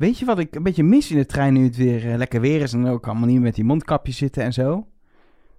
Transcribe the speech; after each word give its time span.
Weet 0.00 0.18
je 0.18 0.24
wat 0.24 0.38
ik 0.38 0.54
een 0.54 0.62
beetje 0.62 0.82
mis 0.82 1.10
in 1.10 1.16
de 1.16 1.26
trein 1.26 1.52
nu 1.52 1.64
het 1.64 1.76
weer 1.76 2.10
eh, 2.10 2.16
lekker 2.16 2.40
weer 2.40 2.60
is 2.60 2.72
en 2.72 2.86
ook 2.86 3.06
allemaal 3.06 3.26
niet 3.28 3.40
met 3.40 3.54
die 3.54 3.64
mondkapjes 3.64 4.16
zitten 4.16 4.42
en 4.42 4.52
zo? 4.52 4.86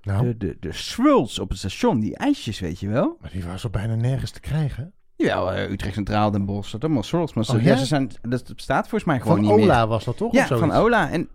Nou, 0.03 0.25
De, 0.25 0.37
de, 0.37 0.57
de 0.59 0.73
swirls 0.73 1.39
op 1.39 1.49
het 1.49 1.57
station, 1.57 1.99
die 1.99 2.17
ijsjes, 2.17 2.59
weet 2.59 2.79
je 2.79 2.87
wel? 2.89 3.17
maar 3.21 3.31
die 3.31 3.43
was 3.43 3.63
al 3.63 3.69
bijna 3.69 3.95
nergens 3.95 4.31
te 4.31 4.39
krijgen. 4.39 4.93
Ja, 5.15 5.51
eh, 5.53 5.71
Utrecht 5.71 5.93
Centraal, 5.93 6.31
Den 6.31 6.45
Bosch, 6.45 6.71
dat 6.71 6.83
allemaal 6.83 7.03
swirls. 7.03 7.33
Maar 7.33 7.49
Oh, 7.49 7.61
ja? 7.61 7.75
ze 7.75 7.85
zijn, 7.85 8.09
dat 8.21 8.55
bestaat 8.55 8.81
volgens 8.81 9.03
mij 9.03 9.19
gewoon 9.19 9.37
Van 9.37 9.45
niet 9.45 9.55
meer. 9.55 9.63
Ola 9.63 9.87
was 9.87 10.03
dat 10.05 10.17
toch? 10.17 10.33
Ja, 10.33 10.47
van 10.47 10.71
Ola. 10.71 11.11
En 11.11 11.29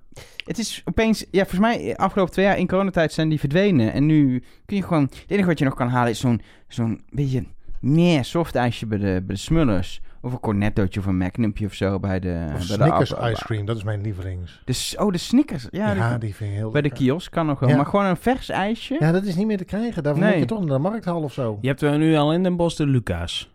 het 0.44 0.58
is 0.58 0.82
opeens, 0.84 1.20
ja, 1.30 1.46
volgens 1.46 1.60
mij, 1.60 1.90
eh, 1.90 1.94
afgelopen 1.96 2.32
twee 2.32 2.44
jaar 2.44 2.58
in 2.58 2.66
coronatijd 2.66 3.12
zijn 3.12 3.28
die 3.28 3.38
verdwenen. 3.40 3.92
En 3.92 4.06
nu 4.06 4.42
kun 4.64 4.76
je 4.76 4.82
gewoon, 4.82 5.02
het 5.02 5.24
enige 5.26 5.48
wat 5.48 5.58
je 5.58 5.64
nog 5.64 5.74
kan 5.74 5.88
halen 5.88 6.10
is 6.10 6.20
zo'n, 6.20 6.40
zo'n 6.68 7.00
beetje 7.10 7.44
meer 7.80 8.24
soft 8.24 8.54
ijsje 8.54 8.86
bij 8.86 8.98
de, 8.98 9.04
bij 9.04 9.34
de 9.34 9.36
Smullers. 9.36 10.00
Of 10.20 10.32
een 10.32 10.40
cornettootje 10.40 11.00
of 11.00 11.06
een 11.06 11.16
magnumpje 11.16 11.66
of 11.66 11.72
zo 11.74 12.00
bij 12.00 12.20
de... 12.20 12.42
Of 12.46 12.50
bij 12.50 12.58
de 12.58 12.62
Snickers 12.82 13.14
Appel- 13.14 13.30
ice 13.30 13.44
cream, 13.44 13.66
dat 13.66 13.76
is 13.76 13.82
mijn 13.84 14.00
lievelings. 14.02 14.62
De, 14.64 14.94
oh, 15.04 15.12
de 15.12 15.18
Snickers. 15.18 15.66
Ja, 15.70 15.92
Ja, 15.92 16.10
die- 16.10 16.18
die 16.18 16.34
vind 16.34 16.50
ik 16.50 16.56
heel 16.56 16.70
bij 16.70 16.82
de 16.82 16.90
kiosk 16.90 17.32
kan 17.32 17.46
nog 17.46 17.58
wel. 17.60 17.68
Ja. 17.68 17.76
Maar 17.76 17.86
gewoon 17.86 18.04
een 18.04 18.16
vers 18.16 18.48
ijsje. 18.48 18.96
Ja, 19.00 19.12
dat 19.12 19.24
is 19.24 19.34
niet 19.34 19.46
meer 19.46 19.56
te 19.56 19.64
krijgen. 19.64 20.02
Daarvoor 20.02 20.22
Nee. 20.22 20.30
moet 20.32 20.40
je 20.40 20.46
toch 20.46 20.58
naar 20.64 20.68
de 20.76 20.78
markthal 20.82 21.22
of 21.22 21.32
zo. 21.32 21.58
Je 21.60 21.68
hebt 21.68 21.82
er 21.82 21.98
nu 21.98 22.16
al 22.16 22.32
in 22.32 22.42
Den 22.42 22.56
Bosch 22.56 22.76
de 22.76 22.86
Lucas. 22.86 23.50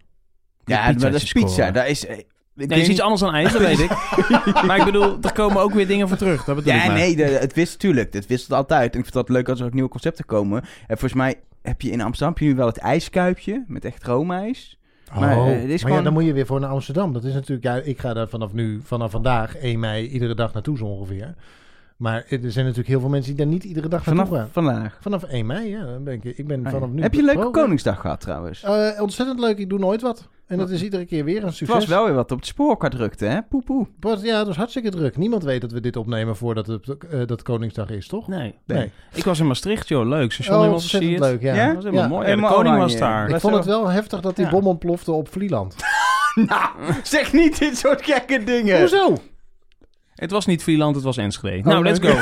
De 0.63 0.72
Ja, 0.73 0.84
maar 0.84 1.00
dat 1.00 1.13
is 1.13 1.31
pizza. 1.31 1.72
Dat 1.72 1.88
is... 1.88 2.05
eh, 2.05 2.17
Nee, 2.55 2.67
dat 2.67 2.78
is 2.78 2.88
iets 2.89 3.02
anders 3.02 3.22
dan 3.22 3.34
ijs, 3.34 3.52
dat 3.52 3.62
weet 3.62 3.80
ik. 3.80 3.89
maar 4.67 4.78
ik 4.78 4.86
bedoel, 4.86 5.17
er 5.22 5.34
komen 5.34 5.62
ook 5.62 5.73
weer 5.73 5.88
dingen 5.88 6.08
voor 6.08 6.17
terug. 6.17 6.44
Dat 6.44 6.55
bedoel 6.55 6.73
ik 6.73 6.80
Ja, 6.80 6.86
maar. 6.88 6.95
nee, 6.95 7.16
de, 7.16 7.23
het 7.23 7.53
wist 7.53 7.72
natuurlijk. 7.73 8.14
Het 8.14 8.28
wisselt 8.28 8.52
altijd. 8.53 8.91
En 8.94 8.98
ik 8.98 9.03
vind 9.03 9.14
dat 9.14 9.30
leuk 9.30 9.50
als 9.50 9.59
er 9.59 9.66
ook 9.66 9.73
nieuwe 9.73 9.89
concepten 9.89 10.25
komen. 10.25 10.62
En 10.62 10.98
volgens 10.98 11.14
mij 11.14 11.36
heb 11.62 11.81
je 11.81 11.91
in 11.91 12.02
Amsterdam 12.02 12.30
heb 12.34 12.38
je 12.44 12.45
nu 12.50 12.55
wel 12.55 12.67
het 12.67 12.78
ijskuipje 12.78 13.64
met 13.67 13.86
echt 13.86 14.03
roomijs. 14.03 14.80
Maar, 15.20 15.38
oh, 15.38 15.50
eh, 15.52 15.68
maar 15.68 15.80
gewoon- 15.80 15.98
ja, 15.98 16.02
dan 16.02 16.14
moet 16.14 16.26
je 16.26 16.34
weer 16.34 16.46
voor 16.46 16.60
naar 16.60 16.70
Amsterdam. 16.70 17.14
Dat 17.14 17.24
is 17.24 17.34
natuurlijk, 17.34 17.64
ja, 17.64 17.76
ik 17.76 18.00
ga 18.00 18.14
daar 18.14 18.28
vanaf 18.28 18.54
nu, 18.54 18.82
vanaf 18.84 19.12
vandaag, 19.12 19.56
1 19.62 19.80
mei, 19.80 20.08
iedere 20.08 20.36
dag 20.36 20.54
naartoe 20.54 20.78
zo 20.78 20.86
ongeveer. 20.86 21.34
Maar 22.02 22.26
er 22.30 22.40
zijn 22.52 22.64
natuurlijk 22.66 22.88
heel 22.88 23.00
veel 23.00 23.09
mensen 23.09 23.36
die 23.36 23.44
daar 23.45 23.53
niet 23.53 23.64
iedere 23.64 23.88
dag 23.88 24.03
Vanaf 24.03 24.30
gaan. 24.30 24.50
vandaag. 24.52 24.98
Vanaf 25.02 25.23
1 25.23 25.45
mei, 25.45 25.70
ja. 25.70 25.86
Dan 25.86 26.03
ben 26.03 26.14
ik, 26.14 26.23
ik 26.38 26.48
ben 26.48 26.64
vanaf 26.70 26.89
nu... 26.89 27.02
heb 27.02 27.14
je 27.14 27.20
een 27.20 27.25
leuke. 27.25 27.50
Koningsdag 27.50 28.00
gehad 28.00 28.20
trouwens? 28.22 28.64
Eh, 28.64 29.02
ontzettend 29.02 29.39
leuk, 29.39 29.58
ik 29.58 29.70
doe 29.70 29.80
nooit 29.80 30.02
wat. 30.02 30.28
En 30.48 30.58
dat 30.58 30.70
is 30.70 30.84
iedere 30.84 31.06
keer 31.06 31.23
weer 31.25 31.38
een 31.42 31.45
Het 31.45 31.56
succes. 31.56 31.75
was 31.78 31.86
wel 31.88 32.06
weer 32.06 32.14
wat 32.14 32.31
op 32.31 32.38
het 32.38 32.48
spoor 32.48 32.78
qua 32.78 32.88
drukte, 32.90 33.25
hè? 33.25 33.42
Poe 33.42 33.62
poe. 33.64 33.88
Ja, 34.22 34.38
het 34.38 34.48
was 34.48 34.56
hartstikke 34.56 34.90
druk. 34.90 35.17
Niemand 35.17 35.44
weet 35.44 35.62
dat 35.62 35.72
we 35.72 35.80
dit 35.80 35.95
opnemen 35.95 36.36
voordat 36.36 36.67
het, 36.67 36.88
eh, 37.09 37.20
dat 37.25 37.42
Koningsdag 37.42 37.90
is, 37.90 38.08
toch? 38.08 38.28
Nee. 38.28 38.56
Nee. 38.66 38.92
Ik 39.14 39.23
was 39.23 39.40
in 39.40 39.47
Maastricht, 39.47 39.88
joh. 39.88 40.08
Leuk. 40.08 40.31
Station 40.31 40.66
Oh, 40.66 40.72
ontzettend 40.72 41.20
leuk, 41.20 41.42
ja. 41.42 41.53
Ja? 41.56 41.66
Dat 41.66 41.75
was 41.75 41.84
helemaal 41.84 42.03
Ja. 42.03 42.09
mooi. 42.09 42.28
Ja, 42.28 42.36
de 42.36 42.53
koning 42.56 42.78
was 42.78 42.97
daar. 42.97 43.30
Ik 43.30 43.40
vond 43.40 43.56
het 43.56 43.66
wel 43.66 43.88
heftig 43.90 44.22
dat 44.22 44.36
die 44.36 44.45
Ja. 44.45 44.52
bom 44.52 44.68
ontplofte 44.68 45.12
op 45.12 45.28
Vlieland. 45.30 45.75
nou, 46.47 46.70
zeg 47.03 47.34
niet 47.34 47.59
dit 47.59 47.78
soort 47.78 48.02
gekke 48.06 48.44
dingen. 48.44 48.80
Hoezo? 48.80 49.16
Het 50.22 50.31
was 50.31 50.45
niet 50.45 50.64
Vlieland, 50.64 50.95
het 50.95 51.03
was 51.03 51.17
Enschede. 51.17 51.58
Oh, 51.58 51.66
nou, 51.66 51.83
let's 51.83 52.00
go. 52.00 52.14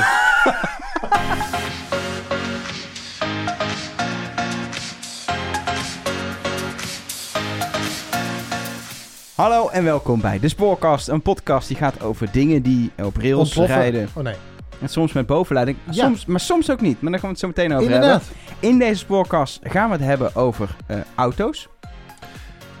Hallo 9.34 9.68
en 9.68 9.84
welkom 9.84 10.20
bij 10.20 10.38
De 10.38 10.48
Spoorkast. 10.48 11.08
Een 11.08 11.22
podcast 11.22 11.68
die 11.68 11.76
gaat 11.76 12.02
over 12.02 12.28
dingen 12.32 12.62
die 12.62 12.90
op 13.02 13.16
rails 13.16 13.38
Ontploffen. 13.38 13.76
rijden. 13.76 14.08
Oh 14.14 14.22
nee. 14.22 14.34
En 14.80 14.88
soms 14.88 15.12
met 15.12 15.26
bovenleiding. 15.26 15.76
Ja. 15.90 16.04
Soms, 16.04 16.26
maar 16.26 16.40
soms 16.40 16.70
ook 16.70 16.80
niet. 16.80 17.00
Maar 17.00 17.10
daar 17.10 17.20
gaan 17.20 17.28
we 17.28 17.34
het 17.34 17.44
zo 17.44 17.46
meteen 17.46 17.72
over 17.72 17.84
Inderdaad. 17.92 18.22
hebben. 18.22 18.68
In 18.70 18.78
deze 18.78 18.98
Spoorkast 18.98 19.60
gaan 19.62 19.86
we 19.90 19.96
het 19.96 20.04
hebben 20.04 20.34
over 20.34 20.76
eh, 20.86 20.96
auto's. 21.14 21.68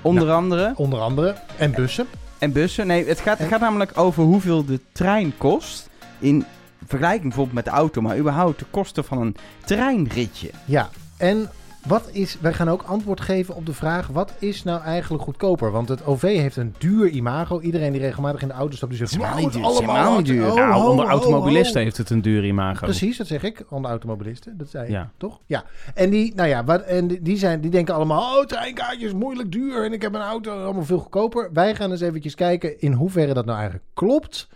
Onder 0.02 0.30
andere. 0.30 0.72
Onder 0.76 1.00
andere. 1.00 1.34
En 1.56 1.70
bussen. 1.72 2.06
En 2.40 2.52
bussen. 2.52 2.86
Nee, 2.86 3.06
het 3.06 3.20
gaat, 3.20 3.38
gaat 3.40 3.60
namelijk 3.60 3.98
over 3.98 4.22
hoeveel 4.22 4.64
de 4.64 4.80
trein 4.92 5.32
kost. 5.38 5.88
In 6.18 6.44
vergelijking 6.86 7.22
bijvoorbeeld 7.22 7.54
met 7.54 7.64
de 7.64 7.70
auto. 7.70 8.00
Maar 8.00 8.18
überhaupt 8.18 8.58
de 8.58 8.64
kosten 8.70 9.04
van 9.04 9.20
een 9.20 9.36
treinritje. 9.64 10.50
Ja. 10.64 10.88
En 11.16 11.50
wat 11.86 12.08
is... 12.12 12.36
Wij 12.40 12.52
gaan 12.52 12.68
ook 12.70 12.82
antwoord 12.82 13.20
geven 13.20 13.54
op 13.54 13.66
de 13.66 13.72
vraag... 13.74 14.06
Wat 14.06 14.32
is 14.38 14.62
nou 14.62 14.82
eigenlijk 14.82 15.22
goedkoper? 15.22 15.70
Want 15.70 15.88
het 15.88 16.06
OV 16.06 16.22
heeft 16.22 16.56
een 16.56 16.74
duur 16.78 17.08
imago. 17.08 17.60
Iedereen 17.60 17.92
die 17.92 18.00
regelmatig 18.00 18.42
in 18.42 18.48
de 18.48 18.54
auto 18.54 18.76
stapt... 18.76 18.92
Die 18.92 19.06
zegt... 19.06 19.10
Het 19.12 19.20
is 19.20 19.26
helemaal 19.26 19.42
"Nou, 19.42 19.54
niet 19.54 19.62
duur, 19.62 19.62
het 19.64 19.72
is 19.72 19.88
allemaal 19.88 19.96
helemaal 20.04 20.20
niet 20.20 20.28
hard." 20.28 20.56
duur. 20.56 20.64
Oh, 20.64 20.68
nou, 20.70 20.82
ho, 20.82 20.90
onder 20.90 21.04
ho, 21.04 21.10
automobilisten 21.10 21.76
ho. 21.78 21.84
heeft 21.84 21.96
het 21.96 22.10
een 22.10 22.22
duur 22.22 22.44
imago. 22.44 22.84
Precies, 22.84 23.16
dat 23.16 23.26
zeg 23.26 23.42
ik. 23.42 23.64
Onder 23.68 23.90
automobilisten. 23.90 24.56
Dat 24.58 24.68
zei 24.70 24.86
je, 24.86 24.92
Ja. 24.92 25.10
toch? 25.16 25.40
Ja. 25.46 25.64
En 25.94 26.10
die, 26.10 26.32
nou 26.34 26.48
ja, 26.48 26.64
wat, 26.64 26.82
en 26.82 27.06
die, 27.06 27.22
die 27.22 27.36
zijn, 27.38 27.60
die 27.60 27.70
denken 27.70 27.94
allemaal... 27.94 28.38
Oh, 28.38 28.44
treinkaartjes, 28.46 29.12
moeilijk 29.12 29.52
duur. 29.52 29.84
En 29.84 29.92
ik 29.92 30.02
heb 30.02 30.14
een 30.14 30.20
auto, 30.20 30.62
allemaal 30.64 30.84
veel 30.84 30.98
goedkoper. 30.98 31.50
Wij 31.52 31.74
gaan 31.74 31.90
eens 31.90 32.00
eventjes 32.00 32.34
kijken... 32.34 32.80
in 32.80 32.92
hoeverre 32.92 33.34
dat 33.34 33.44
nou 33.44 33.56
eigenlijk 33.58 33.86
klopt. 33.94 34.48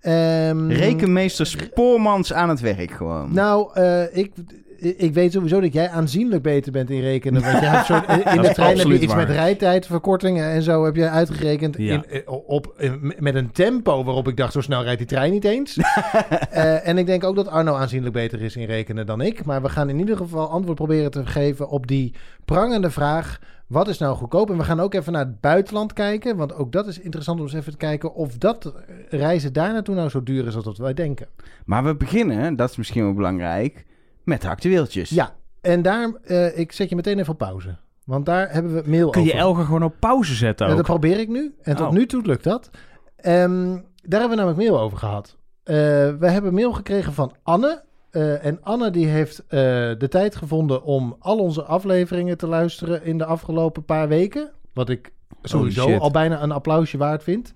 Ehm, 0.00 0.68
Rekenmeester 0.70 1.46
Spoormans 1.46 2.32
aan 2.32 2.48
het 2.48 2.60
werk 2.60 2.90
gewoon. 2.90 3.32
Nou, 3.34 3.70
eh, 3.74 4.16
ik, 4.16 4.32
ik 4.80 5.14
weet 5.14 5.32
sowieso 5.32 5.60
dat 5.60 5.72
jij 5.72 5.88
aanzienlijk 5.88 6.42
beter 6.42 6.72
bent 6.72 6.90
in 6.90 7.00
rekenen. 7.00 7.42
Want 7.42 7.58
je 7.60 7.66
hebt 7.66 7.86
zo, 7.86 7.94
in 8.34 8.42
de 8.42 8.50
trein 8.52 8.78
heb 8.78 8.86
je 8.86 8.94
iets 9.00 9.06
waar. 9.06 9.16
met 9.16 9.28
rijtijdverkortingen 9.36 10.50
en 10.50 10.62
zo 10.62 10.84
heb 10.84 10.96
je 10.96 11.08
uitgerekend. 11.08 11.76
Ja. 11.78 11.94
In, 11.94 12.04
eh, 12.04 12.32
op, 12.46 12.74
in- 12.76 13.14
met 13.18 13.34
een 13.34 13.50
tempo 13.52 14.04
waarop 14.04 14.28
ik 14.28 14.36
dacht, 14.36 14.52
zo 14.52 14.60
snel 14.60 14.82
rijdt 14.82 14.98
die 14.98 15.06
trein 15.06 15.32
niet 15.32 15.44
eens. 15.44 15.76
Eh, 16.50 16.88
en 16.88 16.98
ik 16.98 17.06
denk 17.06 17.24
ook 17.24 17.36
dat 17.36 17.48
Arno 17.48 17.74
aanzienlijk 17.74 18.14
beter 18.14 18.42
is 18.42 18.56
in 18.56 18.64
rekenen 18.66 19.06
dan 19.06 19.20
ik. 19.20 19.44
Maar 19.44 19.62
we 19.62 19.68
gaan 19.68 19.88
in 19.88 19.98
ieder 19.98 20.16
geval 20.16 20.50
antwoord 20.50 20.76
proberen 20.76 21.10
te 21.10 21.26
geven 21.26 21.68
op 21.68 21.86
die 21.86 22.14
prangende 22.44 22.90
vraag. 22.90 23.38
Wat 23.66 23.88
is 23.88 23.98
nou 23.98 24.16
goedkoop? 24.16 24.50
En 24.50 24.56
we 24.56 24.64
gaan 24.64 24.80
ook 24.80 24.94
even 24.94 25.12
naar 25.12 25.24
het 25.24 25.40
buitenland 25.40 25.92
kijken. 25.92 26.36
Want 26.36 26.54
ook 26.54 26.72
dat 26.72 26.86
is 26.86 27.00
interessant 27.00 27.38
om 27.38 27.44
eens 27.44 27.54
even 27.54 27.72
te 27.72 27.78
kijken 27.78 28.14
of 28.14 28.38
dat 28.38 28.72
reizen 29.08 29.52
daar 29.52 29.72
naartoe 29.72 29.94
nou 29.94 30.08
zo 30.08 30.22
duur 30.22 30.46
is 30.46 30.54
als 30.54 30.64
dat 30.64 30.78
wij 30.78 30.94
denken. 30.94 31.26
Maar 31.64 31.84
we 31.84 31.94
beginnen, 31.96 32.56
dat 32.56 32.70
is 32.70 32.76
misschien 32.76 33.04
wel 33.04 33.14
belangrijk, 33.14 33.84
met 34.28 34.42
de 34.42 34.48
actueeltjes. 34.48 35.10
Ja, 35.10 35.34
en 35.60 35.82
daar, 35.82 36.12
eh, 36.24 36.58
ik 36.58 36.72
zet 36.72 36.88
je 36.88 36.96
meteen 36.96 37.18
even 37.18 37.32
op 37.32 37.38
pauze. 37.38 37.76
Want 38.04 38.26
daar 38.26 38.52
hebben 38.52 38.74
we 38.74 38.90
mail 38.90 39.10
Kun 39.10 39.24
je. 39.24 39.32
Elger 39.32 39.64
gewoon 39.64 39.82
op 39.82 39.94
pauze 39.98 40.34
zetten 40.34 40.66
Ja, 40.66 40.72
ook? 40.72 40.78
dat 40.78 40.86
probeer 40.86 41.18
ik 41.18 41.28
nu. 41.28 41.54
En 41.62 41.76
tot 41.76 41.86
Oh. 41.86 41.92
nu 41.92 42.06
toe 42.06 42.22
lukt 42.22 42.44
dat. 42.44 42.70
Ehm, 43.16 43.72
daar 44.02 44.20
hebben 44.20 44.28
we 44.30 44.34
namelijk 44.44 44.56
mail 44.58 44.80
over 44.80 44.98
gehad. 44.98 45.36
Eh, 45.64 45.74
we 46.18 46.30
hebben 46.30 46.54
mail 46.54 46.72
gekregen 46.72 47.12
van 47.12 47.34
Anne. 47.42 47.82
Eh, 48.10 48.44
en 48.44 48.58
Anne 48.62 48.90
die 48.90 49.06
heeft 49.06 49.38
eh, 49.38 49.58
de 49.98 50.06
tijd 50.08 50.36
gevonden 50.36 50.82
om 50.82 51.16
al 51.18 51.38
onze 51.38 51.62
afleveringen 51.62 52.36
te 52.38 52.46
luisteren 52.46 53.04
in 53.04 53.18
de 53.18 53.24
afgelopen 53.24 53.84
paar 53.84 54.08
weken. 54.08 54.50
Wat 54.74 54.88
ik 54.88 55.12
sowieso 55.42 55.96
al 55.96 56.10
bijna 56.10 56.42
een 56.42 56.52
applausje 56.52 56.96
waard 56.98 57.22
vind. 57.22 57.52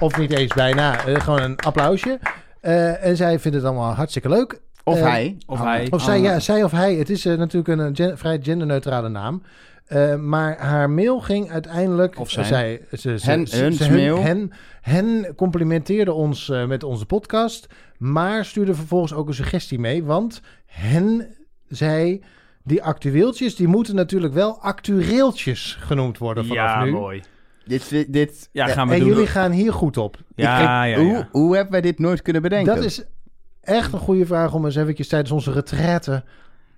Of 0.00 0.18
niet 0.18 0.32
eens 0.32 0.54
bijna, 0.54 0.92
gewoon 0.92 1.42
een 1.42 1.56
applausje. 1.60 2.18
Eh, 2.60 3.04
en 3.04 3.16
zij 3.16 3.38
vindt 3.38 3.56
het 3.56 3.66
allemaal 3.66 3.92
hartstikke 3.92 4.28
leuk. 4.28 4.60
Of 4.88 4.96
Eh, 4.96 5.02
hij. 5.02 5.36
of 5.46 5.62
hij. 5.62 5.86
Of 5.90 6.02
zij, 6.02 6.16
Anne. 6.16 6.28
ja, 6.28 6.40
zij 6.40 6.64
of 6.64 6.70
hij. 6.70 6.94
Het 6.94 7.10
is 7.10 7.24
eh, 7.26 7.36
natuurlijk 7.36 7.68
een, 7.80 7.86
eh, 7.86 7.90
gen- 8.06 8.18
vrij 8.18 8.38
genderneutrale 8.42 9.08
naam. 9.08 9.42
Eh, 9.86 10.14
maar 10.16 10.58
haar 10.58 10.90
mail 10.90 11.20
ging 11.20 11.50
uiteindelijk... 11.50 12.18
Of 12.20 12.30
zij. 12.30 12.44
zij 12.44 12.80
ze, 12.92 13.18
ze, 13.18 13.30
Hen- 13.30 13.46
ze- 13.46 13.56
hun 13.56 13.72
ze- 13.72 13.90
mail. 13.92 14.22
hen, 14.22 14.52
hen 14.80 15.32
complimenteerde 15.36 16.12
ons 16.12 16.50
eh, 16.50 16.66
met 16.66 16.82
onze 16.82 17.06
podcast. 17.06 17.66
Maar 17.98 18.44
stuurde 18.44 18.74
vervolgens 18.74 19.12
ook 19.14 19.28
een 19.28 19.34
suggestie 19.34 19.78
mee. 19.78 20.04
Want 20.04 20.40
hen 20.66 21.26
zei... 21.68 22.22
Die 22.64 22.82
actueeltjes, 22.82 23.56
die 23.56 23.66
moeten 23.68 23.94
natuurlijk 23.94 24.34
wel 24.34 24.60
actueeltjes 24.60 25.76
genoemd 25.80 26.18
worden 26.18 26.46
vanaf 26.46 26.64
ja, 26.64 26.84
nu. 26.84 26.90
mooi. 26.90 27.22
Dit, 27.64 28.06
dit, 28.12 28.48
Ja, 28.52 28.66
gaan 28.66 28.88
we 28.88 28.94
en 28.94 29.00
doen. 29.00 29.08
jullie 29.08 29.26
gaan 29.26 29.50
hier 29.52 29.72
goed 29.72 29.96
op. 29.96 30.16
Ja, 30.34 30.60
ja, 30.60 30.82
ja. 30.84 30.98
Hoe, 30.98 31.26
hoe 31.30 31.54
hebben 31.54 31.72
wij 31.72 31.80
dit 31.80 31.98
nooit 31.98 32.22
kunnen 32.22 32.42
bedenken? 32.42 32.74
Dat 32.74 32.84
is 32.84 33.04
echt 33.66 33.92
een 33.92 33.98
goede 33.98 34.26
vraag 34.26 34.54
om 34.54 34.64
eens 34.64 34.76
eventjes 34.76 35.08
tijdens 35.08 35.30
onze 35.30 35.52
retraite 35.52 36.24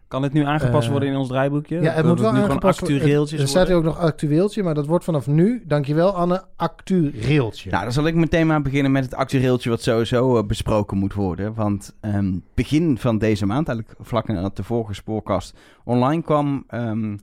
Kan 0.08 0.22
dit 0.22 0.32
nu 0.32 0.44
aangepast 0.44 0.84
Eh, 0.84 0.90
worden 0.90 1.08
in 1.08 1.16
ons 1.16 1.28
draaiboekje? 1.28 1.80
Ja, 1.80 1.92
het 1.92 2.06
moet 2.06 2.20
wel 2.20 2.32
nu 2.32 2.38
aangepast 2.38 2.78
gewoon 2.78 2.98
worden. 2.98 3.38
Er 3.38 3.48
staat 3.48 3.66
hier 3.66 3.76
ook 3.76 3.84
nog 3.84 3.98
actueeltje, 3.98 4.62
maar 4.62 4.74
dat 4.74 4.86
wordt 4.86 5.04
vanaf 5.04 5.26
nu, 5.26 5.62
dankjewel 5.66 6.14
Anne, 6.14 6.42
actueeltje. 6.56 7.70
Nou, 7.70 7.82
dan 7.82 7.92
zal 7.92 8.06
ik 8.06 8.14
meteen 8.14 8.46
maar 8.46 8.62
beginnen 8.62 8.92
met 8.92 9.04
het 9.04 9.14
actueeltje 9.14 9.70
wat 9.70 9.82
sowieso 9.82 10.36
eh, 10.36 10.44
besproken 10.44 10.96
moet 10.98 11.14
worden. 11.14 11.54
Want 11.54 11.94
ehm, 12.00 12.32
begin 12.54 12.98
van 12.98 13.18
deze 13.18 13.46
maand, 13.46 13.68
eigenlijk 13.68 13.98
vlak 14.00 14.26
nadat 14.28 14.56
de 14.56 14.62
vorige 14.62 14.94
spoorkast 14.94 15.54
online 15.84 16.22
kwam, 16.22 16.64
ehm, 16.68 17.16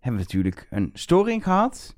hebben 0.00 0.20
we 0.20 0.26
natuurlijk 0.26 0.66
een 0.70 0.90
storing 0.94 1.42
gehad 1.42 1.94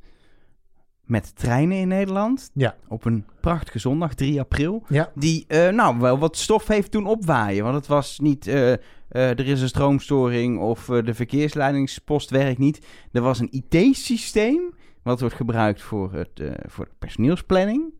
met 1.04 1.36
treinen 1.36 1.76
in 1.76 1.88
Nederland. 1.88 2.50
Ja. 2.54 2.76
Op 2.88 3.04
een 3.04 3.24
prachtige 3.40 3.78
zondag, 3.78 4.14
3 4.14 4.40
april. 4.40 4.82
Ja, 4.88 5.10
Die 5.14 5.44
eh, 5.48 5.68
nou 5.68 5.98
wel 5.98 6.18
wat 6.18 6.36
stof 6.36 6.66
heeft 6.66 6.92
doen 6.92 7.06
opwaaien. 7.06 7.64
Want 7.64 7.76
het 7.76 7.86
was 7.86 8.18
niet, 8.18 8.46
eh, 8.46 8.72
eh, 8.72 8.78
er 9.08 9.46
is 9.46 9.60
een 9.60 9.68
stroomstoring 9.68 10.58
of 10.58 10.84
de 10.84 11.14
verkeersleidingspost 11.14 12.30
werkt 12.30 12.58
niet. 12.58 12.86
Er 13.12 13.22
was 13.22 13.40
een 13.40 13.64
IT-systeem 13.68 14.74
wat 15.02 15.20
wordt 15.20 15.34
gebruikt 15.34 15.82
voor, 15.82 16.12
het, 16.12 16.42
voor 16.66 16.84
de 16.84 16.94
personeelsplanning. 16.98 17.92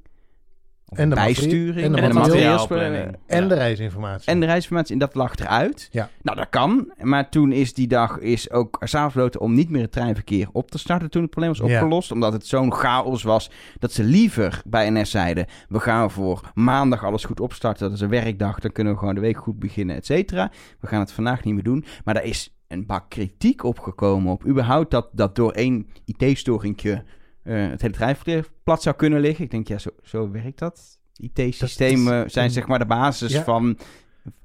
En 0.92 1.08
de 1.08 1.14
bijsturing 1.14 1.86
en 1.86 1.92
de 1.92 2.00
en 2.00 2.08
de 2.08 2.14
materiaal- 2.14 2.26
materiaalsplanning. 2.26 3.16
En 3.26 3.42
Ja. 3.42 3.48
de 3.48 3.54
reisinformatie. 3.54 4.32
En 4.32 4.40
de 4.40 4.46
reisinformatie, 4.46 4.92
en 4.92 4.98
dat 4.98 5.14
lag 5.14 5.34
eruit. 5.36 5.88
Ja. 5.90 6.08
Nou, 6.22 6.36
dat 6.36 6.48
kan. 6.48 6.92
Maar 7.00 7.28
toen 7.28 7.52
is 7.52 7.74
die 7.74 7.86
dag 7.88 8.18
is 8.18 8.50
ook 8.50 8.76
s'avonds 8.84 9.14
besloten 9.14 9.40
om 9.40 9.54
niet 9.54 9.70
meer 9.70 9.82
het 9.82 9.92
treinverkeer 9.92 10.48
op 10.52 10.70
te 10.70 10.78
starten 10.78 11.10
toen 11.10 11.22
het 11.22 11.30
probleem 11.30 11.52
was 11.56 11.68
Ja. 11.68 11.74
opgelost. 11.74 12.12
Omdat 12.12 12.32
het 12.32 12.46
zo'n 12.46 12.72
chaos 12.72 13.22
was 13.22 13.50
dat 13.78 13.92
ze 13.92 14.04
liever 14.04 14.62
bij 14.66 14.90
NS 14.90 15.10
zeiden... 15.10 15.46
we 15.68 15.80
gaan 15.80 16.10
voor 16.10 16.50
maandag 16.54 17.04
alles 17.04 17.24
goed 17.24 17.40
opstarten. 17.40 17.84
Dat 17.86 17.92
is 17.96 18.00
een 18.00 18.08
werkdag, 18.08 18.58
dan 18.58 18.72
kunnen 18.72 18.92
we 18.92 18.98
gewoon 18.98 19.14
de 19.14 19.20
week 19.20 19.36
goed 19.38 19.58
beginnen, 19.58 19.96
et 19.96 20.06
cetera. 20.06 20.50
We 20.80 20.86
gaan 20.86 21.00
het 21.00 21.12
vandaag 21.12 21.44
niet 21.44 21.54
meer 21.54 21.62
doen. 21.62 21.84
Maar 22.04 22.14
daar 22.14 22.24
is 22.24 22.54
een 22.68 22.86
bak 22.86 23.10
kritiek 23.10 23.64
opgekomen 23.64 24.32
op 24.32 24.46
überhaupt 24.46 24.90
dat, 24.90 25.08
dat 25.12 25.36
door 25.36 25.52
één 25.52 25.86
IT-storingje... 26.04 27.04
eh, 27.42 27.68
het 27.68 27.80
hele 27.82 27.94
treinverkeer 27.94 28.46
plat 28.64 28.82
zou 28.82 28.96
kunnen 28.96 29.20
liggen. 29.20 29.44
Ik 29.44 29.50
denk, 29.50 29.68
ja, 29.68 29.78
zo, 29.78 29.90
zo 30.02 30.30
werkt 30.30 30.58
dat. 30.58 30.98
IT-systemen 31.16 32.30
zijn 32.30 32.50
zeg 32.50 32.66
maar 32.66 32.78
de 32.78 32.86
basis 32.86 33.32
Ja. 33.32 33.42
van 33.44 33.78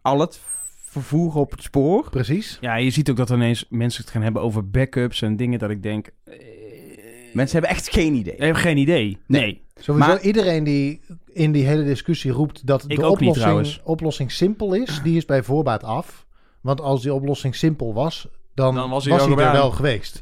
al 0.01 0.19
het 0.19 0.39
vervoer 0.85 1.35
op 1.35 1.51
het 1.51 1.63
spoor. 1.63 2.09
Precies. 2.09 2.57
Ja, 2.61 2.75
je 2.75 2.89
ziet 2.89 3.09
ook 3.09 3.17
dat 3.17 3.29
ineens 3.29 3.65
mensen 3.69 4.01
het 4.03 4.11
gaan 4.11 4.21
hebben 4.21 4.41
over 4.41 4.69
backups 4.69 5.21
en 5.21 5.35
dingen 5.35 5.59
dat 5.59 5.69
ik 5.69 5.83
denk... 5.83 6.09
eh, 6.23 6.33
Mensen 7.33 7.59
hebben 7.59 7.77
echt 7.77 7.89
geen 7.89 8.13
idee. 8.13 8.33
Ik 8.33 8.39
heb 8.41 8.55
geen 8.55 8.77
idee. 8.77 9.17
Nee. 9.27 9.65
Sowieso 9.79 10.09
Maar- 10.09 10.21
iedereen 10.21 10.63
die 10.63 11.01
in 11.33 11.51
die 11.51 11.65
hele 11.65 11.83
discussie 11.83 12.31
roept 12.31 12.67
dat 12.67 12.81
de 12.81 12.87
niet, 12.87 13.03
oplossing, 13.03 13.79
oplossing 13.83 14.31
simpel 14.31 14.73
is, 14.73 15.01
die 15.03 15.17
is 15.17 15.25
bij 15.25 15.43
voorbaat 15.43 15.83
af. 15.83 16.25
Want 16.61 16.81
als 16.81 17.01
die 17.01 17.13
oplossing 17.13 17.55
simpel 17.55 17.93
was, 17.93 18.27
dan, 18.53 18.75
Dan 18.75 18.89
was 18.89 19.05
was 19.07 19.25
hij 19.25 19.29
er 19.35 19.51
wel 19.51 19.71
geweest. 19.71 20.21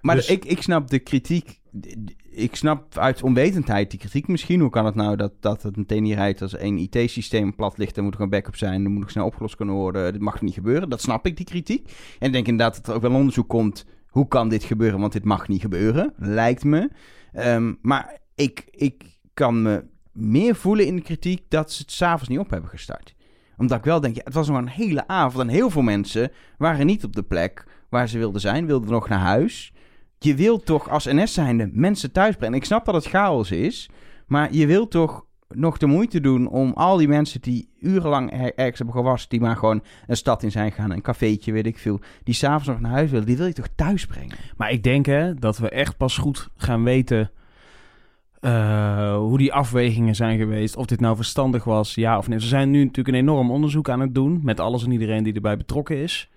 Maar 0.00 0.16
Dus- 0.16 0.28
ik, 0.28 0.44
ik 0.44 0.62
snap 0.62 0.88
de 0.90 0.98
kritiek. 0.98 1.60
Ik 2.30 2.56
snap 2.56 2.98
uit 2.98 3.22
onwetendheid 3.22 3.90
die 3.90 3.98
kritiek 3.98 4.28
misschien. 4.28 4.60
Hoe 4.60 4.70
kan 4.70 4.84
het 4.84 4.94
nou 4.94 5.16
dat, 5.16 5.32
dat 5.40 5.62
het 5.62 5.76
meteen 5.76 6.02
niet 6.02 6.14
rijdt 6.14 6.42
als 6.42 6.56
één 6.56 6.78
IT-systeem 6.78 7.54
plat 7.54 7.78
ligt? 7.78 7.94
Dan 7.94 8.04
moet 8.04 8.14
er 8.14 8.20
een 8.20 8.30
backup 8.30 8.56
zijn. 8.56 8.82
Dan 8.82 8.92
moet 8.92 9.00
nog 9.00 9.10
snel 9.10 9.26
opgelost 9.26 9.56
kunnen 9.56 9.74
worden. 9.74 10.12
Dit 10.12 10.22
mag 10.22 10.40
niet 10.40 10.54
gebeuren. 10.54 10.88
Dat 10.88 11.00
snap 11.00 11.26
ik, 11.26 11.36
die 11.36 11.46
kritiek. 11.46 11.92
En 12.18 12.26
ik 12.26 12.32
denk 12.32 12.46
inderdaad 12.46 12.76
dat 12.76 12.88
er 12.88 12.94
ook 12.94 13.02
wel 13.02 13.14
onderzoek 13.14 13.48
komt. 13.48 13.86
Hoe 14.06 14.28
kan 14.28 14.48
dit 14.48 14.64
gebeuren? 14.64 15.00
Want 15.00 15.12
dit 15.12 15.24
mag 15.24 15.48
niet 15.48 15.60
gebeuren, 15.60 16.12
lijkt 16.16 16.64
me. 16.64 16.90
Ehm, 17.32 17.74
maar 17.82 18.18
ik, 18.34 18.64
ik 18.70 19.18
kan 19.34 19.62
me 19.62 19.84
meer 20.12 20.54
voelen 20.54 20.86
in 20.86 20.96
de 20.96 21.02
kritiek 21.02 21.42
dat 21.48 21.72
ze 21.72 21.82
het 21.82 21.92
s'avonds 21.92 22.28
niet 22.28 22.38
op 22.38 22.50
hebben 22.50 22.70
gestart. 22.70 23.14
Omdat 23.56 23.78
ik 23.78 23.84
wel 23.84 24.00
denk, 24.00 24.16
het 24.16 24.34
was 24.34 24.48
nog 24.48 24.56
een 24.56 24.68
hele 24.68 25.06
avond. 25.06 25.48
En 25.48 25.54
heel 25.54 25.70
veel 25.70 25.82
mensen 25.82 26.30
waren 26.58 26.86
niet 26.86 27.04
op 27.04 27.16
de 27.16 27.22
plek 27.22 27.66
waar 27.88 28.08
ze 28.08 28.18
wilden 28.18 28.40
zijn. 28.40 28.66
Wilden 28.66 28.90
nog 28.90 29.08
naar 29.08 29.18
huis. 29.18 29.72
Je 30.22 30.34
wilt 30.34 30.66
toch 30.66 30.88
als 30.90 31.04
NS 31.04 31.34
zijnde 31.34 31.70
mensen 31.72 32.12
thuis 32.12 32.36
brengen. 32.36 32.56
Ik 32.56 32.64
snap 32.64 32.84
dat 32.84 32.94
het 32.94 33.06
chaos 33.06 33.50
is. 33.50 33.90
Maar 34.26 34.52
je 34.52 34.66
wilt 34.66 34.90
toch 34.90 35.24
nog 35.48 35.78
de 35.78 35.86
moeite 35.86 36.20
doen 36.20 36.48
om 36.48 36.72
al 36.74 36.96
die 36.96 37.08
mensen 37.08 37.40
die 37.40 37.68
urenlang 37.80 38.32
er- 38.32 38.54
ergens 38.54 38.78
hebben 38.78 38.96
gewassen... 38.96 39.28
die 39.30 39.40
maar 39.40 39.56
gewoon 39.56 39.82
een 40.06 40.16
stad 40.16 40.42
in 40.42 40.50
zijn 40.50 40.72
gaan, 40.72 40.90
een 40.90 41.02
cafeetje, 41.02 41.52
weet 41.52 41.66
ik 41.66 41.78
veel... 41.78 42.00
die 42.24 42.34
s'avonds 42.34 42.66
nog 42.66 42.80
naar 42.80 42.90
huis 42.90 43.10
willen, 43.10 43.26
die 43.26 43.36
wil 43.36 43.46
je 43.46 43.52
toch 43.52 43.68
thuis 43.74 44.06
brengen? 44.06 44.36
Maar 44.56 44.70
ik 44.70 44.82
denk 44.82 45.06
hè, 45.06 45.34
dat 45.34 45.58
we 45.58 45.68
echt 45.68 45.96
pas 45.96 46.18
goed 46.18 46.48
gaan 46.56 46.84
weten 46.84 47.30
eh, 48.40 49.16
hoe 49.16 49.38
die 49.38 49.52
afwegingen 49.52 50.14
zijn 50.14 50.38
geweest. 50.38 50.76
Of 50.76 50.86
dit 50.86 51.00
nou 51.00 51.16
verstandig 51.16 51.64
was, 51.64 51.94
ja 51.94 52.18
of 52.18 52.28
nee. 52.28 52.40
Ze 52.40 52.46
zijn 52.46 52.70
nu 52.70 52.78
natuurlijk 52.78 53.08
een 53.16 53.22
enorm 53.22 53.50
onderzoek 53.50 53.88
aan 53.88 54.00
het 54.00 54.14
doen 54.14 54.40
met 54.42 54.60
alles 54.60 54.84
en 54.84 54.90
iedereen 54.90 55.22
die 55.22 55.34
erbij 55.34 55.56
betrokken 55.56 55.96
is. 55.96 56.30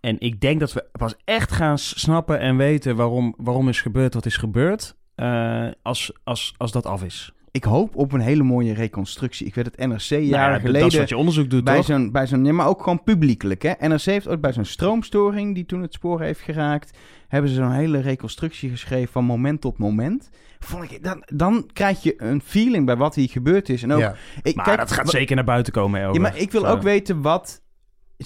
En 0.00 0.16
ik 0.20 0.40
denk 0.40 0.60
dat 0.60 0.72
we 0.72 0.84
pas 0.92 1.14
echt 1.24 1.52
gaan 1.52 1.78
snappen 1.78 2.38
en 2.38 2.56
weten 2.56 2.96
waarom, 2.96 3.34
waarom 3.36 3.68
is 3.68 3.80
gebeurd 3.80 4.14
wat 4.14 4.26
is 4.26 4.36
gebeurd. 4.36 4.96
eh, 5.14 5.66
als, 5.82 6.12
als, 6.24 6.54
als 6.56 6.72
dat 6.72 6.86
af 6.86 7.02
is. 7.04 7.32
Ik 7.52 7.64
hoop 7.64 7.96
op 7.96 8.12
een 8.12 8.20
hele 8.20 8.42
mooie 8.42 8.74
reconstructie. 8.74 9.46
Ik 9.46 9.54
weet 9.54 9.64
het 9.64 9.76
NRC 9.76 10.00
jaren 10.08 10.28
Nou 10.30 10.52
ja, 10.52 10.58
geleden... 10.58 10.80
Dat 10.80 10.92
is 10.92 10.98
wat 10.98 11.08
je 11.08 11.16
onderzoek 11.16 11.50
doet, 11.50 11.64
bij 11.64 11.82
zo'n, 11.82 12.12
bij 12.12 12.26
zo'n, 12.26 12.44
ja, 12.44 12.52
maar 12.52 12.66
ook 12.66 12.82
gewoon 12.82 13.02
publiekelijk. 13.02 13.62
Hè? 13.62 13.72
NRC 13.88 14.00
heeft 14.02 14.28
ook 14.28 14.40
bij 14.40 14.52
zo'n 14.52 14.64
stroomstoring 14.64 15.54
die 15.54 15.66
toen 15.66 15.82
het 15.82 15.92
spoor 15.92 16.20
heeft 16.20 16.40
geraakt, 16.40 16.98
hebben 17.28 17.50
ze 17.50 17.56
zo'n 17.56 17.72
hele 17.72 18.00
reconstructie 18.00 18.70
geschreven 18.70 19.12
van 19.12 19.24
moment 19.24 19.60
tot 19.60 19.78
moment. 19.78 20.30
Vond 20.58 20.90
ik, 20.92 21.04
dan, 21.04 21.22
dan 21.34 21.70
krijg 21.72 22.02
je 22.02 22.14
een 22.22 22.40
feeling 22.44 22.86
bij 22.86 22.96
wat 22.96 23.14
hier 23.14 23.28
gebeurd 23.28 23.68
is. 23.68 23.82
En 23.82 23.92
ook, 23.92 24.00
Ja. 24.00 24.14
ik, 24.42 24.54
Maar 24.54 24.64
kijk, 24.64 24.78
dat 24.78 24.92
gaat 24.92 25.10
zeker 25.10 25.34
naar 25.36 25.44
buiten 25.44 25.72
komen. 25.72 26.00
Ja, 26.12 26.20
maar 26.20 26.36
ik 26.36 26.50
wil 26.50 26.60
Zo. 26.60 26.66
ook 26.66 26.82
weten 26.82 27.20
wat. 27.22 27.62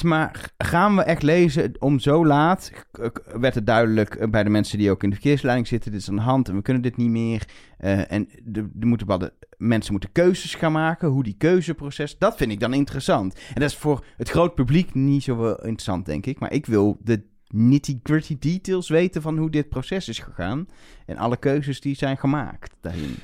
Maar 0.02 0.52
gaan 0.58 0.96
we 0.96 1.02
echt 1.02 1.23
lezen 1.23 1.73
om 1.79 1.99
zo 1.99 2.26
laat? 2.26 2.73
Werd 3.25 3.55
het 3.55 3.67
duidelijk 3.67 4.14
eh, 4.14 4.29
bij 4.29 4.44
de 4.44 4.50
mensen 4.50 4.79
die 4.79 4.91
ook 4.91 5.02
in 5.02 5.08
de 5.08 5.14
verkeersleiding 5.14 5.69
zitten: 5.69 5.91
dit 5.91 6.00
is 6.00 6.08
aan 6.08 6.17
de 6.17 6.23
hand 6.23 6.49
en 6.49 6.55
we 6.55 6.62
kunnen 6.62 6.82
dit 6.82 6.96
niet 6.96 7.11
meer. 7.11 7.49
Eh, 7.79 8.12
en 8.12 8.29
de, 8.43 8.69
de 8.73 8.87
moeten 8.87 9.19
de, 9.19 9.32
mensen 9.56 9.93
moeten 9.93 10.12
keuzes 10.12 10.55
gaan 10.55 10.73
maken. 10.73 11.08
Hoe 11.08 11.23
die 11.23 11.37
keuzeproces, 11.38 12.19
dat 12.19 12.37
vind 12.37 12.52
ik 12.52 12.61
dan 12.61 12.75
interessant. 12.75 13.35
En 13.35 13.61
dat 13.61 13.70
is 13.70 13.76
voor 13.76 14.05
het 14.17 14.31
groot 14.31 14.55
publiek 14.55 14.94
niet 14.94 15.23
zo 15.23 15.50
interessant, 15.50 16.06
denk 16.06 16.26
ik. 16.26 16.38
Maar 16.38 16.52
ik 16.52 16.67
wil 16.67 16.99
de 17.00 17.23
nitty-gritty 17.49 18.37
details 18.38 18.88
weten 18.88 19.23
van 19.23 19.38
hoe 19.38 19.50
dit 19.50 19.69
proces 19.69 20.08
is 20.08 20.19
gegaan. 20.19 20.69
En 21.06 21.17
alle 21.17 21.37
keuzes 21.37 21.81
die 21.81 21.97
zijn 21.97 22.17
gemaakt 22.17 22.75
daarin. 22.81 23.14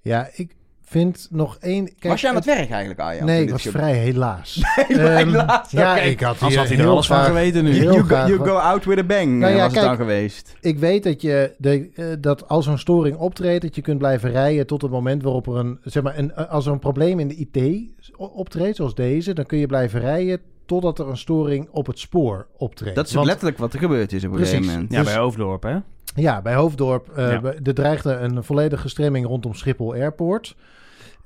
Ja, 0.00 0.28
ik 0.32 0.54
vind 0.84 1.26
nog 1.30 1.56
één... 1.60 1.84
Kijk, 1.84 2.02
was 2.02 2.20
je 2.20 2.28
aan 2.28 2.34
het 2.34 2.44
het- 2.44 2.56
werk 2.56 2.70
eigenlijk, 2.70 3.00
Arjan? 3.00 3.26
Nee, 3.26 3.42
ik 3.42 3.50
was 3.50 3.62
vrij 3.62 3.92
helaas. 3.92 4.60
Helaas, 4.88 5.72
Ehm, 5.72 5.78
ja, 5.78 5.92
oké. 5.96 6.00
ik 6.04 6.20
had 6.20 6.40
Als 6.40 6.48
hier 6.50 6.58
had 6.58 6.68
hij 6.68 6.78
er 6.78 6.86
alles 6.86 7.06
van 7.06 7.24
geweten 7.24 7.64
nu. 7.64 7.74
You 7.74 8.00
go, 8.02 8.14
you 8.14 8.36
go 8.38 8.54
out 8.56 8.84
with 8.84 8.98
a 8.98 9.04
bang, 9.04 9.38
Nou 9.38 9.42
eh, 9.52 9.56
ja, 9.56 9.62
was 9.62 9.62
het 9.62 9.72
kijk, 9.72 9.86
dan 9.86 9.96
geweest. 9.96 10.54
Ik 10.60 10.78
weet 10.78 11.02
dat 11.02 11.22
je 11.22 11.54
de, 11.58 11.90
eh, 11.94 12.04
dat 12.20 12.48
als 12.48 12.66
een 12.66 12.78
storing 12.78 13.16
optreedt, 13.16 13.62
dat 13.62 13.74
je 13.74 13.82
kunt 13.82 13.98
blijven 13.98 14.30
rijden 14.30 14.66
tot 14.66 14.82
het 14.82 14.90
moment 14.90 15.22
waarop 15.22 15.46
er 15.46 15.56
een, 15.56 15.78
zeg 15.82 16.02
maar, 16.02 16.18
een, 16.18 16.34
als 16.34 16.66
er 16.66 16.72
een 16.72 16.78
probleem 16.78 17.18
in 17.20 17.28
de 17.28 17.34
IT 17.50 17.88
optreedt, 18.16 18.76
zoals 18.76 18.94
deze, 18.94 19.32
dan 19.32 19.46
kun 19.46 19.58
je 19.58 19.66
blijven 19.66 20.00
rijden 20.00 20.40
totdat 20.66 20.98
er 20.98 21.08
een 21.08 21.16
storing 21.16 21.68
op 21.70 21.86
het 21.86 21.98
spoor 21.98 22.46
optreedt. 22.56 22.94
Dat 22.96 23.04
is 23.04 23.10
ook 23.10 23.16
Want- 23.16 23.28
letterlijk 23.28 23.58
wat 23.58 23.72
er 23.72 23.78
gebeurd 23.78 24.12
is 24.12 24.24
op 24.24 24.30
een 24.30 24.36
Precies. 24.36 24.54
gegeven 24.54 24.72
moment. 24.74 24.92
Ja, 24.92 24.98
Dus- 25.02 25.12
bij 25.12 25.18
Hoofddorp, 25.22 25.62
hè? 25.62 25.76
Ja, 26.14 26.42
bij 26.42 26.54
Hoofddorp. 26.54 27.08
eh, 27.16 27.30
Ja. 27.32 27.40
Er 27.64 27.74
dreigde 27.74 28.12
een 28.14 28.44
volledige 28.44 28.88
stremming 28.88 29.26
rondom 29.26 29.54
Schiphol 29.54 29.92
Airport. 29.92 30.56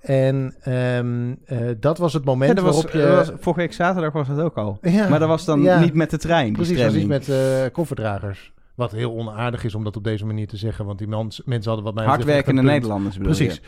En 0.00 0.55
ehm, 0.62 1.35
eh, 1.44 1.58
dat 1.81 1.99
was 1.99 2.12
het 2.12 2.25
moment 2.25 2.49
Ja, 2.49 2.55
dat 2.55 2.64
was, 2.64 2.75
waarop 2.82 2.93
je... 3.00 3.08
was- 3.17 3.32
vorige 3.40 3.61
week 3.61 3.73
zaterdag 3.73 4.12
was 4.12 4.29
dat 4.29 4.40
ook 4.40 4.56
al. 4.56 4.79
Ja, 4.82 5.08
Maar 5.08 5.19
dat 5.19 5.29
was 5.29 5.44
dan 5.44 5.62
ja, 5.62 5.81
niet 5.81 5.94
met 5.94 6.11
de 6.11 6.19
trein, 6.19 6.52
Precies, 6.52 6.76
dat 6.79 6.90
stremming. 6.90 7.11
niet 7.20 7.29
met 7.29 7.37
eh, 7.37 7.73
kofferdragers. 7.73 8.52
Wat 8.75 8.93
heel 8.93 9.12
onaardig 9.17 9.64
is 9.64 9.75
om 9.75 9.85
dat 9.85 9.96
op 9.96 10.05
deze 10.05 10.26
manier 10.26 10.46
te 10.49 10.56
zeggen. 10.56 10.85
Want 10.85 10.99
die 10.99 11.08
mensen 11.08 11.44
hadden 11.64 11.84
wat 11.84 11.94
mij 11.94 12.05
Hardwerkende. 12.05 12.62
Nederlanders 12.62 13.17
bedoel 13.19 13.34
Precies. 13.34 13.61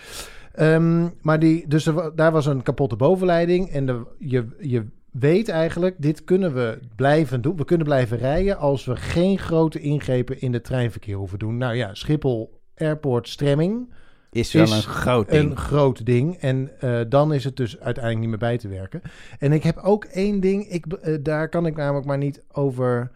Ehm, 0.52 1.08
maar 1.23 1.38
die, 1.38 1.64
dus 1.69 1.87
er 1.87 2.12
daar 2.14 2.32
was 2.32 2.46
een 2.46 2.62
kapotte 2.62 2.96
bovenleiding. 2.96 3.69
En 3.70 3.87
de, 3.87 4.00
je, 4.19 4.46
je 4.61 4.87
weet 5.12 5.49
eigenlijk, 5.49 5.95
dit 5.99 6.25
kunnen 6.25 6.55
we 6.55 6.79
blijven 6.97 7.41
doen. 7.41 7.57
We 7.57 7.65
kunnen 7.65 7.87
blijven 7.87 8.19
rijden 8.19 8.59
als 8.59 8.85
we 8.85 8.97
geen 8.97 9.39
grote 9.39 9.81
ingrepen 9.81 10.41
in 10.41 10.53
het 10.53 10.65
treinverkeer 10.65 11.17
hoeven 11.17 11.39
doen. 11.39 11.57
Nou 11.57 11.75
ja, 11.75 11.95
Schiphol 11.95 12.61
Airport 12.77 13.29
stremming. 13.29 13.93
Is 14.33 14.53
wel 14.53 14.62
is 14.62 14.71
een 14.71 14.83
groot 14.83 15.31
ding. 15.31 15.51
een 15.51 15.57
groot 15.57 16.07
ding. 16.07 16.37
En 16.37 16.71
eh, 16.81 17.01
dan 17.09 17.33
is 17.35 17.45
het 17.45 17.57
dus 17.57 17.81
uiteindelijk 17.81 18.19
niet 18.19 18.29
meer 18.29 18.49
bij 18.49 18.59
te 18.59 18.69
werken. 18.69 19.02
En 19.38 19.52
ik 19.52 19.62
heb 19.62 19.76
ook 19.76 20.05
één 20.05 20.40
ding, 20.40 20.69
ik, 20.69 20.87
eh, 20.87 21.14
daar 21.21 21.49
kan 21.49 21.67
ik 21.67 21.76
namelijk 21.76 22.07
maar 22.07 22.19
niet 22.19 22.43
over... 22.52 23.11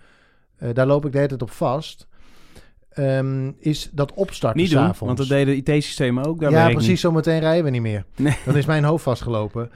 eh, 0.57 0.69
daar 0.73 0.87
loop 0.87 1.05
ik 1.07 1.13
de 1.13 1.17
hele 1.17 1.29
tijd 1.29 1.43
op 1.43 1.51
vast. 1.51 2.07
Ehm, 2.91 3.53
is 3.59 3.91
dat 3.93 4.13
opstarten 4.13 4.61
Niet 4.61 4.71
doen, 4.71 4.79
s'avonds. 4.81 5.01
want 5.01 5.19
dat 5.19 5.29
deden 5.29 5.57
IT-systemen 5.57 6.25
ook. 6.25 6.41
Daar 6.41 6.51
ja, 6.51 6.71
precies. 6.71 7.01
Zometeen 7.01 7.41
rijden 7.41 7.65
we 7.65 7.71
niet 7.71 7.83
meer. 7.83 8.05
Nee. 8.17 8.37
Dan 8.45 8.57
is 8.57 8.67
mijn 8.67 8.85
hoofd 8.85 9.03
vastgelopen. 9.03 9.71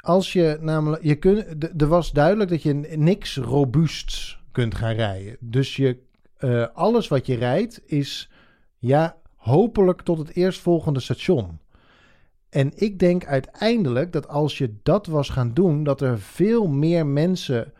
Als 0.00 0.32
je 0.32 0.58
namelijk... 0.60 1.02
Je 1.02 1.14
kun, 1.14 1.44
er 1.76 1.86
was 1.86 2.12
duidelijk 2.12 2.50
dat 2.50 2.62
je 2.62 2.74
niks 2.96 3.36
robuusts 3.36 4.42
kunt 4.52 4.74
gaan 4.74 4.94
rijden. 4.94 5.36
Dus 5.40 5.76
je, 5.76 5.98
eh, 6.36 6.66
alles 6.74 7.08
wat 7.08 7.26
je 7.26 7.34
rijdt 7.34 7.82
is... 7.86 8.30
Ja, 8.78 9.16
hopelijk 9.36 10.02
tot 10.02 10.18
het 10.18 10.36
eerstvolgende 10.36 11.00
station. 11.00 11.58
En 12.48 12.72
ik 12.74 12.98
denk 12.98 13.26
uiteindelijk 13.26 14.12
dat 14.12 14.28
als 14.28 14.58
je 14.58 14.74
dat 14.82 15.06
was 15.06 15.28
gaan 15.28 15.54
doen... 15.54 15.84
dat 15.84 16.00
er 16.00 16.20
veel 16.20 16.68
meer 16.68 17.06
mensen 17.06 17.72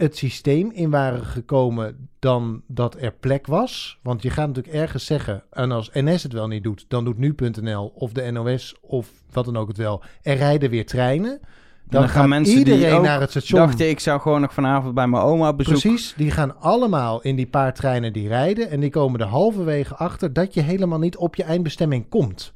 het 0.00 0.16
systeem 0.16 0.70
in 0.70 0.90
waren 0.90 1.24
gekomen 1.24 2.08
dan 2.18 2.62
dat 2.66 2.96
er 3.00 3.12
plek 3.12 3.46
was. 3.46 3.98
Want 4.02 4.22
je 4.22 4.30
gaat 4.30 4.46
natuurlijk 4.46 4.74
ergens 4.74 5.04
zeggen, 5.04 5.42
en 5.50 5.72
als 5.72 5.90
NS 5.92 6.22
het 6.22 6.32
wel 6.32 6.46
niet 6.46 6.62
doet, 6.62 6.84
dan 6.88 7.04
doet 7.04 7.18
nu.nl 7.18 7.92
of 7.94 8.12
de 8.12 8.30
NOS 8.30 8.74
of 8.80 9.10
wat 9.32 9.44
dan 9.44 9.56
ook 9.56 9.68
het 9.68 9.76
wel. 9.76 10.02
Er 10.22 10.36
rijden 10.36 10.70
weer 10.70 10.86
treinen. 10.86 11.40
Dan, 11.88 12.00
dan 12.00 12.10
gaan 12.10 12.28
mensen 12.28 12.54
die 12.54 12.74
iedereen 12.74 12.94
ook 12.94 13.02
naar 13.02 13.20
het 13.20 13.30
station. 13.30 13.60
Dachten 13.60 13.88
ik 13.88 14.00
zou 14.00 14.20
gewoon 14.20 14.40
nog 14.40 14.54
vanavond 14.54 14.94
bij 14.94 15.06
mijn 15.06 15.22
oma 15.22 15.52
bezoeken. 15.52 15.90
Precies, 15.90 16.14
die 16.16 16.30
gaan 16.30 16.60
allemaal 16.60 17.22
in 17.22 17.36
die 17.36 17.46
paar 17.46 17.74
treinen 17.74 18.12
die 18.12 18.28
rijden. 18.28 18.70
En 18.70 18.80
die 18.80 18.90
komen 18.90 19.20
er 19.20 19.26
halverwege 19.26 19.94
achter 19.94 20.32
dat 20.32 20.54
je 20.54 20.60
helemaal 20.60 20.98
niet 20.98 21.16
op 21.16 21.34
je 21.34 21.42
eindbestemming 21.42 22.08
komt. 22.08 22.52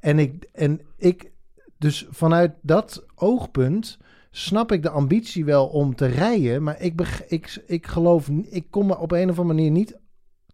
En 0.00 0.18
ik, 0.18 0.48
en 0.52 0.80
ik 0.96 1.30
dus 1.78 2.06
vanuit 2.10 2.52
dat 2.62 3.04
oogpunt 3.14 3.98
snap 4.30 4.72
ik 4.72 4.82
de 4.82 4.90
ambitie 4.90 5.44
wel 5.44 5.66
om 5.66 5.94
te 5.94 6.06
rijden. 6.06 6.62
Maar 6.62 6.80
ik, 6.80 7.00
ik, 7.28 7.62
ik 7.66 7.86
geloof, 7.86 8.28
ik 8.28 8.66
kom 8.70 8.90
er 8.90 8.98
op 8.98 9.12
een 9.12 9.30
of 9.30 9.38
andere 9.38 9.56
manier 9.56 9.70
niet 9.70 9.98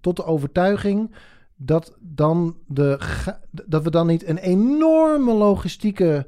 tot 0.01 0.17
de 0.17 0.25
overtuiging 0.25 1.15
dat, 1.57 1.97
dan 2.01 2.57
de, 2.67 2.99
dat 3.67 3.83
we 3.83 3.91
dan 3.91 4.07
niet 4.07 4.27
een 4.27 4.39
enorme 4.39 5.33
logistieke... 5.33 6.27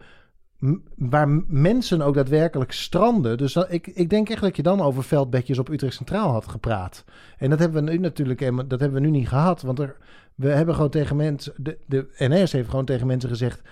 waar 0.96 1.28
mensen 1.46 2.02
ook 2.02 2.14
daadwerkelijk 2.14 2.72
stranden. 2.72 3.38
Dus 3.38 3.56
ik, 3.56 3.86
ik 3.86 4.10
denk 4.10 4.28
echt 4.30 4.40
dat 4.40 4.56
je 4.56 4.62
dan 4.62 4.80
over 4.80 5.04
veldbedjes 5.04 5.58
op 5.58 5.68
Utrecht 5.68 5.94
Centraal 5.94 6.32
had 6.32 6.48
gepraat. 6.48 7.04
En 7.38 7.50
dat 7.50 7.58
hebben 7.58 7.84
we 7.84 7.90
nu 7.90 7.98
natuurlijk 7.98 8.40
dat 8.68 8.80
hebben 8.80 9.00
we 9.00 9.06
nu 9.06 9.10
niet 9.10 9.28
gehad. 9.28 9.62
Want 9.62 9.78
er, 9.78 9.96
we 10.34 10.48
hebben 10.48 10.74
gewoon 10.74 10.90
tegen 10.90 11.16
mensen... 11.16 11.54
De, 11.56 11.78
de 11.86 12.06
NS 12.18 12.52
heeft 12.52 12.68
gewoon 12.68 12.84
tegen 12.84 13.06
mensen 13.06 13.28
gezegd... 13.28 13.62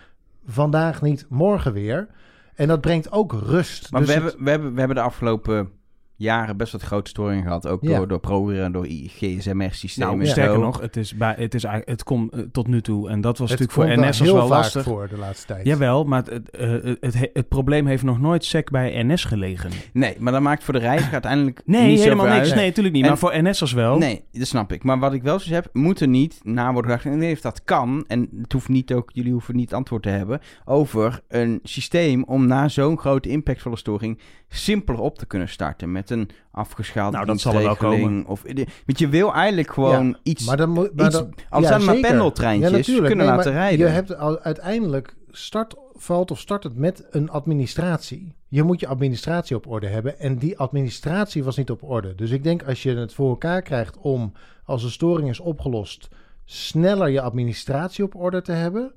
vandaag 0.44 1.02
niet, 1.02 1.26
morgen 1.28 1.72
weer. 1.72 2.08
En 2.56 2.68
dat 2.68 2.80
brengt 2.80 3.12
ook 3.12 3.32
rust. 3.32 3.90
Maar 3.90 4.00
Dus 4.00 4.08
we, 4.08 4.14
hebben, 4.20 4.44
we, 4.44 4.50
hebben, 4.50 4.72
we 4.72 4.78
hebben 4.78 4.96
de 4.96 5.02
afgelopen 5.02 5.70
jaren 6.16 6.56
best 6.56 6.72
wat 6.72 6.82
grote 6.82 7.10
storingen 7.10 7.42
gehad. 7.42 7.66
Ook 7.66 7.82
Ja. 7.82 7.96
door, 8.04 8.20
door 8.20 8.52
en 8.54 8.72
door 8.72 8.86
GSMR-systemen. 8.86 10.16
Nou, 10.16 10.26
sterker 10.28 10.54
zo. 10.54 10.60
nog, 10.60 10.80
het, 10.80 10.96
is 10.96 11.14
bij, 11.16 11.34
het, 11.38 11.54
is 11.54 11.64
het 11.68 12.02
komt 12.02 12.32
eh, 12.32 12.40
tot 12.52 12.66
nu 12.66 12.80
toe. 12.80 13.08
En 13.08 13.20
dat 13.20 13.38
was 13.38 13.50
het 13.50 13.60
natuurlijk 13.60 13.90
voor 13.96 14.00
NS 14.04 14.06
als 14.06 14.18
heel 14.18 14.34
wel 14.34 14.46
vaak 14.46 14.56
lastig. 14.62 14.82
voor 14.82 15.08
de 15.08 15.16
laatste 15.18 15.46
tijd. 15.46 15.66
Jawel, 15.66 16.04
maar 16.04 16.22
het, 16.24 16.30
het, 16.32 16.50
eh, 16.50 16.70
het, 16.70 16.98
het, 17.00 17.30
het 17.32 17.48
probleem 17.48 17.86
heeft 17.86 18.02
nog 18.02 18.20
nooit 18.20 18.44
sec 18.44 18.70
bij 18.70 19.02
NS 19.04 19.24
gelegen. 19.24 19.70
Nee, 19.92 20.16
maar 20.18 20.32
dat 20.32 20.42
maakt 20.42 20.64
voor 20.64 20.74
de 20.74 20.80
reiziger 20.80 21.12
uiteindelijk 21.12 21.60
Nee, 21.64 21.86
niet 21.90 22.00
helemaal 22.02 22.26
niks. 22.26 22.38
uit. 22.38 22.54
Nee, 22.54 22.66
natuurlijk 22.66 22.94
niet. 22.94 23.02
En- 23.04 23.08
maar 23.08 23.18
voor 23.18 23.42
NS'ers 23.42 23.72
wel. 23.72 23.98
Nee, 23.98 24.24
dat 24.32 24.46
snap 24.46 24.72
ik. 24.72 24.84
Maar 24.84 24.98
wat 24.98 25.12
ik 25.12 25.22
wel 25.22 25.38
zoiets 25.38 25.64
heb, 25.64 25.74
moet 25.74 26.00
er 26.00 26.08
niet 26.08 26.40
na 26.42 26.72
worden 26.72 27.00
gedacht. 27.00 27.22
En 27.22 27.32
of 27.32 27.40
dat 27.40 27.64
kan. 27.64 28.04
En 28.06 28.28
het 28.42 28.52
hoeft 28.52 28.68
niet 28.68 28.92
ook, 28.92 29.10
jullie 29.12 29.32
hoeven 29.32 29.56
niet 29.56 29.74
antwoord 29.74 30.02
te 30.02 30.08
hebben. 30.08 30.40
Over 30.64 31.20
een 31.28 31.60
systeem 31.62 32.24
om 32.24 32.46
na 32.46 32.68
zo'n 32.68 32.98
grote 32.98 33.28
impactvolle 33.28 33.76
storing 33.76 34.18
simpeler 34.48 35.00
op 35.00 35.18
te 35.18 35.26
kunnen 35.26 35.48
starten. 35.48 35.92
Met 35.92 36.05
een 36.10 36.30
afgeschaald 36.50 37.12
Nou, 37.12 37.26
dat 37.26 37.40
zal 37.40 37.54
er 37.54 37.62
wel 37.62 37.68
dienstregeling 37.68 38.26
Of, 38.26 38.42
want 38.86 38.98
je 38.98 39.08
wil 39.08 39.32
eigenlijk 39.32 39.70
gewoon 39.70 40.16
iets. 40.22 40.46
Maar 40.46 40.56
dan 40.56 40.70
moet... 40.70 40.94
Maar 40.94 41.06
iets 41.06 41.14
dan, 41.14 41.34
al 41.50 41.60
ja, 41.60 41.66
zijn 41.66 41.84
maar 41.84 41.96
pendeltreintjes, 41.96 42.86
Ja, 42.86 43.00
kunnen 43.00 43.26
Nee, 43.26 43.36
laten 43.36 43.52
rijden. 43.52 43.86
Je 43.86 43.92
hebt 43.92 44.16
al, 44.16 44.38
uiteindelijk 44.38 45.14
start, 45.30 45.74
valt 45.94 46.30
of 46.30 46.38
start 46.38 46.64
het 46.64 46.76
met 46.76 47.06
een 47.10 47.30
administratie. 47.30 48.34
Je 48.48 48.62
moet 48.62 48.80
je 48.80 48.86
administratie 48.86 49.56
op 49.56 49.66
orde 49.66 49.86
hebben. 49.86 50.18
En 50.18 50.38
die 50.38 50.58
administratie 50.58 51.44
was 51.44 51.56
niet 51.56 51.70
op 51.70 51.82
orde. 51.82 52.14
Dus 52.14 52.30
ik 52.30 52.42
denk 52.42 52.62
als 52.62 52.82
je 52.82 52.96
het 52.96 53.14
voor 53.14 53.28
elkaar 53.28 53.62
krijgt 53.62 53.98
om, 53.98 54.32
als 54.64 54.82
een 54.82 54.90
storing 54.90 55.28
is 55.28 55.40
opgelost, 55.40 56.08
sneller 56.44 57.08
je 57.08 57.20
administratie 57.20 58.04
op 58.04 58.14
orde 58.14 58.42
te 58.42 58.52
hebben. 58.52 58.92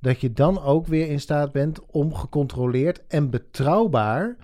Dat 0.00 0.20
je 0.20 0.32
dan 0.32 0.62
ook 0.62 0.86
weer 0.86 1.08
in 1.08 1.20
staat 1.20 1.52
bent 1.52 1.80
om 1.86 2.14
gecontroleerd 2.14 3.02
en 3.08 3.30
betrouwbaar 3.30 4.36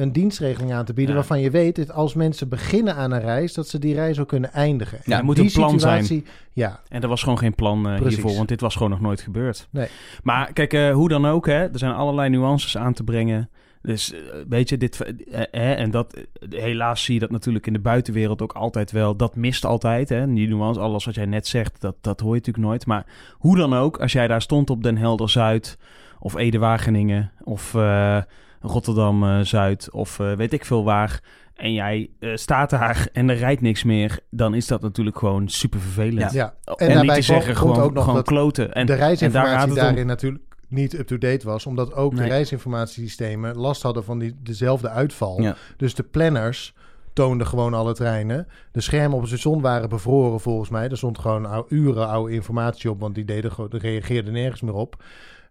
een 0.00 0.12
dienstregeling 0.12 0.72
aan 0.72 0.84
te 0.84 0.92
bieden. 0.92 1.14
Ja. 1.14 1.20
Waarvan 1.20 1.40
je 1.40 1.50
weet 1.50 1.76
dat 1.76 1.92
als 1.92 2.14
mensen 2.14 2.48
beginnen 2.48 2.94
aan 2.94 3.12
een 3.12 3.20
reis, 3.20 3.54
dat 3.54 3.68
ze 3.68 3.78
die 3.78 3.94
reis 3.94 4.18
ook 4.18 4.28
kunnen 4.28 4.52
eindigen. 4.52 4.98
Ja, 5.04 5.18
En 5.18 5.24
moet 5.24 5.38
een 5.38 5.52
plan 5.52 5.80
zijn. 5.80 6.24
Ja, 6.52 6.80
En 6.88 7.02
er 7.02 7.08
was 7.08 7.22
gewoon 7.22 7.38
geen 7.38 7.54
plan 7.54 7.88
eh, 7.88 8.00
hiervoor, 8.00 8.34
want 8.34 8.48
dit 8.48 8.60
was 8.60 8.74
gewoon 8.74 8.90
nog 8.90 9.00
nooit 9.00 9.20
gebeurd. 9.20 9.68
Nee. 9.70 9.88
Maar 10.22 10.52
kijk, 10.52 10.72
eh, 10.72 10.92
hoe 10.92 11.08
dan 11.08 11.26
ook, 11.26 11.46
hè, 11.46 11.72
er 11.72 11.78
zijn 11.78 11.92
allerlei 11.92 12.28
nuances 12.28 12.76
aan 12.76 12.92
te 12.92 13.04
brengen. 13.04 13.50
Dus 13.82 14.12
eh, 14.12 14.20
weet 14.48 14.68
je, 14.68 14.76
dit, 14.76 15.00
eh, 15.00 15.78
en 15.78 15.90
dat, 15.90 16.16
helaas 16.50 17.04
zie 17.04 17.14
je 17.14 17.20
dat 17.20 17.30
natuurlijk 17.30 17.66
in 17.66 17.72
de 17.72 17.78
buitenwereld 17.78 18.42
ook 18.42 18.52
altijd 18.52 18.90
wel. 18.90 19.16
Dat 19.16 19.36
mist 19.36 19.64
altijd, 19.64 20.08
hè, 20.08 20.32
die 20.32 20.48
nuance, 20.48 20.80
alles 20.80 21.04
wat 21.04 21.14
jij 21.14 21.26
net 21.26 21.46
zegt, 21.46 21.80
dat, 21.80 21.96
dat 22.00 22.20
hoor 22.20 22.34
je 22.34 22.38
natuurlijk 22.38 22.66
nooit. 22.66 22.86
Maar 22.86 23.06
hoe 23.32 23.56
dan 23.56 23.74
ook, 23.74 24.00
als 24.00 24.12
jij 24.12 24.26
daar 24.26 24.42
stond 24.42 24.70
op 24.70 24.82
Den 24.82 24.96
Helder 24.96 25.30
Zuid 25.30 25.78
of 26.18 26.36
Ede-Wageningen 26.36 27.32
of 27.44 27.74
eh, 27.74 28.22
Rotterdam-Zuid 28.60 29.90
of 29.90 30.18
eh, 30.18 30.32
weet 30.32 30.52
ik 30.52 30.64
veel 30.64 30.84
waar... 30.84 31.20
En 31.54 31.72
jij 31.72 32.10
eh, 32.18 32.30
staat 32.34 32.70
daar 32.70 33.08
en 33.12 33.28
er 33.28 33.36
rijdt 33.36 33.60
niks 33.60 33.84
meer, 33.84 34.18
dan 34.30 34.54
is 34.54 34.66
dat 34.66 34.80
natuurlijk 34.80 35.18
gewoon 35.18 35.48
super 35.48 35.80
vervelend. 35.80 36.32
ja. 36.32 36.54
En, 36.64 36.74
En 36.76 36.86
niet 36.86 36.96
daarbij 36.96 37.16
te 37.16 37.22
zeggen, 37.22 37.56
gewoon, 37.56 37.80
ook 37.80 37.92
nog 37.92 38.02
gewoon 38.02 38.18
dat 38.18 38.28
kloten. 38.28 38.72
En, 38.72 38.86
de 38.86 38.92
en 38.92 38.98
daar 38.98 39.06
reisinformatie 39.06 39.60
het 39.60 39.70
om. 39.70 39.74
daarin 39.74 40.06
natuurlijk 40.06 40.44
niet 40.68 40.98
up-to-date 40.98 41.46
was. 41.46 41.66
Omdat 41.66 41.94
ook 41.94 42.16
de 42.16 42.24
reisinformatiesystemen 42.24 43.56
last 43.56 43.82
hadden 43.82 44.04
van 44.04 44.18
die, 44.18 44.36
dezelfde 44.42 44.88
uitval. 44.88 45.40
Ja. 45.40 45.56
Dus 45.76 45.94
de 45.94 46.02
planners 46.02 46.74
toonden 47.12 47.46
gewoon 47.46 47.74
alle 47.74 47.94
treinen. 47.94 48.46
De 48.72 48.80
schermen 48.80 49.14
op 49.14 49.20
het 49.20 49.30
station 49.30 49.60
waren 49.60 49.88
bevroren 49.88 50.40
volgens 50.40 50.70
mij. 50.70 50.88
Er 50.88 50.96
stond 50.96 51.18
gewoon 51.18 51.64
uren 51.68 52.08
oude 52.08 52.32
informatie 52.32 52.90
op, 52.90 53.00
want 53.00 53.14
die, 53.14 53.24
deden, 53.24 53.52
reageerden 53.70 54.32
nergens 54.32 54.60
meer 54.60 54.74
op. 54.74 55.02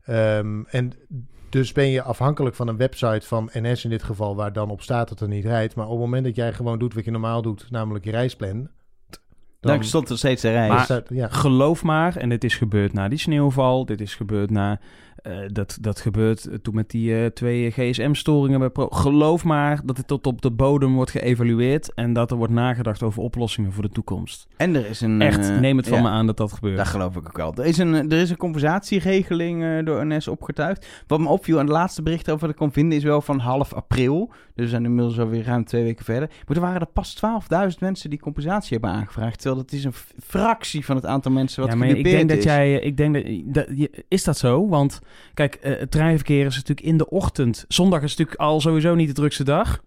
Ehm, 0.09 0.61
en 0.67 0.91
dus 1.49 1.71
ben 1.71 1.87
je 1.87 2.01
afhankelijk 2.01 2.55
van 2.55 2.67
een 2.67 2.77
website 2.77 3.27
van 3.27 3.49
NS 3.53 3.83
in 3.83 3.89
dit 3.89 4.03
geval, 4.03 4.35
waar 4.35 4.53
dan 4.53 4.69
op 4.69 4.81
staat 4.81 5.09
dat 5.09 5.19
er 5.21 5.27
niet 5.27 5.45
rijdt. 5.45 5.75
Maar 5.75 5.85
op 5.85 5.91
het 5.91 5.99
moment 5.99 6.23
dat 6.23 6.35
jij 6.35 6.53
gewoon 6.53 6.79
doet 6.79 6.93
wat 6.93 7.05
je 7.05 7.11
normaal 7.11 7.41
doet, 7.41 7.65
namelijk 7.69 8.05
je 8.05 8.11
reisplan. 8.11 8.69
Dan 9.59 9.83
stond 9.83 10.09
er 10.09 10.17
steeds 10.17 10.43
een 10.43 10.51
rij. 10.51 10.67
Maar- 10.67 10.81
is 10.81 10.87
dat- 10.87 11.09
ja. 11.09 11.27
Geloof 11.27 11.83
maar, 11.83 12.15
en 12.15 12.29
dit 12.29 12.43
is 12.43 12.55
gebeurd 12.55 12.93
na 12.93 13.07
die 13.07 13.17
sneeuwval. 13.19 13.85
Dit 13.85 14.01
is 14.01 14.15
gebeurd 14.15 14.49
na. 14.49 14.79
Eh, 15.21 15.37
dat, 15.47 15.77
dat 15.81 15.99
gebeurt 15.99 16.45
eh, 16.45 16.55
toen 16.55 16.75
met 16.75 16.89
die 16.89 17.15
eh, 17.15 17.25
twee 17.25 17.71
GSM-storingen 17.71 18.59
bij 18.59 18.69
Pro. 18.69 18.87
Geloof 18.87 19.43
maar 19.43 19.81
dat 19.85 19.97
het 19.97 20.07
tot 20.07 20.27
op 20.27 20.41
de 20.41 20.51
bodem 20.51 20.93
wordt 20.93 21.11
geëvalueerd. 21.11 21.93
En 21.93 22.13
dat 22.13 22.31
er 22.31 22.37
wordt 22.37 22.53
nagedacht 22.53 23.03
over 23.03 23.21
oplossingen 23.21 23.73
voor 23.73 23.83
de 23.83 23.89
toekomst. 23.89 24.47
En 24.57 24.75
er 24.75 24.85
is 24.85 25.01
een... 25.01 25.21
Echt, 25.21 25.59
neem 25.59 25.77
het 25.77 25.87
van 25.87 25.97
ja. 25.97 26.03
me 26.03 26.09
aan 26.09 26.25
dat 26.25 26.37
dat 26.37 26.53
gebeurt. 26.53 26.77
Dat 26.77 26.87
geloof 26.87 27.15
ik 27.15 27.27
ook 27.27 27.37
wel. 27.37 27.53
Er 27.55 27.65
is 27.65 27.77
een, 27.77 27.93
er 27.93 28.21
is 28.21 28.29
een 28.29 28.37
compensatieregeling 28.37 29.85
door 29.85 30.05
NS 30.05 30.27
opgetuigd. 30.27 31.03
Wat 31.07 31.19
me 31.19 31.27
opviel 31.27 31.59
aan 31.59 31.65
de 31.65 31.71
laatste 31.71 32.01
bericht 32.01 32.29
over 32.29 32.41
wat 32.41 32.49
ik 32.49 32.55
kon 32.55 32.71
vinden 32.71 32.97
is 32.97 33.03
wel 33.03 33.21
van 33.21 33.39
half 33.39 33.73
april. 33.73 34.31
Dus 34.55 34.65
we 34.65 34.67
zijn 34.67 34.85
inmiddels 34.85 35.19
alweer 35.19 35.43
ruim 35.43 35.65
twee 35.65 35.83
weken 35.83 36.05
verder. 36.05 36.29
Maar 36.47 36.55
er 36.55 36.61
waren 36.61 36.81
er 36.81 36.87
pas 36.87 37.21
12.000 37.73 37.79
mensen 37.79 38.09
die 38.09 38.19
compensatie 38.19 38.71
hebben 38.71 38.89
aangevraagd. 38.89 39.41
Terwijl 39.41 39.61
dat 39.61 39.71
is 39.71 39.83
een 39.83 39.93
fractie 40.23 40.85
van 40.85 40.95
het 40.95 41.05
aantal 41.05 41.31
mensen 41.31 41.61
wat 41.61 41.71
ja, 41.71 41.77
maar 41.77 41.87
ik 41.87 42.03
denk 42.03 42.29
dat 42.29 42.43
jij, 42.43 42.79
ik 42.79 42.97
denk 42.97 43.13
dat, 43.13 43.23
dat 43.67 43.87
is 44.07 44.23
dat 44.23 44.37
zo? 44.37 44.67
Want 44.67 44.99
kijk, 45.33 45.55
eh, 45.55 45.79
het 45.79 45.91
treinverkeer 45.91 46.45
is 46.45 46.55
natuurlijk 46.55 46.87
in 46.87 46.97
de 46.97 47.09
ochtend. 47.09 47.65
Zondag 47.67 48.01
is 48.01 48.15
natuurlijk 48.15 48.39
al 48.39 48.61
sowieso 48.61 48.95
niet 48.95 49.07
de 49.07 49.13
drukste 49.13 49.43
dag. 49.43 49.83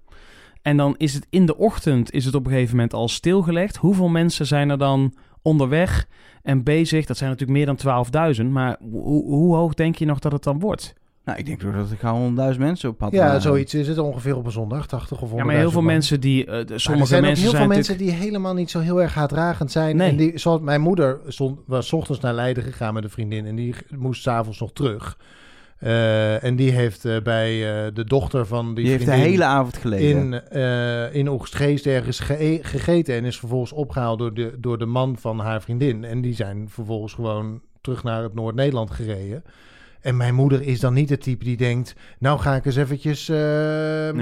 En 0.62 0.76
dan 0.76 0.94
is 0.96 1.14
het 1.14 1.26
in 1.30 1.46
de 1.46 1.56
ochtend 1.56 2.12
is 2.12 2.24
het 2.24 2.34
op 2.34 2.44
een 2.44 2.52
gegeven 2.52 2.76
moment 2.76 2.94
al 2.94 3.08
stilgelegd. 3.08 3.76
Hoeveel 3.76 4.08
mensen 4.08 4.46
zijn 4.46 4.70
er 4.70 4.78
dan 4.78 5.14
onderweg 5.42 6.06
en 6.42 6.62
bezig? 6.62 7.06
Dat 7.06 7.16
zijn 7.16 7.30
natuurlijk 7.30 7.58
meer 7.58 7.66
dan 7.66 8.06
12.000. 8.36 8.46
Maar 8.50 8.76
hoe, 8.80 9.24
hoe 9.24 9.54
hoog 9.54 9.74
denk 9.74 9.96
je 9.96 10.04
nog 10.04 10.18
dat 10.18 10.32
het 10.32 10.42
dan 10.42 10.58
wordt? 10.58 10.94
Nou, 11.24 11.38
ik 11.38 11.46
denk 11.46 11.60
dat 11.60 11.90
er 11.90 11.96
gauw 11.98 12.52
100.000 12.52 12.58
mensen 12.58 12.88
op 12.90 13.00
had. 13.00 13.12
Ja, 13.12 13.24
waren. 13.26 13.40
zoiets 13.42 13.74
is 13.74 13.88
het 13.88 13.98
ongeveer 13.98 14.36
op 14.36 14.44
een 14.44 14.52
zondag, 14.52 14.86
80 14.86 15.12
of 15.12 15.18
100. 15.28 15.38
Ja, 15.40 15.44
maar 15.46 15.54
heel 15.62 15.70
veel 15.70 15.82
mensen 15.82 16.20
die, 16.20 16.44
eh, 16.46 16.50
de- 16.50 16.64
Maar 16.68 16.80
sommige 16.80 17.02
er 17.02 17.08
zijn 17.08 17.22
mensen 17.22 17.44
ook 17.46 17.50
heel 17.50 17.58
zijn 17.58 17.68
veel 17.68 17.76
natuurlijk- 17.76 17.98
mensen 17.98 17.98
die 17.98 18.10
helemaal 18.28 18.54
niet 18.54 18.70
zo 18.70 18.78
heel 18.80 19.02
erg 19.02 19.14
haatdragend 19.14 19.70
zijn. 19.72 19.96
Nee. 19.96 20.10
En 20.10 20.16
die, 20.16 20.38
zoals 20.38 20.60
mijn 20.60 20.80
moeder 20.80 21.18
stond, 21.26 21.58
was 21.66 21.86
's 21.86 21.92
ochtends 21.92 22.20
naar 22.20 22.34
Leiden 22.34 22.62
gegaan 22.62 22.94
met 22.94 23.04
een 23.04 23.10
vriendin 23.10 23.46
en 23.46 23.54
die 23.54 23.74
moest 23.96 24.22
s'avonds 24.22 24.60
nog 24.60 24.72
terug. 24.72 25.18
Eh, 25.78 26.44
en 26.44 26.56
die 26.56 26.70
heeft 26.70 27.04
eh, 27.04 27.16
bij 27.22 27.84
eh, 27.86 27.94
de 27.94 28.04
dochter 28.04 28.46
van 28.46 28.66
die, 28.74 28.84
Die 28.84 28.92
heeft 28.92 29.04
de 29.06 29.12
hele 29.12 29.44
avond 29.44 29.76
geleden. 29.76 30.08
in, 30.32 30.40
eh 30.48 31.14
in 31.14 31.28
Oegstgeest 31.28 31.86
ergens 31.86 32.20
ge- 32.20 32.58
gegeten 32.62 33.14
en 33.14 33.24
is 33.24 33.38
vervolgens 33.38 33.72
opgehaald 33.72 34.18
door 34.18 34.34
de, 34.34 34.54
door 34.58 34.78
de 34.78 34.86
man 34.86 35.16
van 35.18 35.38
haar 35.38 35.62
vriendin. 35.62 36.04
En 36.04 36.20
die 36.20 36.34
zijn 36.34 36.66
vervolgens 36.68 37.12
gewoon 37.12 37.60
terug 37.80 38.02
naar 38.02 38.22
het 38.22 38.34
Noord-Nederland 38.34 38.90
gereden. 38.90 39.44
En 40.02 40.16
mijn 40.16 40.34
moeder 40.34 40.62
is 40.62 40.80
dan 40.80 40.94
niet 40.94 41.08
het 41.10 41.20
type 41.22 41.44
die 41.44 41.56
denkt... 41.56 41.94
nou 42.18 42.38
ga 42.38 42.54
ik 42.54 42.64
eens 42.66 42.76
eventjes 42.76 43.28
eh, 43.28 44.08
eh, 44.08 44.14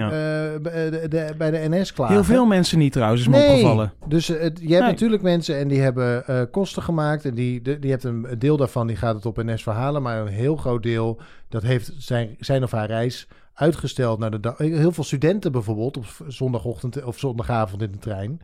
bij 0.62 0.90
de, 0.90 1.06
de- 1.08 1.34
bij 1.38 1.50
de 1.50 1.66
NS 1.68 1.92
klagen. 1.92 2.14
Heel 2.14 2.24
veel 2.24 2.46
mensen 2.46 2.78
niet 2.78 2.92
trouwens, 2.92 3.20
is 3.20 3.28
me 3.28 3.36
opgevallen. 3.36 3.92
Dus 4.08 4.28
eh, 4.30 4.40
het, 4.42 4.58
je 4.62 4.68
hebt 4.68 4.80
Nee. 4.82 4.90
natuurlijk 4.92 5.22
mensen 5.22 5.58
en 5.58 5.68
die 5.68 5.80
hebben 5.80 6.24
kosten 6.50 6.82
gemaakt. 6.82 7.24
En 7.24 7.34
die, 7.34 7.62
de, 7.62 7.78
die 7.78 7.90
hebt 7.90 8.04
een 8.04 8.26
deel 8.38 8.56
daarvan, 8.56 8.86
die 8.86 8.96
gaat 8.96 9.14
het 9.14 9.26
op 9.26 9.36
NS 9.42 9.62
verhalen. 9.62 10.02
Maar 10.02 10.20
een 10.20 10.26
heel 10.26 10.56
groot 10.56 10.82
deel, 10.82 11.20
dat 11.48 11.62
heeft 11.62 11.92
zijn, 11.98 12.36
zijn 12.38 12.62
of 12.62 12.70
haar 12.70 12.86
reis 12.86 13.28
uitgesteld 13.54 14.18
naar 14.18 14.30
de 14.30 14.40
dag. 14.40 14.58
Heel 14.58 14.92
veel 14.92 15.04
studenten 15.04 15.52
bijvoorbeeld 15.52 15.96
op 15.96 16.04
zondagochtend 16.26 17.04
of 17.04 17.18
zondagavond 17.18 17.82
in 17.82 17.92
de 17.92 17.98
trein. 17.98 18.40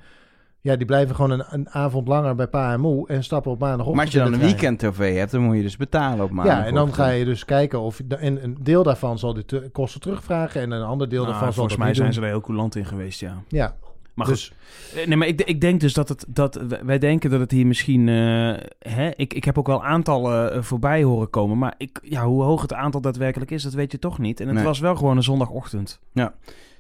Ja, 0.67 0.77
die 0.77 0.87
blijven 0.87 1.15
gewoon 1.15 1.31
een, 1.31 1.45
een 1.51 1.71
avond 1.71 2.09
langer 2.09 2.35
bij 2.35 2.47
pa 2.47 2.73
en 2.73 2.81
moe 2.81 3.09
en 3.09 3.25
stappen 3.25 3.51
op 3.53 3.59
maandagochtend 3.59 3.97
maar 3.97 4.05
als 4.05 4.15
je 4.15 4.21
dan 4.21 4.33
een 4.33 4.39
weekend 4.47 4.79
tv 4.79 5.17
hebt, 5.17 5.31
dan 5.31 5.43
moet 5.43 5.57
je 5.57 5.63
dus 5.63 5.77
betalen 5.77 6.25
op 6.25 6.31
maandag. 6.31 6.57
Ja, 6.59 6.65
en 6.65 6.75
dan 6.75 6.95
ga 6.95 7.09
je 7.09 7.25
dus 7.25 7.45
kijken 7.45 7.81
of... 7.81 8.01
En 8.09 8.45
een 8.45 8.57
deel 8.61 8.83
daarvan 8.83 9.19
zal 9.19 9.35
de 9.35 9.45
te- 9.45 9.69
kosten 9.73 10.01
terugvragen... 10.01 10.61
en 10.61 10.71
een 10.71 10.83
ander 10.83 11.09
deel 11.09 11.23
Nou, 11.23 11.31
daarvan 11.33 11.53
zal 11.53 11.67
volgens 11.69 11.69
dat 11.75 11.79
mij 11.79 11.87
niet 11.89 11.97
zijn 11.97 12.09
doen. 12.11 12.19
ze 12.19 12.25
er 12.25 12.31
heel 12.33 12.41
coulant 12.41 12.77
in 12.77 12.85
geweest, 12.87 13.21
ja. 13.21 13.43
Ja, 13.49 13.75
Maar 14.15 14.27
dus 14.27 14.53
goed, 14.91 14.99
Eh, 15.01 15.07
Nee, 15.07 15.17
maar 15.17 15.29
ik, 15.29 15.41
ik 15.43 15.61
denk 15.61 15.81
dus 15.81 15.95
dat 15.95 16.09
het 16.09 16.25
dat 16.29 16.61
wij- 16.85 16.99
denken 16.99 17.31
dat 17.31 17.41
het 17.41 17.51
hier 17.51 17.67
misschien. 17.67 18.09
eh, 18.09 18.55
hè, 18.93 19.11
ik, 19.17 19.35
ik 19.35 19.45
heb 19.45 19.59
ook 19.59 19.67
wel 19.67 19.85
aantallen 19.85 20.53
eh, 20.53 20.63
voorbij 20.63 21.03
horen 21.03 21.31
komen. 21.31 21.59
Maar 21.59 21.75
ik, 21.79 21.99
ja, 22.03 22.25
hoe 22.25 22.43
hoog 22.43 22.63
het 22.63 22.73
aantal 22.73 23.01
daadwerkelijk 23.01 23.51
is, 23.51 23.63
dat 23.63 23.73
weet 23.75 23.93
je 23.93 23.99
toch 23.99 24.19
niet. 24.19 24.41
En 24.41 24.47
het 24.47 24.55
Nee. 24.57 24.65
was 24.65 24.79
wel 24.81 24.97
gewoon 24.97 25.17
een 25.17 25.23
zondagochtend. 25.23 26.01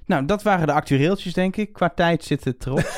Nou, 0.06 0.25
dat 0.25 0.42
waren 0.42 0.66
de 0.66 0.72
actueeltjes, 0.72 1.32
denk 1.32 1.56
ik. 1.56 1.72
Qua 1.72 1.88
tijd 1.94 2.25
zit 2.25 2.44
het 2.44 2.66
erop. 2.66 2.78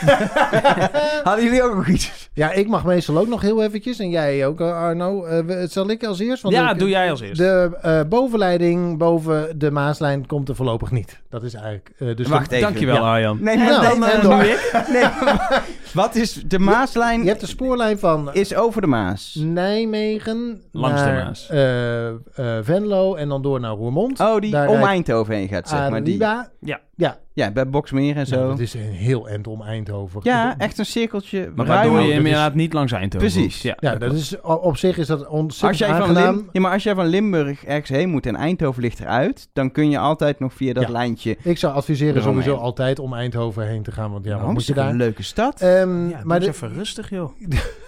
Hadden 1.25 1.45
jullie 1.45 1.63
ook 1.63 1.75
nog 1.75 1.89
iets? 1.89 2.29
Ja, 2.33 2.51
ik 2.53 2.69
mag 2.69 2.85
meestal 2.85 3.19
ook 3.19 3.29
nog 3.29 3.41
heel 3.41 3.63
eventjes. 3.63 3.99
En 3.99 4.11
jij 4.11 4.47
ook, 4.47 4.61
eh, 4.61 4.77
Arno. 4.77 5.25
Eh, 5.25 5.69
zal 5.69 5.91
ik 5.91 6.05
als 6.05 6.19
eerst? 6.19 6.43
Want 6.43 6.55
ja, 6.55 6.71
ik- 6.73 6.79
doe 6.79 6.89
jij 6.89 7.11
als 7.11 7.21
eerst. 7.21 7.37
De 7.37 7.79
eh, 7.83 8.01
bovenleiding 8.09 8.99
boven 8.99 9.59
de 9.59 9.71
Maaslijn 9.71 10.27
komt 10.27 10.49
er 10.49 10.55
voorlopig 10.57 10.91
niet. 10.91 11.21
Dat 11.29 11.43
is 11.43 11.55
eigenlijk... 11.55 11.91
eh, 11.99 12.17
dus 12.17 12.29
Wacht 12.29 12.51
de- 12.51 12.57
even. 12.57 12.69
Dankjewel, 12.69 12.95
Ja. 12.97 13.01
Arjan. 13.01 13.39
Nee, 13.43 13.57
maar 13.57 13.67
Nou, 13.67 13.99
dan, 14.01 14.21
doe 14.21 14.49
ik. 14.49 14.85
Nee, 14.93 15.05
wat 16.03 16.15
is 16.15 16.33
de 16.47 16.59
Maaslijn? 16.59 17.23
Je 17.23 17.29
hebt 17.29 17.41
de 17.41 17.47
spoorlijn 17.47 17.99
van 17.99 18.31
Is 18.35 18.55
over 18.55 18.81
de 18.81 18.87
Maas. 18.87 19.37
Nijmegen 19.41 20.63
Langs 20.73 21.03
de 21.03 21.11
Maas. 21.11 21.49
eh, 21.49 22.09
eh, 22.09 22.15
Venlo 22.63 23.15
en 23.15 23.29
dan 23.29 23.43
door 23.43 23.61
naar 23.61 23.71
Roermond. 23.75 24.21
Oh, 24.21 24.39
die 24.41 24.51
Daar 24.51 24.69
om 24.69 24.83
Eindhoven 24.83 25.35
heen 25.35 25.49
gaat, 25.49 25.69
zeg 25.69 25.91
maar. 25.91 26.05
Die. 26.05 26.19
Ja. 26.61 26.81
Ja, 26.99 27.19
Ja, 27.33 27.51
bij 27.51 27.69
Boksmeer 27.69 28.17
en 28.17 28.27
zo. 28.27 28.37
nou, 28.37 28.49
dat 28.49 28.59
is 28.59 28.75
een 28.75 28.81
heel 28.81 29.29
end 29.29 29.47
om 29.47 29.63
Eindhoven. 29.63 30.21
Ja, 30.23 30.55
echt 30.59 30.79
een 30.79 30.87
cirkeltje. 30.87 31.53
Maar 31.55 31.67
ruim. 31.67 31.79
waardoor 31.79 32.01
je 32.07 32.11
is- 32.13 32.17
inderdaad 32.17 32.55
niet 32.55 32.73
langs 32.73 32.93
Eindhoven 32.93 33.31
Precies. 33.31 33.63
Ja, 33.63 33.77
Ja, 33.81 33.95
dat 33.97 34.13
is, 34.13 34.41
op 34.41 34.77
zich 34.77 34.99
is 34.99 35.07
dat 35.07 35.19
Als 35.19 35.29
ontzettend 35.29 35.79
jij, 35.79 35.89
van 35.89 36.01
aangenaam. 36.01 36.37
Lim- 36.37 36.49
ja, 36.53 36.61
maar 36.61 36.73
als 36.73 36.83
jij 36.83 36.95
van 36.95 37.07
Limburg 37.07 37.65
ergens 37.65 37.89
heen 37.89 38.09
moet 38.09 38.27
en 38.27 38.37
Eindhoven 38.37 38.83
ligt 38.83 39.01
eruit, 39.01 39.49
dan 39.53 39.71
kun 39.71 39.91
je 39.91 39.99
altijd 39.99 40.39
nog 40.39 40.53
via 40.53 40.73
dat 40.73 40.83
Ja. 40.87 40.91
lijntje. 40.93 41.37
Ik 41.43 41.59
zou 41.59 41.75
adviseren 41.75 42.17
Eromheen. 42.17 42.43
sowieso 42.43 42.63
altijd 42.63 42.99
om 42.99 43.15
Eindhoven 43.15 43.67
heen 43.67 43.83
te 43.83 43.93
gaan. 43.93 44.11
Want 44.11 44.25
ja, 44.25 44.29
wat 44.31 44.37
Waarom 44.39 44.53
moet 44.53 44.61
is 44.63 44.67
je 44.69 44.73
het 44.73 44.83
daar? 44.83 44.91
een 44.91 44.99
leuke 44.99 45.23
stad? 45.23 45.61
Ehm, 45.61 45.71
Ja, 46.09 46.15
maar 46.17 46.27
maar 46.27 46.41
de, 46.41 46.49
even 46.49 46.73
rustig, 46.73 47.11
joh. 47.11 47.31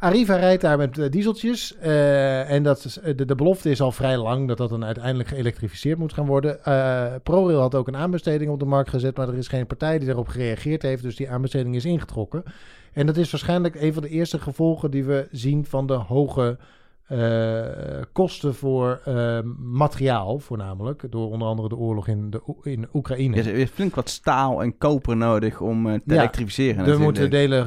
Arriva 0.00 0.36
rijdt 0.36 0.62
daar 0.62 0.78
met 0.78 0.98
eh, 0.98 1.10
dieseltjes. 1.10 1.76
eh, 1.76 2.50
en 2.50 2.62
dat 2.62 3.00
eh, 3.02 3.16
de, 3.16 3.34
belofte 3.34 3.70
is 3.70 3.80
al 3.80 3.92
vrij 3.92 4.16
lang 4.16 4.48
dat 4.48 4.56
dat 4.56 4.68
dan 4.70 4.84
uiteindelijk 4.84 5.28
geëlektrificeerd 5.28 5.98
moet 5.98 6.12
gaan 6.12 6.26
worden. 6.26 6.58
ProRail 7.22 7.60
had 7.60 7.74
ook 7.74 7.88
een 7.88 7.96
aanbesteding 7.96 8.50
op 8.50 8.58
de 8.58 8.64
markt 8.64 8.90
gezet, 8.90 9.16
maar 9.16 9.28
er 9.28 9.36
is 9.36 9.48
geen 9.48 9.66
partij 9.66 9.98
die 9.98 10.06
daarop 10.06 10.28
gereageerd 10.28 10.82
heeft. 10.82 11.02
Dus 11.02 11.16
die 11.16 11.30
aanbesteding 11.30 11.74
is 11.74 11.84
ingetrokken. 11.84 12.42
En 12.92 13.06
dat 13.06 13.16
is 13.16 13.30
waarschijnlijk 13.30 13.74
een 13.74 13.92
van 13.92 14.02
de 14.02 14.08
eerste 14.08 14.38
gevolgen 14.38 14.90
die 14.90 15.04
we 15.04 15.28
zien 15.30 15.64
van 15.64 15.86
de 15.86 15.92
hoge 15.92 16.58
eh, 17.10 18.02
kosten 18.12 18.54
voor 18.54 19.00
eh, 19.04 19.38
materiaal, 19.58 20.38
voornamelijk. 20.38 21.02
Door 21.10 21.30
onder 21.30 21.48
andere 21.48 21.68
de 21.68 21.76
oorlog 21.76 22.08
in, 22.08 22.30
de, 22.30 22.40
in 22.62 22.88
Oekraïne. 22.94 23.36
Er 23.36 23.46
is 23.46 23.70
flink 23.70 23.94
wat 23.94 24.08
staal 24.08 24.62
en 24.62 24.78
koper 24.78 25.16
nodig 25.16 25.60
om 25.60 25.86
eh, 25.86 25.94
te 25.94 26.14
Ja, 26.14 26.14
elektrificeren. 26.14 26.86
Er 26.86 27.00
moeten 27.00 27.30
delen 27.30 27.66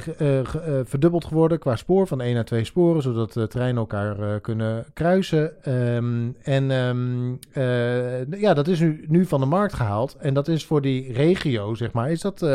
verdubbeld 0.86 1.30
worden 1.30 1.60
qua 1.60 1.76
spoor, 1.76 2.08
van 2.08 2.22
1 2.22 2.34
naar 2.34 2.46
2 2.46 2.64
sporen, 2.64 3.02
zodat 3.02 3.34
de 3.34 3.48
treinen 3.48 3.78
elkaar 3.78 4.40
kunnen 4.40 4.86
kruisen. 4.94 5.64
Ehm, 5.64 6.30
en 6.42 6.72
ehm, 6.72 7.34
eh, 7.52 8.42
ja, 8.42 8.54
dat 8.54 8.68
is 8.68 8.80
nu, 8.80 9.06
nu 9.08 9.26
van 9.26 9.40
de 9.40 9.46
markt 9.46 9.74
gehaald. 9.74 10.16
En 10.20 10.34
dat 10.34 10.48
is 10.48 10.66
voor 10.66 10.82
die 10.82 11.14
regio, 11.14 11.76
zeg 11.76 11.92
maar, 11.92 12.12
is 12.12 12.22
dat 12.22 12.46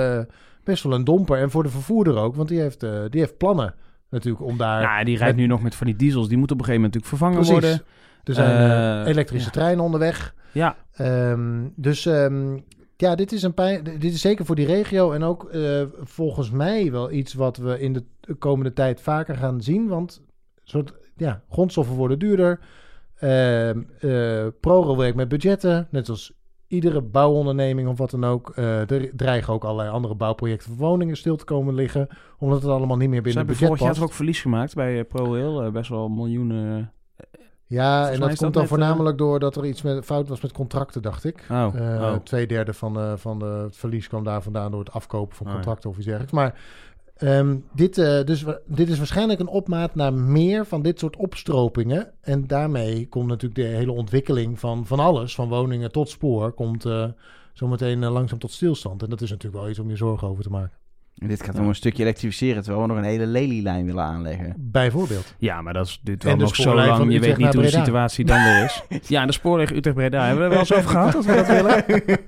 best 0.65 0.83
wel 0.83 0.93
een 0.93 1.05
domper. 1.05 1.39
En 1.39 1.51
voor 1.51 1.63
de 1.63 1.69
vervoerder 1.69 2.17
ook, 2.17 2.35
want 2.35 2.49
die 2.49 2.61
heeft, 2.61 2.81
die 2.81 3.21
heeft 3.21 3.37
plannen 3.37 3.75
natuurlijk 4.11 4.45
om 4.45 4.57
daar... 4.57 4.83
Nou, 4.83 5.05
die 5.05 5.17
rijdt 5.17 5.37
met- 5.37 5.43
nu 5.45 5.51
nog 5.51 5.63
met 5.63 5.75
van 5.75 5.87
die 5.87 5.97
diesels. 5.97 6.29
Die 6.29 6.37
moeten 6.39 6.57
op 6.57 6.63
een 6.63 6.69
gegeven 6.69 6.91
moment 6.91 7.05
natuurlijk 7.05 7.41
vervangen 7.41 7.61
Precies. 7.63 7.85
worden. 7.85 7.97
Er 8.25 8.35
zijn 8.35 8.71
eh, 8.71 9.01
Eh, 9.03 9.07
elektrische 9.09 9.47
ja. 9.47 9.53
treinen 9.53 9.85
onderweg. 9.85 10.35
Ja, 10.53 10.77
Ehm, 10.93 11.69
dus 11.77 12.07
ehm, 12.07 12.59
ja, 12.97 13.15
dit 13.15 13.33
is, 13.33 13.43
een 13.43 13.55
pijn, 13.55 13.85
dit 13.85 14.05
is 14.13 14.21
zeker 14.21 14.45
voor 14.45 14.57
die 14.57 14.67
regio 14.67 15.13
en 15.13 15.23
ook 15.23 15.45
eh, 15.45 15.83
volgens 16.01 16.51
mij 16.51 16.91
wel 16.93 17.11
iets 17.13 17.35
wat 17.35 17.57
we 17.57 17.81
in 17.81 17.93
de 17.93 18.05
komende 18.39 18.73
tijd 18.73 19.01
vaker 19.01 19.37
gaan 19.37 19.61
zien. 19.63 19.89
Want 19.89 20.23
soort, 20.65 20.93
ja, 21.17 21.43
grondstoffen 21.51 21.95
worden 21.97 22.19
duurder. 22.19 22.61
Ehm 23.19 23.81
eh, 24.01 24.47
ProRail 24.61 24.97
werkt 24.97 25.17
met 25.17 25.29
budgetten, 25.29 25.89
net 25.91 26.09
als 26.09 26.33
iedere 26.69 27.03
bouwonderneming 27.03 27.89
of 27.89 27.99
wat 27.99 28.11
dan 28.11 28.25
ook. 28.25 28.51
Eh, 28.55 28.91
er 28.91 29.11
dreigen 29.17 29.53
ook 29.53 29.65
allerlei 29.65 29.91
andere 29.91 30.15
bouwprojecten 30.15 30.69
voor 30.77 30.87
woningen 30.89 31.17
stil 31.17 31.37
te 31.37 31.45
komen 31.45 31.75
liggen, 31.75 32.09
omdat 32.39 32.63
het 32.63 32.71
allemaal 32.71 32.97
niet 32.97 33.09
meer 33.09 33.17
ze 33.17 33.23
binnen 33.23 33.47
hebben 33.47 33.47
budget 33.47 33.67
vorig 33.69 33.81
jaar 33.81 33.89
past. 33.89 34.01
toch 34.01 34.11
ook 34.11 34.17
verlies 34.17 34.41
gemaakt 34.41 34.75
bij 34.75 34.99
eh, 34.99 35.05
ProRail. 35.09 35.63
eh, 35.63 35.71
best 35.71 35.89
wel 35.91 36.09
miljoenen. 36.09 36.93
Ja, 37.65 38.11
en 38.11 38.21
dat 38.21 38.29
komt 38.29 38.41
dat 38.41 38.53
dan 38.53 38.67
voornamelijk 38.67 39.19
doordat 39.19 39.57
er 39.57 39.65
iets 39.67 39.83
met, 39.83 40.05
fout 40.05 40.29
was 40.29 40.41
met 40.41 40.53
contracten, 40.53 41.03
dacht 41.03 41.25
ik. 41.25 41.47
Oh. 41.51 42.15
Twee 42.15 42.47
derde 42.47 42.73
van, 42.73 42.95
de, 42.95 43.15
van 43.17 43.39
de, 43.39 43.45
het 43.45 43.77
verlies 43.77 44.09
kwam 44.09 44.25
daar 44.25 44.43
vandaan 44.43 44.71
door 44.71 44.81
het 44.81 44.93
afkopen 44.93 45.37
van 45.37 45.47
Oh, 45.47 45.53
ja. 45.53 45.59
contracten 45.59 45.91
of 45.91 45.97
iets 45.97 46.05
dergelijks. 46.05 46.35
Maar 46.35 46.55
ehm, 47.19 47.57
dit, 47.75 47.99
eh, 47.99 48.25
dus, 48.25 48.45
dit 48.67 48.89
is 48.89 48.99
waarschijnlijk 48.99 49.41
een 49.41 49.49
opmaat 49.49 49.95
naar 49.95 50.15
meer 50.15 50.67
van 50.67 50.83
dit 50.83 50.99
soort 50.99 51.17
opstropingen. 51.17 52.13
En 52.21 52.47
daarmee 52.47 53.09
komt 53.09 53.27
natuurlijk 53.27 53.61
de 53.61 53.77
hele 53.77 53.93
ontwikkeling 53.93 54.59
van, 54.59 54.87
van 54.87 55.01
alles, 55.01 55.35
van 55.35 55.49
woningen 55.49 55.93
tot 55.93 56.09
spoor, 56.09 56.53
komt 56.53 56.85
eh, 56.85 57.09
zometeen 57.53 58.03
eh, 58.03 58.13
langzaam 58.13 58.39
tot 58.39 58.53
stilstand. 58.53 59.03
En 59.03 59.11
dat 59.11 59.21
is 59.21 59.31
natuurlijk 59.31 59.63
wel 59.63 59.71
iets 59.71 59.79
om 59.79 59.91
je 59.91 59.97
zorgen 59.97 60.29
over 60.29 60.43
te 60.43 60.51
maken. 60.51 60.78
En 61.21 61.29
dit 61.29 61.43
gaat 61.43 61.55
Ja. 61.55 61.61
nog 61.61 61.69
een 61.69 61.75
stukje 61.75 62.03
elektrificeren, 62.03 62.63
terwijl 62.63 62.83
we 62.83 62.89
nog 62.89 62.97
een 62.99 63.09
hele 63.09 63.27
lelielijn 63.27 63.87
willen 63.87 64.05
aanleggen. 64.05 64.55
Bijvoorbeeld. 64.59 65.35
Ja, 65.39 65.63
maar 65.63 65.73
dat 65.73 65.87
is 65.87 66.01
dit 66.03 66.23
En 66.25 66.29
wel 66.29 66.37
nog 66.37 66.57
zo 66.57 66.75
lang. 66.75 67.13
Je 67.13 67.21
weet 67.21 67.37
niet 67.37 67.55
hoe 67.55 67.63
de 67.63 67.69
situatie 67.69 68.25
dan 68.25 68.43
weer 68.45 68.65
is. 68.65 68.83
Ja, 69.09 69.27
de 69.27 69.33
spoorweg 69.33 69.73
Utrecht-Breda. 69.73 70.25
Hebben 70.27 70.39
we 70.39 70.45
er 70.45 70.51
wel 70.51 70.59
eens 70.59 70.73
over 70.75 70.91
gehad 70.91 71.13
dat 71.13 71.25
we 71.25 71.35
dat 71.35 71.47
willen? 71.47 71.85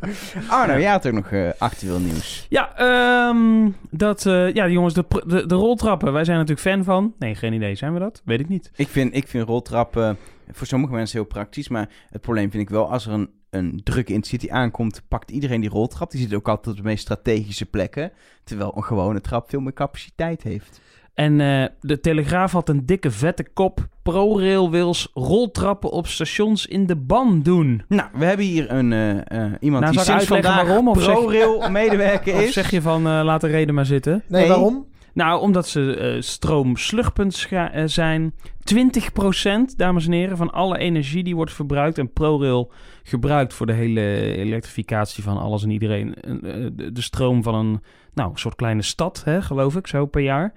Arno, 0.49 0.79
jij 0.79 0.91
had 0.91 1.07
ook 1.07 1.13
nog 1.13 1.31
eh, 1.31 1.49
actueel 1.59 1.99
nieuws. 1.99 2.47
Ja, 2.49 2.77
ehm, 2.77 3.71
dat, 3.91 4.27
eh, 4.27 4.53
ja, 4.55 4.69
jongens, 4.69 4.95
de, 4.95 5.05
de, 5.27 5.47
de 5.47 5.55
roltrappen. 5.55 6.13
Wij 6.13 6.25
zijn 6.25 6.39
natuurlijk 6.39 6.67
fan 6.67 6.85
van. 6.85 7.15
Nee, 7.19 7.35
geen 7.35 7.53
idee. 7.53 7.75
Zijn 7.75 7.93
we 7.93 7.99
dat? 7.99 8.23
Weet 8.25 8.41
ik 8.41 8.49
niet. 8.49 8.71
Ik 8.77 8.89
vind, 8.89 9.15
ik 9.17 9.29
vind 9.29 9.49
roltrappen 9.49 10.17
voor 10.53 10.67
sommige 10.67 10.93
mensen 10.93 11.19
heel 11.19 11.29
praktisch, 11.29 11.69
maar 11.69 11.89
het 12.11 12.21
probleem 12.21 12.51
vind 12.51 12.63
ik 12.63 12.71
wel, 12.71 12.91
als 12.91 13.07
er 13.07 13.13
een, 13.13 13.31
een 13.51 13.81
drukke 13.85 14.13
intercity 14.13 14.51
aankomt, 14.51 15.03
pakt 15.09 15.31
iedereen 15.31 15.61
die 15.61 15.71
roltrap. 15.71 16.11
Die 16.11 16.21
zit 16.21 16.35
ook 16.35 16.49
altijd 16.49 16.77
op 16.77 16.83
de 16.83 16.89
meest 16.89 17.03
strategische 17.03 17.67
plekken, 17.67 18.13
terwijl 18.45 18.73
een 18.77 18.85
gewone 18.85 19.21
trap 19.21 19.49
veel 19.51 19.61
meer 19.61 19.73
capaciteit 19.73 20.43
heeft. 20.43 20.81
En 21.15 21.41
eh, 21.41 21.65
de 21.81 22.01
Telegraaf 22.01 22.53
had 22.53 22.69
een 22.69 22.87
dikke 22.87 23.11
vette 23.11 23.45
kop. 23.55 23.87
ProRail 24.03 24.71
wils 24.71 25.11
roltrappen 25.15 25.91
op 25.91 26.07
stations 26.07 26.67
in 26.67 26.87
de 26.87 26.97
ban 26.97 27.43
doen. 27.43 27.83
Nou, 27.89 28.09
we 28.15 28.25
hebben 28.25 28.47
hier 28.47 28.71
een, 28.71 28.93
eh, 28.93 29.11
eh, 29.45 29.53
iemand 29.61 29.83
Nou, 29.85 29.95
die 29.97 30.05
sinds 30.05 30.09
uitleggen 30.21 30.43
vandaag 30.51 30.67
waarom, 30.67 30.89
of 30.89 31.03
zeg- 31.03 31.15
ProRail-medewerker 31.15 32.35
Of 32.39 32.41
is. 32.43 32.53
zeg 32.53 32.71
je 32.71 32.83
van, 32.83 33.07
eh, 33.07 33.21
laat 33.25 33.41
de 33.41 33.47
reden 33.47 33.75
maar 33.75 33.87
zitten. 33.87 34.23
Nee, 34.29 34.41
Nee. 34.41 34.49
waarom? 34.51 34.87
Nou, 35.15 35.41
omdat 35.41 35.69
ze 35.69 36.17
stroomslugpunt 36.21 37.47
zijn. 37.85 38.35
20% 38.65 39.77
dames 39.79 40.07
en 40.07 40.13
heren, 40.13 40.37
van 40.37 40.51
alle 40.53 40.79
energie 40.79 41.23
die 41.25 41.37
wordt 41.37 41.53
verbruikt. 41.53 41.99
En 41.99 42.13
ProRail 42.13 42.73
gebruikt 43.03 43.55
voor 43.55 43.67
de 43.67 43.73
hele 43.73 44.35
elektrificatie 44.37 45.23
van 45.23 45.39
alles 45.39 45.63
en 45.63 45.71
iedereen. 45.71 46.15
eh, 46.15 46.67
de, 46.93 47.03
stroom 47.03 47.43
van 47.43 47.55
een 47.55 47.83
nou, 48.15 48.31
soort 48.35 48.55
kleine 48.55 48.83
stad, 48.83 49.25
hè, 49.25 49.43
geloof 49.43 49.77
ik, 49.77 49.87
zo 49.87 50.07
per 50.07 50.23
jaar. 50.23 50.53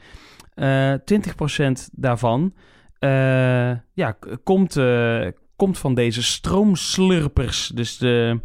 Eh 0.53 0.93
20% 0.93 1.71
daarvan 1.91 2.53
eh, 2.99 3.71
ja, 3.93 4.17
komt, 4.43 4.79
komt 5.56 5.77
van 5.77 5.93
deze 5.93 6.23
stroomslurpers. 6.23 7.71
Dus 7.75 7.97
de... 7.97 8.39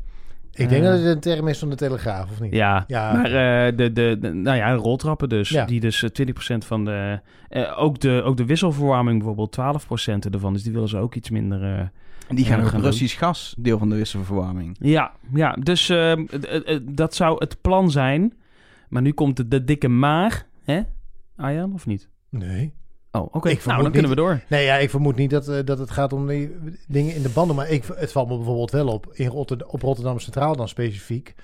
Ik 0.52 0.68
denk 0.68 0.84
dat 0.84 0.92
het 0.92 1.04
een 1.04 1.20
term 1.20 1.48
is 1.48 1.58
van 1.58 1.70
de 1.70 1.76
Telegraaf, 1.76 2.30
of 2.30 2.40
niet? 2.40 2.54
Ja, 2.54 2.84
Ja. 2.86 3.12
maar 3.12 3.28
de, 3.76 3.90
de, 3.92 4.18
de, 4.18 4.32
nou 4.32 4.56
ja, 4.56 4.70
de 4.72 4.82
roltrappen 4.82 5.28
dus. 5.28 5.48
Ja. 5.48 5.64
Die 5.64 5.80
dus 5.80 6.02
eh, 6.02 6.26
20% 6.54 6.58
van 6.58 6.84
de... 6.84 7.20
ook, 7.76 8.00
de 8.00 8.22
ook 8.24 8.36
de 8.36 8.44
wisselverwarming 8.44 9.18
bijvoorbeeld 9.18 9.58
12% 10.28 10.32
ervan. 10.32 10.52
Dus 10.52 10.62
die 10.62 10.72
willen 10.72 10.88
ze 10.88 10.98
ook 10.98 11.14
iets 11.14 11.30
minder... 11.30 11.90
die 12.36 12.44
gaan 12.44 12.60
ook 12.60 12.66
gaan 12.68 12.80
Russisch 12.80 13.18
gas, 13.18 13.54
deel 13.58 13.78
van 13.78 13.88
de 13.88 13.96
wisselverwarming. 13.96 14.76
ja, 14.80 15.12
ja, 15.34 15.52
dus 15.52 15.88
eh, 15.88 16.12
d- 16.12 16.46
eh, 16.46 16.74
eh, 16.74 16.80
dat 16.90 17.14
zou 17.14 17.36
het 17.38 17.60
plan 17.60 17.90
zijn. 17.90 18.32
Maar 18.88 19.02
nu 19.02 19.12
komt 19.12 19.36
de, 19.36 19.48
de 19.48 19.64
dikke 19.64 19.88
maar, 19.88 20.46
hè? 20.64 20.80
Arjan, 21.36 21.74
of 21.74 21.86
niet? 21.86 22.08
Nee. 22.28 22.74
Oh, 23.12 23.34
oké. 23.34 23.56
Nou, 23.66 23.82
dan 23.82 23.92
kunnen 23.92 24.10
we 24.10 24.16
door. 24.16 24.42
Nee, 24.48 24.64
ja, 24.64 24.76
ik 24.76 24.90
vermoed 24.90 25.16
niet 25.16 25.30
dat, 25.30 25.48
eh, 25.48 25.64
dat 25.64 25.78
het 25.78 25.90
gaat 25.90 26.12
om 26.12 26.26
die 26.26 26.50
dingen 26.88 27.14
in 27.14 27.22
de 27.22 27.28
banden. 27.28 27.56
Maar 27.56 27.68
ik, 27.70 27.84
het 27.94 28.12
valt 28.12 28.28
me 28.28 28.36
bijvoorbeeld 28.36 28.70
wel 28.70 28.86
op, 28.88 29.10
in 29.12 29.30
op 29.66 29.82
Rotterdam 29.82 30.18
Centraal 30.18 30.56
dan 30.56 30.68
specifiek. 30.68 31.34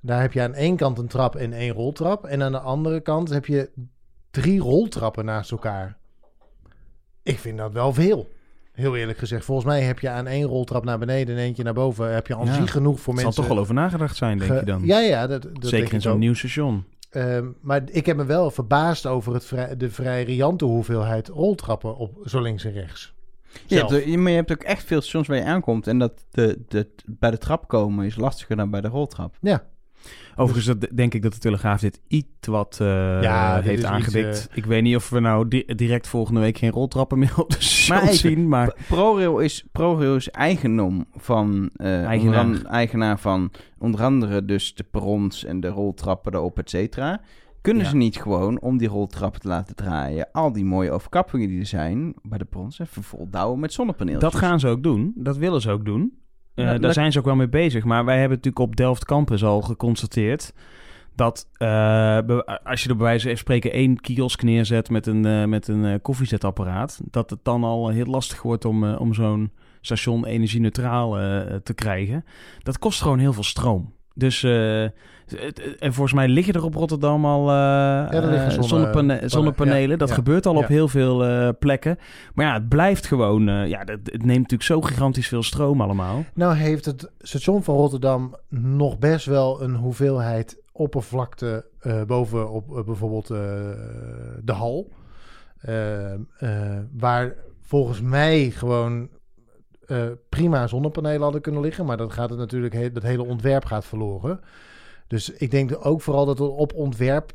Daar 0.00 0.20
heb 0.20 0.32
je 0.32 0.42
aan 0.42 0.54
één 0.54 0.76
kant 0.76 0.98
een 0.98 1.06
trap 1.08 1.36
en 1.36 1.52
één 1.52 1.72
roltrap. 1.72 2.24
En 2.24 2.42
aan 2.42 2.52
de 2.52 2.58
andere 2.60 3.00
kant 3.00 3.28
heb 3.28 3.46
je 3.46 3.70
drie 4.30 4.60
roltrappen 4.60 5.24
naast 5.24 5.50
elkaar. 5.50 5.96
Ik 7.22 7.38
vind 7.38 7.58
dat 7.58 7.72
wel 7.72 7.92
veel. 7.92 8.28
Heel 8.72 8.96
eerlijk 8.96 9.18
gezegd. 9.18 9.44
Volgens 9.44 9.66
mij 9.66 9.80
heb 9.82 9.98
je 9.98 10.08
aan 10.08 10.26
één 10.26 10.46
roltrap 10.46 10.84
naar 10.84 10.98
beneden 10.98 11.36
en 11.36 11.42
eentje 11.42 11.62
naar 11.62 11.72
boven. 11.74 12.12
Heb 12.14 12.26
je 12.26 12.34
al 12.34 12.44
Ja. 12.46 12.52
genoeg 12.66 13.00
voor 13.00 13.12
Er 13.12 13.18
zal 13.18 13.24
mensen. 13.24 13.42
toch 13.42 13.52
wel 13.52 13.62
over 13.62 13.74
nagedacht 13.74 14.16
zijn, 14.16 14.38
denk 14.38 14.50
ge- 14.50 14.58
je 14.58 14.64
dan? 14.64 14.82
Ja, 14.84 14.98
ja. 15.00 15.26
Dat, 15.26 15.46
Zeker 15.60 15.92
in 15.94 16.00
zo'n 16.00 16.18
nieuw 16.18 16.34
station. 16.34 16.84
Ehm, 17.10 17.46
maar 17.60 17.82
ik 17.90 18.06
heb 18.06 18.16
me 18.16 18.24
wel 18.24 18.50
verbaasd 18.50 19.06
over 19.06 19.34
het 19.34 19.44
vrij, 19.44 19.76
de 19.76 19.90
vrij 19.90 20.22
riante 20.24 20.64
hoeveelheid 20.64 21.28
roltrappen 21.28 21.96
op 21.96 22.18
zo 22.24 22.40
links 22.40 22.64
en 22.64 22.72
rechts. 22.72 23.14
Je 23.66 23.76
hebt, 23.76 23.90
er- 23.90 24.18
maar 24.18 24.30
je 24.30 24.36
hebt 24.36 24.52
ook 24.52 24.62
echt 24.62 24.84
veel 24.84 25.00
stations 25.00 25.28
waar 25.28 25.36
je 25.36 25.44
aankomt 25.44 25.86
en 25.86 25.98
dat 25.98 26.12
de, 26.30 26.58
de, 26.68 26.88
bij 27.06 27.30
de 27.30 27.38
trap 27.38 27.68
komen 27.68 28.06
is 28.06 28.16
lastiger 28.16 28.56
dan 28.56 28.70
bij 28.70 28.80
de 28.80 28.88
roltrap. 28.88 29.36
Ja. 29.40 29.62
Overigens 30.36 30.66
dat 30.78 30.88
denk 30.96 31.14
ik 31.14 31.22
dat 31.22 31.32
de 31.32 31.38
Telegraaf 31.38 31.80
dit 31.80 32.00
iets 32.08 32.26
wat 32.46 32.78
eh, 32.80 33.22
Ja, 33.22 33.54
dit 33.56 33.64
heeft 33.64 33.78
iets, 33.82 33.88
aangedikt. 33.90 34.48
eh, 34.50 34.56
Ik 34.56 34.64
weet 34.64 34.82
niet 34.82 34.96
of 34.96 35.10
we 35.10 35.20
nou 35.20 35.48
di- 35.48 35.64
direct 35.66 36.08
volgende 36.08 36.40
week 36.40 36.58
geen 36.58 36.70
roltrappen 36.70 37.18
meer 37.18 37.34
op 37.40 37.50
de 37.50 37.56
even, 37.58 38.14
zien. 38.14 38.48
Maar 38.48 38.76
ProRail 38.88 39.38
is, 39.38 39.64
ProRail 39.72 40.14
is 40.16 40.28
eigendom 40.30 41.04
van... 41.16 41.70
eh, 41.76 42.04
Eigenaar. 42.04 42.44
onder 42.44 42.64
eigenaar 42.66 43.18
van 43.18 43.50
onder 43.78 44.02
andere 44.02 44.44
dus 44.44 44.74
de 44.74 44.84
perrons 44.90 45.44
en 45.44 45.60
de 45.60 45.68
roltrappen 45.68 46.34
erop, 46.34 46.58
et 46.58 46.70
cetera. 46.70 47.20
Kunnen 47.60 47.82
Ja. 47.82 47.88
ze 47.90 47.96
niet 47.96 48.16
gewoon, 48.16 48.60
om 48.60 48.76
die 48.78 48.88
roltrappen 48.88 49.40
te 49.40 49.48
laten 49.48 49.76
draaien... 49.76 50.28
al 50.32 50.52
die 50.52 50.64
mooie 50.64 50.90
overkappingen 50.90 51.48
die 51.48 51.60
er 51.60 51.66
zijn 51.66 52.14
bij 52.22 52.38
de 52.38 52.44
perrons... 52.44 52.78
even 52.78 53.02
voldouwen 53.02 53.60
met 53.60 53.72
zonnepaneeltjes? 53.72 54.32
dat 54.32 54.40
gaan 54.40 54.60
ze 54.60 54.68
ook 54.68 54.82
doen. 54.82 55.12
Dat 55.16 55.36
willen 55.36 55.60
ze 55.60 55.70
ook 55.70 55.84
doen. 55.84 56.12
Eh, 56.54 56.66
daar 56.66 56.80
dat- 56.80 56.94
zijn 56.94 57.12
ze 57.12 57.18
ook 57.18 57.24
wel 57.24 57.36
mee 57.36 57.48
bezig. 57.48 57.84
Maar 57.84 58.04
wij 58.04 58.18
hebben 58.18 58.36
natuurlijk 58.36 58.64
op 58.64 58.76
Delft 58.76 59.04
Campus 59.04 59.44
al 59.44 59.62
geconstateerd... 59.62 60.52
dat 61.14 61.48
eh, 61.52 62.18
als 62.64 62.82
je 62.82 62.88
er 62.88 62.96
bij 62.96 63.06
wijze 63.06 63.28
van 63.28 63.36
spreken 63.36 63.72
één 63.72 64.00
kiosk 64.00 64.42
neerzet 64.42 64.90
met 64.90 65.06
een, 65.06 65.24
eh, 65.26 65.44
met 65.44 65.68
een 65.68 66.02
koffiezetapparaat... 66.02 67.00
dat 67.10 67.30
het 67.30 67.40
dan 67.42 67.64
al 67.64 67.88
heel 67.88 68.06
lastig 68.06 68.42
wordt 68.42 68.64
om, 68.64 68.84
om 68.94 69.14
zo'n 69.14 69.52
station 69.80 70.24
energie-neutraal 70.26 71.18
eh, 71.18 71.54
te 71.62 71.74
krijgen. 71.74 72.24
Dat 72.62 72.78
kost 72.78 73.02
gewoon 73.02 73.18
heel 73.18 73.32
veel 73.32 73.42
stroom. 73.42 73.92
Dus, 74.14 74.42
eh, 74.42 74.86
het- 75.26 75.76
en 75.78 75.92
volgens 75.92 76.14
mij 76.14 76.28
liggen 76.28 76.54
er 76.54 76.64
op 76.64 76.74
Rotterdam 76.74 77.24
al 77.26 77.46
zonne- 78.50 78.62
zonnepane- 78.62 79.20
zonnepanelen. 79.28 79.90
ja, 79.90 79.96
dat 79.96 80.08
ja, 80.08 80.14
gebeurt 80.14 80.46
al 80.46 80.56
op 80.56 80.66
heel 80.66 80.88
veel 80.88 81.24
plekken. 81.58 81.98
Maar 82.34 82.46
ja, 82.46 82.52
het 82.54 82.68
blijft 82.68 83.06
gewoon... 83.06 83.42
ja, 83.68 83.84
dat, 83.84 83.98
het 84.04 84.24
neemt 84.24 84.26
natuurlijk 84.50 84.62
zo 84.62 84.80
gigantisch 84.80 85.28
veel 85.28 85.42
stroom 85.42 85.80
allemaal. 85.80 86.24
Nou 86.34 86.54
heeft 86.54 86.84
het 86.84 87.10
station 87.18 87.62
van 87.62 87.74
Rotterdam 87.76 88.36
nog 88.48 88.98
best 88.98 89.26
wel 89.26 89.62
een 89.62 89.74
hoeveelheid 89.74 90.62
oppervlakte 90.72 91.64
boven 92.06 92.50
op 92.50 92.82
bijvoorbeeld 92.86 93.26
de 94.44 94.52
hal. 94.52 94.88
Waar 96.98 97.34
volgens 97.60 98.00
mij 98.00 98.50
gewoon 98.50 99.08
eh, 99.92 100.02
prima 100.28 100.66
zonnepanelen 100.66 101.22
hadden 101.22 101.40
kunnen 101.40 101.60
liggen. 101.60 101.84
Maar 101.86 101.96
dat 101.96 102.12
gaat 102.12 102.30
het 102.30 102.38
natuurlijk, 102.38 102.74
he- 102.74 102.92
dat 102.92 103.02
hele 103.02 103.24
ontwerp 103.24 103.64
gaat 103.64 103.84
verloren. 103.84 104.40
Dus 105.06 105.30
ik 105.30 105.50
denk 105.50 105.78
ook 105.86 106.00
vooral 106.02 106.26
dat 106.26 106.38
er 106.38 106.50
op 106.50 106.74
ontwerp 106.74 107.32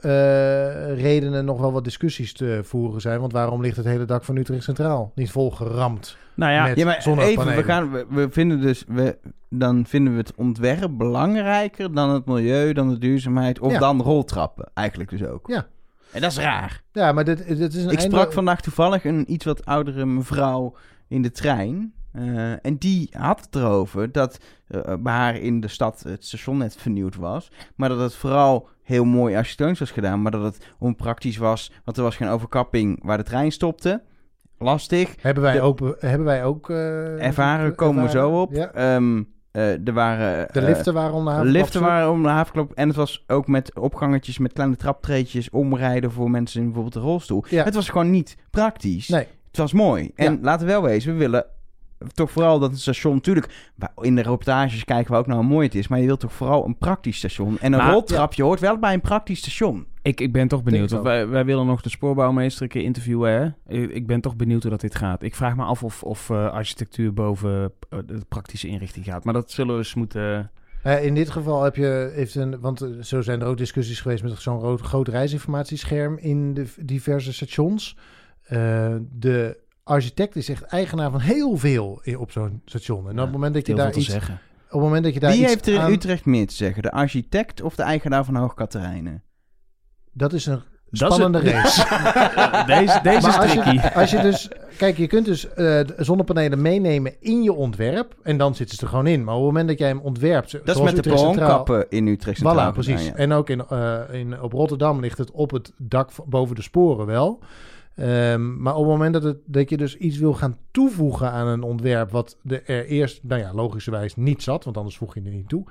eh, 0.00 0.10
redenen 0.94 1.44
nog 1.44 1.60
wel 1.60 1.72
wat 1.72 1.84
discussies 1.84 2.32
te 2.32 2.60
voeren 2.62 3.00
zijn. 3.00 3.20
Want 3.20 3.32
waarom 3.32 3.60
ligt 3.62 3.76
het 3.76 3.86
hele 3.86 4.04
dak 4.04 4.24
van 4.24 4.36
Utrecht 4.36 4.62
Centraal 4.62 5.12
niet 5.14 5.30
vol 5.30 5.50
geramd? 5.50 6.16
Nou 6.34 6.52
ja, 6.52 6.66
Met 6.66 6.76
Ja, 6.78 6.84
maar 6.84 7.02
zonnepanelen. 7.02 7.42
even, 7.48 7.56
we, 7.56 7.62
gaan, 7.62 7.90
we, 7.92 8.06
we 8.08 8.30
vinden 8.30 8.60
dus, 8.60 8.84
we, 8.88 9.18
dan 9.50 9.86
vinden 9.86 10.12
we 10.12 10.18
het 10.18 10.34
ontwerp 10.34 10.90
belangrijker 10.98 11.94
dan 11.94 12.10
het 12.10 12.26
milieu, 12.26 12.72
dan 12.72 12.88
de 12.88 12.98
duurzaamheid 12.98 13.60
of 13.60 13.72
Ja. 13.72 13.78
dan 13.78 14.02
roltrappen. 14.02 14.68
Eigenlijk 14.74 15.10
dus 15.10 15.24
ook. 15.24 15.46
Ja. 15.48 15.66
En 16.12 16.20
dat 16.20 16.30
is 16.30 16.38
raar. 16.38 16.82
Ja, 16.92 17.12
maar 17.12 17.24
dit, 17.24 17.46
dit 17.46 17.74
is 17.74 17.84
een 17.84 17.90
Ik 17.90 17.98
einde- 17.98 18.16
sprak 18.16 18.32
vandaag 18.32 18.60
toevallig 18.60 19.04
een 19.04 19.32
iets 19.32 19.44
wat 19.44 19.64
oudere 19.64 20.06
mevrouw 20.06 20.74
in 21.08 21.22
de 21.22 21.30
trein. 21.30 21.92
Eh, 22.16 22.50
en 22.66 22.76
die 22.78 23.08
had 23.18 23.40
het 23.40 23.54
erover 23.56 24.12
dat 24.12 24.38
eh, 24.68 24.80
bij 25.00 25.12
haar 25.12 25.36
in 25.36 25.60
de 25.60 25.68
stad 25.68 26.02
het 26.08 26.24
station 26.24 26.56
net 26.56 26.76
vernieuwd 26.76 27.16
was. 27.16 27.50
Maar 27.76 27.88
dat 27.88 28.00
het 28.00 28.14
vooral 28.14 28.68
heel 28.82 29.04
mooi 29.04 29.34
architectonisch 29.36 29.78
was 29.78 29.90
gedaan. 29.90 30.22
Maar 30.22 30.30
dat 30.32 30.42
het 30.42 30.66
onpraktisch 30.78 31.36
was, 31.36 31.72
want 31.84 31.96
er 31.96 32.02
was 32.02 32.16
geen 32.16 32.28
overkapping 32.28 32.98
waar 33.04 33.16
de 33.16 33.22
trein 33.24 33.52
stopte. 33.52 34.02
Lastig. 34.58 35.14
Hebben 35.20 35.42
wij 35.42 35.52
De- 35.52 35.60
ook, 35.60 35.96
hebben 35.98 36.24
wij 36.26 36.44
ook 36.44 36.70
eh, 36.70 37.24
Ervaren 37.26 37.74
komen 37.74 38.02
we 38.04 38.10
zo 38.10 38.40
op. 38.40 38.52
Ja. 38.52 38.70
Ehm, 38.72 39.22
eh, 39.50 39.86
er 39.86 39.92
waren... 39.92 40.48
De 40.52 40.60
eh, 40.60 40.66
liften 40.66 40.94
waren 40.94 41.12
om 41.14 41.24
de 41.24 41.30
de 41.30 41.36
haven. 41.36 41.50
liften 41.50 41.80
waren 41.80 42.10
om 42.10 42.22
de 42.22 42.28
havenklap. 42.28 42.72
En 42.72 42.88
het 42.88 42.96
was 42.96 43.24
ook 43.26 43.46
met 43.46 43.78
opgangetjes 43.78 44.38
met 44.38 44.52
kleine 44.52 44.76
traptreetjes 44.76 45.50
omrijden 45.50 46.12
voor 46.12 46.30
mensen 46.30 46.58
in 46.60 46.64
bijvoorbeeld 46.66 46.94
een 46.94 47.02
rolstoel. 47.10 47.44
Ja. 47.48 47.64
Het 47.64 47.74
was 47.74 47.88
gewoon 47.88 48.10
niet 48.10 48.36
praktisch. 48.50 49.08
Nee, 49.08 49.26
Het 49.46 49.56
was 49.56 49.72
mooi. 49.72 50.10
En 50.14 50.32
Ja. 50.32 50.38
laten 50.42 50.66
we 50.66 50.72
wel 50.72 50.82
wezen, 50.82 51.12
we 51.12 51.18
willen 51.18 51.46
toch 52.14 52.30
vooral 52.30 52.58
dat 52.58 52.70
het 52.70 52.80
station... 52.80 53.14
Natuurlijk, 53.14 53.70
in 54.00 54.14
de 54.14 54.22
reportages 54.22 54.84
kijken 54.84 55.12
we 55.12 55.18
ook 55.18 55.26
naar 55.26 55.36
hoe 55.36 55.46
mooi 55.46 55.66
het 55.66 55.74
is. 55.74 55.88
Maar 55.88 56.00
je 56.00 56.06
wilt 56.06 56.20
toch 56.20 56.32
vooral 56.32 56.66
een 56.66 56.78
praktisch 56.78 57.16
station. 57.16 57.58
En 57.58 57.72
een 57.72 57.78
Maar- 57.78 57.92
roltrapje 57.92 58.42
hoort 58.42 58.60
wel 58.60 58.78
bij 58.78 58.92
een 58.94 59.00
praktisch 59.00 59.38
station. 59.38 59.86
ik, 60.02 60.20
ik 60.20 60.32
ben 60.32 60.48
toch 60.48 60.62
benieuwd. 60.62 60.92
Ik 60.92 61.00
wij, 61.00 61.28
wij 61.28 61.44
willen 61.44 61.66
nog 61.66 61.82
de 61.82 61.88
spoorbouwmeester 61.90 62.62
een 62.62 62.68
keer 62.68 62.82
interviewen. 62.82 63.30
Hè? 63.32 63.74
Ik, 63.76 63.90
ik 63.90 64.06
ben 64.06 64.20
toch 64.20 64.36
benieuwd 64.36 64.62
hoe 64.62 64.70
dat 64.70 64.80
dit 64.80 64.94
gaat. 64.94 65.22
Ik 65.22 65.34
vraag 65.34 65.56
me 65.56 65.62
af 65.64 65.82
of, 65.82 66.02
of 66.02 66.30
eh, 66.30 66.50
architectuur 66.50 67.12
boven 67.12 67.72
eh, 67.88 67.98
de 68.06 68.20
praktische 68.28 68.68
inrichting 68.68 69.04
gaat. 69.04 69.24
Maar 69.24 69.34
dat 69.34 69.50
zullen 69.50 69.72
we 69.72 69.78
eens 69.78 69.94
moeten... 69.94 70.50
Eh, 70.82 71.04
in 71.04 71.14
dit 71.14 71.30
geval 71.30 71.62
heb 71.62 71.76
je, 71.76 72.10
heeft 72.14 72.34
een, 72.34 72.60
want 72.60 72.88
zo 73.00 73.20
zijn 73.20 73.40
er 73.40 73.46
ook 73.46 73.56
discussies 73.56 74.00
geweest 74.00 74.22
met 74.22 74.38
zo'n 74.40 74.58
groot, 74.58 74.80
groot 74.80 75.08
reisinformatiescherm 75.08 76.18
in 76.18 76.54
de 76.54 76.66
diverse 76.80 77.32
stations. 77.32 77.96
Eh, 78.42 78.94
de 79.12 79.64
architect 79.86 80.36
is 80.36 80.48
echt 80.48 80.62
eigenaar 80.62 81.10
van 81.10 81.20
heel 81.20 81.56
veel 81.56 82.02
op 82.18 82.30
zo'n 82.30 82.62
station. 82.64 83.04
En 83.08 83.12
op 83.12 83.18
het 83.18 83.32
moment 83.32 83.54
dat 83.54 83.66
je 83.66 83.74
daar 83.74 83.96
iets, 83.96 84.06
zeggen. 84.06 84.34
op 84.66 84.70
het 84.70 84.80
moment 84.80 85.04
dat 85.04 85.14
je 85.14 85.20
daar 85.20 85.30
Wie 85.30 85.40
iets 85.40 85.50
heeft 85.50 85.66
er 85.66 85.74
in 85.74 85.80
aan- 85.80 85.90
Utrecht 85.92 86.24
meer 86.24 86.46
te 86.46 86.54
zeggen? 86.54 86.82
De 86.82 86.90
architect 86.90 87.62
of 87.62 87.74
de 87.76 87.82
eigenaar 87.82 88.24
van 88.24 88.36
Hoog 88.36 88.54
Katerijnen? 88.54 89.22
dat 90.12 90.32
is 90.32 90.46
een 90.46 90.62
is 90.90 90.98
spannende 90.98 91.40
race. 91.40 91.84
deze 92.74 93.00
deze 93.02 93.28
is 93.28 93.36
als 93.38 93.50
tricky. 93.50 93.70
je, 93.70 93.94
als 93.94 94.10
je 94.10 94.20
dus, 94.20 94.48
kijk, 94.78 94.96
je 94.96 95.06
kunt 95.06 95.24
dus 95.24 95.48
eh, 95.54 95.80
zonnepanelen 95.96 96.62
meenemen 96.62 97.14
in 97.20 97.42
je 97.42 97.52
ontwerp 97.52 98.14
en 98.22 98.36
dan 98.36 98.54
zitten 98.54 98.76
ze 98.76 98.82
er 98.82 98.88
gewoon 98.88 99.06
in. 99.06 99.24
Maar 99.24 99.34
op 99.34 99.40
het 99.40 99.50
moment 99.50 99.68
dat 99.68 99.78
jij 99.78 99.88
hem 99.88 99.98
ontwerpt, 100.00 100.52
Dat 100.64 100.76
is 100.76 100.82
met 100.82 100.90
de 100.92 100.98
Utrecht 100.98 101.16
perronkappen 101.16 101.86
in 101.88 102.06
Utrecht 102.06 102.38
Centraal. 102.38 102.70
Voilà, 102.70 102.74
precies. 102.74 103.06
ja. 103.06 103.14
En 103.14 103.32
ook 103.32 103.50
in, 103.50 103.64
eh, 103.68 104.00
in, 104.12 104.40
op 104.42 104.52
Rotterdam 104.52 105.00
ligt 105.00 105.18
het 105.18 105.30
op 105.30 105.50
het 105.50 105.72
dak 105.78 106.10
boven 106.26 106.54
de 106.56 106.62
sporen 106.62 107.06
wel. 107.06 107.42
Ehm, 107.96 108.62
maar 108.62 108.74
op 108.74 108.82
het 108.82 108.92
moment 108.92 109.12
dat, 109.12 109.22
het, 109.22 109.38
dat 109.44 109.70
je 109.70 109.76
dus 109.76 109.96
iets 109.96 110.18
wil 110.18 110.34
gaan 110.34 110.58
toevoegen 110.70 111.30
aan 111.30 111.46
een 111.46 111.62
ontwerp... 111.62 112.10
wat 112.10 112.38
er 112.44 112.86
eerst, 112.86 113.22
nou 113.22 113.40
ja, 113.40 113.54
logischerwijs 113.54 114.16
niet 114.16 114.42
zat... 114.42 114.64
want 114.64 114.76
anders 114.76 114.96
voeg 114.96 115.14
je 115.14 115.22
er 115.22 115.30
niet 115.30 115.48
toe... 115.48 115.64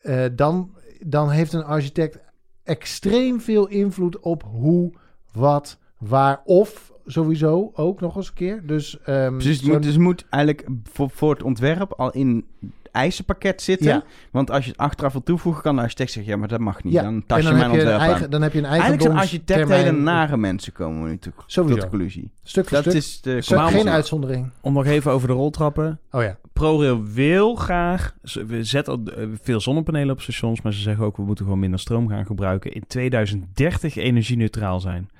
eh, 0.00 0.24
dan, 0.32 0.74
dan 1.06 1.30
heeft 1.30 1.52
een 1.52 1.64
architect 1.64 2.18
extreem 2.62 3.40
veel 3.40 3.68
invloed 3.68 4.18
op 4.18 4.42
hoe, 4.42 4.92
wat, 5.32 5.78
waar... 5.98 6.40
of 6.44 6.92
sowieso 7.06 7.70
ook 7.74 8.00
nog 8.00 8.16
eens 8.16 8.28
een 8.28 8.34
keer. 8.34 8.62
Dus, 8.66 9.00
ehm, 9.00 9.32
Precies, 9.32 9.60
het 9.60 9.68
moet, 9.68 9.82
dus 9.82 9.92
het 9.92 10.02
moet 10.02 10.24
eigenlijk 10.30 10.68
voor, 10.92 11.10
voor 11.10 11.30
het 11.30 11.42
ontwerp 11.42 11.92
al 11.92 12.10
in 12.10 12.44
eisenpakket 12.92 13.62
zitten. 13.62 13.86
Ja. 13.86 14.02
Want 14.30 14.50
als 14.50 14.64
je 14.64 14.70
het 14.70 14.80
achteraf 14.80 15.12
wil 15.12 15.22
toevoegen, 15.22 15.62
kan 15.62 15.76
de 15.76 15.82
architect 15.82 16.12
zeggen... 16.12 16.32
ja, 16.32 16.38
maar 16.38 16.48
dat 16.48 16.60
mag 16.60 16.82
niet. 16.82 16.92
Ja, 16.92 17.02
Dan 17.02 17.22
tas 17.26 17.42
je 17.42 17.52
mijn 17.52 17.56
heb, 17.56 17.64
je 17.64 17.70
een 17.70 17.78
ontwerp 17.78 18.00
eigen, 18.00 18.24
aan. 18.24 18.30
dan 18.30 18.42
heb 18.42 18.52
je 18.52 18.58
een 18.58 18.64
Eigenlijk 18.64 19.02
zijn 19.02 19.16
architecten 19.16 19.76
hele 19.76 19.92
nare 19.92 20.36
mensen, 20.36 20.72
komen 20.72 21.02
we 21.02 21.08
nu 21.08 21.18
toe, 21.18 21.32
tot 21.46 21.68
de 21.68 21.78
conclusie. 21.78 22.30
Stuk 22.42 22.68
voor 22.68 22.82
Dat 22.82 22.86
stuk. 22.86 22.94
is 22.94 23.20
de 23.20 23.42
geen 23.42 23.88
uitzondering. 23.88 24.50
Om 24.60 24.72
nog 24.72 24.86
even 24.86 25.12
over 25.12 25.28
de 25.28 25.34
roltrappen. 25.34 25.98
Oh 26.10 26.22
ja. 26.22 26.36
ProRail 26.52 27.04
wil 27.04 27.54
graag... 27.54 28.14
We 28.46 28.64
zetten 28.64 29.16
eh, 29.16 29.26
veel 29.42 29.60
zonnepanelen 29.60 30.10
op 30.14 30.20
stations... 30.20 30.62
maar 30.62 30.72
ze 30.72 30.80
zeggen 30.80 31.04
ook... 31.04 31.16
we 31.16 31.22
moeten 31.22 31.44
gewoon 31.44 31.60
minder 31.60 31.80
stroom 31.80 32.08
gaan 32.08 32.26
gebruiken... 32.26 32.72
in 32.72 32.84
2030 32.86 33.96
energie-neutraal 33.96 34.80
zijn. 34.80 35.10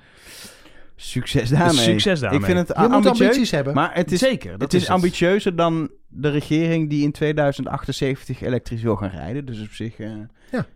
Succes 1.03 1.49
daarmee. 1.49 1.73
Succes 1.73 2.21
daarmee. 2.21 2.39
Ik 2.39 2.45
vind 2.45 2.59
het 2.59 2.69
Je 2.69 2.83
moet 2.83 2.93
ambitieus, 2.93 3.21
ambities 3.21 3.51
hebben. 3.51 3.75
maar 3.75 3.91
het 3.95 4.13
is, 4.13 4.19
Zeker, 4.19 4.51
dat 4.51 4.61
het 4.61 4.75
is, 4.75 4.83
is 4.83 4.89
ambitieuzer 4.89 5.57
dan 5.57 5.91
de 6.09 6.31
regering 6.31 6.91
die 6.91 7.03
in 7.03 7.13
2078 7.13 8.43
elektrisch 8.43 8.83
wil 8.83 8.97
gaan 8.97 9.11
rijden. 9.11 9.45
Dus 9.47 9.61
op 9.61 9.71
zich 9.71 9.99
eh, 9.99 10.11
Ja. 10.53 10.67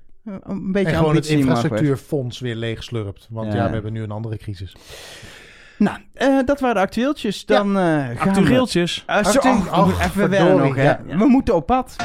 een 0.43 0.73
beetje 0.73 0.93
en 0.93 0.97
gewoon 0.99 1.15
het 1.15 1.27
infrastructuurfonds 1.27 2.41
weer 2.41 2.55
leeg 2.55 2.83
slurpt. 2.85 3.29
Want 3.31 3.53
ja. 3.53 3.59
Ja. 3.59 3.67
we 3.67 3.73
hebben 3.73 3.93
nu 3.93 4.03
een 4.03 4.11
andere 4.11 4.37
crisis. 4.37 4.77
Nou, 5.79 5.99
eh, 6.15 6.39
dat 6.45 6.61
waren 6.61 6.75
de 6.77 6.81
actueeltjes. 6.83 7.45
Dan 7.47 7.77
eh 7.77 7.83
gaan 7.83 8.15
we... 8.15 8.41
Actueeltjes. 8.41 9.05
Zo, 9.07 9.39
oh, 9.39 9.43
we 9.43 9.71
och, 9.71 9.85
moeten 9.87 10.05
even 10.05 10.11
verdorie, 10.11 10.29
wennen 10.47 10.57
nog, 10.67 10.75
hè. 10.75 10.83
ja. 10.83 11.01
We 11.07 11.27
moeten 11.29 11.55
op 11.55 11.67
pad. 11.67 11.97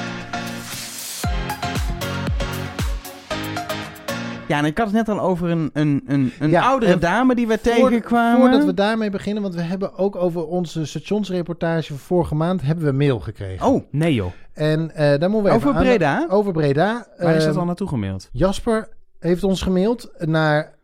Ja, 4.49 4.57
en 4.57 4.65
ik 4.65 4.77
had 4.77 4.87
het 4.87 4.95
net 4.95 5.09
al 5.09 5.19
over 5.21 5.49
een, 5.49 5.69
een, 5.73 6.03
een, 6.07 6.31
een 6.39 6.49
Ja, 6.49 6.65
oudere 6.67 6.97
dame 6.97 7.35
die 7.35 7.47
we 7.47 7.57
Voor- 7.61 7.73
tegenkwamen. 7.73 8.39
Voordat 8.39 8.65
we 8.65 8.73
daarmee 8.73 9.09
beginnen, 9.09 9.41
want 9.43 9.55
we 9.55 9.61
hebben 9.61 9.97
ook 9.97 10.15
over 10.15 10.45
onze 10.47 10.85
stationsreportage 10.85 11.87
van 11.87 11.97
vorige 11.97 12.35
maand 12.35 12.61
hebben 12.61 12.85
we 12.85 12.91
mail 12.91 13.19
gekregen. 13.19 13.65
Oh, 13.67 13.83
Nee 13.91 14.13
joh. 14.13 14.31
En 14.53 14.91
eh 14.95 15.19
daar 15.19 15.29
moeten 15.29 15.51
we 15.51 15.57
over 15.57 15.69
even 15.69 15.79
aan- 15.79 15.83
Breda. 15.85 16.25
Over 16.29 16.51
Breda. 16.51 17.07
Waar 17.17 17.35
is 17.35 17.41
dat 17.43 17.51
Ehm, 17.51 17.59
al 17.59 17.65
naartoe 17.65 17.87
gemaild? 17.87 18.29
Jasper 18.31 18.87
heeft 19.19 19.43
ons 19.43 19.61
gemaild 19.61 20.11
naar 20.17 20.75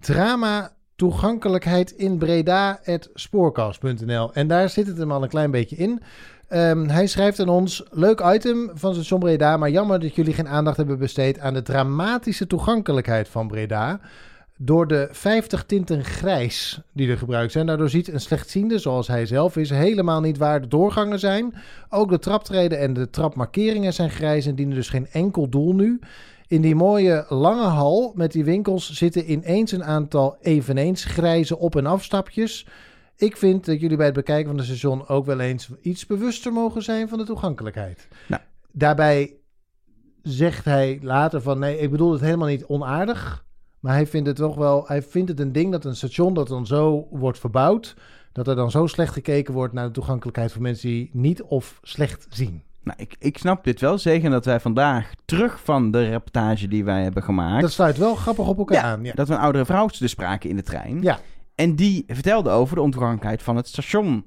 drama 0.00 0.70
toegankelijkheid 0.96 1.90
in 1.90 2.18
Breda 2.18 2.80
spoorkast.nl. 3.14 4.32
En 4.34 4.46
daar 4.48 4.68
zit 4.68 4.86
het 4.86 4.98
hem 4.98 5.12
al 5.12 5.22
een 5.22 5.28
klein 5.28 5.50
beetje 5.50 5.76
in. 5.76 6.02
Ehm, 6.48 6.88
hij 6.88 7.06
schrijft 7.06 7.40
aan 7.40 7.48
ons: 7.48 7.82
Leuk 7.90 8.20
item 8.34 8.70
van 8.74 8.94
station 8.94 9.20
Breda, 9.20 9.56
maar 9.56 9.70
jammer 9.70 10.00
dat 10.00 10.14
jullie 10.14 10.34
geen 10.34 10.48
aandacht 10.48 10.76
hebben 10.76 10.98
besteed 10.98 11.38
aan 11.38 11.54
de 11.54 11.62
dramatische 11.62 12.46
toegankelijkheid 12.46 13.28
van 13.28 13.48
Breda. 13.48 14.00
Door 14.58 14.86
de 14.86 15.08
50 15.10 15.64
tinten 15.64 16.04
grijs 16.04 16.80
die 16.92 17.10
er 17.10 17.18
gebruikt 17.18 17.52
zijn. 17.52 17.66
Daardoor 17.66 17.88
ziet 17.88 18.08
een 18.08 18.20
slechtziende, 18.20 18.78
zoals 18.78 19.06
hij 19.06 19.26
zelf 19.26 19.56
is, 19.56 19.70
helemaal 19.70 20.20
niet 20.20 20.38
waar 20.38 20.60
de 20.60 20.68
doorgangen 20.68 21.18
zijn. 21.18 21.54
Ook 21.90 22.10
de 22.10 22.18
traptreden 22.18 22.78
en 22.78 22.92
de 22.92 23.10
trapmarkeringen 23.10 23.92
zijn 23.92 24.10
grijs 24.10 24.46
en 24.46 24.54
dienen 24.54 24.74
dus 24.74 24.88
geen 24.88 25.06
enkel 25.10 25.48
doel 25.48 25.74
nu. 25.74 25.98
In 26.48 26.60
die 26.60 26.74
mooie 26.74 27.24
lange 27.28 27.66
hal 27.66 28.12
met 28.14 28.32
die 28.32 28.44
winkels 28.44 28.92
zitten 28.92 29.30
ineens 29.30 29.72
een 29.72 29.84
aantal 29.84 30.36
eveneens 30.40 31.04
grijze 31.04 31.58
op- 31.58 31.76
en 31.76 31.86
afstapjes. 31.86 32.66
Ik 33.16 33.36
vind 33.36 33.64
dat 33.64 33.80
jullie 33.80 33.96
bij 33.96 34.06
het 34.06 34.14
bekijken 34.14 34.46
van 34.46 34.56
het 34.56 34.66
station 34.66 35.08
ook 35.08 35.26
wel 35.26 35.40
eens 35.40 35.70
iets 35.80 36.06
bewuster 36.06 36.52
mogen 36.52 36.82
zijn 36.82 37.08
van 37.08 37.18
de 37.18 37.24
toegankelijkheid. 37.24 38.08
Nou. 38.28 38.42
Daarbij 38.72 39.34
zegt 40.22 40.64
hij 40.64 40.98
later 41.02 41.42
van 41.42 41.58
nee, 41.58 41.78
ik 41.78 41.90
bedoel 41.90 42.12
het 42.12 42.20
helemaal 42.20 42.48
niet 42.48 42.64
onaardig. 42.64 43.44
Maar 43.80 43.94
hij 43.94 44.06
vindt 44.06 44.26
het 44.26 44.36
toch 44.36 44.54
wel, 44.54 44.84
hij 44.86 45.02
vindt 45.02 45.28
het 45.28 45.40
een 45.40 45.52
ding 45.52 45.72
dat 45.72 45.84
een 45.84 45.96
station 45.96 46.34
dat 46.34 46.48
dan 46.48 46.66
zo 46.66 47.06
wordt 47.10 47.38
verbouwd, 47.38 47.96
dat 48.32 48.48
er 48.48 48.56
dan 48.56 48.70
zo 48.70 48.86
slecht 48.86 49.12
gekeken 49.12 49.54
wordt 49.54 49.72
naar 49.72 49.86
de 49.86 49.92
toegankelijkheid 49.92 50.52
van 50.52 50.62
mensen 50.62 50.88
die 50.88 51.10
niet 51.12 51.42
of 51.42 51.78
slecht 51.82 52.26
zien. 52.30 52.62
Nou, 52.82 52.98
ik, 52.98 53.16
ik 53.18 53.38
snap 53.38 53.64
dit 53.64 53.80
wel, 53.80 53.98
zeker 53.98 54.30
dat 54.30 54.44
wij 54.44 54.60
vandaag 54.60 55.12
terug 55.24 55.60
van 55.64 55.90
de 55.90 56.08
reportage 56.08 56.68
die 56.68 56.84
wij 56.84 57.02
hebben 57.02 57.22
gemaakt... 57.22 57.62
Dat 57.62 57.72
sluit 57.72 57.96
wel 57.96 58.14
grappig 58.14 58.48
op 58.48 58.58
elkaar 58.58 58.76
Ja, 58.76 58.82
aan. 58.82 59.04
Ja. 59.04 59.12
dat 59.14 59.28
we 59.28 59.34
een 59.34 59.40
oudere 59.40 59.64
vrouw 59.64 59.86
te 59.86 60.08
spraken 60.08 60.50
in 60.50 60.56
de 60.56 60.62
trein. 60.62 61.02
Ja. 61.02 61.18
En 61.56 61.74
die 61.74 62.04
vertelde 62.06 62.50
over 62.50 62.76
de 62.76 62.82
ontoegankelijkheid 62.82 63.42
van 63.42 63.56
het 63.56 63.68
station 63.68 64.24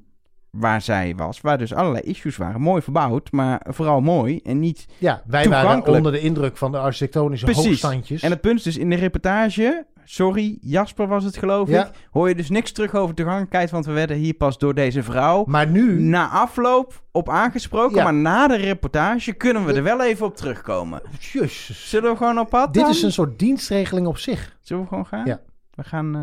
waar 0.49 0.81
zij 0.81 1.13
was. 1.15 1.41
Waar 1.41 1.57
dus 1.57 1.73
allerlei 1.73 2.03
issues 2.03 2.37
waren. 2.37 2.61
Mooi 2.61 2.81
verbouwd, 2.81 3.31
maar 3.31 3.65
vooral 3.69 4.01
mooi. 4.01 4.39
En 4.43 4.59
niet... 4.59 4.85
Ja, 4.97 5.21
wij 5.27 5.49
waren 5.49 5.85
onder 5.87 6.11
de 6.11 6.19
indruk 6.19 6.57
van 6.57 6.71
de 6.71 6.77
architectonische 6.77 7.45
Precies. 7.45 7.65
hoogstandjes. 7.65 8.21
En 8.21 8.31
het 8.31 8.41
punt 8.41 8.57
is 8.57 8.63
dus 8.63 8.77
in 8.77 8.89
de 8.89 8.95
reportage... 8.95 9.85
Sorry, 10.03 10.57
Jasper 10.61 11.07
was 11.07 11.23
het 11.23 11.37
geloof 11.37 11.69
Ja. 11.69 11.85
ik. 11.85 11.91
Hoor 12.11 12.27
je 12.29 12.35
dus 12.35 12.49
niks 12.49 12.71
terug 12.71 12.95
over 12.95 13.15
toegankelijkheid. 13.15 13.71
Want 13.71 13.85
we 13.85 13.91
werden 13.91 14.17
hier 14.17 14.33
pas 14.33 14.57
door 14.57 14.73
deze 14.73 15.03
vrouw... 15.03 15.43
Maar 15.47 15.67
nu, 15.67 15.99
Na 16.01 16.29
afloop 16.29 17.03
op 17.11 17.29
aangesproken. 17.29 17.95
Ja. 17.97 18.03
Maar 18.03 18.13
na 18.13 18.47
de 18.47 18.55
reportage 18.55 19.33
kunnen 19.33 19.65
we 19.65 19.73
er 19.73 19.83
wel 19.83 20.03
even 20.03 20.25
op 20.25 20.35
terugkomen. 20.35 21.01
jezus, 21.19 21.89
Zullen 21.89 22.11
we 22.11 22.17
gewoon 22.17 22.39
op 22.39 22.49
pad 22.49 22.73
dit 22.73 22.81
dan? 22.83 22.91
is 22.91 23.01
een 23.01 23.11
soort 23.11 23.39
dienstregeling 23.39 24.07
op 24.07 24.17
zich. 24.17 24.57
Zullen 24.61 24.83
we 24.83 24.89
gewoon 24.89 25.05
gaan? 25.05 25.25
Ja. 25.25 25.39
We 25.75 25.83
gaan... 25.83 26.15
eh 26.15 26.21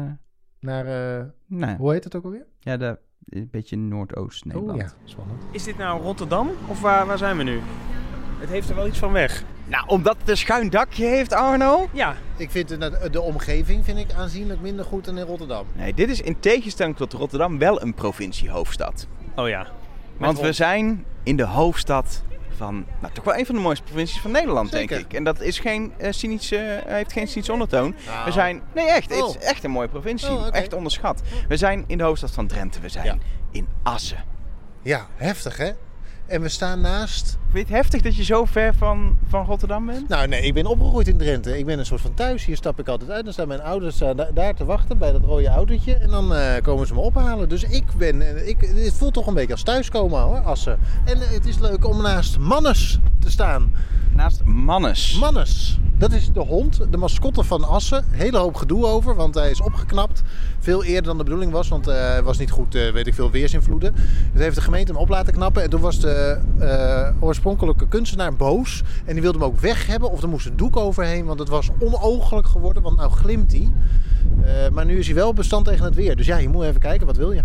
Naar, 0.61 0.87
eh, 1.19 1.25
nou, 1.47 1.77
hoe 1.77 1.93
heet 1.93 2.05
het 2.05 2.15
ook 2.17 2.25
alweer? 2.25 2.47
ja, 2.61 2.77
de, 2.77 2.99
een 3.29 3.49
beetje 3.51 3.77
Noordoost-Nederland. 3.77 4.71
Oh 4.83 4.87
ja, 4.87 4.93
spannend. 5.05 5.43
Is 5.51 5.65
dit 5.65 5.79
nou 5.79 6.03
Rotterdam 6.03 6.51
of 6.69 6.81
waar, 6.81 7.07
waar 7.07 7.19
zijn 7.19 7.37
we 7.37 7.43
nu? 7.43 7.61
Het 8.39 8.49
heeft 8.49 8.69
er 8.69 8.75
wel 8.75 8.87
iets 8.87 8.99
van 8.99 9.13
weg. 9.13 9.45
Nou, 9.69 9.87
omdat 9.89 10.17
het 10.19 10.29
een 10.29 10.37
schuin 10.37 10.71
dakje 10.71 11.05
heeft, 11.07 11.33
Arno. 11.33 11.89
Ja, 11.93 12.15
Ik 12.37 12.51
vind 12.51 12.69
de, 12.69 13.09
de 13.11 13.21
omgeving 13.21 13.85
vind 13.85 13.99
ik 13.99 14.13
aanzienlijk 14.13 14.61
minder 14.61 14.85
goed 14.85 15.05
dan 15.05 15.19
in 15.19 15.25
Rotterdam. 15.25 15.67
Nee, 15.73 15.95
dit 15.95 16.09
is 16.11 16.21
in 16.21 16.41
tegenstelling 16.41 16.97
tot 16.97 17.13
Rotterdam 17.13 17.59
wel 17.59 17.83
een 17.83 17.95
provinciehoofdstad. 17.95 19.07
oh 19.37 19.49
ja. 19.49 19.67
Want 20.17 20.41
we 20.41 20.53
zijn 20.53 21.05
in 21.23 21.37
de 21.37 21.45
hoofdstad 21.45 22.23
van, 22.57 22.87
nou, 23.01 23.13
toch 23.15 23.25
wel 23.25 23.37
een 23.39 23.47
van 23.47 23.55
de 23.55 23.61
mooiste 23.61 23.85
provincies 23.85 24.21
van 24.21 24.31
Nederland, 24.31 24.71
Zeker. 24.71 24.89
denk 24.97 25.11
ik. 25.11 25.13
En 25.17 25.25
dat 25.25 25.41
is 25.41 25.59
geen, 25.59 25.93
eh 25.99 26.13
cynische, 26.13 26.57
eh, 26.59 26.95
heeft 26.95 27.13
geen 27.13 27.29
cynische 27.29 27.53
ondertoon. 27.53 27.95
Nou. 28.07 28.25
We 28.25 28.31
zijn, 28.33 28.63
nee 28.75 28.87
echt, 28.87 29.11
het 29.11 29.23
Oh. 29.23 29.29
is 29.29 29.39
echt 29.39 29.65
een 29.65 29.71
mooie 29.71 29.89
provincie. 29.89 30.31
Oh. 30.31 30.47
Echt 30.51 30.73
onderschat. 30.73 31.23
We 31.49 31.57
zijn 31.57 31.85
in 31.87 31.99
de 31.99 32.05
hoofdstad 32.05 32.31
van 32.31 32.47
Drenthe, 32.47 32.81
we 32.81 32.89
zijn 32.89 33.05
Ja. 33.07 33.17
in 33.51 33.69
Assen. 33.83 34.25
Ja, 34.83 35.07
heftig 35.17 35.57
hè? 35.57 35.71
En 36.27 36.41
we 36.43 36.49
staan 36.49 36.81
naast... 36.81 37.39
Vind 37.51 37.69
je 37.69 37.75
het 37.75 37.83
heftig 37.83 38.03
dat 38.03 38.17
je 38.17 38.25
zo 38.25 38.45
ver 38.45 38.75
van, 38.75 39.17
van 39.29 39.45
Rotterdam 39.45 39.87
bent? 39.87 40.09
Nou 40.09 40.29
nee, 40.29 40.43
ik 40.43 40.55
ben 40.55 40.67
opgegroeid 40.67 41.09
in 41.09 41.17
Drenthe. 41.17 41.59
Ik 41.59 41.67
ben 41.67 41.79
een 41.79 41.87
soort 41.87 42.01
van 42.01 42.15
thuis. 42.15 42.45
Hier 42.45 42.57
stap 42.57 42.79
ik 42.79 42.89
altijd 42.89 43.11
uit. 43.11 43.25
Dan 43.25 43.33
staan 43.33 43.49
mijn 43.49 43.63
ouders 43.63 44.01
eh, 44.01 44.11
da- 44.17 44.31
daar 44.35 44.55
te 44.55 44.65
wachten 44.65 44.99
bij 44.99 45.13
dat 45.13 45.23
rode 45.25 45.49
autootje. 45.49 45.95
En 45.95 46.09
dan 46.11 46.35
eh, 46.35 46.63
komen 46.63 46.87
ze 46.87 46.95
me 46.95 47.01
ophalen. 47.01 47.49
Dus 47.49 47.63
ik 47.63 47.85
ben... 47.97 48.23
eh, 48.37 48.49
Ik, 48.49 48.61
het 48.61 48.95
voelt 48.95 49.15
toch 49.15 49.27
een 49.27 49.35
beetje 49.35 49.53
als 49.53 49.63
thuiskomen 49.63 50.21
hoor, 50.21 50.39
Assen. 50.39 50.79
En 51.05 51.19
het 51.19 51.47
is 51.47 51.59
leuk 51.59 51.87
om 51.87 52.03
naast 52.03 52.39
Mannes 52.39 52.99
te 53.21 53.31
staan. 53.31 53.73
Naast 54.17 54.45
Mannes. 54.45 55.19
Mannes. 55.19 55.79
Dat 55.99 56.13
is 56.13 56.33
de 56.33 56.41
hond, 56.41 56.81
de 56.91 56.97
mascotte 56.97 57.45
van 57.45 57.65
Assen. 57.65 58.05
Hele 58.11 58.39
hoop 58.39 58.55
gedoe 58.55 58.87
over, 58.87 59.15
want 59.15 59.35
hij 59.35 59.51
is 59.51 59.61
opgeknapt. 59.61 60.23
Veel 60.59 60.85
eerder 60.85 61.03
dan 61.03 61.19
de 61.19 61.25
bedoeling 61.25 61.53
was, 61.53 61.69
want 61.69 61.87
eh, 61.87 61.95
hij 61.95 62.23
was 62.23 62.39
niet 62.39 62.51
goed, 62.51 62.75
eh, 62.75 62.93
weet 62.93 63.07
ik 63.07 63.15
veel, 63.15 63.31
weersinvloeden. 63.31 63.95
Dus 64.33 64.43
heeft 64.43 64.55
de 64.55 64.63
gemeente 64.63 64.93
hem 64.93 65.01
op 65.01 65.09
laten 65.09 65.33
knappen. 65.33 65.63
En 65.63 65.71
toen 65.71 65.81
was 65.81 66.01
de 66.01 66.39
eh, 66.59 67.23
oorspronkelijke 67.23 67.89
kunstenaar 67.89 68.35
boos. 68.35 68.83
En 69.05 69.13
die 69.13 69.23
wilde 69.23 69.39
hem 69.39 69.47
ook 69.47 69.61
weg 69.61 69.87
hebben, 69.87 70.11
of 70.11 70.23
er 70.23 70.29
moest 70.29 70.47
een 70.47 70.57
doek 70.57 70.77
overheen, 70.77 71.25
want 71.25 71.39
het 71.39 71.49
was 71.49 71.71
onooglijk 71.79 72.47
geworden, 72.47 72.83
want 72.83 72.97
nou 72.97 73.11
glimt 73.11 73.53
hij. 73.53 73.71
Maar 74.73 74.85
nu 74.85 74.99
is 74.99 75.07
hij 75.07 75.15
wel 75.15 75.33
bestand 75.33 75.65
tegen 75.65 75.85
het 75.85 75.95
weer. 75.95 76.17
Dus 76.17 76.27
ja, 76.27 76.37
je 76.37 76.49
moet 76.49 76.65
even 76.65 76.81
kijken, 76.81 77.07
wat 77.07 77.17
wil 77.17 77.33
je? 77.33 77.43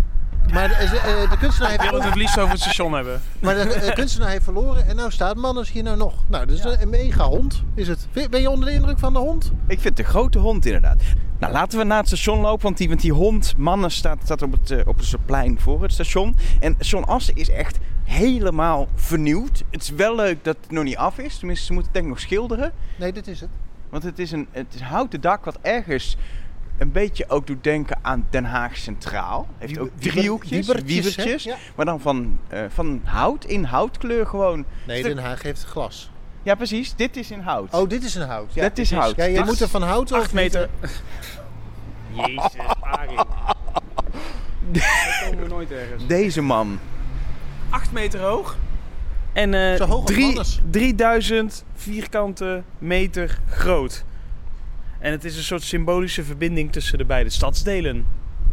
Maar 0.52 0.68
de, 0.68 0.74
eh, 0.74 1.30
de 1.30 1.38
kunstenaar 1.38 1.72
Ik 1.72 1.80
wil 1.80 1.90
heeft 1.90 2.02
het 2.02 2.12
het 2.12 2.22
liefst 2.22 2.38
over 2.38 2.50
het 2.50 2.60
station 2.60 2.92
hebben. 2.92 3.22
maar 3.40 3.54
de 3.54 3.60
eh, 3.60 3.94
kunstenaar 3.94 4.30
heeft 4.30 4.44
verloren 4.44 4.88
en 4.88 4.96
nou 4.96 5.10
staat 5.10 5.36
Mannes 5.36 5.70
hier 5.70 5.82
nou 5.82 5.96
nog. 5.96 6.14
Nou, 6.28 6.46
dus 6.46 6.64
een 6.64 6.90
mega 6.90 7.24
hond 7.24 7.62
is 7.74 7.88
het. 7.88 8.08
Ben 8.30 8.40
je 8.40 8.50
onder 8.50 8.68
de 8.68 8.74
indruk 8.74 8.98
van 8.98 9.12
de 9.12 9.18
hond? 9.18 9.52
Ik 9.66 9.80
vind 9.80 9.98
het 9.98 10.06
een 10.06 10.12
grote 10.12 10.38
hond 10.38 10.66
inderdaad. 10.66 11.02
Nou, 11.42 11.52
laten 11.52 11.78
we 11.78 11.84
naar 11.84 11.98
het 11.98 12.06
station 12.06 12.40
lopen, 12.40 12.62
want 12.62 12.76
die, 12.78 12.88
want 12.88 13.00
die 13.00 13.12
hond, 13.12 13.54
mannen, 13.56 13.90
staat, 13.90 14.18
staat 14.24 14.42
op 14.42 14.52
het, 14.52 14.70
eh, 14.70 14.86
op 14.86 14.98
het 14.98 15.16
plein 15.24 15.60
voor 15.60 15.82
het 15.82 15.92
station. 15.92 16.36
En 16.60 16.74
station 16.74 17.04
Assen 17.04 17.34
is 17.34 17.48
echt 17.48 17.78
helemaal 18.04 18.88
vernieuwd. 18.94 19.62
Het 19.70 19.82
is 19.82 19.90
wel 19.90 20.14
leuk 20.14 20.44
dat 20.44 20.56
het 20.60 20.70
nog 20.70 20.84
niet 20.84 20.96
af 20.96 21.18
is. 21.18 21.38
Tenminste, 21.38 21.66
ze 21.66 21.72
moeten 21.72 21.92
het 21.92 22.00
denk 22.02 22.12
ik 22.12 22.20
nog 22.20 22.28
schilderen. 22.28 22.72
Nee, 22.98 23.12
dit 23.12 23.26
is 23.26 23.40
het. 23.40 23.48
Want 23.90 24.02
het 24.02 24.18
is 24.18 24.32
een 24.32 24.46
het 24.50 24.74
is 24.74 24.80
een 24.80 24.86
houten 24.86 25.20
dak 25.20 25.44
wat 25.44 25.58
ergens 25.62 26.16
een 26.82 26.92
beetje 26.92 27.28
ook 27.28 27.46
doet 27.46 27.64
denken 27.64 27.98
aan 28.02 28.26
Den 28.30 28.44
Haag 28.44 28.76
Centraal. 28.76 29.48
Heeft 29.58 29.78
ook 29.78 29.90
driehoekjes, 29.98 30.66
wiebertjes, 30.66 30.94
wiebertjes. 31.04 31.44
hè? 31.44 31.50
Ja. 31.50 31.56
Maar 31.76 31.84
dan 31.84 32.00
van, 32.00 32.38
eh, 32.48 32.60
van 32.68 33.00
hout, 33.04 33.44
in 33.44 33.64
houtkleur 33.64 34.26
gewoon. 34.26 34.64
Nee, 34.86 34.98
Stuk- 34.98 35.14
Den 35.14 35.24
Haag 35.24 35.42
heeft 35.42 35.64
glas. 35.64 36.10
Ja, 36.42 36.54
precies. 36.54 36.94
Dit 36.94 37.16
is 37.16 37.30
in 37.30 37.40
hout. 37.40 37.74
Oh, 37.74 37.88
dit 37.88 38.04
is 38.04 38.14
een 38.14 38.26
hout. 38.28 38.54
Ja, 38.54 38.62
Dat 38.62 38.78
is 38.78 38.92
hout. 38.92 39.16
Ja, 39.16 39.24
je 39.24 39.34
Dit 39.36 39.44
moet 39.44 39.60
er 39.60 39.68
van 39.68 39.82
hout 39.82 40.12
of 40.12 40.32
meter. 40.32 40.68
Jezus, 42.16 42.56
Arie. 42.80 43.16
Dat 44.70 44.82
komen 45.24 45.42
we 45.42 45.48
nooit 45.48 45.70
ergens. 45.70 46.06
Deze 46.06 46.40
man. 46.42 46.78
8 47.70 47.92
meter 47.92 48.20
hoog. 48.20 48.56
En 49.32 49.54
eh, 49.54 49.76
Zo 49.76 49.84
hoog 49.86 50.00
als 50.02 50.10
drie- 50.10 50.24
Mannes. 50.26 50.60
3000 50.70 51.64
vierkante 51.74 52.62
meter 52.78 53.38
groot. 53.48 54.04
En 55.02 55.12
het 55.12 55.24
is 55.24 55.36
een 55.36 55.42
soort 55.42 55.62
symbolische 55.62 56.24
verbinding 56.24 56.72
tussen 56.72 56.98
de 56.98 57.04
beide 57.04 57.30
stadsdelen. 57.30 58.06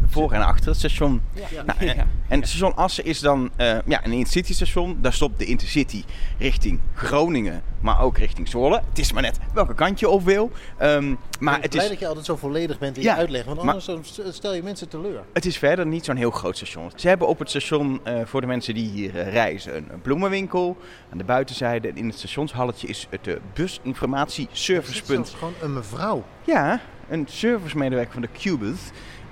Voor 0.07 0.31
en 0.31 0.41
achter 0.41 0.67
het 0.67 0.77
station. 0.77 1.21
Ja. 1.33 1.63
Nou, 1.63 1.79
en, 1.79 2.07
en 2.27 2.43
station 2.43 2.75
Assen 2.75 3.05
is 3.05 3.19
dan 3.19 3.49
eh, 3.55 3.77
ja, 3.85 4.05
een 4.05 4.11
intercity 4.11 4.53
station. 4.53 4.97
Daar 5.01 5.13
stopt 5.13 5.39
de 5.39 5.45
intercity 5.45 6.03
richting 6.37 6.79
Groningen, 6.93 7.63
maar 7.81 8.01
ook 8.01 8.17
richting 8.17 8.47
Zwolle. 8.47 8.81
Het 8.89 8.99
is 8.99 9.11
maar 9.13 9.21
net 9.21 9.37
welke 9.53 9.73
kant 9.73 9.99
je 9.99 10.09
op 10.09 10.23
wil. 10.23 10.51
Ehm, 10.77 11.15
maar 11.39 11.55
ik 11.55 11.61
ben 11.61 11.61
het 11.61 11.69
blij 11.69 11.83
is, 11.83 11.89
dat 11.89 11.99
je 11.99 12.07
altijd 12.07 12.25
zo 12.25 12.35
volledig 12.35 12.79
bent 12.79 12.97
in 12.97 13.03
je 13.03 13.13
uitleg. 13.13 13.45
Want 13.45 13.59
anders 13.59 13.89
stel 14.29 14.53
je 14.53 14.63
mensen 14.63 14.87
teleur. 14.87 15.23
het 15.33 15.45
is 15.45 15.57
verder 15.57 15.85
niet 15.85 16.05
zo'n 16.05 16.15
heel 16.15 16.31
groot 16.31 16.55
station. 16.55 16.91
Ze 16.95 17.07
hebben 17.07 17.27
op 17.27 17.39
het 17.39 17.49
station, 17.49 17.99
eh, 18.03 18.15
voor 18.25 18.41
de 18.41 18.47
mensen 18.47 18.73
die 18.73 18.89
hier 18.89 19.19
eh, 19.19 19.31
reizen, 19.31 19.75
een, 19.75 19.87
een 19.91 20.01
bloemenwinkel. 20.01 20.77
Aan 21.11 21.17
de 21.17 21.23
buitenzijde 21.23 21.87
en 21.87 21.97
in 21.97 22.07
het 22.07 22.17
stationshalletje 22.17 22.87
is 22.87 23.07
het 23.09 23.39
businformatie 23.53 24.47
Er 24.51 24.57
servicepunt. 24.57 25.27
zelfs 25.27 25.33
gewoon 25.39 25.53
een 25.61 25.73
mevrouw. 25.73 26.23
Ja, 26.45 26.81
een 27.09 27.25
servicemedewerker 27.29 28.13
van 28.13 28.21
de 28.21 28.29
Cubus. 28.39 28.77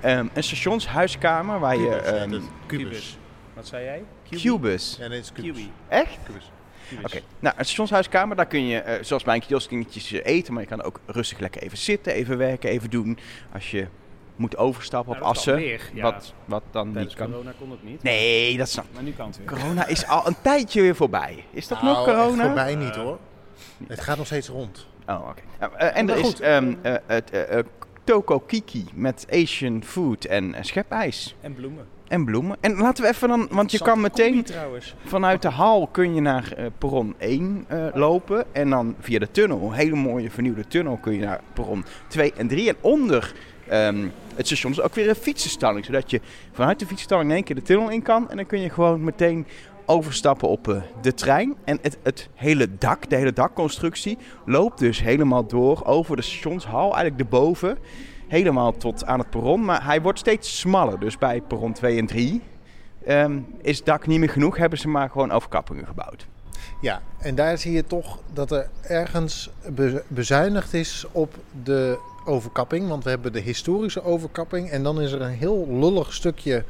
Ehm, 0.00 0.26
een 0.34 0.42
stationshuiskamer 0.42 1.58
waar 1.60 1.76
je... 1.76 1.88
Cubus, 1.88 2.10
ehm, 2.20 2.30
dat- 2.30 2.40
Cubus. 2.66 3.18
Wat 3.54 3.66
zei 3.66 3.84
jij? 3.84 4.02
Cubus. 4.30 4.96
Ja, 5.00 5.06
nee, 5.08 5.16
het 5.16 5.24
is 5.26 5.32
Cubus. 5.32 5.50
Kiwi. 5.52 5.70
Echt? 5.88 6.18
Cubus. 6.26 6.50
Oké, 7.04 7.20
nou, 7.40 7.54
een 7.58 7.64
stationshuiskamer, 7.64 8.36
daar 8.36 8.46
kun 8.46 8.66
je, 8.66 8.78
eh, 8.78 9.04
zoals 9.04 9.22
bij 9.24 9.34
een 9.34 9.40
kiosk, 9.40 9.68
dingetjes 9.70 10.12
eh, 10.12 10.20
eten. 10.34 10.52
Maar 10.52 10.62
je 10.62 10.68
kan 10.68 10.82
ook 10.82 11.00
rustig 11.06 11.38
lekker 11.38 11.62
even 11.62 11.78
zitten, 11.78 12.12
even 12.12 12.38
werken, 12.38 12.70
even 12.70 12.90
doen. 12.90 13.18
Als 13.52 13.70
je 13.70 13.86
moet 14.36 14.56
overstappen 14.56 15.12
Nou, 15.12 15.24
op 15.24 15.30
Assen. 15.30 15.54
weer, 15.54 15.90
ja. 15.94 16.02
wat, 16.02 16.34
wat 16.44 16.62
dan 16.70 16.92
niet 16.92 17.14
kan. 17.14 17.30
corona 17.30 17.52
kon 17.58 17.70
het 17.70 17.82
niet. 17.84 18.02
Nee, 18.02 18.56
dat 18.56 18.68
snap 18.68 18.84
Maar 18.94 19.02
nu 19.02 19.12
kan 19.12 19.26
het 19.26 19.36
weer. 19.38 19.46
Corona 19.46 19.86
is 19.86 20.06
al 20.06 20.26
een 20.26 20.36
tijdje 20.42 20.80
weer 20.80 20.96
voorbij. 20.96 21.44
Is 21.50 21.68
dat 21.68 21.82
nog 21.82 21.92
Nou, 21.92 22.04
corona? 22.16 22.44
voorbij 22.44 22.74
niet 22.74 22.94
hoor. 22.96 23.18
Het 23.86 24.00
gaat 24.00 24.16
nog 24.16 24.26
steeds 24.26 24.48
rond. 24.48 24.86
Oh, 25.06 25.28
oké. 25.28 25.42
Nou, 25.60 25.72
eh, 25.76 25.96
en 25.96 26.04
Maar 26.06 26.14
er 26.14 26.20
is 26.20 26.26
goed. 26.26 26.40
ehm, 26.40 26.74
eh, 26.82 26.94
eh, 27.06 27.58
eh, 27.58 27.64
Toko 28.08 28.38
Kiki 28.38 28.84
met 28.94 29.26
Asian 29.30 29.82
food 29.84 30.24
en 30.24 30.54
eh, 30.54 30.62
schepijs. 30.62 31.34
En 31.40 31.54
bloemen. 31.54 31.86
En 32.08 32.24
bloemen. 32.24 32.56
En 32.60 32.76
laten 32.76 33.04
we 33.04 33.10
even 33.10 33.28
dan, 33.28 33.48
want 33.50 33.70
je 33.70 33.78
kan 33.78 34.00
meteen 34.00 34.44
combi 34.44 34.80
vanuit 35.04 35.42
de 35.42 35.48
hal 35.48 35.86
kun 35.86 36.14
je 36.14 36.20
naar 36.20 36.52
eh, 36.52 36.66
perron 36.78 37.14
1 37.18 37.64
eh, 37.68 37.86
lopen. 37.94 38.44
En 38.52 38.70
dan 38.70 38.94
via 39.00 39.18
de 39.18 39.30
tunnel, 39.30 39.60
een 39.62 39.72
hele 39.72 39.94
mooie 39.94 40.30
vernieuwde 40.30 40.66
tunnel, 40.66 40.96
kun 40.96 41.12
je 41.12 41.20
naar 41.20 41.40
perron 41.52 41.84
2 42.06 42.32
en 42.32 42.48
3. 42.48 42.68
En 42.68 42.76
onder 42.80 43.32
ehm, 43.68 44.08
het 44.34 44.46
station 44.46 44.72
is 44.72 44.80
ook 44.80 44.94
weer 44.94 45.08
een 45.08 45.14
fietsenstalling. 45.14 45.84
Zodat 45.84 46.10
je 46.10 46.20
vanuit 46.52 46.78
de 46.78 46.86
fietsenstalling 46.86 47.28
in 47.28 47.36
één 47.36 47.44
keer 47.44 47.56
de 47.56 47.62
tunnel 47.62 47.90
in 47.90 48.02
kan. 48.02 48.30
En 48.30 48.36
dan 48.36 48.46
kun 48.46 48.60
je 48.60 48.70
gewoon 48.70 49.04
meteen 49.04 49.46
overstappen 49.88 50.48
op 50.48 50.68
eh, 50.68 50.82
de 51.00 51.14
trein. 51.14 51.54
En 51.64 51.78
het, 51.82 51.98
het 52.02 52.28
hele 52.34 52.68
dak, 52.78 53.10
de 53.10 53.16
hele 53.16 53.32
dakconstructie, 53.32 54.18
loopt 54.44 54.78
dus 54.78 55.02
helemaal 55.02 55.46
door 55.46 55.84
over 55.84 56.16
de 56.16 56.22
stationshal, 56.22 56.94
eigenlijk 56.94 57.18
erboven. 57.20 57.78
Helemaal 58.28 58.72
tot 58.72 59.04
aan 59.04 59.18
het 59.18 59.30
perron. 59.30 59.64
Maar 59.64 59.84
hij 59.84 60.02
wordt 60.02 60.18
steeds 60.18 60.58
smaller. 60.58 61.00
Dus 61.00 61.18
bij 61.18 61.40
perron 61.40 61.72
2 61.72 61.98
en 61.98 62.06
3 62.06 62.42
ehm, 63.04 63.38
is 63.62 63.84
dak 63.84 64.06
niet 64.06 64.18
meer 64.18 64.30
genoeg. 64.30 64.56
Hebben 64.56 64.78
ze 64.78 64.88
maar 64.88 65.10
gewoon 65.10 65.30
overkappingen 65.30 65.86
gebouwd. 65.86 66.26
Ja, 66.80 67.02
en 67.18 67.34
daar 67.34 67.58
zie 67.58 67.72
je 67.72 67.84
toch 67.84 68.18
dat 68.32 68.50
er 68.50 68.68
ergens 68.82 69.50
be- 69.70 70.02
bezuinigd 70.08 70.74
is 70.74 71.06
op 71.12 71.34
de 71.62 71.98
overkapping. 72.24 72.88
Want 72.88 73.04
we 73.04 73.10
hebben 73.10 73.32
de 73.32 73.40
historische 73.40 74.02
overkapping. 74.02 74.70
En 74.70 74.82
dan 74.82 75.00
is 75.00 75.12
er 75.12 75.20
een 75.20 75.30
heel 75.30 75.66
lullig 75.70 76.14
stukje 76.14 76.64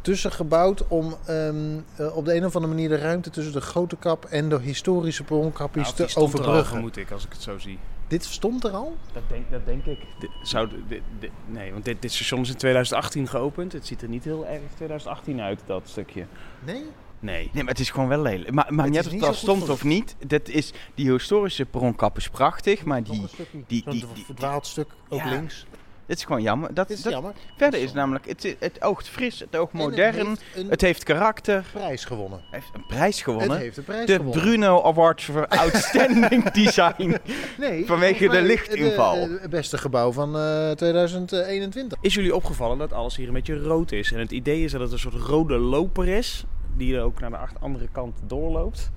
tussen 0.00 0.32
gebouwd 0.32 0.88
om 0.88 1.14
ehm, 1.26 1.78
eh, 1.96 2.16
op 2.16 2.24
de 2.24 2.34
een 2.34 2.44
of 2.44 2.54
andere 2.56 2.72
manier 2.74 2.88
de 2.88 2.96
ruimte 2.98 3.30
tussen 3.30 3.52
de 3.52 3.60
grote 3.60 3.96
kap 3.96 4.24
en 4.24 4.48
de 4.48 4.60
historische 4.60 5.22
bronkappjes 5.24 5.84
Nou, 5.84 5.96
te 5.96 6.02
er 6.04 6.14
al, 6.16 6.22
overbruggen. 6.22 6.66
vermoed 6.66 6.96
ik, 6.96 7.10
als 7.10 7.24
ik 7.24 7.32
het 7.32 7.42
zo 7.42 7.58
zie. 7.58 7.78
Dit 8.08 8.24
stond 8.24 8.64
er 8.64 8.70
al? 8.70 8.96
Dat 9.12 9.22
denk, 9.28 9.50
dat 9.50 9.66
denk 9.66 9.84
ik. 9.84 9.98
Dit, 10.20 10.30
zou, 10.42 10.68
dit, 10.88 11.02
dit- 11.18 11.30
nee, 11.46 11.72
want 11.72 11.84
dit, 11.84 12.02
dit 12.02 12.12
station 12.12 12.40
is 12.40 12.48
in 12.48 12.56
2018 12.56 13.28
geopend. 13.28 13.72
Het 13.72 13.86
ziet 13.86 14.02
er 14.02 14.08
niet 14.08 14.24
heel 14.24 14.46
erg 14.46 14.60
2018 14.76 15.40
uit, 15.40 15.60
dat 15.66 15.82
stukje. 15.84 16.26
Nee? 16.64 16.82
Nee. 17.22 17.50
Nee, 17.52 17.62
maar 17.62 17.72
het 17.72 17.80
is 17.80 17.90
gewoon 17.90 18.08
wel 18.08 18.22
lelijk. 18.22 18.50
Maar, 18.50 18.66
maar 18.74 18.84
Het 18.84 18.94
net 18.94 19.06
of 19.06 19.12
het 19.12 19.22
al 19.22 19.28
goed 19.28 19.36
stond 19.36 19.68
of 19.68 19.84
niet, 19.84 20.16
dat 20.26 20.48
is, 20.48 20.72
die 20.94 21.10
historische 21.12 21.64
perronkap 21.66 22.16
is 22.16 22.28
prachtig, 22.28 22.84
maar 22.84 23.02
die, 23.02 23.12
een 23.20 23.28
die- 23.66 23.84
die- 23.88 24.06
die- 24.14 24.24
verdwaald 24.24 24.66
stuk 24.66 24.88
ook 25.08 25.18
Ja. 25.20 25.28
links. 25.30 25.66
Het 26.10 26.18
is 26.18 26.24
gewoon 26.24 26.42
jammer. 26.42 26.74
Dat, 26.74 26.90
is 26.90 27.02
dat, 27.02 27.12
jammer. 27.12 27.32
verder 27.56 27.80
is 27.80 27.92
namelijk, 27.92 28.26
het, 28.26 28.56
het 28.58 28.82
oogt 28.82 29.08
fris, 29.08 29.40
het 29.40 29.56
oogt 29.56 29.72
modern, 29.72 30.16
Het 30.16 30.26
heeft 30.26 30.40
een 30.56 30.68
het 30.70 30.80
heeft 30.80 31.02
karakter, 31.04 31.64
prijs 31.72 32.04
gewonnen. 32.04 32.38
het 32.38 32.50
heeft 32.50 32.70
een 32.74 32.86
prijs 32.86 33.22
gewonnen. 33.22 33.50
Het 33.50 33.60
heeft 33.60 33.76
een 33.76 33.84
prijs 33.84 34.06
De 34.06 34.12
gewonnen. 34.14 34.40
Bruno 34.42 34.82
Award 34.82 35.22
voor 35.22 35.46
Outstanding 35.62 36.50
Design. 36.50 37.16
Nee, 37.58 37.86
vanwege 37.86 38.28
de 38.28 38.42
lichtinval. 38.42 39.28
Het 39.40 39.50
beste 39.50 39.78
gebouw 39.78 40.12
van 40.12 40.36
eh 40.36 40.70
2021. 40.70 41.98
Is 42.00 42.14
jullie 42.14 42.34
opgevallen 42.34 42.78
dat 42.78 42.92
alles 42.92 43.16
hier 43.16 43.26
een 43.26 43.32
beetje 43.34 43.58
rood 43.58 43.92
is? 43.92 44.12
En 44.12 44.18
het 44.18 44.30
idee 44.32 44.64
is 44.64 44.72
dat 44.72 44.80
het 44.80 44.92
een 44.92 44.98
soort 44.98 45.14
rode 45.14 45.58
loper 45.58 46.08
is, 46.08 46.44
die 46.76 46.96
er 46.96 47.02
ook 47.02 47.20
naar 47.20 47.30
de 47.30 47.36
acht- 47.36 47.60
andere 47.60 47.88
kant 47.92 48.18
doorloopt. 48.26 48.90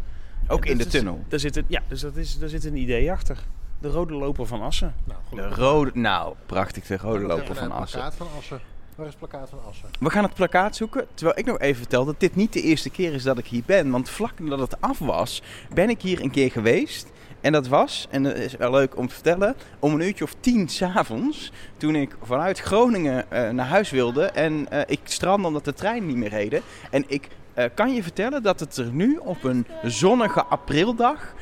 Ook 0.47 0.65
En 0.65 0.71
in 0.71 0.77
de 0.77 0.85
is- 0.85 0.91
tunnel. 0.91 1.23
Daar 1.27 1.39
zit, 1.39 1.55
een, 1.55 1.65
ja, 1.67 1.81
dus 1.87 2.01
dat 2.01 2.15
is, 2.15 2.37
daar 2.39 2.49
zit 2.49 2.65
een 2.65 2.75
idee 2.77 3.11
achter. 3.11 3.37
De 3.83 3.89
rode 3.89 4.13
loper 4.13 4.45
van 4.45 4.61
Assen. 4.61 4.95
Nou, 5.03 5.19
De 5.49 5.55
rode, 5.55 5.91
nou, 5.93 6.33
prachtig, 6.45 6.85
de 6.85 6.97
rode 6.97 7.25
loper 7.25 7.45
naar 7.45 7.55
van 7.55 7.71
het 7.71 7.73
Assen. 7.73 7.99
plakkaat 7.99 8.15
van 8.17 8.27
Assen. 8.37 8.59
Waar 8.95 9.05
is 9.05 9.11
het 9.11 9.29
plakkaat 9.29 9.49
van 9.49 9.59
Assen? 9.69 9.89
We 9.99 10.09
gaan 10.09 10.23
het 10.23 10.33
plakkaat 10.33 10.75
zoeken, 10.75 11.07
terwijl 11.13 11.39
ik 11.39 11.45
nog 11.45 11.59
even 11.59 11.75
vertel 11.75 12.05
dat 12.05 12.19
dit 12.19 12.35
niet 12.35 12.53
de 12.53 12.61
eerste 12.61 12.89
keer 12.89 13.13
is 13.13 13.23
dat 13.23 13.37
ik 13.37 13.45
hier 13.45 13.63
ben. 13.65 13.91
Want 13.91 14.09
vlak 14.09 14.39
nadat 14.39 14.71
het 14.71 14.81
af 14.81 14.99
was, 14.99 15.41
ben 15.73 15.89
ik 15.89 16.01
hier 16.01 16.21
een 16.21 16.31
keer 16.31 16.51
geweest. 16.51 17.11
En 17.41 17.51
dat 17.51 17.67
was, 17.67 18.07
en 18.09 18.23
dat 18.23 18.35
is 18.35 18.55
wel 18.55 18.71
leuk 18.71 18.97
om 18.97 19.07
te 19.07 19.13
vertellen, 19.13 19.55
om 19.79 19.93
een 19.93 20.01
uurtje 20.01 20.23
of 20.23 20.35
tien 20.39 20.69
s'avonds. 20.69 21.51
Toen 21.77 21.95
ik 21.95 22.15
vanuit 22.21 22.59
Groningen 22.59 23.31
eh, 23.31 23.49
naar 23.49 23.67
huis 23.67 23.91
wilde. 23.91 24.25
En 24.25 24.69
eh, 24.69 24.81
ik 24.85 24.99
strandde 25.03 25.47
omdat 25.47 25.65
de 25.65 25.73
trein 25.73 26.05
niet 26.05 26.17
meer 26.17 26.29
reden. 26.29 26.61
En 26.91 27.03
ik 27.07 27.27
eh, 27.53 27.65
kan 27.73 27.93
je 27.93 28.03
vertellen 28.03 28.43
dat 28.43 28.59
het 28.59 28.77
er 28.77 28.91
nu 28.91 29.17
op 29.17 29.43
een 29.43 29.67
zonnige 29.83 30.45
aprildag 30.45 31.33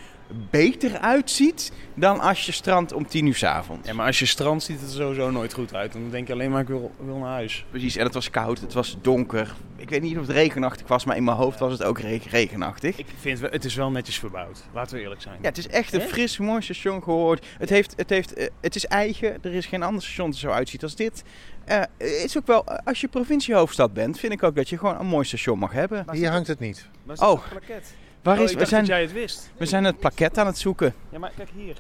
beter 0.49 0.97
uitziet 0.99 1.71
dan 1.95 2.19
als 2.19 2.45
je 2.45 2.51
strandt 2.51 2.93
om 2.93 3.07
tien 3.07 3.25
uur 3.25 3.35
s'avonds. 3.35 3.87
Ja, 3.87 3.93
maar 3.93 4.05
als 4.05 4.19
je 4.19 4.25
strand 4.25 4.63
ziet 4.63 4.79
het 4.81 4.89
er 4.89 4.95
sowieso 4.95 5.31
nooit 5.31 5.53
goed 5.53 5.73
uit. 5.75 5.93
Dan 5.93 6.09
denk 6.09 6.27
je 6.27 6.33
alleen 6.33 6.51
maar 6.51 6.61
ik 6.61 6.67
wil, 6.67 6.91
wil 6.99 7.17
naar 7.17 7.29
huis. 7.29 7.65
Precies, 7.69 7.95
en 7.95 8.05
het 8.05 8.13
was 8.13 8.29
koud, 8.29 8.59
het 8.59 8.73
was 8.73 8.97
donker. 9.01 9.53
Ik 9.75 9.89
weet 9.89 10.01
niet 10.01 10.17
of 10.17 10.27
het 10.27 10.35
regenachtig 10.35 10.87
was, 10.87 11.05
maar 11.05 11.15
in 11.15 11.23
mijn 11.23 11.37
hoofd 11.37 11.59
was 11.59 11.71
het 11.71 11.83
ook 11.83 11.99
re- 11.99 12.19
regenachtig. 12.29 12.97
Ik 12.97 13.05
vind 13.19 13.39
wel- 13.39 13.49
het 13.51 13.65
is 13.65 13.75
wel 13.75 13.91
netjes 13.91 14.19
verbouwd. 14.19 14.63
Laten 14.73 14.95
we 14.95 15.01
eerlijk 15.01 15.21
zijn. 15.21 15.37
Ja, 15.41 15.47
het 15.47 15.57
is 15.57 15.67
echt 15.67 15.93
een 15.93 16.01
fris, 16.01 16.37
mooi 16.37 16.61
station 16.61 17.03
gehoord. 17.03 17.45
Het, 17.57 17.69
heeft, 17.69 17.93
het, 17.97 18.09
heeft, 18.09 18.33
eh, 18.33 18.47
het 18.61 18.75
is 18.75 18.85
eigen. 18.85 19.37
Er 19.43 19.53
is 19.53 19.65
geen 19.65 19.83
ander 19.83 20.01
station 20.03 20.25
dat 20.25 20.35
er 20.35 20.41
zo 20.41 20.49
uitziet 20.49 20.83
als 20.83 20.95
dit. 20.95 21.23
Eh, 21.65 21.77
het 21.79 22.23
is 22.23 22.37
ook 22.37 22.47
wel, 22.47 22.65
eh, 22.65 22.77
als 22.85 23.01
je 23.01 23.07
provinciehoofdstad 23.07 23.93
bent, 23.93 24.19
vind 24.19 24.33
ik 24.33 24.43
ook 24.43 24.55
dat 24.55 24.69
je 24.69 24.77
gewoon 24.77 24.99
een 24.99 25.05
mooi 25.07 25.25
station 25.25 25.59
mag 25.59 25.71
hebben. 25.71 26.05
Hier 26.11 26.29
hangt 26.31 26.47
het 26.47 26.59
niet. 26.59 26.87
Oh. 27.15 27.29
het 27.31 27.49
plakket? 27.49 27.93
Waar 28.21 28.38
Oh, 28.38 28.43
is, 28.43 28.49
ik 28.51 28.53
we, 28.53 28.57
dacht 28.60 28.69
zijn, 28.69 28.81
dat 28.81 28.91
jij 28.91 29.01
het 29.01 29.12
wist. 29.13 29.49
we 29.57 29.65
zijn 29.65 29.84
het 29.84 29.99
plakket 29.99 30.38
aan 30.38 30.45
het 30.45 30.57
zoeken. 30.57 30.93
Ja, 31.10 31.19
maar 31.19 31.31
kijk 31.38 31.49
hier. 31.55 31.75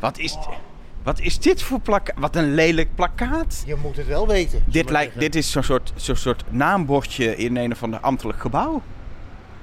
Wat 0.00 0.18
is, 0.18 0.36
wat 1.02 1.20
is 1.20 1.38
dit 1.38 1.62
voor 1.62 1.80
plakkaat? 1.80 2.18
Wat 2.18 2.36
een 2.36 2.54
lelijk 2.54 2.94
plakkaat. 2.94 3.62
Je 3.66 3.74
moet 3.82 3.96
het 3.96 4.06
wel 4.06 4.26
weten. 4.26 4.62
Dit, 4.66 4.90
lijkt, 4.90 5.18
dit 5.18 5.34
is 5.34 5.50
zo'n 5.50 5.62
soort, 5.62 5.92
zo'n 5.96 6.16
soort 6.16 6.44
naambordje 6.48 7.36
in 7.36 7.56
een 7.56 7.72
of 7.72 7.82
ander 7.82 8.00
ambtelijk 8.00 8.40
gebouw. 8.40 8.82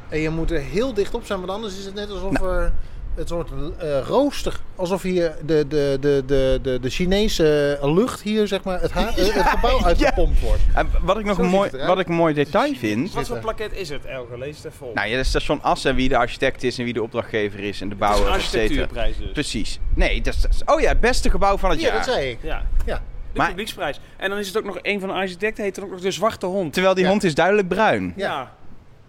En 0.10 0.20
je 0.20 0.30
moet 0.30 0.52
er 0.52 0.60
heel 0.60 0.94
dicht 0.94 1.14
op 1.14 1.26
zijn, 1.26 1.40
want 1.40 1.52
anders 1.52 1.78
is 1.78 1.86
het 1.86 1.94
net 1.94 2.10
alsof 2.10 2.32
Nou. 2.32 2.52
er 2.56 2.74
het 3.16 3.28
soort 3.28 3.50
eh, 3.80 4.00
rooster, 4.08 4.60
alsof 4.76 5.02
hier 5.02 5.36
de, 5.46 5.66
de, 5.68 5.98
de, 6.00 6.24
de, 6.26 6.60
de, 6.62 6.80
de 6.80 6.90
Chinese 6.90 7.78
lucht 7.82 8.22
hier, 8.22 8.48
zeg 8.48 8.64
maar, 8.64 8.82
het, 8.82 8.92
ha- 8.92 9.08
eh, 9.16 9.16
het 9.16 9.48
gebouw 9.48 9.84
uitgepompt 9.84 10.40
wordt. 10.40 10.62
En 10.74 10.90
wat 11.02 11.18
ik 11.20 11.26
nog 11.26 11.36
Zo 11.36 11.44
een 11.44 11.50
mooi, 11.50 11.70
wat 11.86 12.00
ik 12.00 12.08
een 12.08 12.14
mooi 12.16 12.34
detail 12.34 12.74
vind. 12.76 13.14
Wat 13.14 13.28
voor 13.28 13.40
plakket 13.40 13.74
is 13.74 13.90
het, 13.90 14.06
Elge? 14.06 14.38
Lees 14.38 14.58
het 14.64 14.66
even 14.74 14.88
op. 14.88 14.94
Nou 14.96 15.08
ja, 15.10 15.18
het 15.18 15.26
station 15.26 15.62
Assen, 15.62 15.96
wie 15.96 16.10
de 16.10 16.18
architect 16.18 16.64
is 16.64 16.78
en 16.78 16.84
wie 16.84 16.94
de 16.94 17.02
opdrachtgever 17.04 17.60
is 17.60 17.82
en 17.82 17.90
de 17.90 17.96
het 17.96 18.04
is 18.04 18.10
bouwer, 18.10 18.34
een 18.34 18.40
et 18.40 18.42
cetera. 18.42 18.62
architectuurprijs 18.62 19.18
dus. 19.18 19.32
Precies. 19.32 19.80
Nee, 19.96 20.22
dat 20.22 20.34
is, 20.34 20.42
dat 20.42 20.52
is- 20.52 20.62
oh 20.66 20.80
ja, 20.82 20.88
het 20.90 21.00
beste 21.00 21.30
gebouw 21.30 21.58
van 21.58 21.70
het 21.70 21.82
Ja, 21.82 21.88
jaar. 21.88 21.96
dat 21.96 22.14
zei 22.14 22.30
ik. 22.30 22.38
Ja, 22.42 22.66
Ja. 22.86 22.96
de 23.32 23.38
Maar- 23.38 23.48
publieksprijs. 23.48 24.00
En 24.18 24.30
dan 24.30 24.40
is 24.40 24.48
het 24.48 24.58
ook 24.58 24.64
nog 24.66 24.78
een 24.82 25.00
van 25.00 25.10
de 25.10 25.16
architecten, 25.16 25.64
heet 25.64 25.76
dan 25.76 25.84
ook 25.84 25.92
nog 25.92 26.00
de 26.02 26.12
Zwarte 26.12 26.46
Hond. 26.46 26.74
Terwijl 26.74 26.94
die 26.96 27.04
Ja. 27.04 27.10
hond 27.10 27.24
is 27.24 27.36
duidelijk 27.36 27.68
bruin. 27.68 28.14
Ja. 28.16 28.52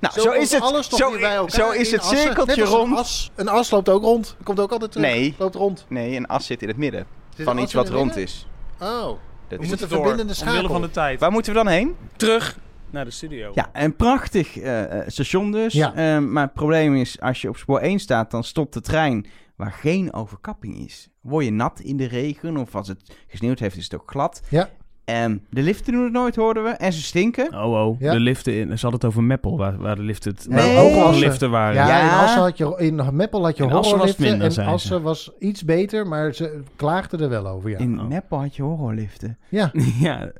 Nou, 0.02 0.20
Zo, 0.20 0.30
is 0.30 0.52
het. 0.52 0.62
alles 0.62 0.86
toch 0.88 0.98
zo, 0.98 1.10
weer 1.10 1.20
bij 1.20 1.34
elkaar 1.34 1.50
zo 1.50 1.70
is 1.70 1.90
het 1.90 2.00
Assen. 2.00 2.18
cirkeltje 2.18 2.64
rond. 2.64 2.90
Een 2.92 2.96
as, 2.98 3.30
een 3.34 3.48
as 3.48 3.70
loopt 3.70 3.88
ook 3.88 4.02
rond. 4.02 4.36
Komt 4.42 4.60
ook 4.60 4.72
altijd 4.72 4.92
terug. 4.92 5.06
Nee. 5.06 5.34
Loopt 5.38 5.54
rond. 5.54 5.84
Nee, 5.88 6.16
een 6.16 6.26
as 6.26 6.46
zit 6.46 6.62
in 6.62 6.68
het 6.68 6.76
midden 6.76 7.06
Zit 7.36 7.44
van 7.46 7.58
iets 7.58 7.72
wat 7.72 7.88
rond 7.88 8.04
midden? 8.04 8.22
is. 8.24 8.46
Oh, 8.80 8.88
Dat 8.88 9.16
we 9.48 9.54
is 9.54 9.58
moeten 9.58 9.68
het. 9.70 9.78
de 9.80 9.86
verbindende 9.88 10.34
schakel. 10.34 10.68
van 10.68 10.80
de 10.82 10.90
tijd. 10.90 11.20
Waar 11.20 11.32
moeten 11.32 11.52
we 11.52 11.58
dan 11.58 11.68
heen? 11.68 11.96
Terug 12.16 12.58
naar 12.90 13.04
de 13.04 13.10
studio. 13.10 13.50
Ja, 13.54 13.70
een 13.72 13.96
prachtig 13.96 14.58
eh, 14.58 15.00
eh, 15.00 15.08
station 15.08 15.52
dus. 15.52 15.72
Ja. 15.72 15.94
Eh, 15.94 16.18
maar 16.18 16.44
het 16.44 16.54
probleem 16.54 16.94
is, 16.96 17.20
als 17.20 17.40
je 17.40 17.48
op 17.48 17.56
spoor 17.56 17.78
1 17.80 17.98
staat, 17.98 18.30
dan 18.30 18.44
stopt 18.44 18.72
de 18.74 18.80
trein 18.80 19.26
waar 19.56 19.72
geen 19.72 20.12
overkapping 20.12 20.78
is. 20.78 21.08
Word 21.20 21.44
je 21.44 21.50
nat 21.52 21.80
in 21.80 21.96
de 21.96 22.06
regen 22.06 22.56
of 22.56 22.74
als 22.74 22.88
het 22.88 23.14
gesneeuwd 23.28 23.58
heeft, 23.58 23.76
is 23.76 23.84
het 23.84 23.94
ook 23.94 24.10
glad. 24.10 24.40
Ja. 24.48 24.68
En 25.04 25.46
de 25.50 25.62
liften 25.62 25.92
doen 25.92 26.02
het 26.04 26.12
nooit, 26.12 26.36
hoorden 26.36 26.62
we. 26.64 26.68
En 26.70 26.92
ze 26.92 27.02
stinken. 27.02 27.54
Oh, 27.54 27.86
oh. 27.86 28.00
Ja. 28.00 28.12
De 28.12 28.20
liften 28.20 28.52
in. 28.54 28.66
Ze 28.66 28.72
hadden 28.86 28.92
het 28.92 29.04
over 29.04 29.22
Meppel, 29.22 29.56
waar, 29.58 29.76
waar 29.78 29.96
de 29.96 30.02
liften, 30.02 30.32
het- 30.34 30.48
Nee. 30.48 30.74
waar 30.74 30.82
hoge 30.84 31.00
Assen. 31.00 31.24
liften 31.28 31.50
waren. 31.50 31.74
Ja, 31.74 31.88
Ja. 31.88 32.02
in 32.18 32.24
Assen 32.24 32.40
had 32.42 32.58
je, 32.58 32.74
in 32.78 33.16
Meppel 33.16 33.44
had 33.44 33.56
je 33.56 33.62
In 33.62 33.72
Assen 33.72 33.98
was 33.98 34.08
het 34.08 34.18
horrorliften 34.18 34.64
en. 34.64 34.72
Assen 34.72 35.02
was 35.02 35.30
iets 35.38 35.64
beter, 35.64 36.06
maar 36.06 36.34
ze 36.34 36.62
klaagden 36.76 37.20
er 37.20 37.28
wel 37.28 37.46
over, 37.46 37.70
ja. 37.70 37.78
In 37.78 38.00
Oh. 38.00 38.06
Meppel 38.08 38.38
had 38.40 38.56
je 38.56 38.62
horrorliften. 38.62 39.38
Ja, 39.48 39.70
ja, 40.00 40.30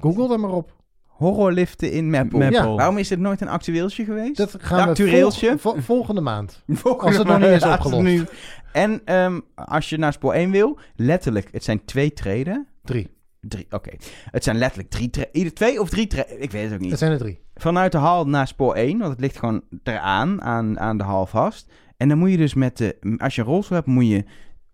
google 0.00 0.32
er 0.32 0.40
maar 0.40 0.50
op. 0.52 0.72
Horrorliften 1.06 1.92
in 1.92 2.10
Meppel. 2.10 2.38
Meppel. 2.38 2.70
Ja. 2.70 2.74
Waarom 2.76 2.98
is 2.98 3.08
dit 3.08 3.18
nooit 3.18 3.40
een 3.40 3.48
actueeltje 3.48 4.04
geweest? 4.04 4.36
Dat 4.36 4.56
gaan 4.58 4.92
we 4.92 5.54
vol- 5.58 5.76
volgende 5.80 6.20
maand. 6.20 6.62
Volgende 6.68 7.06
Als 7.06 7.16
het 7.16 7.26
nog 7.26 7.38
niet 7.38 7.48
is 7.48 7.62
opgelost. 7.64 8.02
nu- 8.02 8.24
En 8.72 9.00
ehm, 9.04 9.40
als 9.54 9.88
je 9.88 9.98
naar 9.98 10.12
spoor 10.12 10.32
1 10.32 10.50
wil, 10.50 10.78
letterlijk, 10.96 11.48
het 11.52 11.64
zijn 11.64 11.84
twee 11.84 12.12
treden. 12.12 12.66
Drie. 12.84 13.08
Drie, 13.48 13.66
oké. 13.70 13.90
Het 14.30 14.44
zijn 14.44 14.56
letterlijk 14.58 14.90
drie 14.90 15.10
treden. 15.10 15.30
Ieder 15.36 15.54
twee 15.54 15.80
of 15.80 15.88
drie 15.90 16.06
treden, 16.06 16.42
ik 16.42 16.50
weet 16.50 16.64
het 16.64 16.72
ook 16.72 16.80
niet. 16.80 16.90
Het 16.90 16.98
zijn 16.98 17.12
er 17.12 17.18
drie. 17.18 17.40
Vanuit 17.54 17.92
de 17.92 17.98
hal 17.98 18.26
naar 18.26 18.46
spoor 18.46 18.74
1, 18.74 18.98
want 18.98 19.10
het 19.10 19.20
ligt 19.20 19.38
gewoon 19.38 19.62
eraan, 19.82 20.42
aan, 20.42 20.78
aan 20.80 20.98
de 20.98 21.04
hal 21.04 21.26
vast. 21.26 21.70
En 21.96 22.08
dan 22.08 22.18
moet 22.18 22.30
je 22.30 22.36
dus 22.36 22.54
met 22.54 22.76
de, 22.76 23.16
als 23.18 23.34
je 23.34 23.40
een 23.40 23.46
rolstoel 23.46 23.76
hebt, 23.76 23.88
moet 23.88 24.06
je 24.08 24.24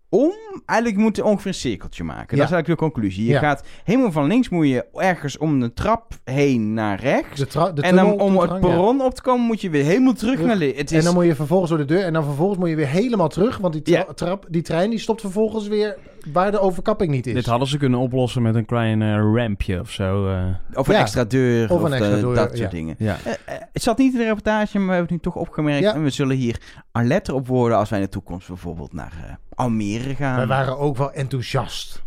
om, 0.09 0.33
eigenlijk 0.65 0.99
moet 0.99 1.15
je 1.15 1.23
ongeveer 1.23 1.47
een 1.47 1.53
cirkeltje 1.53 2.03
maken. 2.03 2.37
Ja. 2.37 2.43
Dat 2.43 2.45
is 2.49 2.53
eigenlijk 2.53 2.67
de 2.67 2.75
conclusie. 2.91 3.25
Je 3.25 3.31
Ja. 3.31 3.39
gaat 3.39 3.63
helemaal 3.83 4.11
van 4.11 4.27
links, 4.27 4.49
moet 4.49 4.67
je 4.67 4.85
ergens 4.93 5.37
om 5.37 5.59
de 5.59 5.73
trap 5.73 6.13
heen 6.23 6.73
naar 6.73 6.99
rechts. 6.99 7.41
De 7.41 7.81
en 7.81 7.95
dan 7.95 8.19
om 8.19 8.37
het 8.37 8.49
ja. 8.49 8.57
perron 8.59 9.01
op 9.01 9.13
te 9.13 9.21
komen, 9.21 9.45
moet 9.45 9.61
je 9.61 9.69
weer 9.69 9.83
helemaal 9.83 10.13
terug, 10.13 10.33
Terug. 10.33 10.47
naar 10.47 10.57
links. 10.57 10.77
Het 10.77 10.91
En 10.91 10.97
is, 10.97 11.03
dan 11.03 11.13
moet 11.13 11.25
je 11.25 11.35
vervolgens 11.35 11.69
door 11.69 11.79
de 11.79 11.85
deur. 11.85 12.03
En 12.03 12.13
dan 12.13 12.23
vervolgens 12.23 12.59
moet 12.59 12.69
je 12.69 12.75
weer 12.75 12.87
helemaal 12.87 13.29
terug. 13.29 13.57
Want 13.57 13.73
die, 13.73 13.81
tra- 13.81 14.13
trap, 14.13 14.45
die 14.49 14.61
trein 14.61 14.89
die 14.89 14.99
stopt 14.99 15.21
vervolgens 15.21 15.67
weer 15.67 15.97
waar 16.33 16.51
de 16.51 16.59
overkapping 16.59 17.11
niet 17.11 17.27
is. 17.27 17.33
dit 17.33 17.45
hadden 17.45 17.67
ze 17.67 17.77
kunnen 17.77 17.99
oplossen 17.99 18.41
met 18.41 18.55
een 18.55 18.65
klein 18.65 19.01
eh, 19.01 19.15
rampje 19.35 19.79
of 19.79 19.91
zo. 19.91 20.27
eh. 20.29 20.43
of 20.73 20.87
een 20.87 20.93
Ja. 20.93 20.99
extra 20.99 21.23
deur, 21.23 21.69
Of 21.71 21.79
of, 21.79 21.83
een 21.83 21.93
extra 21.93 22.15
de- 22.15 22.21
deur, 22.21 22.35
dat 22.35 22.47
soort 22.47 22.57
ja. 22.59 22.67
dingen. 22.69 22.95
ja. 22.97 23.17
Eh, 23.23 23.31
eh, 23.31 23.61
het 23.73 23.83
zat 23.83 23.97
niet 23.97 24.13
in 24.13 24.19
de 24.19 24.25
reportage, 24.25 24.77
maar 24.77 24.87
we 24.87 24.93
hebben 24.93 25.13
het 25.15 25.25
nu 25.25 25.31
toch 25.31 25.41
opgemerkt. 25.41 25.83
Ja. 25.83 25.93
En 25.93 26.03
we 26.03 26.09
zullen 26.09 26.35
hier 26.35 26.61
alert 26.91 27.29
op 27.29 27.47
worden 27.47 27.77
als 27.77 27.89
wij 27.89 27.99
in 27.99 28.05
de 28.05 28.11
toekomst 28.11 28.47
bijvoorbeeld 28.47 28.93
naar 28.93 29.13
eh, 29.27 29.33
Almere 29.53 30.15
gaan. 30.15 30.35
Wij 30.37 30.47
waren 30.47 30.77
ook 30.77 30.97
wel 30.97 31.11
enthousiast. 31.11 32.03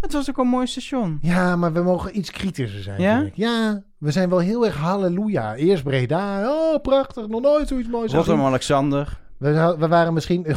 Het 0.00 0.12
was 0.12 0.30
ook 0.30 0.38
een 0.38 0.46
mooi 0.48 0.66
station. 0.66 1.18
Ja, 1.22 1.56
maar 1.56 1.72
we 1.72 1.80
mogen 1.82 2.18
iets 2.18 2.30
kritischer 2.30 2.82
zijn. 2.82 3.00
Ja? 3.00 3.16
vind 3.16 3.28
ik. 3.28 3.36
Ja, 3.36 3.82
we 3.98 4.10
zijn 4.10 4.28
wel 4.28 4.38
heel 4.38 4.66
erg 4.66 4.76
halleluja. 4.76 5.54
Eerst 5.54 5.82
Breda. 5.82 6.50
Oh, 6.50 6.80
prachtig. 6.82 7.28
Nog 7.28 7.40
nooit 7.40 7.68
zoiets 7.68 7.88
moois 7.88 8.02
gezien. 8.04 8.16
Rotterdam-Alexander. 8.18 9.18
We, 9.38 9.74
we 9.78 9.88
waren 9.88 10.12
misschien... 10.14 10.46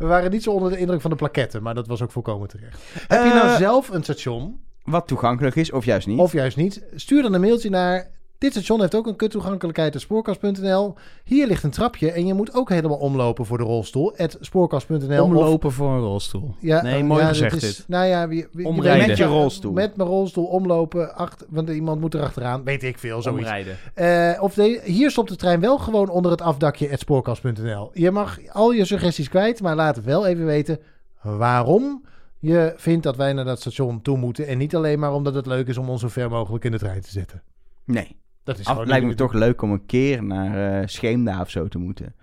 we 0.00 0.06
waren 0.06 0.30
niet 0.30 0.42
zo 0.42 0.50
onder 0.50 0.70
de 0.70 0.78
indruk 0.78 1.00
van 1.00 1.10
de 1.10 1.16
plaketten. 1.16 1.62
Maar 1.62 1.74
dat 1.74 1.86
was 1.86 2.02
ook 2.02 2.10
volkomen 2.12 2.48
terecht. 2.48 2.78
Heb 3.08 3.24
je 3.24 3.28
nou 3.34 3.46
Eh, 3.48 3.56
zelf 3.56 3.88
een 3.88 4.02
station? 4.02 4.60
Wat 4.82 5.06
toegankelijk 5.06 5.56
is, 5.56 5.72
of 5.72 5.84
juist 5.84 6.06
niet. 6.06 6.18
Of 6.18 6.32
juist 6.32 6.56
niet? 6.56 6.84
Stuur 6.94 7.22
dan 7.22 7.34
een 7.34 7.40
mailtje 7.40 7.70
naar 7.70 8.10
Dit 8.40 8.52
station 8.52 8.80
heeft 8.80 8.94
ook 8.94 9.06
een 9.06 9.16
kuttoegankelijkheid, 9.16 9.92
het 9.94 10.02
spoorkast.nl. 10.02 10.94
Hier 11.24 11.46
ligt 11.46 11.62
een 11.62 11.70
trapje 11.70 12.12
en 12.12 12.26
je 12.26 12.34
moet 12.34 12.54
ook 12.54 12.68
helemaal 12.68 12.96
omlopen 12.96 13.46
voor 13.46 13.58
de 13.58 13.64
rolstoel. 13.64 14.12
Het 14.14 14.36
spoorkast.nl. 14.40 15.24
Omlopen 15.24 15.72
voor 15.72 15.90
een 15.90 16.00
rolstoel. 16.00 16.54
Ja, 16.60 16.82
nee, 16.82 17.02
oh, 17.02 17.08
mooi 17.08 17.22
ja, 17.22 17.28
gezegd 17.28 17.52
dat 17.52 17.62
is, 17.62 17.76
dit. 17.76 17.88
Nou 17.88 18.06
ja, 18.06 18.28
wie, 18.28 18.46
wie, 18.52 18.66
Omrijden. 18.66 19.08
Met 19.08 19.16
je 19.16 19.24
rolstoel. 19.24 19.72
Met 19.72 19.96
mijn 19.96 20.08
rolstoel 20.08 20.44
omlopen, 20.44 21.14
achter, 21.14 21.46
want 21.50 21.68
iemand 21.68 22.00
moet 22.00 22.14
er 22.14 22.22
achteraan. 22.22 22.64
Weet 22.64 22.82
ik 22.82 22.98
veel, 22.98 23.22
zoiets. 23.22 23.42
Omrijden. 23.42 23.76
Eh, 23.94 24.42
of 24.42 24.54
de, 24.54 24.80
hier 24.84 25.10
stopt 25.10 25.28
de 25.28 25.36
trein 25.36 25.60
wel 25.60 25.78
gewoon 25.78 26.08
onder 26.08 26.30
het 26.30 26.42
afdakje 26.42 26.88
het 26.88 27.00
spoorkast.nl. 27.00 27.90
Je 27.92 28.10
mag 28.10 28.38
al 28.52 28.72
je 28.72 28.84
suggesties 28.84 29.28
kwijt, 29.28 29.62
maar 29.62 29.76
laat 29.76 29.96
het 29.96 30.04
wel 30.04 30.26
even 30.26 30.44
weten 30.44 30.78
waarom 31.22 32.04
je 32.38 32.72
vindt 32.76 33.02
dat 33.02 33.16
wij 33.16 33.32
naar 33.32 33.44
dat 33.44 33.60
station 33.60 34.02
toe 34.02 34.16
moeten. 34.16 34.46
En 34.46 34.58
niet 34.58 34.74
alleen 34.74 34.98
maar 34.98 35.12
omdat 35.12 35.34
het 35.34 35.46
leuk 35.46 35.68
is 35.68 35.76
om 35.76 35.88
ons 35.88 36.00
zo 36.00 36.08
ver 36.08 36.30
mogelijk 36.30 36.64
in 36.64 36.70
de 36.70 36.78
trein 36.78 37.00
te 37.00 37.10
zetten. 37.10 37.42
Nee. 37.84 38.19
Dat 38.44 38.58
is 38.58 38.66
Af, 38.66 38.72
gewoon 38.72 38.88
lijkt 38.88 39.06
me 39.06 39.14
toch 39.14 39.32
leuk 39.32 39.62
om 39.62 39.72
een 39.72 39.86
keer 39.86 40.22
naar 40.24 40.80
eh 40.80 40.86
Scheemda 40.86 41.40
of 41.40 41.50
zo 41.50 41.68
te 41.68 41.78
moeten. 41.78 42.14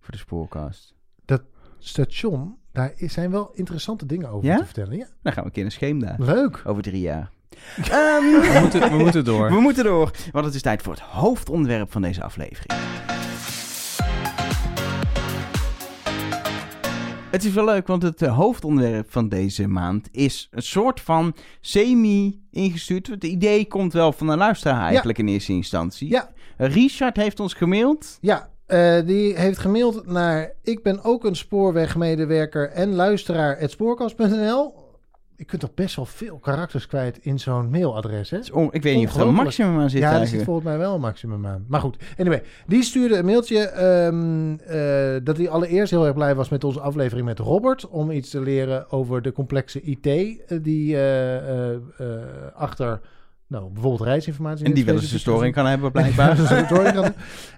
Voor 0.00 0.10
de 0.12 0.18
spoorkast. 0.18 0.96
station. 1.78 2.56
Daar 2.72 2.92
zijn 2.96 3.30
wel 3.30 3.50
interessante 3.54 4.06
dingen 4.06 4.28
over 4.28 4.48
Ja? 4.48 4.56
te 4.56 4.64
vertellen. 4.64 4.96
Ja, 4.96 5.06
Dan 5.22 5.32
gaan 5.32 5.42
we 5.42 5.48
een 5.48 5.54
keer 5.54 5.62
naar 5.62 5.72
Scheemda. 5.72 6.14
leuk. 6.18 6.62
Over 6.64 6.82
drie 6.82 7.00
jaar. 7.00 7.30
Ehm, 7.76 8.22
We 8.22 8.58
moeten, 8.60 8.90
we 8.90 8.96
moeten 8.98 9.24
door. 9.24 9.48
we 9.54 9.60
moeten 9.60 9.84
door, 9.84 10.10
want 10.32 10.44
het 10.44 10.54
is 10.54 10.62
tijd 10.62 10.82
voor 10.82 10.92
het 10.92 11.02
hoofdonderwerp 11.02 11.92
van 11.92 12.02
deze 12.02 12.22
aflevering. 12.22 12.72
Het 17.30 17.44
is 17.44 17.52
wel 17.52 17.64
leuk, 17.64 17.86
want 17.86 18.02
het 18.02 18.22
eh, 18.22 18.36
hoofdonderwerp 18.36 19.12
van 19.12 19.28
deze 19.28 19.66
maand 19.66 20.08
is 20.12 20.48
een 20.50 20.62
soort 20.62 21.00
van 21.00 21.34
semi-ingestuurd. 21.60 23.06
Het 23.06 23.24
idee 23.24 23.66
komt 23.66 23.92
wel 23.92 24.12
van 24.12 24.28
een 24.28 24.38
luisteraar 24.38 24.80
eigenlijk 24.80 25.18
in 25.18 25.28
eerste 25.28 25.52
instantie. 25.52 26.08
Ja. 26.08 26.30
Richard 26.56 27.16
heeft 27.16 27.40
ons 27.40 27.54
gemaild. 27.54 28.18
Ja, 28.20 28.48
eh, 28.66 29.06
die 29.06 29.38
heeft 29.38 29.58
gemaild 29.58 30.06
naar... 30.06 30.52
Ik 30.62 30.82
ben 30.82 31.04
ook 31.04 31.24
een 31.24 31.36
spoorwegmedewerker 31.36 32.70
en 32.70 32.94
luisteraar 32.94 33.60
at 33.62 33.70
spoorkast.nl. 33.70 34.77
Je 35.38 35.44
kunt 35.44 35.60
toch 35.60 35.74
best 35.74 35.96
wel 35.96 36.04
veel 36.04 36.38
karakters 36.38 36.86
kwijt 36.86 37.18
in 37.18 37.38
zo'n 37.38 37.70
mailadres, 37.70 38.30
hè? 38.30 38.38
On- 38.52 38.68
ik 38.72 38.82
weet 38.82 38.96
niet 38.96 39.08
of 39.08 39.14
er 39.16 39.26
een 39.26 39.34
maximum 39.34 39.78
aan 39.80 39.90
zit 39.90 40.00
ja, 40.00 40.20
er 40.20 40.26
zit 40.26 40.42
volgens 40.42 40.66
mij 40.66 40.78
wel 40.78 40.94
een 40.94 41.00
maximum 41.00 41.46
aan. 41.46 41.64
Maar 41.68 41.80
goed, 41.80 41.96
anyway. 42.16 42.42
Die 42.66 42.82
stuurde 42.82 43.16
een 43.16 43.24
mailtje 43.24 43.58
ehm, 43.58 44.52
eh, 44.52 45.24
dat 45.24 45.36
hij 45.36 45.48
allereerst 45.48 45.90
heel 45.90 46.04
erg 46.06 46.14
blij 46.14 46.34
was 46.34 46.48
met 46.48 46.64
onze 46.64 46.80
aflevering 46.80 47.26
met 47.26 47.38
Robert. 47.38 47.88
Om 47.88 48.10
iets 48.10 48.30
te 48.30 48.40
leren 48.40 48.90
over 48.90 49.22
de 49.22 49.32
complexe 49.32 49.80
IT 49.80 50.06
eh, 50.06 50.58
die 50.62 51.00
eh, 51.00 51.76
achter 52.54 53.00
nou, 53.48 53.70
bijvoorbeeld 53.72 54.08
reisinformatie... 54.08 54.66
En 54.66 54.72
die 54.72 54.84
wel 54.84 54.94
eens 54.94 55.12
een 55.12 55.18
storing 55.18 55.54
kan 55.54 55.66
hebben, 55.66 55.92
blijkbaar. 55.92 56.38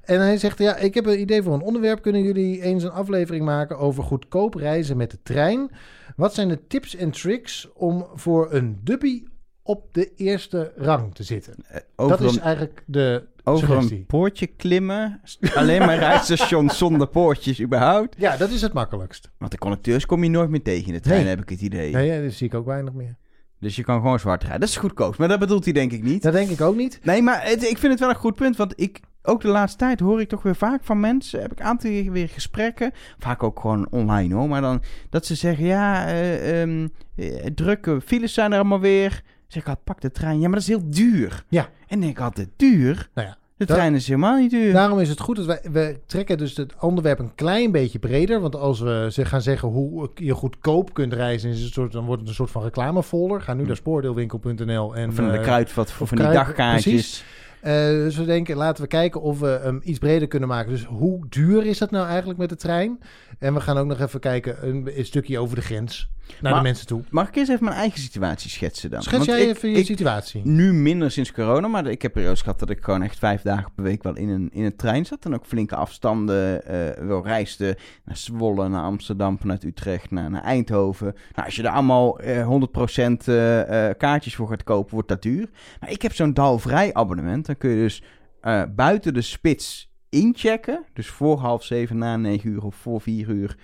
en 0.04 0.20
hij 0.20 0.36
zegt, 0.38 0.58
ja, 0.58 0.76
ik 0.76 0.94
heb 0.94 1.06
een 1.06 1.20
idee 1.20 1.42
voor 1.42 1.54
een 1.54 1.60
onderwerp. 1.62 2.02
Kunnen 2.02 2.22
jullie 2.22 2.62
eens 2.62 2.82
een 2.82 2.90
aflevering 2.90 3.44
maken 3.44 3.78
over 3.78 4.02
goedkoop 4.02 4.54
reizen 4.54 4.96
met 4.96 5.10
de 5.10 5.18
trein? 5.22 5.70
Wat 6.16 6.34
zijn 6.34 6.48
de 6.48 6.66
tips 6.66 6.96
en 6.96 7.10
tricks 7.10 7.68
om 7.74 8.06
voor 8.14 8.52
een 8.52 8.78
dubbie 8.84 9.28
op 9.62 9.88
de 9.92 10.14
eerste 10.14 10.72
rang 10.76 11.14
te 11.14 11.22
zitten? 11.22 11.54
Eh, 11.68 11.80
over 11.96 12.18
dat 12.18 12.30
is 12.30 12.36
een, 12.36 12.42
eigenlijk 12.42 12.82
de 12.86 13.28
over 13.44 13.66
suggestie. 13.68 13.96
een 13.96 14.06
poortje 14.06 14.46
klimmen. 14.46 15.20
Alleen 15.54 15.78
maar 15.78 15.98
rijstations 15.98 16.78
zonder 16.84 17.06
poortjes 17.06 17.60
überhaupt. 17.60 18.14
Ja, 18.18 18.36
dat 18.36 18.50
is 18.50 18.62
het 18.62 18.72
makkelijkst. 18.72 19.30
Want 19.38 19.50
de 19.50 19.58
conducteurs 19.58 20.06
kom 20.06 20.22
je 20.24 20.30
nooit 20.30 20.50
meer 20.50 20.62
tegen 20.62 20.86
in 20.86 20.92
de 20.92 21.00
trein, 21.00 21.20
Nee. 21.20 21.28
heb 21.28 21.40
ik 21.40 21.48
het 21.48 21.60
idee. 21.60 21.92
Nee, 21.92 22.06
ja, 22.06 22.22
dat 22.22 22.32
zie 22.32 22.46
ik 22.46 22.54
ook 22.54 22.66
weinig 22.66 22.92
meer. 22.92 23.16
Dus 23.60 23.76
je 23.76 23.82
kan 23.84 24.00
gewoon 24.00 24.18
zwart 24.18 24.42
rijden. 24.42 24.60
Dat 24.60 24.68
is 24.68 24.76
goedkoop, 24.76 25.16
maar 25.16 25.28
dat 25.28 25.38
bedoelt 25.38 25.64
hij 25.64 25.72
denk 25.72 25.92
ik 25.92 26.02
niet. 26.02 26.22
Dat 26.22 26.32
denk 26.32 26.50
ik 26.50 26.60
ook 26.60 26.76
niet. 26.76 26.98
Nee, 27.02 27.22
maar 27.22 27.42
het- 27.44 27.62
ik 27.70 27.78
vind 27.78 27.92
het 27.92 28.00
wel 28.00 28.08
een 28.08 28.14
goed 28.14 28.34
punt. 28.34 28.56
Want 28.56 28.72
ik, 28.80 29.00
ook 29.22 29.40
de 29.40 29.48
laatste 29.48 29.78
tijd 29.78 30.00
hoor 30.00 30.20
ik 30.20 30.28
toch 30.28 30.42
weer 30.42 30.56
vaak 30.56 30.84
van 30.84 31.00
mensen. 31.00 31.40
Heb 31.40 31.52
ik 31.52 31.58
een 31.58 31.64
aantal 31.64 31.90
keer 31.90 32.12
weer 32.12 32.28
gesprekken. 32.28 32.92
Vaak 33.18 33.42
ook 33.42 33.60
gewoon 33.60 33.86
online 33.90 34.34
hoor. 34.34 34.48
Maar 34.48 34.60
dan 34.60 34.82
dat 35.10 35.26
ze 35.26 35.34
zeggen: 35.34 35.64
ja, 35.64 36.06
eh, 36.06 36.62
ehm, 36.62 36.88
eh, 37.16 37.46
drukke 37.54 38.00
files 38.00 38.34
zijn 38.34 38.52
er 38.52 38.58
allemaal 38.58 38.80
weer. 38.80 39.22
Zeg 39.46 39.62
ik 39.62 39.68
altijd: 39.68 39.84
pak 39.86 40.00
de 40.00 40.10
trein. 40.10 40.36
Ja, 40.40 40.42
maar 40.48 40.58
dat 40.58 40.68
is 40.68 40.68
heel 40.68 40.90
duur. 40.90 41.44
Ja. 41.48 41.68
En 41.86 42.00
denk 42.00 42.12
ik 42.12 42.20
altijd: 42.24 42.48
duur? 42.56 43.08
Nou 43.14 43.28
ja, 43.28 43.36
De 43.60 43.66
dat- 43.66 43.76
trein 43.76 43.94
is 43.94 44.06
helemaal 44.06 44.38
niet 44.38 44.50
duur. 44.50 44.72
Daarom 44.72 44.98
is 44.98 45.08
het 45.08 45.20
goed 45.20 45.36
dat 45.36 45.46
wij 45.46 45.60
we 45.72 45.98
trekken 46.06 46.38
dus 46.38 46.56
het 46.56 46.74
onderwerp 46.80 47.18
een 47.18 47.34
klein 47.34 47.70
beetje 47.72 47.98
breder. 47.98 48.40
Want 48.40 48.56
als 48.56 48.80
we 48.80 49.08
ze 49.12 49.24
gaan 49.24 49.42
zeggen 49.42 49.68
hoe 49.68 50.10
je 50.14 50.34
goedkoop 50.34 50.94
kunt 50.94 51.12
reizen, 51.12 51.50
is 51.50 51.56
het 51.56 51.64
een 51.64 51.72
soort, 51.72 51.92
dan 51.92 52.04
wordt 52.04 52.20
het 52.20 52.28
een 52.28 52.34
soort 52.34 52.50
van 52.50 52.62
reclamefolder. 52.62 53.40
Ga 53.40 53.54
nu 53.54 53.66
naar 53.66 53.76
spoordeelwinkel.nl 53.76 54.96
en 54.96 55.08
of 55.08 55.14
van 55.14 55.28
de 55.30 55.36
eh, 55.36 55.42
kruidvat 55.42 55.92
voor 55.92 56.06
van 56.06 56.16
die 56.16 56.26
dagkaartjes. 56.26 56.82
precies. 56.92 57.24
Eh, 57.60 57.72
dus 57.88 58.16
we 58.16 58.24
denken, 58.24 58.56
laten 58.56 58.82
we 58.82 58.88
kijken 58.88 59.20
of 59.20 59.38
we 59.40 59.60
hem 59.62 59.80
iets 59.84 59.98
breder 59.98 60.28
kunnen 60.28 60.48
maken. 60.48 60.70
Dus 60.70 60.84
hoe 60.84 61.26
duur 61.28 61.66
is 61.66 61.78
dat 61.78 61.90
nou 61.90 62.06
eigenlijk 62.06 62.38
met 62.38 62.48
de 62.48 62.56
trein? 62.56 62.98
En 63.38 63.54
we 63.54 63.60
gaan 63.60 63.78
ook 63.78 63.86
nog 63.86 64.00
even 64.00 64.20
kijken, 64.20 64.68
een, 64.68 64.98
een 64.98 65.04
stukje 65.04 65.38
over 65.38 65.56
de 65.56 65.62
grens 65.62 66.08
naar 66.40 66.52
Maar- 66.52 66.60
de 66.62 66.66
mensen 66.68 66.86
toe. 66.86 67.02
Mag 67.10 67.28
ik 67.28 67.36
eens 67.36 67.48
even 67.48 67.64
mijn 67.64 67.76
eigen 67.76 68.00
situatie 68.00 68.50
schetsen 68.50 68.90
dan? 68.90 69.02
Schets 69.02 69.16
Want 69.16 69.28
jij 69.38 69.42
ik- 69.42 69.56
even 69.56 69.70
je 69.70 69.76
ik- 69.78 69.84
situatie? 69.86 70.40
Nu 70.44 70.72
minder 70.72 71.10
sinds 71.10 71.32
corona, 71.32 71.68
maar 71.68 71.86
ik 71.86 72.02
heb 72.02 72.12
periodes 72.12 72.40
gehad 72.42 72.58
dat 72.58 72.70
ik 72.70 72.84
gewoon 72.84 73.02
echt 73.02 73.18
vijf 73.18 73.42
dagen 73.42 73.72
per 73.74 73.84
week 73.84 74.02
wel 74.02 74.16
in 74.16 74.28
een, 74.28 74.48
in 74.52 74.64
een 74.64 74.76
trein 74.76 75.06
zat. 75.06 75.24
En 75.24 75.34
ook 75.34 75.46
flinke 75.46 75.76
afstanden 75.76 76.64
eh 76.66 77.04
wel 77.06 77.24
reisde 77.24 77.76
naar 78.04 78.16
Zwolle, 78.16 78.68
naar 78.68 78.82
Amsterdam, 78.82 79.38
vanuit 79.38 79.64
Utrecht, 79.64 80.10
naar, 80.10 80.30
naar 80.30 80.42
Eindhoven. 80.42 81.14
Nou, 81.34 81.46
als 81.46 81.56
je 81.56 81.62
er 81.62 81.68
allemaal 81.68 82.18
eh 82.20 82.46
100% 82.46 83.28
eh, 83.28 83.88
eh, 83.88 83.96
kaartjes 83.98 84.34
voor 84.34 84.48
gaat 84.48 84.64
kopen, 84.64 84.94
wordt 84.94 85.08
dat 85.08 85.22
duur. 85.22 85.50
Maar 85.80 85.90
ik 85.90 86.02
heb 86.02 86.14
zo'n 86.14 86.34
dalvrij 86.34 86.94
abonnement. 86.94 87.46
Dan 87.46 87.56
kun 87.56 87.70
je 87.70 87.76
dus 87.76 88.02
eh, 88.40 88.62
buiten 88.74 89.14
de 89.14 89.22
spits 89.22 89.92
inchecken. 90.08 90.84
Dus 90.92 91.06
voor 91.08 91.38
half 91.38 91.64
zeven, 91.64 91.98
na 91.98 92.16
negen 92.16 92.50
uur 92.50 92.64
of 92.64 92.74
voor 92.74 93.00
vier 93.00 93.28
uur, 93.28 93.56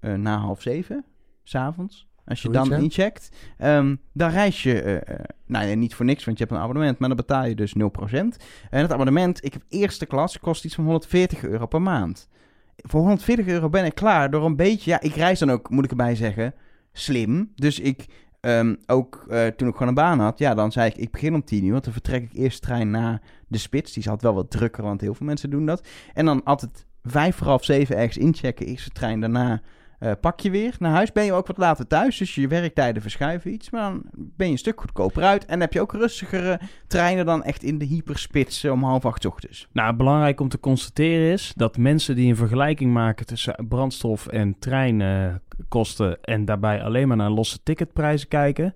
eh, 0.00 0.14
na 0.14 0.36
half 0.38 0.62
zeven, 0.62 1.04
s'avonds. 1.44 2.08
Als 2.26 2.42
je 2.42 2.48
Zoiets, 2.52 2.68
dan 2.68 2.82
incheckt, 2.82 3.28
ehm, 3.58 3.96
dan 4.12 4.30
reis 4.30 4.62
je, 4.62 4.80
eh, 4.80 5.24
nou 5.46 5.66
ja, 5.66 5.74
niet 5.74 5.94
voor 5.94 6.04
niks, 6.04 6.24
want 6.24 6.38
je 6.38 6.44
hebt 6.44 6.56
een 6.56 6.62
abonnement, 6.62 6.98
maar 6.98 7.08
dan 7.08 7.16
betaal 7.16 7.44
je 7.44 7.54
dus 7.54 7.74
0%. 7.74 8.36
En 8.70 8.80
het 8.82 8.92
abonnement, 8.92 9.44
ik 9.44 9.52
heb 9.52 9.62
eerste 9.68 10.06
klas, 10.06 10.38
kost 10.38 10.64
iets 10.64 10.74
van 10.74 10.84
140 10.84 11.44
euro 11.44 11.66
per 11.66 11.82
maand. 11.82 12.28
Voor 12.76 13.00
140 13.00 13.46
euro 13.46 13.68
ben 13.68 13.84
ik 13.84 13.94
klaar 13.94 14.30
door 14.30 14.44
een 14.44 14.56
beetje, 14.56 14.90
ja, 14.90 15.00
ik 15.00 15.14
reis 15.14 15.38
dan 15.38 15.50
ook, 15.50 15.70
moet 15.70 15.84
ik 15.84 15.90
erbij 15.90 16.14
zeggen, 16.14 16.54
slim. 16.92 17.52
Dus 17.54 17.80
ik, 17.80 18.06
ehm, 18.40 18.74
ook 18.86 19.24
eh, 19.28 19.46
toen 19.46 19.68
ik 19.68 19.72
gewoon 19.72 19.88
een 19.88 19.94
baan 19.94 20.20
had, 20.20 20.38
ja, 20.38 20.54
dan 20.54 20.72
zei 20.72 20.90
ik, 20.90 20.96
ik 20.96 21.10
begin 21.10 21.34
om 21.34 21.44
10 21.44 21.64
uur, 21.64 21.72
want 21.72 21.84
dan 21.84 21.92
vertrek 21.92 22.22
ik 22.22 22.32
eerst 22.32 22.60
de 22.60 22.66
trein 22.66 22.90
naar 22.90 23.22
de 23.48 23.58
spits. 23.58 23.92
Die 23.92 24.02
is 24.02 24.08
altijd 24.08 24.32
wel 24.32 24.42
wat 24.42 24.50
drukker, 24.50 24.82
want 24.82 25.00
heel 25.00 25.14
veel 25.14 25.26
mensen 25.26 25.50
doen 25.50 25.66
dat. 25.66 25.86
En 26.14 26.24
dan 26.24 26.44
altijd 26.44 26.86
vijf 27.02 27.36
voor 27.36 27.46
half 27.46 27.64
zeven 27.64 27.96
ergens 27.96 28.16
inchecken, 28.16 28.66
eerste 28.66 28.90
trein, 28.90 29.20
daarna 29.20 29.62
eh, 30.04 30.12
pak 30.20 30.40
je 30.40 30.50
weer 30.50 30.76
naar 30.78 30.92
huis. 30.92 31.12
Ben 31.12 31.24
je 31.24 31.32
ook 31.32 31.46
wat 31.46 31.56
later 31.56 31.86
thuis, 31.86 32.18
dus 32.18 32.34
je 32.34 32.48
werktijden 32.48 33.02
verschuiven 33.02 33.52
iets. 33.52 33.70
Maar 33.70 33.82
dan 33.82 34.02
ben 34.12 34.46
je 34.46 34.52
een 34.52 34.58
stuk 34.58 34.80
goedkoper 34.80 35.22
uit. 35.22 35.44
En 35.44 35.60
heb 35.60 35.72
je 35.72 35.80
ook 35.80 35.92
rustigere 35.92 36.60
treinen 36.86 37.26
dan 37.26 37.42
echt 37.44 37.62
in 37.62 37.78
de 37.78 37.84
hyperspits 37.84 38.64
eh, 38.64 38.72
om 38.72 38.82
half 38.82 39.04
acht 39.04 39.24
ochtends. 39.24 39.68
Nou, 39.72 39.94
belangrijk 39.94 40.40
om 40.40 40.48
te 40.48 40.60
constateren 40.60 41.32
is 41.32 41.52
dat 41.56 41.76
mensen 41.76 42.16
die 42.16 42.28
een 42.28 42.36
vergelijking 42.36 42.92
maken 42.92 43.26
tussen 43.26 43.66
brandstof 43.68 44.26
en 44.26 44.58
treinkosten 44.58 46.22
en 46.22 46.44
daarbij 46.44 46.82
alleen 46.82 47.08
maar 47.08 47.16
naar 47.16 47.30
losse 47.30 47.62
ticketprijzen 47.62 48.28
kijken, 48.28 48.74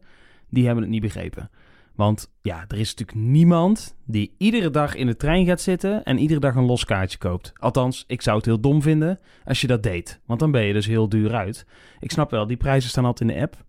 die 0.48 0.64
hebben 0.64 0.82
het 0.82 0.92
niet 0.92 1.02
begrepen. 1.02 1.50
Want 1.98 2.30
ja, 2.42 2.64
er 2.68 2.78
is 2.78 2.94
natuurlijk 2.94 3.18
niemand 3.18 3.96
die 4.04 4.34
iedere 4.36 4.70
dag 4.70 4.94
in 4.94 5.06
de 5.06 5.16
trein 5.16 5.46
gaat 5.46 5.60
zitten 5.60 6.04
en 6.04 6.18
iedere 6.18 6.40
dag 6.40 6.54
een 6.54 6.64
los 6.64 6.84
kaartje 6.84 7.18
koopt. 7.18 7.52
Althans, 7.56 8.04
ik 8.06 8.22
zou 8.22 8.36
het 8.36 8.46
heel 8.46 8.60
dom 8.60 8.82
vinden 8.82 9.18
als 9.44 9.60
je 9.60 9.66
dat 9.66 9.82
deed. 9.82 10.20
Want 10.26 10.40
dan 10.40 10.50
ben 10.50 10.62
je 10.64 10.72
dus 10.72 10.86
heel 10.86 11.08
duur 11.08 11.34
uit. 11.34 11.66
Ik 12.00 12.10
snap 12.10 12.30
wel, 12.30 12.46
die 12.46 12.56
prijzen 12.56 12.90
staan 12.90 13.04
altijd 13.04 13.30
in 13.30 13.36
de 13.36 13.42
app. 13.42 13.64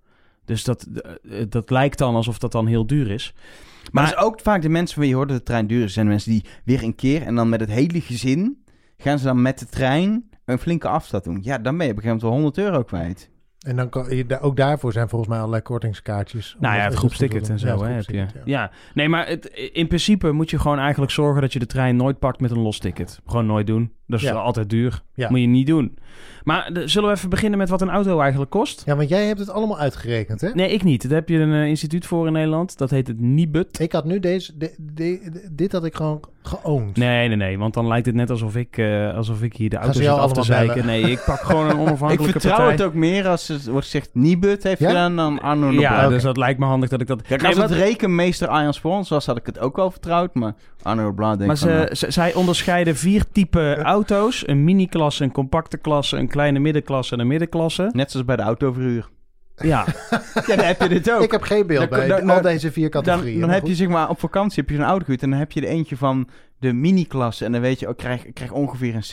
Dus 0.45 0.63
dat, 0.63 0.83
eh, 0.83 1.41
dat 1.49 1.69
lijkt 1.69 1.97
dan 1.97 2.15
alsof 2.15 2.37
dat 2.39 2.51
dan 2.51 2.67
heel 2.67 2.87
duur 2.87 3.11
is. 3.11 3.33
Maar, 3.35 3.89
Maar- 3.91 4.03
dat 4.03 4.19
is 4.19 4.25
ook 4.25 4.39
vaak 4.39 4.61
de 4.61 4.69
mensen 4.69 4.95
van 4.95 5.07
je 5.07 5.15
hoort 5.15 5.29
dat 5.29 5.37
de 5.37 5.43
trein 5.43 5.67
duur 5.67 5.83
is. 5.83 5.93
zijn 5.93 6.05
de 6.05 6.11
mensen 6.11 6.31
die 6.31 6.45
weer 6.65 6.83
een 6.83 6.95
keer 6.95 7.21
en 7.21 7.35
dan 7.35 7.49
met 7.49 7.59
het 7.59 7.69
hele 7.71 8.01
gezin 8.01 8.63
gaan 8.97 9.19
ze 9.19 9.25
dan 9.25 9.41
met 9.41 9.59
de 9.59 9.65
trein 9.65 10.29
een 10.45 10.59
flinke 10.59 10.87
afstand 10.87 11.23
doen. 11.23 11.39
Ja, 11.41 11.57
dan 11.57 11.77
ben 11.77 11.85
je 11.85 11.91
op 11.91 11.97
een 11.97 12.03
gegeven 12.03 12.07
moment 12.07 12.21
wel 12.21 12.31
100 12.31 12.57
euro 12.57 12.83
kwijt. 12.83 13.28
En 13.59 13.75
dan 13.75 13.89
kan, 13.89 14.15
je- 14.15 14.39
ook 14.41 14.55
daarvoor 14.55 14.91
zijn 14.91 15.09
volgens 15.09 15.29
mij 15.29 15.39
allerlei 15.39 15.61
kortingskaartjes. 15.61 16.55
Nou 16.59 16.75
ja, 16.75 16.81
het 16.83 16.93
groepsticket 16.93 17.49
en 17.49 17.59
zo 17.59 17.67
Ja, 17.67 17.77
hè, 17.77 17.93
heb 17.93 18.03
je. 18.09 18.17
ja. 18.17 18.27
Ja, 18.45 18.71
nee, 18.93 19.09
maar 19.09 19.27
het, 19.27 19.45
in 19.73 19.87
principe 19.87 20.31
moet 20.31 20.49
je 20.49 20.59
gewoon 20.59 20.79
eigenlijk 20.79 21.11
zorgen 21.11 21.41
dat 21.41 21.53
je 21.53 21.59
de 21.59 21.65
trein 21.65 21.95
nooit 21.95 22.19
pakt 22.19 22.39
met 22.39 22.51
een 22.51 22.59
los 22.59 22.79
ticket. 22.79 23.19
Gewoon 23.25 23.45
nooit 23.45 23.67
doen. 23.67 23.93
Dat 24.09 24.19
is 24.19 24.25
Ja. 24.25 24.33
wel 24.33 24.41
altijd 24.41 24.69
duur. 24.69 25.01
Ja. 25.13 25.29
Moet 25.29 25.39
je 25.39 25.45
niet 25.47 25.67
doen. 25.67 25.97
Maar 26.43 26.73
de- 26.73 26.87
zullen 26.87 27.09
we 27.09 27.15
even 27.15 27.29
beginnen 27.29 27.59
met 27.59 27.69
wat 27.69 27.81
een 27.81 27.89
auto 27.89 28.19
eigenlijk 28.19 28.51
kost? 28.51 28.81
Ja, 28.85 28.95
want 28.95 29.09
jij 29.09 29.25
hebt 29.25 29.39
het 29.39 29.49
allemaal 29.49 29.79
uitgerekend, 29.79 30.41
hè? 30.41 30.49
Nee, 30.53 30.71
ik 30.71 30.83
niet. 30.83 31.01
Daar 31.03 31.11
heb 31.19 31.29
je 31.29 31.37
een 31.39 31.53
eh, 31.53 31.65
instituut 31.67 32.05
voor 32.05 32.27
in 32.27 32.33
Nederland. 32.33 32.77
Dat 32.77 32.89
heet 32.89 33.07
het 33.07 33.19
Nibud. 33.19 33.79
Ik 33.79 33.91
had 33.91 34.05
nu 34.05 34.19
deze... 34.19 34.57
de- 34.57 34.75
de- 34.93 35.47
dit 35.51 35.71
had 35.71 35.85
ik 35.85 35.95
gewoon 35.95 36.19
geowned. 36.43 36.97
Nee, 36.97 37.27
nee, 37.27 37.37
nee. 37.37 37.57
Want 37.57 37.73
dan 37.73 37.87
lijkt 37.87 38.05
het 38.05 38.15
net 38.15 38.29
alsof 38.29 38.55
ik, 38.55 38.77
eh, 38.77 39.15
alsof 39.15 39.41
ik 39.41 39.55
hier 39.55 39.69
de 39.69 39.75
auto 39.77 39.91
zit 39.99 40.07
af 40.07 40.15
te 40.15 40.21
allemaal 40.21 40.43
zeiken. 40.43 40.85
Nee, 40.85 41.01
ik 41.11 41.23
pak 41.25 41.39
gewoon 41.39 41.65
een 41.69 41.75
Ik 41.79 41.87
onafhankelijke 41.87 42.31
vertrouw 42.39 42.55
partij. 42.55 42.71
het 42.75 42.81
ook 42.81 42.93
meer 42.93 43.27
als 43.27 43.47
het 43.47 43.67
wordt 43.67 43.85
gezegd 43.85 44.09
Nibud 44.13 44.63
heeft 44.63 44.79
Ja? 44.79 44.87
gedaan 44.87 45.15
dan 45.15 45.39
Arno 45.41 45.69
de 45.69 45.79
Ja, 45.79 46.07
dus 46.07 46.23
dat 46.23 46.37
lijkt 46.37 46.59
me 46.59 46.65
handig 46.65 46.89
dat 46.89 47.01
ik 47.01 47.07
dat... 47.07 47.21
Kijk, 47.21 47.41
Nee, 47.41 47.49
als 47.49 47.59
wat- 47.59 47.69
het 47.69 47.77
rekenmeester 47.79 48.47
Arjan 48.47 48.73
Spons 48.73 49.09
was, 49.09 49.25
had 49.25 49.37
ik 49.37 49.45
het 49.45 49.59
ook 49.59 49.75
wel 49.75 49.91
vertrouwd. 49.91 50.33
Maar 50.33 50.53
Arno 50.81 51.07
de 51.07 51.13
Blauw 51.13 51.35
denk 51.35 51.45
Maar 51.45 51.55
ik 51.55 51.61
ze, 51.61 51.67
nou, 51.67 51.95
ze- 51.95 52.11
zij 52.11 52.33
onderscheiden 52.33 52.95
vier 52.95 53.23
typen 53.31 53.77
auto's. 53.81 53.97
Een 54.45 54.63
mini-klasse, 54.63 55.23
een 55.23 55.31
compacte 55.31 55.77
klasse, 55.77 56.17
een 56.17 56.27
kleine 56.27 56.59
middenklasse 56.59 57.13
en 57.13 57.19
een 57.19 57.27
middenklasse. 57.27 57.89
Net 57.93 58.11
zoals 58.11 58.25
bij 58.25 58.35
de 58.35 58.41
autoverhuur. 58.41 59.09
Ja, 59.55 59.85
Ja, 60.47 60.55
dan 60.55 60.59
heb 60.65 60.81
je 60.81 60.89
dit 60.89 61.11
ook. 61.11 61.21
Ik 61.21 61.31
heb 61.31 61.41
geen 61.41 61.67
beeld 61.67 61.89
Dan- 61.89 61.99
bij 61.99 62.07
dan- 62.07 62.19
al 62.19 62.25
dan- 62.27 62.41
deze 62.43 62.71
vier 62.71 62.89
dan, 62.89 63.03
categorieën. 63.03 63.39
dan 63.39 63.47
maar 63.49 63.57
heb 63.57 63.67
je 63.67 63.75
zeg 63.75 63.87
maar 63.87 64.09
op 64.09 64.19
vakantie 64.19 64.59
heb 64.61 64.69
je 64.69 64.75
zo'n 64.75 64.85
auto 64.85 65.03
gehuurd 65.03 65.23
en 65.23 65.29
dan 65.29 65.39
heb 65.39 65.51
je 65.51 65.61
er 65.61 65.67
eentje 65.67 65.97
van 65.97 66.27
de 66.59 66.73
mini-klasse. 66.73 67.45
En 67.45 67.51
dan 67.51 67.61
weet 67.61 67.79
je, 67.79 67.85
oh, 67.85 67.91
ik 67.91 67.97
krijg, 67.97 68.25
ik 68.25 68.33
krijg 68.33 68.51
ongeveer 68.51 68.95
een 68.95 69.03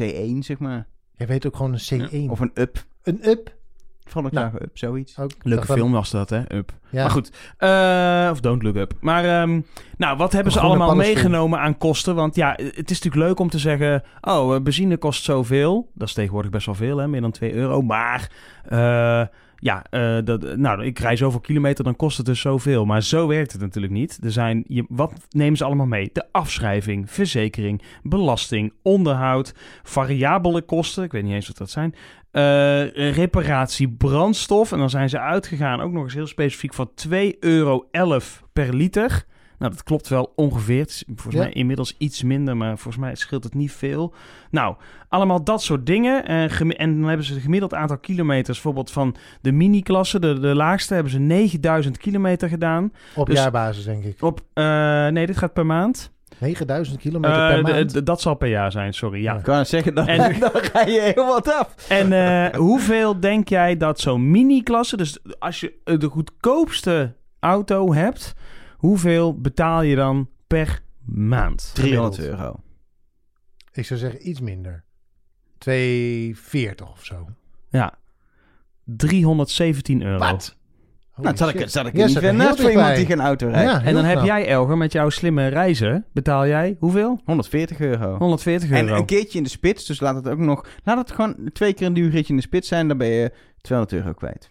C1, 0.40 0.44
zeg 0.44 0.58
maar. 0.58 0.86
Jij 1.12 1.26
weet 1.26 1.46
ook 1.46 1.56
gewoon 1.56 1.72
een 1.88 2.08
C1. 2.26 2.30
Of 2.30 2.40
een 2.40 2.50
up. 2.54 2.84
een 3.02 3.18
up. 3.28 3.54
Volkswagen 4.06 4.62
up, 4.62 4.78
zoiets. 4.78 5.18
Ook. 5.18 5.30
leuke 5.42 5.66
film 5.66 5.92
was 5.92 6.10
dat, 6.10 6.30
hè? 6.30 6.54
Up. 6.54 6.72
Ja. 6.90 7.02
Maar 7.02 7.10
goed, 7.10 7.32
eh, 7.58 8.28
of 8.32 8.40
Don't 8.40 8.62
Look 8.62 8.76
Up. 8.76 8.92
Maar 9.00 9.24
ehm, 9.24 9.60
nou, 9.96 10.16
wat 10.16 10.32
hebben 10.32 10.52
ze 10.52 10.60
allemaal 10.60 10.94
meegenomen 10.94 11.58
aan 11.58 11.78
kosten? 11.78 12.14
Want 12.14 12.34
ja, 12.34 12.50
het 12.50 12.90
is 12.90 13.02
natuurlijk 13.02 13.28
leuk 13.28 13.38
om 13.38 13.48
te 13.48 13.58
zeggen... 13.58 14.02
oh, 14.20 14.54
eh, 14.54 14.62
benzine 14.62 14.96
kost 14.96 15.24
zoveel. 15.24 15.90
Dat 15.94 16.08
is 16.08 16.14
tegenwoordig 16.14 16.50
best 16.50 16.66
wel 16.66 16.74
veel, 16.74 16.96
hè? 16.96 17.08
Meer 17.08 17.20
dan 17.20 17.30
2 17.30 17.52
euro. 17.54 17.82
Maar 17.82 18.30
eh, 18.64 19.22
ja, 19.56 19.84
eh, 19.90 20.18
dat, 20.24 20.56
nou, 20.56 20.84
ik 20.84 20.98
rij 20.98 21.16
zoveel 21.16 21.40
kilometer, 21.40 21.84
dan 21.84 21.96
kost 21.96 22.16
het 22.16 22.26
dus 22.26 22.40
zoveel. 22.40 22.84
Maar 22.84 23.02
zo 23.02 23.26
werkt 23.26 23.52
het 23.52 23.60
natuurlijk 23.60 23.92
niet. 23.92 24.18
Er 24.22 24.32
zijn, 24.32 24.64
je, 24.66 24.84
wat 24.88 25.12
nemen 25.30 25.56
ze 25.56 25.64
allemaal 25.64 25.86
mee? 25.86 26.10
De 26.12 26.24
afschrijving, 26.32 27.10
verzekering, 27.10 27.82
belasting, 28.02 28.72
onderhoud... 28.82 29.54
variabele 29.82 30.62
kosten, 30.62 31.04
ik 31.04 31.12
weet 31.12 31.22
niet 31.22 31.32
eens 31.32 31.46
wat 31.48 31.56
dat 31.56 31.70
zijn... 31.70 31.94
eh, 32.30 33.14
reparatie, 33.14 33.88
brandstof. 33.88 34.72
En 34.72 34.78
dan 34.78 34.90
zijn 34.90 35.08
ze 35.08 35.18
uitgegaan, 35.18 35.80
ook 35.80 35.92
nog 35.92 36.04
eens 36.04 36.14
heel 36.14 36.26
specifiek, 36.26 36.74
van 36.74 36.90
2,11 37.08 37.38
euro 37.40 37.88
per 38.52 38.74
liter. 38.74 39.26
Nou, 39.58 39.72
dat 39.72 39.82
klopt 39.82 40.08
wel 40.08 40.32
ongeveer. 40.36 40.80
Het 40.80 40.90
is 40.90 41.04
volgens 41.06 41.34
Ja. 41.34 41.42
mij 41.42 41.52
inmiddels 41.52 41.94
iets 41.98 42.22
minder, 42.22 42.56
maar 42.56 42.78
volgens 42.78 43.04
mij 43.04 43.14
scheelt 43.14 43.44
het 43.44 43.54
niet 43.54 43.72
veel. 43.72 44.14
Nou, 44.50 44.76
allemaal 45.08 45.44
dat 45.44 45.62
soort 45.62 45.86
dingen. 45.86 46.26
Eh, 46.26 46.60
en 46.60 47.00
dan 47.00 47.08
hebben 47.08 47.26
ze 47.26 47.32
het 47.32 47.42
gemiddeld 47.42 47.74
aantal 47.74 47.98
kilometers, 47.98 48.46
bijvoorbeeld 48.56 48.90
van 48.90 49.16
de 49.40 49.52
mini-klasse, 49.52 50.18
de, 50.20 50.38
de 50.40 50.54
laagste, 50.54 50.94
hebben 50.94 51.12
ze 51.12 51.18
9000 51.18 51.96
kilometer 51.98 52.48
gedaan. 52.48 52.92
Op 53.14 53.26
Dus- 53.26 53.38
jaarbasis, 53.38 53.84
denk 53.84 54.04
ik. 54.04 54.22
Op, 54.22 54.40
eh, 54.52 55.06
nee, 55.08 55.26
dit 55.26 55.36
gaat 55.36 55.52
per 55.52 55.66
maand. 55.66 56.14
9000 56.38 56.98
kilometer 57.00 57.48
Eh, 57.48 57.54
per 57.62 57.62
maand. 57.74 58.06
dat 58.06 58.20
zal 58.20 58.34
per 58.34 58.48
jaar 58.48 58.72
zijn, 58.72 58.94
sorry. 58.94 59.22
Ja. 59.22 59.32
Ja. 59.32 59.38
Ik 59.38 59.44
kan 59.44 59.58
het 59.58 59.68
zeggen, 59.68 59.94
dan, 59.94 60.06
En- 60.08 60.40
dan 60.40 60.50
ga 60.54 60.80
je 60.80 61.12
heel 61.14 61.26
wat 61.26 61.52
af. 61.54 61.74
En 61.88 62.12
eh, 62.12 62.54
hoeveel 62.58 63.20
denk 63.20 63.48
jij 63.48 63.76
dat 63.76 64.00
zo'n 64.00 64.30
mini-klasse, 64.30 64.96
dus 64.96 65.18
als 65.38 65.60
je 65.60 65.72
de 65.84 66.08
goedkoopste 66.08 67.14
auto 67.40 67.92
hebt, 67.94 68.34
hoeveel 68.86 69.40
betaal 69.40 69.82
je 69.82 69.96
dan 69.96 70.28
per 70.46 70.82
maand? 71.04 71.70
300 71.74 72.14
Gemiddeld. 72.14 72.40
euro. 72.40 72.60
Ik 73.72 73.86
zou 73.86 74.00
zeggen 74.00 74.28
iets 74.28 74.40
minder. 74.40 74.84
240 75.58 76.90
of 76.92 77.04
zo. 77.04 77.26
Ja, 77.68 77.94
317 78.84 80.02
euro. 80.02 80.18
Nou, 80.18 80.38
dat 81.20 81.38
zat 81.38 81.48
ik, 81.54 81.68
zat 81.68 81.86
ik 81.86 81.96
Ja, 81.96 82.06
niet 82.06 82.32
naast 82.32 82.60
voor 82.60 82.70
iemand 82.70 82.96
die 82.96 83.06
geen 83.06 83.20
auto 83.20 83.48
rijdt. 83.48 83.70
Ja, 83.70 83.82
En 83.82 83.94
dan 83.94 84.04
heb 84.04 84.22
jij, 84.24 84.46
Elger, 84.48 84.76
met 84.76 84.92
jouw 84.92 85.08
slimme 85.10 85.46
reizen, 85.46 86.04
betaal 86.12 86.46
jij 86.46 86.76
hoeveel? 86.78 87.20
140 87.24 87.80
euro. 87.80 88.16
140 88.16 88.70
En 88.70 88.84
euro. 88.84 88.96
een 88.98 89.04
keertje 89.06 89.38
in 89.38 89.44
de 89.44 89.50
spits, 89.50 89.86
dus 89.86 90.00
laat 90.00 90.14
het 90.14 90.28
ook 90.28 90.38
nog... 90.38 90.66
Laat 90.84 90.98
het 90.98 91.12
gewoon 91.12 91.36
twee 91.52 91.72
keer 91.72 91.86
een 91.86 91.94
duur 91.94 92.10
ritje 92.10 92.30
in 92.32 92.36
de 92.36 92.42
spits 92.42 92.68
zijn, 92.68 92.88
dan 92.88 92.98
ben 92.98 93.08
je 93.08 93.32
200 93.60 94.00
euro 94.00 94.12
kwijt. 94.12 94.50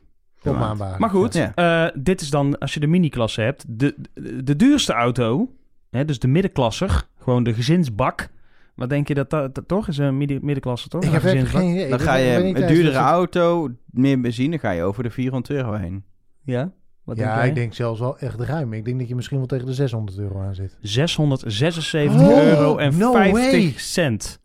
Maar 0.54 1.10
goed, 1.10 1.34
Ja. 1.34 1.52
eh, 1.56 1.92
dit 2.02 2.22
is 2.22 2.30
dan, 2.30 2.58
als 2.58 2.74
je 2.74 2.80
de 2.80 2.88
mini-klasse 2.88 3.42
hebt, 3.42 3.64
de, 3.68 3.96
de, 4.14 4.44
de 4.44 4.56
duurste 4.56 4.94
auto, 4.94 5.52
hè, 5.92 6.06
dus 6.06 6.20
de 6.20 6.28
middenklasser, 6.28 7.08
gewoon 7.20 7.44
de 7.44 7.54
gezinsbak. 7.54 8.28
Wat 8.76 8.90
denk 8.90 9.08
je 9.08 9.14
dat 9.14 9.30
dat, 9.30 9.56
dat 9.56 9.68
toch 9.68 9.88
is 9.88 9.98
een 9.98 10.18
midden, 10.18 10.40
middenklasse, 10.42 10.88
toch? 10.90 11.04
Ik 11.04 11.12
heb 11.12 11.22
geen 11.22 11.70
idee. 11.72 11.90
Dan 11.90 12.00
ga 12.00 12.16
je 12.16 12.38
een 12.38 12.54
duurdere 12.54 12.88
het- 12.88 12.96
auto, 12.96 13.70
meer 13.86 14.22
benzine, 14.22 14.58
ga 14.60 14.72
je 14.72 14.84
over 14.84 15.04
de 15.04 15.10
400 15.10 15.54
euro 15.54 15.74
heen. 15.74 16.04
Ja? 16.44 16.72
Wat 17.04 17.16
denk 17.16 17.28
Ja, 17.28 17.44
ik 17.44 17.56
denk 17.56 17.74
zelfs 17.74 18.00
wel 18.00 18.18
echt 18.20 18.40
ruim. 18.40 18.74
Ik 18.74 18.86
denk 18.86 19.00
dat 19.00 19.08
je 19.08 19.16
misschien 19.16 19.38
wel 19.38 19.46
tegen 19.48 19.66
de 19.66 19.74
600 19.74 20.18
euro 20.18 20.42
aan 20.42 20.56
zit. 20.56 20.78
676 20.82 22.22
Oh, 22.22 22.44
euro 22.44 22.78
en 22.78 22.98
no 22.98 23.12
50 23.12 23.52
way. 23.52 23.74
cent. 23.78 24.40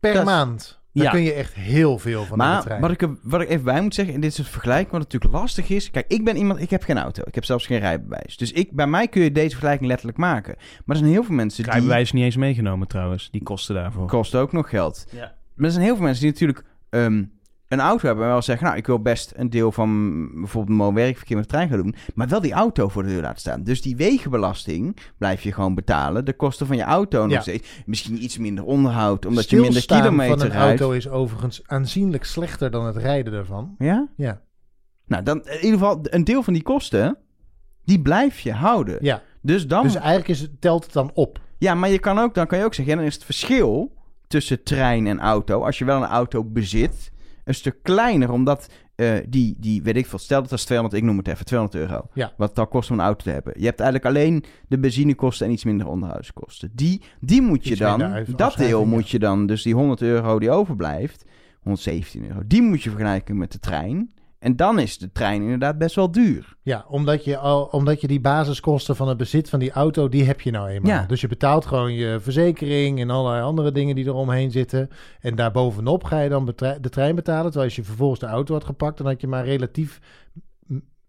Per 0.00 0.14
Dat 0.14 0.24
maand. 0.24 0.77
Dan 0.98 1.06
Ja. 1.06 1.12
kun 1.12 1.22
je 1.22 1.32
echt 1.32 1.54
heel 1.54 1.98
veel 1.98 2.24
van 2.24 2.38
Maar 2.38 2.62
trein. 2.62 2.80
wat 2.80 2.90
ik, 2.90 3.08
wat 3.22 3.40
ik 3.40 3.48
even 3.48 3.64
bij 3.64 3.80
moet 3.80 3.94
zeggen, 3.94 4.14
en 4.14 4.20
dit 4.20 4.30
is 4.30 4.38
het 4.38 4.48
vergelijk, 4.48 4.90
wat 4.90 5.00
natuurlijk 5.00 5.32
lastig 5.32 5.68
is. 5.68 5.90
Kijk, 5.90 6.04
ik 6.08 6.24
ben 6.24 6.36
iemand, 6.36 6.60
ik 6.60 6.70
heb 6.70 6.82
geen 6.82 6.98
auto. 6.98 7.22
Ik 7.26 7.34
heb 7.34 7.44
zelfs 7.44 7.66
geen 7.66 7.78
rijbewijs. 7.78 8.36
Dus 8.36 8.52
ik, 8.52 8.72
bij 8.72 8.86
mij 8.86 9.08
kun 9.08 9.22
je 9.22 9.32
deze 9.32 9.50
vergelijking 9.50 9.88
letterlijk 9.88 10.18
maken. 10.18 10.54
Maar 10.56 10.96
er 10.96 11.02
zijn 11.02 11.10
heel 11.12 11.24
veel 11.24 11.34
mensen 11.34 11.62
die... 11.64 11.72
Rijbewijs 11.72 12.12
niet 12.12 12.24
eens 12.24 12.36
meegenomen 12.36 12.88
trouwens, 12.88 13.30
die 13.30 13.42
kosten 13.42 13.74
daarvoor. 13.74 14.06
Kost 14.06 14.34
ook 14.34 14.52
nog 14.52 14.68
geld. 14.68 15.06
Ja. 15.10 15.34
Maar 15.54 15.66
er 15.66 15.72
zijn 15.72 15.84
heel 15.84 15.94
veel 15.96 16.04
mensen 16.04 16.22
die 16.22 16.32
natuurlijk 16.32 16.64
ehm, 16.90 17.24
een 17.68 17.80
auto 17.80 18.06
hebben 18.06 18.24
en 18.24 18.30
wel 18.30 18.42
zeggen... 18.42 18.66
nou, 18.66 18.78
ik 18.78 18.86
wil 18.86 19.00
best 19.02 19.32
een 19.36 19.50
deel 19.50 19.72
van 19.72 20.28
bijvoorbeeld 20.40 20.78
mijn 20.78 20.94
werkverkeer 20.94 21.36
met 21.36 21.44
de 21.44 21.50
trein 21.50 21.68
gaan 21.68 21.78
doen... 21.82 21.94
maar 22.14 22.28
wel 22.28 22.40
die 22.40 22.52
auto 22.52 22.88
voor 22.88 23.02
de 23.02 23.08
deur 23.08 23.22
laten 23.22 23.40
staan. 23.40 23.62
Dus 23.62 23.82
die 23.82 23.96
wegenbelasting 23.96 24.96
blijf 25.18 25.42
je 25.42 25.52
gewoon 25.52 25.74
betalen. 25.74 26.24
De 26.24 26.32
kosten 26.32 26.66
van 26.66 26.76
je 26.76 26.82
auto 26.82 27.22
nog 27.22 27.30
Ja. 27.32 27.40
steeds. 27.40 27.68
Misschien 27.86 28.22
iets 28.22 28.38
minder 28.38 28.64
onderhoud, 28.64 29.26
omdat 29.26 29.50
je 29.50 29.60
minder 29.60 29.86
kilometer 29.86 30.38
van 30.38 30.46
een 30.46 30.52
rijdt. 30.52 30.80
auto 30.80 30.94
is 30.96 31.08
overigens 31.08 31.62
aanzienlijk 31.66 32.24
slechter 32.24 32.70
dan 32.70 32.86
het 32.86 32.96
rijden 32.96 33.32
ervan. 33.32 33.74
Ja? 33.78 34.08
Ja. 34.16 34.40
Nou, 35.06 35.22
dan 35.22 35.38
in 35.46 35.54
ieder 35.64 35.78
geval 35.78 35.98
een 36.02 36.24
deel 36.24 36.42
van 36.42 36.52
die 36.52 36.62
kosten... 36.62 37.16
die 37.84 38.00
blijf 38.02 38.40
je 38.40 38.52
houden. 38.52 38.96
ja. 39.00 39.22
Dus 39.42 39.66
dan... 39.66 39.82
Dus 39.82 39.94
eigenlijk 39.94 40.28
is 40.28 40.48
telt 40.60 40.84
het 40.84 40.92
dan 40.92 41.10
op. 41.14 41.40
Ja, 41.58 41.74
maar 41.74 41.90
je 41.90 41.98
kan 41.98 42.18
ook, 42.18 42.34
dan 42.34 42.46
kan 42.46 42.58
je 42.58 42.64
ook 42.64 42.74
zeggen... 42.74 42.94
ja, 42.94 43.00
dan 43.00 43.08
is 43.08 43.14
het 43.14 43.24
verschil 43.24 43.92
tussen 44.26 44.62
trein 44.62 45.06
en 45.06 45.20
auto... 45.20 45.64
als 45.64 45.78
je 45.78 45.84
wel 45.84 45.96
een 46.02 46.08
auto 46.08 46.44
bezit... 46.44 47.10
een 47.48 47.54
stuk 47.54 47.82
kleiner, 47.82 48.30
omdat 48.30 48.68
eh, 48.94 49.12
die, 49.28 49.56
die, 49.58 49.82
weet 49.82 49.96
ik 49.96 50.06
veel, 50.06 50.18
stel 50.18 50.40
dat 50.40 50.50
dat 50.50 50.58
is 50.58 50.64
200, 50.64 51.02
ik 51.02 51.08
noem 51.08 51.18
het 51.18 51.28
even, 51.28 51.44
200 51.44 51.80
euro. 51.82 52.08
Ja. 52.14 52.32
Wat 52.36 52.48
het 52.48 52.58
al 52.58 52.66
kost 52.66 52.90
om 52.90 52.98
een 52.98 53.04
auto 53.04 53.24
te 53.24 53.30
hebben. 53.30 53.52
Je 53.56 53.64
hebt 53.64 53.80
eigenlijk 53.80 54.16
alleen 54.16 54.44
de 54.68 54.78
benzinekosten 54.78 55.46
en 55.46 55.52
iets 55.52 55.64
minder 55.64 55.86
onderhoudskosten. 55.86 56.70
Die, 56.74 57.02
die 57.20 57.42
moet 57.42 57.66
je 57.66 57.76
dan, 57.76 58.24
dat 58.36 58.56
deel 58.56 58.80
ja. 58.80 58.86
moet 58.86 59.08
je 59.08 59.18
dan, 59.18 59.46
dus 59.46 59.62
die 59.62 59.74
100 59.74 60.02
euro 60.02 60.38
die 60.38 60.50
overblijft, 60.50 61.24
117 61.62 62.28
euro, 62.28 62.40
die 62.46 62.62
moet 62.62 62.82
je 62.82 62.90
vergelijken 62.90 63.38
met 63.38 63.52
de 63.52 63.58
trein. 63.58 64.12
En 64.38 64.56
dan 64.56 64.78
is 64.78 64.98
de 64.98 65.12
trein 65.12 65.42
inderdaad 65.42 65.78
best 65.78 65.94
wel 65.94 66.10
duur. 66.10 66.56
Ja, 66.62 66.84
omdat 66.88 67.24
je, 67.24 67.36
al, 67.36 67.64
omdat 67.64 68.00
je 68.00 68.06
die 68.06 68.20
basiskosten 68.20 68.96
van 68.96 69.08
het 69.08 69.16
bezit 69.16 69.48
van 69.48 69.58
die 69.58 69.70
auto, 69.70 70.08
die 70.08 70.24
heb 70.24 70.40
je 70.40 70.50
nou 70.50 70.68
eenmaal. 70.68 70.90
Ja. 70.90 71.06
Dus 71.06 71.20
je 71.20 71.28
betaalt 71.28 71.66
gewoon 71.66 71.92
je 71.92 72.18
verzekering 72.20 73.00
en 73.00 73.10
allerlei 73.10 73.42
andere 73.42 73.72
dingen 73.72 73.94
die 73.94 74.06
er 74.06 74.14
omheen 74.14 74.50
zitten. 74.50 74.90
En 75.20 75.34
daarbovenop 75.34 76.04
ga 76.04 76.20
je 76.20 76.28
dan 76.28 76.44
de 76.80 76.88
trein 76.90 77.14
betalen. 77.14 77.44
Terwijl 77.44 77.64
als 77.64 77.76
je 77.76 77.84
vervolgens 77.84 78.20
de 78.20 78.26
auto 78.26 78.54
had 78.54 78.64
gepakt, 78.64 78.96
dan 78.98 79.06
had 79.06 79.20
je 79.20 79.26
maar 79.26 79.44
relatief 79.44 80.00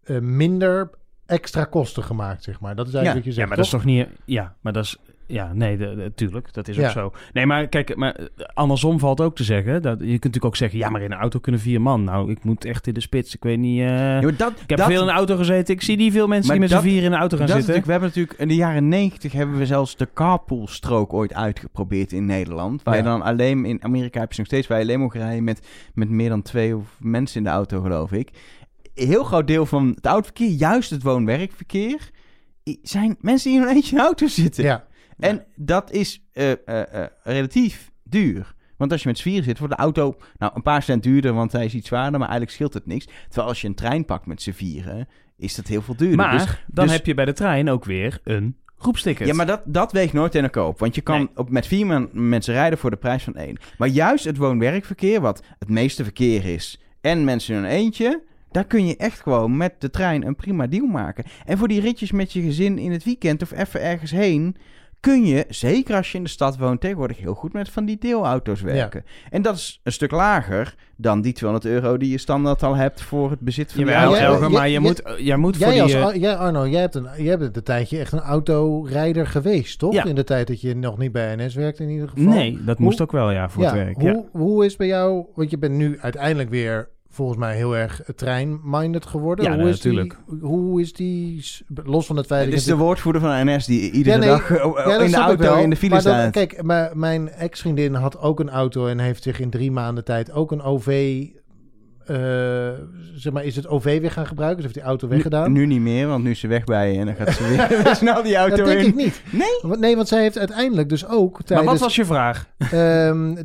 eh, 0.04 0.20
minder 0.20 0.90
extra 1.26 1.64
kosten 1.64 2.04
gemaakt, 2.04 2.44
zeg 2.44 2.60
maar. 2.60 2.76
Dat 2.76 2.88
is 2.88 2.94
eigenlijk 2.94 3.26
wat 3.26 3.36
je 3.36 3.42
Ja, 3.42 3.48
zegt, 3.48 3.48
maar 3.48 3.58
dat 3.58 3.66
is 3.66 3.72
toch? 3.72 3.82
toch 3.82 3.90
niet... 3.90 4.08
Ja, 4.26 4.56
maar 4.62 4.74
dat 4.74 4.84
is... 4.84 4.98
Ja, 5.32 5.54
nee, 5.54 5.78
de, 5.78 5.96
de- 5.96 6.12
tuurlijk. 6.16 6.54
Dat 6.54 6.68
is 6.68 6.76
Ja. 6.76 6.86
ook 6.86 6.92
zo. 6.92 7.12
Nee, 7.34 7.46
maar 7.46 7.68
kijk, 7.68 7.96
maar 7.96 8.16
eh, 8.16 8.26
andersom 8.54 9.00
valt 9.00 9.22
ook 9.22 9.36
te 9.36 9.44
zeggen. 9.44 9.82
Dat, 9.82 10.00
je 10.00 10.06
kunt 10.06 10.12
natuurlijk 10.24 10.46
ook 10.46 10.56
zeggen... 10.56 10.80
Ja, 10.80 10.90
maar 10.90 11.02
in 11.02 11.12
een 11.12 11.18
auto 11.18 11.40
kunnen 11.40 11.62
vier 11.62 11.82
man. 11.82 12.04
Nou, 12.04 12.32
ik 12.32 12.44
moet 12.44 12.66
echt 12.66 12.88
in 12.88 12.94
de 12.94 13.00
spits. 13.00 13.36
Ik 13.36 13.44
weet 13.44 13.58
niet... 13.58 13.82
eh, 13.82 14.22
dat, 14.38 14.52
ik 14.52 14.70
heb 14.70 14.78
dat, 14.78 14.88
veel 14.88 15.02
in 15.02 15.08
een 15.08 15.14
auto 15.14 15.36
gezeten. 15.36 15.74
Ik 15.76 15.82
zie 15.82 15.98
niet 15.98 16.14
veel 16.14 16.28
mensen 16.28 16.52
die 16.52 16.60
met 16.60 16.70
z'n 16.70 16.80
vier 16.80 17.04
in 17.04 17.12
een 17.12 17.20
auto 17.20 17.38
gaan 17.38 17.48
zitten. 17.48 17.56
natuurlijk, 17.58 17.86
we 17.86 17.92
hebben 17.92 18.10
natuurlijk 18.10 18.40
in 18.40 18.48
de 18.48 18.56
jaren 18.56 18.88
90 18.88 19.32
hebben 19.32 19.58
we 19.58 19.66
zelfs 19.66 19.96
de 19.96 20.08
carpoolstrook 20.14 21.14
ooit 21.14 21.34
uitgeprobeerd 21.34 22.12
in 22.12 22.26
Nederland. 22.26 22.84
Waar 22.84 22.98
je 22.98 23.04
dan 23.04 23.22
alleen 23.22 23.66
in 23.66 23.84
Amerika 23.84 24.20
heb 24.20 24.32
je 24.32 24.38
nog 24.38 24.48
steeds 24.48 24.68
waar 24.68 24.78
je 24.78 24.84
alleen 24.84 25.00
mag 25.00 25.14
rijden 25.14 25.44
met, 25.44 25.68
met 25.94 26.10
meer 26.10 26.30
dan 26.30 26.42
twee 26.42 26.76
of 26.76 26.96
mensen 27.00 27.38
in 27.38 27.44
de 27.44 27.50
auto, 27.50 27.82
geloof 27.82 28.12
ik. 28.12 28.30
Heel 28.94 29.24
groot 29.24 29.48
deel 29.48 29.66
van 29.66 29.88
het 29.96 30.06
autoverkeer, 30.06 30.50
juist 30.50 30.90
het 30.90 31.04
woon-werkverkeer, 31.04 32.10
zijn 32.82 33.16
mensen 33.20 33.52
die 33.52 33.60
in 33.62 33.68
een 33.68 33.76
eentje 33.76 33.92
in 33.92 33.98
de 33.98 34.04
auto 34.04 34.28
zitten. 34.28 34.64
Ja, 34.64 34.86
En 35.20 35.46
dat 35.56 35.92
is 35.92 36.24
eh, 36.32 36.52
eh, 36.52 36.58
eh, 36.66 37.08
relatief 37.24 37.92
duur. 38.04 38.56
Want 38.78 38.92
als 38.92 39.02
je 39.02 39.08
met 39.08 39.18
z'n 39.18 39.42
zit, 39.42 39.60
wordt 39.60 39.76
de 39.76 39.82
auto 39.82 40.16
nou, 40.38 40.52
een 40.56 40.62
paar 40.62 40.84
cent 40.84 41.04
duurder, 41.04 41.34
want 41.34 41.52
hij 41.52 41.66
is 41.66 41.74
iets 41.74 41.88
zwaarder, 41.88 42.20
maar 42.20 42.30
eigenlijk 42.30 42.52
scheelt 42.52 42.74
het 42.74 42.86
niks. 42.86 43.06
Terwijl 43.28 43.48
als 43.48 43.62
je 43.62 43.68
een 43.68 43.76
trein 43.76 44.06
pakt 44.06 44.26
met 44.26 44.42
z'n 44.42 44.52
vieren, 44.52 45.08
is 45.38 45.56
dat 45.56 45.68
heel 45.68 45.82
veel 45.82 45.96
duurder. 45.96 46.18
Maar 46.18 46.32
Dus- 46.32 46.64
dan 46.68 46.86
dus- 46.86 46.96
heb 46.96 47.06
je 47.06 47.14
bij 47.14 47.26
de 47.26 47.34
trein 47.34 47.70
ook 47.70 47.86
weer 47.86 48.20
een 48.24 48.56
groepsticket. 48.78 49.28
Ja, 49.28 49.34
maar 49.34 49.46
dat, 49.46 49.62
dat 49.66 49.92
weegt 49.92 50.14
nooit 50.14 50.36
in 50.36 50.44
de 50.44 50.50
koop. 50.50 50.80
Want 50.80 50.96
je 50.96 51.02
kan 51.02 51.18
Nee. 51.18 51.30
op, 51.36 51.50
met 51.50 51.68
vier 51.68 51.86
man- 51.86 52.10
mensen 52.12 52.54
rijden 52.54 52.80
voor 52.80 52.90
de 52.90 52.98
prijs 52.98 53.24
van 53.24 53.36
één. 53.36 53.58
Maar 53.78 53.88
juist 53.88 54.26
het 54.26 54.38
woon-werkverkeer, 54.38 55.22
wat 55.22 55.44
het 55.60 55.70
meeste 55.70 56.04
verkeer 56.04 56.46
is... 56.46 56.82
en 57.02 57.24
mensen 57.24 57.56
in 57.56 57.64
een 57.64 57.70
eentje... 57.70 58.24
daar 58.52 58.66
kun 58.66 58.86
je 58.88 58.98
echt 58.98 59.22
gewoon 59.22 59.58
met 59.58 59.82
de 59.82 59.90
trein 59.90 60.26
een 60.26 60.36
prima 60.36 60.68
deal 60.68 60.86
maken. 60.86 61.24
En 61.46 61.58
voor 61.58 61.68
die 61.68 61.82
ritjes 61.82 62.12
met 62.12 62.34
je 62.34 62.42
gezin 62.42 62.78
in 62.78 62.92
het 62.92 63.04
weekend 63.04 63.42
of 63.42 63.52
even 63.52 63.82
ergens 63.82 64.12
heen... 64.12 64.56
kun 65.00 65.26
je, 65.26 65.46
zeker 65.50 65.96
als 65.96 66.12
je 66.12 66.18
in 66.18 66.24
de 66.24 66.30
stad 66.30 66.58
woont... 66.58 66.82
tegenwoordig 66.82 67.18
heel 67.18 67.34
goed 67.34 67.54
met 67.54 67.70
van 67.70 67.86
die 67.86 67.98
deelauto's 68.00 68.62
werken. 68.62 69.04
En 69.30 69.42
dat 69.42 69.56
is 69.56 69.80
een 69.84 69.92
stuk 69.92 70.12
lager 70.12 70.76
dan 70.98 71.22
die 71.22 71.34
200 71.34 71.74
euro... 71.74 71.98
die 71.98 72.12
je 72.12 72.18
standaard 72.18 72.64
al 72.64 72.76
hebt 72.76 73.02
voor 73.02 73.30
het 73.30 73.40
bezit 73.40 73.72
van 73.72 73.84
die 73.84 73.92
Jawel, 73.94 74.08
auto. 74.08 74.20
jij- 74.22 74.30
Elger, 74.34 74.52
maar 74.52 74.66
je 74.66 74.72
jij- 74.72 74.82
moet, 74.82 75.02
jij 75.18 75.38
moet 75.38 75.58
voor 75.58 75.66
Jij 75.74 75.86
die... 75.86 75.98
als, 76.04 76.14
eh, 76.14 76.22
jij, 76.22 76.36
Arno, 76.36 76.68
jij 76.68 76.82
hebt, 76.82 76.96
een, 76.96 77.08
jij 77.18 77.38
bent 77.38 77.58
een 77.58 77.64
tijdje 77.64 78.00
echt 78.00 78.12
een 78.12 78.20
autorijder 78.20 79.28
geweest, 79.28 79.80
toch? 79.80 79.94
Ja. 79.94 80.06
In 80.06 80.16
de 80.16 80.24
tijd 80.24 80.48
dat 80.48 80.62
je 80.62 80.76
nog 80.76 80.98
niet 80.98 81.12
bij 81.12 81.36
NS 81.36 81.56
werkte 81.56 81.84
in 81.84 81.90
ieder 81.90 82.10
geval. 82.10 82.24
nee, 82.34 82.58
dat 82.66 82.78
Hoe- 82.78 82.86
moest 82.86 83.02
ook 83.02 83.12
wel, 83.12 83.32
ja, 83.32 83.50
voor 83.50 83.64
ja, 83.64 83.70
het 83.70 83.78
werk. 83.84 83.96
Hoe, 83.96 84.10
Ja. 84.10 84.24
hoe 84.32 84.66
is 84.66 84.76
bij 84.76 84.88
jou, 84.88 85.26
want 85.36 85.50
je 85.50 85.58
bent 85.58 85.74
nu 85.74 85.98
uiteindelijk 86.00 86.50
weer 86.50 86.90
volgens 87.10 87.38
mij 87.38 87.56
heel 87.56 87.78
erg 87.78 88.02
trein-minded 88.16 89.06
geworden. 89.06 89.46
Ja, 89.46 89.52
hoe, 89.54 89.62
nee, 89.64 89.70
is 89.72 89.82
die, 89.82 89.92
natuurlijk. 89.94 90.20
hoe 90.42 90.82
is 90.82 90.94
die, 90.94 91.46
los 91.84 92.06
van 92.06 92.18
het 92.18 92.26
feit 92.26 92.42
Het 92.42 92.50
dat 92.50 92.60
is 92.60 92.66
de 92.66 92.76
woordvoerder 92.76 93.22
van 93.22 93.46
NS 93.48 93.66
die 93.66 93.92
iedere 93.92 94.16
Ja, 94.16 94.22
nee, 94.22 94.30
dag 94.30 94.52
eh, 94.52 94.86
Ja, 94.86 94.98
in 95.00 95.12
de 95.12 95.18
auto 95.18 95.44
wel. 95.44 95.58
in 95.58 95.70
de 95.70 95.76
file 95.76 95.92
maar 95.94 96.04
dan- 96.04 96.14
staat. 96.14 96.32
Kijk, 96.32 96.64
maar 96.64 96.92
mijn 96.98 97.30
ex-vriendin 97.30 97.94
had 97.94 98.20
ook 98.20 98.40
een 98.40 98.50
auto 98.50 98.88
en 98.88 99.00
heeft 99.00 99.24
zich 99.24 99.40
in 99.40 99.50
drie 99.50 99.72
maanden 99.72 100.04
tijd 100.04 100.32
ook 100.32 100.52
een 100.52 100.62
OV... 100.62 101.26
eh, 102.10 102.72
zeg 103.16 103.34
maar, 103.34 103.44
is 103.44 103.56
het 103.56 103.68
OV 103.68 104.00
weer 104.02 104.12
gaan 104.12 104.28
gebruiken? 104.28 104.56
Dus 104.58 104.66
heeft 104.66 104.78
die 104.78 104.88
auto 104.90 105.08
weggedaan? 105.08 105.52
Nu, 105.52 105.60
nu 105.60 105.66
niet 105.66 105.82
meer, 105.82 106.08
want 106.08 106.24
nu 106.24 106.30
is 106.30 106.40
ze 106.40 106.48
weg 106.48 106.64
bij 106.64 106.92
je 106.94 107.00
en 107.00 107.06
dan 107.06 107.16
gaat 107.16 107.34
ze 107.34 107.48
weer, 107.48 107.68
weer 107.84 107.96
snel 107.96 108.24
die 108.24 108.36
auto 108.36 108.56
dat 108.56 108.66
denk 108.66 108.82
ik 108.88 108.96
niet. 108.96 109.22
Nee? 109.32 109.60
Want- 109.62 109.80
Nee, 109.80 109.96
want 109.96 110.08
zij 110.08 110.22
heeft 110.22 110.38
uiteindelijk 110.38 110.90
dus 110.90 111.08
ook 111.08 111.32
Maar 111.34 111.44
tijdens... 111.44 111.70
wat 111.70 111.80
was 111.80 111.96
je 111.96 112.06
vraag? 112.06 112.48
Ehm, 112.58 113.36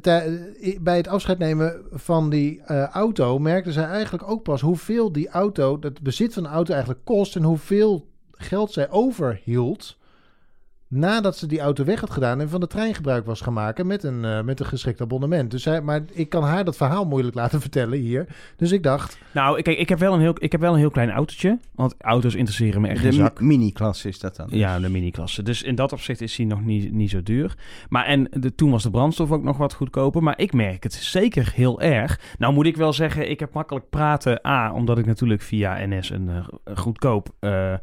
bij 0.81 0.97
het 0.97 1.09
afscheid 1.09 1.39
nemen 1.39 1.77
van 1.93 2.31
die 2.31 2.61
eh, 2.65 2.83
auto 2.83 3.39
merkte 3.39 3.73
zij 3.73 3.85
eigenlijk 3.85 4.29
ook 4.31 4.43
pas 4.43 4.61
hoeveel 4.61 5.12
die 5.12 5.29
auto, 5.29 5.77
het 5.81 6.01
bezit 6.03 6.33
van 6.33 6.43
de 6.43 6.49
auto 6.49 6.71
eigenlijk 6.73 7.05
kost 7.05 7.37
en 7.37 7.43
hoeveel 7.43 8.07
geld 8.33 8.73
zij 8.73 8.91
overhield 8.91 9.97
nadat 10.95 11.36
ze 11.36 11.47
die 11.47 11.61
auto 11.61 11.84
weg 11.84 12.01
had 12.01 12.11
gedaan 12.11 12.40
en 12.40 12.49
van 12.49 12.61
de 12.61 12.66
trein 12.66 12.95
gebruik 12.95 13.26
was 13.26 13.40
gaan 13.40 13.53
maken 13.53 13.86
met 13.86 14.03
een, 14.03 14.24
eh, 14.24 14.42
met 14.42 14.61
een 14.61 14.66
geschikt 14.66 15.01
abonnement. 15.01 15.51
Dus 15.51 15.62
zij, 15.62 15.80
maar 15.80 16.05
ik 16.12 16.28
kan 16.28 16.42
haar 16.42 16.64
dat 16.64 16.76
verhaal 16.76 17.05
moeilijk 17.05 17.34
laten 17.34 17.61
vertellen 17.66 17.99
hier. 17.99 18.26
Dus 18.57 18.72
ik 18.72 18.82
dacht, 18.82 19.18
Nou, 19.32 19.62
kijk, 19.62 19.78
ik 19.78 19.88
heb 19.88 19.99
wel 19.99 20.14
een 20.14 20.20
heel, 20.20 20.34
ik 20.38 20.53
heb 20.53 20.61
wel 20.61 20.72
een 20.72 20.78
heel 20.78 20.90
klein 20.90 21.11
autootje. 21.11 21.59
Want 21.74 21.95
auto's 22.01 22.34
interesseren 22.34 22.80
me 22.80 22.88
echt 22.88 23.03
De 23.03 23.12
zak. 23.12 23.40
mini-klasse 23.40 24.09
is 24.09 24.18
dat 24.18 24.36
dan. 24.36 24.47
Ja, 24.51 24.78
de 24.80 24.88
mini-klasse. 24.88 25.42
Dus 25.42 25.62
in 25.62 25.74
dat 25.74 25.92
opzicht 25.92 26.20
is 26.20 26.36
hij 26.36 26.47
nog 26.47 26.64
niet, 26.64 26.92
niet 26.92 27.11
zo 27.11 27.22
duur. 27.22 27.55
Maar 27.88 28.05
en 28.05 28.28
de, 28.30 28.55
toen 28.55 28.70
was 28.70 28.82
de 28.82 28.90
brandstof 28.90 29.32
ook 29.32 29.42
nog 29.42 29.57
wat 29.57 29.72
goedkoper. 29.74 30.22
Maar 30.22 30.38
ik 30.38 30.53
merk 30.53 30.82
het 30.82 30.92
zeker 30.92 31.53
heel 31.55 31.80
erg. 31.80 32.20
Nou 32.38 32.53
moet 32.53 32.66
ik 32.66 32.76
wel 32.76 32.92
zeggen, 32.92 33.30
ik 33.30 33.40
heb 33.40 33.53
makkelijk 33.53 33.90
praten. 33.90 34.47
A, 34.47 34.72
omdat 34.72 34.99
ik 34.99 35.07
natuurlijk 35.07 35.42
via 35.42 35.86
NS 35.86 36.11
een 36.11 36.28
eh, 36.28 36.76
goedkoop... 36.76 37.28
eh, 37.40 37.74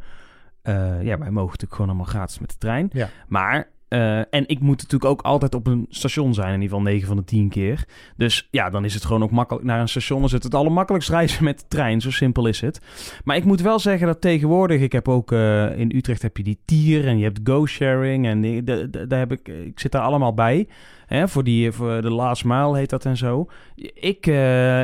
eh, 0.62 1.04
ja, 1.04 1.18
wij 1.18 1.32
mogen 1.32 1.50
natuurlijk 1.52 1.74
gewoon 1.74 1.88
allemaal 1.90 2.06
gratis 2.06 2.40
met 2.40 2.50
de 2.50 2.58
trein. 2.58 2.90
Ja. 2.94 3.10
Maar... 3.28 3.68
eh, 3.88 4.18
en 4.18 4.48
ik 4.48 4.60
moet 4.60 4.78
natuurlijk 4.78 5.12
ook 5.12 5.22
altijd 5.22 5.56
op 5.56 5.68
een 5.68 5.86
station 5.90 6.34
zijn, 6.34 6.48
in 6.54 6.62
ieder 6.62 6.78
geval 6.78 6.92
9 6.92 7.08
van 7.08 7.18
de 7.18 7.24
10 7.24 7.50
keer. 7.50 7.86
Dus 8.18 8.48
ja, 8.52 8.70
dan 8.70 8.86
is 8.86 8.94
het 8.94 9.06
gewoon 9.06 9.24
ook 9.24 9.32
makkelijk 9.32 9.66
naar 9.66 9.80
een 9.80 9.88
station. 9.88 10.18
Dan 10.18 10.28
is 10.28 10.34
het 10.34 10.44
het 10.44 10.56
allermakkelijkst 10.56 11.10
reizen 11.10 11.44
met 11.44 11.60
de 11.60 11.66
trein. 11.68 12.02
Zo 12.02 12.12
simpel 12.12 12.46
is 12.48 12.62
het. 12.62 12.82
Maar 13.24 13.36
ik 13.36 13.44
moet 13.44 13.62
wel 13.62 13.80
zeggen 13.80 14.08
dat 14.08 14.22
tegenwoordig, 14.22 14.82
ik 14.82 14.92
heb 14.92 15.08
ook 15.08 15.32
eh, 15.32 15.78
in 15.80 15.92
Utrecht 15.96 16.22
heb 16.22 16.38
je 16.38 16.44
die 16.44 16.60
tier 16.66 17.08
en 17.08 17.18
je 17.18 17.24
hebt 17.24 17.40
go-sharing 17.44 18.26
en 18.26 18.42
die- 18.42 18.64
de- 18.64 18.90
de- 18.90 19.08
daar 19.08 19.20
heb 19.20 19.32
ik, 19.32 19.48
ik 19.48 19.80
zit 19.80 19.92
daar 19.92 20.02
allemaal 20.02 20.34
bij. 20.34 20.68
Hè, 21.06 21.28
voor, 21.28 21.44
die, 21.44 21.72
voor 21.72 22.02
de 22.02 22.12
last 22.12 22.46
mile 22.46 22.78
heet 22.78 22.90
dat 22.90 23.06
en 23.06 23.18
zo. 23.18 23.46
Ik, 23.94 24.26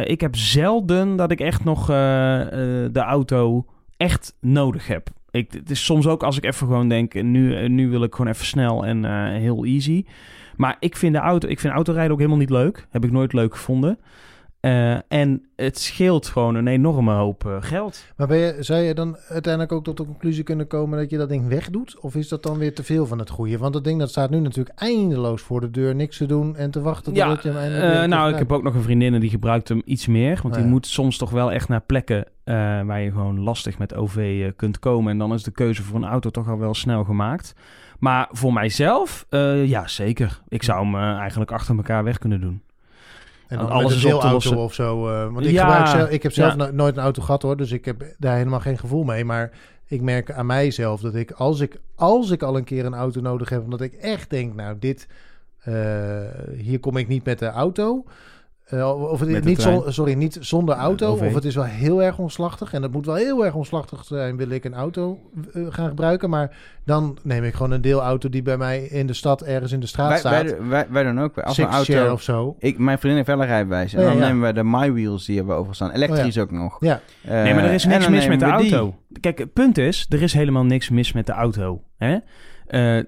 ik 0.03 0.21
heb 0.21 0.35
zelden 0.35 1.15
dat 1.15 1.31
ik 1.31 1.39
echt 1.39 1.63
nog 1.63 1.85
de 1.85 2.89
auto 2.93 3.65
echt 3.97 4.35
nodig 4.41 4.87
heb. 4.87 5.09
Ik, 5.37 5.51
het 5.51 5.69
is 5.69 5.85
soms 5.85 6.07
ook 6.07 6.23
als 6.23 6.37
ik 6.37 6.45
even 6.45 6.67
gewoon 6.67 6.89
denk, 6.89 7.13
nu, 7.13 7.67
nu 7.67 7.89
wil 7.89 8.03
ik 8.03 8.15
gewoon 8.15 8.31
even 8.31 8.45
snel 8.45 8.85
en 8.85 9.05
eh, 9.05 9.39
heel 9.39 9.65
easy. 9.65 10.05
Maar 10.55 10.77
ik 10.79 10.97
vind 10.97 11.13
de 11.13 11.19
auto, 11.19 11.47
ik 11.47 11.59
vind 11.59 11.73
autorijden 11.73 12.11
ook 12.11 12.17
helemaal 12.17 12.39
niet 12.39 12.49
leuk. 12.49 12.87
Heb 12.89 13.03
ik 13.03 13.11
nooit 13.11 13.33
leuk 13.33 13.55
gevonden. 13.55 13.97
Eh, 14.59 14.97
en 15.07 15.47
het 15.55 15.79
scheelt 15.79 16.27
gewoon 16.27 16.55
een 16.55 16.67
enorme 16.67 17.13
hoop 17.13 17.45
eh, 17.45 17.55
geld. 17.59 18.05
maar 18.15 18.27
ben 18.27 18.37
je, 18.37 18.55
zou 18.59 18.81
je 18.81 18.93
dan 18.93 19.17
uiteindelijk 19.29 19.73
ook 19.73 19.83
tot 19.83 19.97
de 19.97 20.05
conclusie 20.05 20.43
kunnen 20.43 20.67
komen 20.67 20.99
dat 20.99 21.09
je 21.09 21.17
dat 21.17 21.29
ding 21.29 21.47
wegdoet? 21.47 21.99
Of 21.99 22.15
is 22.15 22.27
dat 22.27 22.43
dan 22.43 22.57
weer 22.57 22.75
te 22.75 22.83
veel 22.83 23.05
van 23.05 23.19
het 23.19 23.29
goede? 23.29 23.57
Want 23.57 23.73
dat 23.73 23.83
ding 23.83 23.99
dat 23.99 24.09
staat 24.09 24.29
nu 24.29 24.39
natuurlijk 24.39 24.79
eindeloos 24.79 25.41
voor 25.41 25.61
de 25.61 25.69
deur, 25.69 25.95
niks 25.95 26.17
te 26.17 26.25
doen 26.25 26.55
en 26.55 26.71
te 26.71 26.81
wachten 26.81 27.13
Ja, 27.13 27.29
je 27.41 27.47
hem 27.47 27.57
eindelijk 27.57 27.93
eh, 27.93 28.03
nou, 28.03 28.31
ik 28.31 28.37
heb 28.37 28.51
ook 28.51 28.63
nog 28.63 28.73
een 28.73 28.81
vriendin 28.81 29.13
en 29.13 29.19
die 29.19 29.29
gebruikt 29.29 29.67
hem 29.67 29.81
iets 29.85 30.07
meer. 30.07 30.39
Want 30.41 30.45
Oh, 30.45 30.53
die 30.53 30.63
ja. 30.63 30.69
moet 30.69 30.87
soms 30.87 31.17
toch 31.17 31.29
wel 31.29 31.51
echt 31.51 31.67
naar 31.67 31.81
plekken 31.81 32.25
waar 32.85 33.01
je 33.01 33.11
gewoon 33.11 33.39
lastig 33.39 33.77
met 33.77 33.93
OV 33.93 34.51
kunt 34.55 34.79
komen. 34.79 35.11
En 35.11 35.17
dan 35.17 35.33
is 35.33 35.43
de 35.43 35.51
keuze 35.51 35.83
voor 35.83 35.95
een 35.95 36.05
auto 36.05 36.29
toch 36.29 36.49
al 36.49 36.57
wel 36.57 36.73
snel 36.73 37.03
gemaakt. 37.03 37.55
Maar 37.99 38.27
voor 38.31 38.53
mijzelf, 38.53 39.25
ja, 39.65 39.87
zeker. 39.87 40.41
Ik 40.47 40.63
zou 40.63 40.85
hem 40.85 40.95
eigenlijk 41.19 41.51
achter 41.51 41.75
elkaar 41.75 42.03
weg 42.03 42.17
kunnen 42.17 42.41
doen. 42.41 42.61
En 43.47 43.57
dan 43.57 43.69
Alles 43.69 43.95
een 43.95 44.01
deelauto 44.01 44.63
of 44.63 44.73
zo. 44.73 45.07
eh, 45.07 45.33
want 45.33 45.45
ik, 45.45 45.51
Ja, 45.51 45.61
gebruik 45.65 45.87
zelf, 45.87 46.09
ik 46.09 46.23
heb 46.23 46.31
zelf 46.31 46.55
ja. 46.55 46.71
nooit 46.71 46.97
een 46.97 47.03
auto 47.03 47.21
gehad 47.21 47.41
hoor. 47.41 47.57
Dus 47.57 47.71
ik 47.71 47.85
heb 47.85 48.03
daar 48.17 48.37
helemaal 48.37 48.59
geen 48.59 48.77
gevoel 48.77 49.03
mee. 49.03 49.25
Maar 49.25 49.51
ik 49.85 50.01
merk 50.01 50.31
aan 50.31 50.45
mijzelf 50.45 51.01
dat 51.01 51.15
ik 51.15 51.31
als 51.31 51.59
ik, 51.59 51.79
als 51.95 52.31
ik 52.31 52.43
al 52.43 52.57
een 52.57 52.63
keer 52.63 52.85
een 52.85 52.93
auto 52.93 53.21
nodig 53.21 53.49
heb... 53.49 53.63
omdat 53.63 53.81
ik 53.81 53.93
echt 53.93 54.29
denk, 54.29 54.55
nou 54.55 54.75
dit... 54.79 55.07
eh, 55.59 55.73
hier 56.57 56.79
kom 56.79 56.97
ik 56.97 57.07
niet 57.07 57.25
met 57.25 57.39
de 57.39 57.47
auto... 57.49 58.03
Eh, 58.67 59.01
of 59.11 59.19
het, 59.19 59.43
niet 59.43 59.61
zon- 59.61 59.83
sorry, 59.93 60.13
niet 60.13 60.37
zonder 60.41 60.75
auto. 60.75 61.11
Of 61.11 61.33
het 61.33 61.45
is 61.45 61.55
wel 61.55 61.63
heel 61.63 62.03
erg 62.03 62.17
omslachtig. 62.17 62.73
En 62.73 62.81
dat 62.81 62.91
moet 62.91 63.05
wel 63.05 63.15
heel 63.15 63.45
erg 63.45 63.53
omslachtig 63.53 64.03
zijn, 64.05 64.37
wil 64.37 64.49
ik 64.49 64.63
een 64.63 64.73
auto 64.73 65.19
eh, 65.53 65.61
gaan 65.69 65.87
gebruiken. 65.87 66.29
Maar 66.29 66.57
dan 66.85 67.17
neem 67.23 67.43
ik 67.43 67.53
gewoon 67.53 67.71
een 67.71 67.81
deelauto 67.81 68.29
die 68.29 68.41
bij 68.41 68.57
mij 68.57 68.83
in 68.83 69.07
de 69.07 69.13
stad 69.13 69.41
ergens 69.41 69.71
in 69.71 69.79
de 69.79 69.85
straat 69.85 70.09
Wij, 70.09 70.17
staat. 70.17 70.31
wij, 70.43 70.55
wij, 70.67 70.85
wij 70.89 71.03
doen 71.03 71.19
ook. 71.21 71.37
Als 71.39 71.55
Six 71.55 71.67
een 71.67 71.95
auto... 71.95 72.13
of 72.13 72.21
zo. 72.21 72.55
Ik, 72.59 72.77
mijn 72.77 72.97
vriendin 72.97 73.17
heeft 73.17 73.29
wel 73.37 73.41
een 73.41 73.51
rijbewijs. 73.51 73.93
En 73.93 74.01
Ja, 74.01 74.07
dan 74.07 74.17
ja. 74.17 74.27
nemen 74.27 74.47
we 74.47 74.53
de 74.53 74.63
My 74.63 74.91
Wheels, 74.93 75.25
die 75.25 75.35
hebben 75.35 75.53
we 75.53 75.59
overal 75.59 75.75
staan. 75.75 75.91
Elektrisch 75.91 76.37
ook 76.37 76.51
nog. 76.51 76.77
Ja, 76.79 77.01
Eh, 77.23 77.31
nee, 77.43 77.53
maar 77.53 77.63
er 77.63 77.73
is 77.73 77.85
niks 77.85 78.07
mis 78.09 78.27
met 78.27 78.39
de 78.39 78.45
die. 78.45 78.53
auto. 78.75 78.95
Kijk, 79.19 79.37
het 79.37 79.53
punt 79.53 79.77
is, 79.77 80.05
er 80.09 80.21
is 80.21 80.33
helemaal 80.33 80.63
niks 80.65 80.89
mis 80.89 81.13
met 81.13 81.25
de 81.25 81.31
auto. 81.31 81.81
Hè? 81.97 82.17
Eh, 82.67 83.03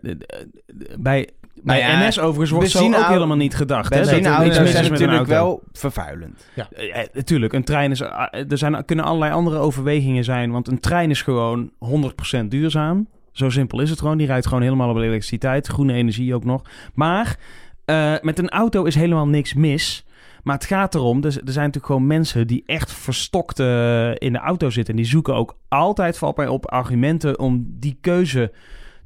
bij 1.00 1.30
Nou 1.64 1.80
ja, 1.80 2.08
NS 2.08 2.20
overigens 2.20 2.50
wordt 2.52 2.70
zo 2.70 2.86
ook 2.86 3.08
helemaal 3.08 3.38
niet 3.38 3.56
gedacht. 3.56 3.94
er 3.94 4.00
Benzineauto's 4.00 4.56
zijn 4.72 4.84
met 4.84 5.00
natuurlijk 5.00 5.28
wel 5.28 5.64
vervuilend. 5.72 6.46
Eh, 6.56 7.00
eh, 7.02 7.08
Natuurlijk, 7.14 7.54
een 7.54 7.64
trein 7.64 7.92
is. 7.92 8.04
ah, 8.04 8.34
Er 8.50 8.58
zijn, 8.58 8.86
kunnen 8.86 9.06
allerlei 9.06 9.34
andere 9.34 9.58
overwegingen 9.58 10.24
zijn. 10.24 10.52
Want 10.52 10.68
een 10.68 10.80
trein 10.80 11.10
is 11.10 11.22
gewoon 11.22 11.72
100% 11.80 12.52
duurzaam. 12.52 13.08
Zo 13.32 13.50
simpel 13.50 13.82
is 13.82 13.90
het 13.90 14.00
gewoon. 14.00 14.18
Die 14.18 14.28
rijdt 14.28 14.48
gewoon 14.48 14.64
helemaal 14.64 14.90
op 14.90 14.98
elektriciteit. 14.98 15.68
Groene 15.68 15.94
energie 15.94 16.36
ook 16.36 16.46
nog. 16.46 16.62
Maar 16.94 17.38
eh, 17.86 18.14
met 18.22 18.40
een 18.40 18.50
auto 18.50 18.84
is 18.84 18.96
helemaal 18.96 19.28
niks 19.28 19.54
mis. 19.54 20.06
Maar 20.44 20.56
het 20.56 20.66
gaat 20.66 20.96
erom, 20.96 21.18
er, 21.18 21.26
er 21.26 21.32
zijn 21.34 21.46
natuurlijk 21.46 21.86
gewoon 21.86 22.08
mensen 22.08 22.48
die 22.48 22.64
echt 22.66 22.94
verstokt 22.94 23.60
eh, 23.60 24.12
in 24.16 24.34
de 24.34 24.40
auto 24.40 24.70
zitten. 24.70 24.94
En 24.94 25.00
die 25.02 25.10
zoeken 25.10 25.36
ook 25.36 25.58
altijd, 25.68 26.18
valt 26.18 26.38
mij 26.38 26.48
op, 26.48 26.66
argumenten 26.66 27.40
om 27.40 27.66
die 27.70 27.98
keuze 28.02 28.52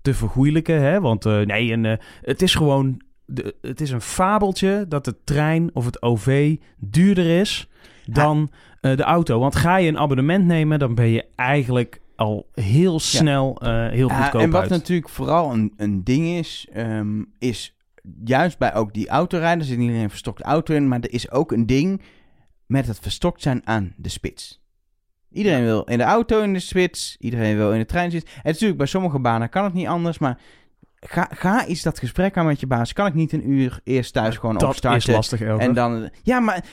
te 0.03 0.13
vergoeilijken. 0.13 0.81
Hè? 0.81 1.01
Want 1.01 1.25
eh, 1.25 1.39
nee, 1.39 1.71
en, 1.71 1.85
eh, 1.85 1.97
het 2.21 2.41
is 2.41 2.55
gewoon 2.55 3.01
de, 3.25 3.55
het 3.61 3.81
is 3.81 3.91
een 3.91 4.01
fabeltje 4.01 4.85
dat 4.87 5.05
de 5.05 5.15
trein 5.23 5.69
of 5.73 5.85
het 5.85 6.01
OV 6.01 6.55
duurder 6.77 7.39
is 7.39 7.69
dan 8.05 8.51
eh, 8.81 8.95
de 8.95 9.03
auto. 9.03 9.39
Want 9.39 9.55
ga 9.55 9.77
je 9.77 9.87
een 9.87 9.97
abonnement 9.97 10.45
nemen, 10.45 10.79
dan 10.79 10.95
ben 10.95 11.09
je 11.09 11.25
eigenlijk 11.35 12.01
al 12.15 12.49
heel 12.53 12.99
snel 12.99 13.57
heel 13.91 14.07
Ja, 14.07 14.21
goedkoop 14.21 14.41
en 14.41 14.49
wat 14.49 14.61
uit. 14.61 14.69
natuurlijk 14.69 15.09
vooral 15.09 15.53
een, 15.53 15.73
een 15.77 16.03
ding 16.03 16.27
is, 16.27 16.67
ehm, 16.73 17.23
is 17.39 17.75
juist 18.23 18.57
bij 18.57 18.75
ook 18.75 18.93
die 18.93 19.07
autorijders, 19.07 19.67
er 19.67 19.73
zit 19.73 19.77
niet 19.77 19.89
alleen 19.89 20.03
een 20.03 20.09
verstokte 20.09 20.43
auto 20.43 20.75
in, 20.75 20.87
maar 20.87 20.99
er 20.99 21.13
is 21.13 21.31
ook 21.31 21.51
een 21.51 21.65
ding 21.65 22.01
met 22.65 22.87
het 22.87 22.99
verstokt 22.99 23.41
zijn 23.41 23.61
aan 23.67 23.93
de 23.97 24.09
spits. 24.09 24.62
Iedereen 25.33 25.63
wil 25.63 25.83
in 25.83 25.97
de 25.97 26.03
auto 26.03 26.41
in 26.41 26.53
de 26.53 26.59
spits, 26.59 27.15
iedereen 27.19 27.57
wil 27.57 27.73
in 27.73 27.79
de 27.79 27.85
trein 27.85 28.11
zitten. 28.11 28.33
En 28.33 28.51
natuurlijk, 28.51 28.77
bij 28.77 28.87
sommige 28.87 29.19
banen 29.19 29.49
kan 29.49 29.63
het 29.63 29.73
niet 29.73 29.87
anders, 29.87 30.17
maar 30.17 30.37
ga, 30.99 31.27
ga 31.31 31.65
eens 31.65 31.81
dat 31.81 31.99
gesprek 31.99 32.37
aan 32.37 32.45
met 32.45 32.59
je 32.59 32.67
baas. 32.67 32.93
Kan 32.93 33.05
ik 33.05 33.13
niet 33.13 33.33
een 33.33 33.49
uur 33.49 33.79
eerst 33.83 34.13
thuis 34.13 34.37
gewoon 34.37 34.53
dat 34.53 34.63
is 34.63 34.69
opstarten? 34.69 35.13
lastig, 35.13 35.41
Elger. 35.41 35.59
En 35.67 35.73
dan, 35.73 36.09
ja, 36.23 36.39
maar 36.39 36.65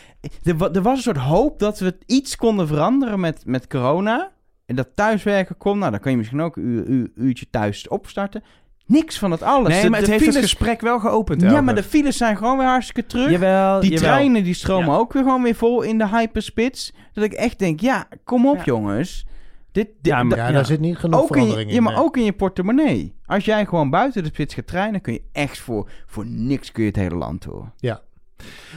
er, 0.42 0.70
er 0.72 0.82
was 0.82 0.96
een 0.96 1.02
soort 1.02 1.16
hoop 1.16 1.58
dat 1.58 1.78
we 1.78 1.98
iets 2.06 2.36
konden 2.36 2.66
veranderen 2.66 3.20
met, 3.20 3.42
met 3.46 3.66
corona. 3.66 4.30
En 4.66 4.76
dat 4.76 4.88
thuiswerken 4.94 5.56
kon. 5.56 5.78
Nou, 5.78 5.90
dan 5.90 6.00
kan 6.00 6.10
je 6.10 6.16
misschien 6.16 6.40
ook 6.40 6.56
een 6.56 6.64
uur, 6.64 6.86
uur- 6.86 7.10
uurtje 7.14 7.46
thuis 7.50 7.88
opstarten. 7.88 8.42
Niks 8.90 9.18
van 9.18 9.30
het 9.30 9.42
alles. 9.42 9.68
nee, 9.68 9.82
De- 9.82 9.88
maar 9.90 9.98
het 9.98 10.06
de 10.08 10.12
heeft 10.12 10.26
het 10.26 10.36
gesprek 10.36 10.80
wel 10.80 10.98
geopend, 11.00 11.40
Ja, 11.42 11.60
maar 11.60 11.74
de 11.74 11.82
files 11.82 12.16
zijn 12.16 12.36
gewoon 12.36 12.58
weer 12.58 12.66
hartstikke 12.66 13.06
terug. 13.06 13.30
Jawel, 13.30 13.80
die 13.80 13.90
jawel. 13.90 14.08
treinen 14.10 14.44
die 14.44 14.54
stromen 14.54 14.90
Ja. 14.92 14.96
ook 14.96 15.12
weer 15.12 15.22
gewoon 15.22 15.42
weer 15.42 15.54
vol 15.54 15.82
in 15.82 15.98
de 15.98 16.08
hyperspits. 16.08 16.92
Dat 17.12 17.24
ik 17.24 17.32
echt 17.32 17.58
denk, 17.58 17.80
ja, 17.80 18.08
kom 18.24 18.46
op 18.48 18.56
Ja. 18.56 18.62
jongens. 18.64 19.26
Dit, 19.72 19.86
dit, 19.86 20.12
Ja, 20.12 20.22
maar- 20.22 20.38
Ja, 20.38 20.52
daar 20.52 20.66
zit 20.66 20.80
niet 20.80 20.96
genoeg 20.98 21.20
ook 21.20 21.26
in, 21.28 21.32
verandering 21.32 21.64
je, 21.70 21.76
in. 21.76 21.82
ja, 21.82 21.82
maar 21.88 21.94
nee. 21.94 22.02
ook 22.02 22.16
in 22.16 22.24
je 22.24 22.32
portemonnee. 22.32 23.14
Als 23.26 23.44
jij 23.44 23.66
gewoon 23.66 23.90
buiten 23.90 24.22
de 24.22 24.28
spits 24.28 24.54
gaat 24.54 24.66
trainen, 24.66 25.00
kun 25.00 25.12
je 25.12 25.22
echt 25.32 25.58
voor, 25.58 25.88
voor 26.06 26.26
niks 26.26 26.72
kun 26.72 26.82
je 26.82 26.88
het 26.88 26.98
hele 26.98 27.14
land 27.14 27.42
door. 27.42 27.70
Ja, 27.76 28.00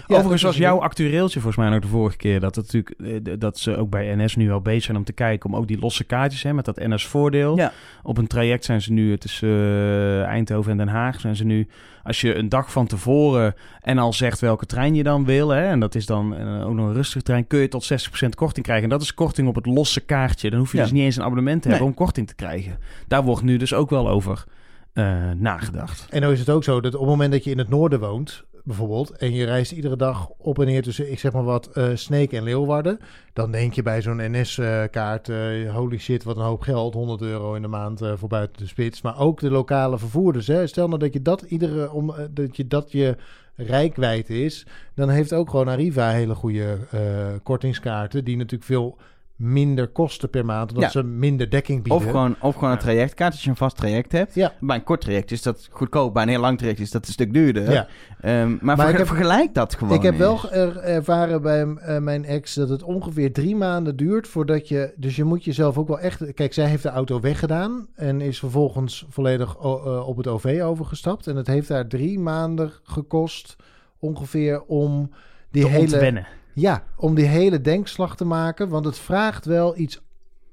Overigens 0.07 0.41
was 0.41 0.57
jouw 0.57 0.79
actueeltje 0.81 1.39
volgens 1.39 1.63
mij 1.63 1.69
nog 1.73 1.81
de 1.81 1.87
vorige 1.87 2.17
keer 2.17 2.39
dat 2.39 2.55
het 2.55 2.73
natuurlijk 2.73 3.27
eh, 3.27 3.33
dat 3.39 3.57
ze 3.59 3.77
ook 3.77 3.89
bij 3.89 4.15
NS 4.15 4.35
nu 4.35 4.51
al 4.51 4.61
bezig 4.61 4.83
zijn 4.83 4.97
om 4.97 5.03
te 5.03 5.13
kijken 5.13 5.49
om 5.49 5.55
ook 5.55 5.67
die 5.67 5.79
losse 5.79 6.03
kaartjes 6.03 6.43
hè, 6.43 6.53
met 6.53 6.65
dat 6.65 6.75
NS 6.77 7.05
voordeel. 7.05 7.57
Ja. 7.57 7.71
Op 8.03 8.17
een 8.17 8.27
traject 8.27 8.65
zijn 8.65 8.81
ze 8.81 8.91
nu 8.93 9.17
tussen 9.17 9.49
eh, 9.49 10.23
Eindhoven 10.23 10.71
en 10.71 10.77
Den 10.77 10.87
Haag 10.87 11.19
zijn 11.19 11.35
ze 11.35 11.43
nu 11.43 11.67
als 12.03 12.21
je 12.21 12.35
een 12.35 12.49
dag 12.49 12.71
van 12.71 12.87
tevoren 12.87 13.55
en 13.81 13.97
al 13.97 14.13
zegt 14.13 14.39
welke 14.39 14.65
trein 14.65 14.95
je 14.95 15.03
dan 15.03 15.25
wil 15.25 15.49
hè, 15.49 15.65
en 15.67 15.79
dat 15.79 15.95
is 15.95 16.05
dan 16.05 16.35
eh, 16.35 16.67
ook 16.67 16.73
nog 16.73 16.87
een 16.87 16.93
rustige 16.93 17.23
trein, 17.23 17.47
kun 17.47 17.59
je 17.59 17.67
tot 17.67 17.91
60% 18.25 18.29
korting 18.35 18.65
krijgen. 18.65 18.83
En 18.83 18.89
dat 18.89 19.01
is 19.01 19.13
korting 19.13 19.47
op 19.47 19.55
het 19.55 19.65
losse 19.65 19.99
kaartje. 19.99 20.49
Dan 20.49 20.59
hoef 20.59 20.71
je 20.71 20.77
Ja. 20.77 20.83
dus 20.83 20.91
niet 20.91 21.03
eens 21.03 21.15
een 21.15 21.23
abonnement 21.23 21.61
te 21.61 21.67
Nee. 21.67 21.77
hebben 21.77 21.95
om 21.97 22.03
korting 22.05 22.27
te 22.27 22.35
krijgen. 22.35 22.77
Daar 23.07 23.23
wordt 23.23 23.43
nu 23.43 23.57
dus 23.57 23.73
ook 23.73 23.89
wel 23.89 24.09
over 24.09 24.43
eh, 24.93 25.15
nagedacht. 25.37 26.07
En 26.09 26.21
nou 26.21 26.33
is 26.33 26.39
het 26.39 26.49
ook 26.49 26.63
zo 26.63 26.81
dat 26.81 26.93
op 26.93 26.99
het 26.99 27.09
moment 27.09 27.31
dat 27.31 27.43
je 27.43 27.51
in 27.51 27.57
het 27.57 27.69
noorden 27.69 27.99
woont, 27.99 28.43
bijvoorbeeld, 28.63 29.11
en 29.11 29.33
je 29.33 29.45
reist 29.45 29.71
iedere 29.71 29.95
dag 29.95 30.29
op 30.37 30.59
en 30.59 30.65
neer 30.65 30.81
tussen, 30.81 31.11
ik 31.11 31.19
zeg 31.19 31.31
maar 31.31 31.43
wat, 31.43 31.67
eh 31.67 31.89
Sneek 31.93 32.31
en 32.31 32.43
Leeuwarden, 32.43 32.99
dan 33.33 33.51
denk 33.51 33.73
je 33.73 33.81
bij 33.81 34.01
zo'n 34.01 34.31
NS-kaart, 34.31 35.29
eh, 35.29 35.75
holy 35.75 35.97
shit, 35.97 36.23
wat 36.23 36.35
een 36.35 36.43
hoop 36.43 36.61
geld, 36.61 36.93
100 36.93 37.21
euro 37.21 37.53
in 37.53 37.61
de 37.61 37.67
maand 37.67 38.01
eh, 38.01 38.13
voor 38.15 38.29
buiten 38.29 38.61
de 38.61 38.67
spits. 38.67 39.01
Maar 39.01 39.19
ook 39.19 39.39
de 39.39 39.51
lokale 39.51 39.97
vervoerders, 39.97 40.47
hè. 40.47 40.67
stel 40.67 40.87
nou 40.87 40.99
dat 40.99 41.13
je 41.13 41.21
dat 41.21 41.41
iedere, 41.41 41.91
om, 41.91 42.13
dat 42.31 42.57
je 42.57 42.67
dat 42.67 42.91
je 42.91 43.15
rijkwijde 43.55 44.43
is, 44.43 44.65
dan 44.95 45.09
heeft 45.09 45.33
ook 45.33 45.49
gewoon 45.49 45.67
Arriva 45.67 46.09
hele 46.09 46.35
goede 46.35 46.77
kortingskaarten, 47.43 48.23
die 48.23 48.37
natuurlijk 48.37 48.63
veel 48.63 48.97
minder 49.43 49.87
kosten 49.87 50.29
per 50.29 50.45
maand, 50.45 50.69
omdat 50.69 50.83
Ja. 50.83 50.89
ze 50.89 51.03
minder 51.03 51.49
dekking 51.49 51.83
bieden. 51.83 52.01
Of 52.01 52.11
gewoon, 52.11 52.35
of 52.41 52.55
gewoon 52.55 52.71
een 52.71 52.77
trajectkaart, 52.77 53.31
als 53.33 53.43
je 53.43 53.49
een 53.49 53.55
vast 53.55 53.77
traject 53.77 54.11
hebt. 54.11 54.35
Ja. 54.35 54.53
Bij 54.59 54.75
een 54.75 54.83
kort 54.83 55.01
traject 55.01 55.31
is 55.31 55.41
dat 55.41 55.67
goedkoop, 55.71 56.13
bij 56.13 56.23
een 56.23 56.29
heel 56.29 56.39
lang 56.39 56.57
traject 56.57 56.79
is 56.79 56.91
dat 56.91 57.05
een 57.07 57.13
stuk 57.13 57.33
duurder. 57.33 57.71
Ja. 57.71 57.87
Ehm, 58.21 58.55
maar 58.61 58.89
ik 58.89 58.97
heb- 58.97 59.07
vergelijk 59.07 59.53
dat 59.53 59.75
gewoon 59.75 59.93
Ik 59.97 60.01
heb 60.01 60.17
wel 60.17 60.31
eens. 60.31 60.51
er- 60.51 60.77
ervaren 60.77 61.41
bij 61.41 61.61
eh, 61.75 61.97
mijn 61.99 62.25
ex 62.25 62.53
dat 62.53 62.69
het 62.69 62.83
ongeveer 62.83 63.33
drie 63.33 63.55
maanden 63.55 63.95
duurt 63.95 64.27
voordat 64.27 64.67
je. 64.67 64.93
Dus 64.95 65.15
je 65.15 65.23
moet 65.23 65.43
jezelf 65.43 65.77
ook 65.77 65.87
wel 65.87 65.99
echt. 65.99 66.33
Kijk, 66.33 66.53
zij 66.53 66.65
heeft 66.65 66.83
de 66.83 66.89
auto 66.89 67.19
weggedaan 67.19 67.87
en 67.95 68.21
is 68.21 68.39
vervolgens 68.39 69.05
volledig 69.09 69.55
eh, 69.61 70.07
op 70.07 70.17
het 70.17 70.27
OV 70.27 70.61
overgestapt. 70.63 71.27
En 71.27 71.35
het 71.35 71.47
heeft 71.47 71.69
haar 71.69 71.87
drie 71.87 72.19
maanden 72.19 72.71
gekost 72.83 73.55
ongeveer 73.99 74.61
om 74.63 75.09
die 75.51 75.63
Te 75.63 75.69
hele. 75.69 75.81
ontwennen. 75.81 76.27
Ja, 76.53 76.83
om 76.97 77.15
die 77.15 77.25
hele 77.25 77.61
denkslag 77.61 78.15
te 78.15 78.25
maken. 78.25 78.69
Want 78.69 78.85
het 78.85 78.99
vraagt 78.99 79.45
wel 79.45 79.77
iets. 79.77 80.01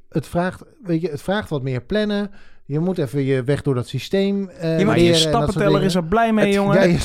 Het 0.09 0.27
vraagt, 0.27 0.63
weet 0.83 1.01
je, 1.01 1.09
het 1.11 1.23
vraagt 1.23 1.49
wat 1.49 1.63
meer 1.63 1.81
plannen. 1.83 2.31
Je 2.65 2.79
moet 2.79 2.99
even 2.99 3.23
je 3.25 3.43
weg 3.45 3.63
door 3.63 3.75
dat 3.75 3.89
systeem. 3.89 4.49
eh 4.49 4.79
Ja, 4.79 4.85
Maar 4.87 4.99
je 4.99 5.15
stappenteller 5.15 5.83
is 5.83 5.95
er 5.95 6.05
blij 6.05 6.33
mee, 6.33 6.45
Het- 6.47 6.55
jongen. 6.55 6.91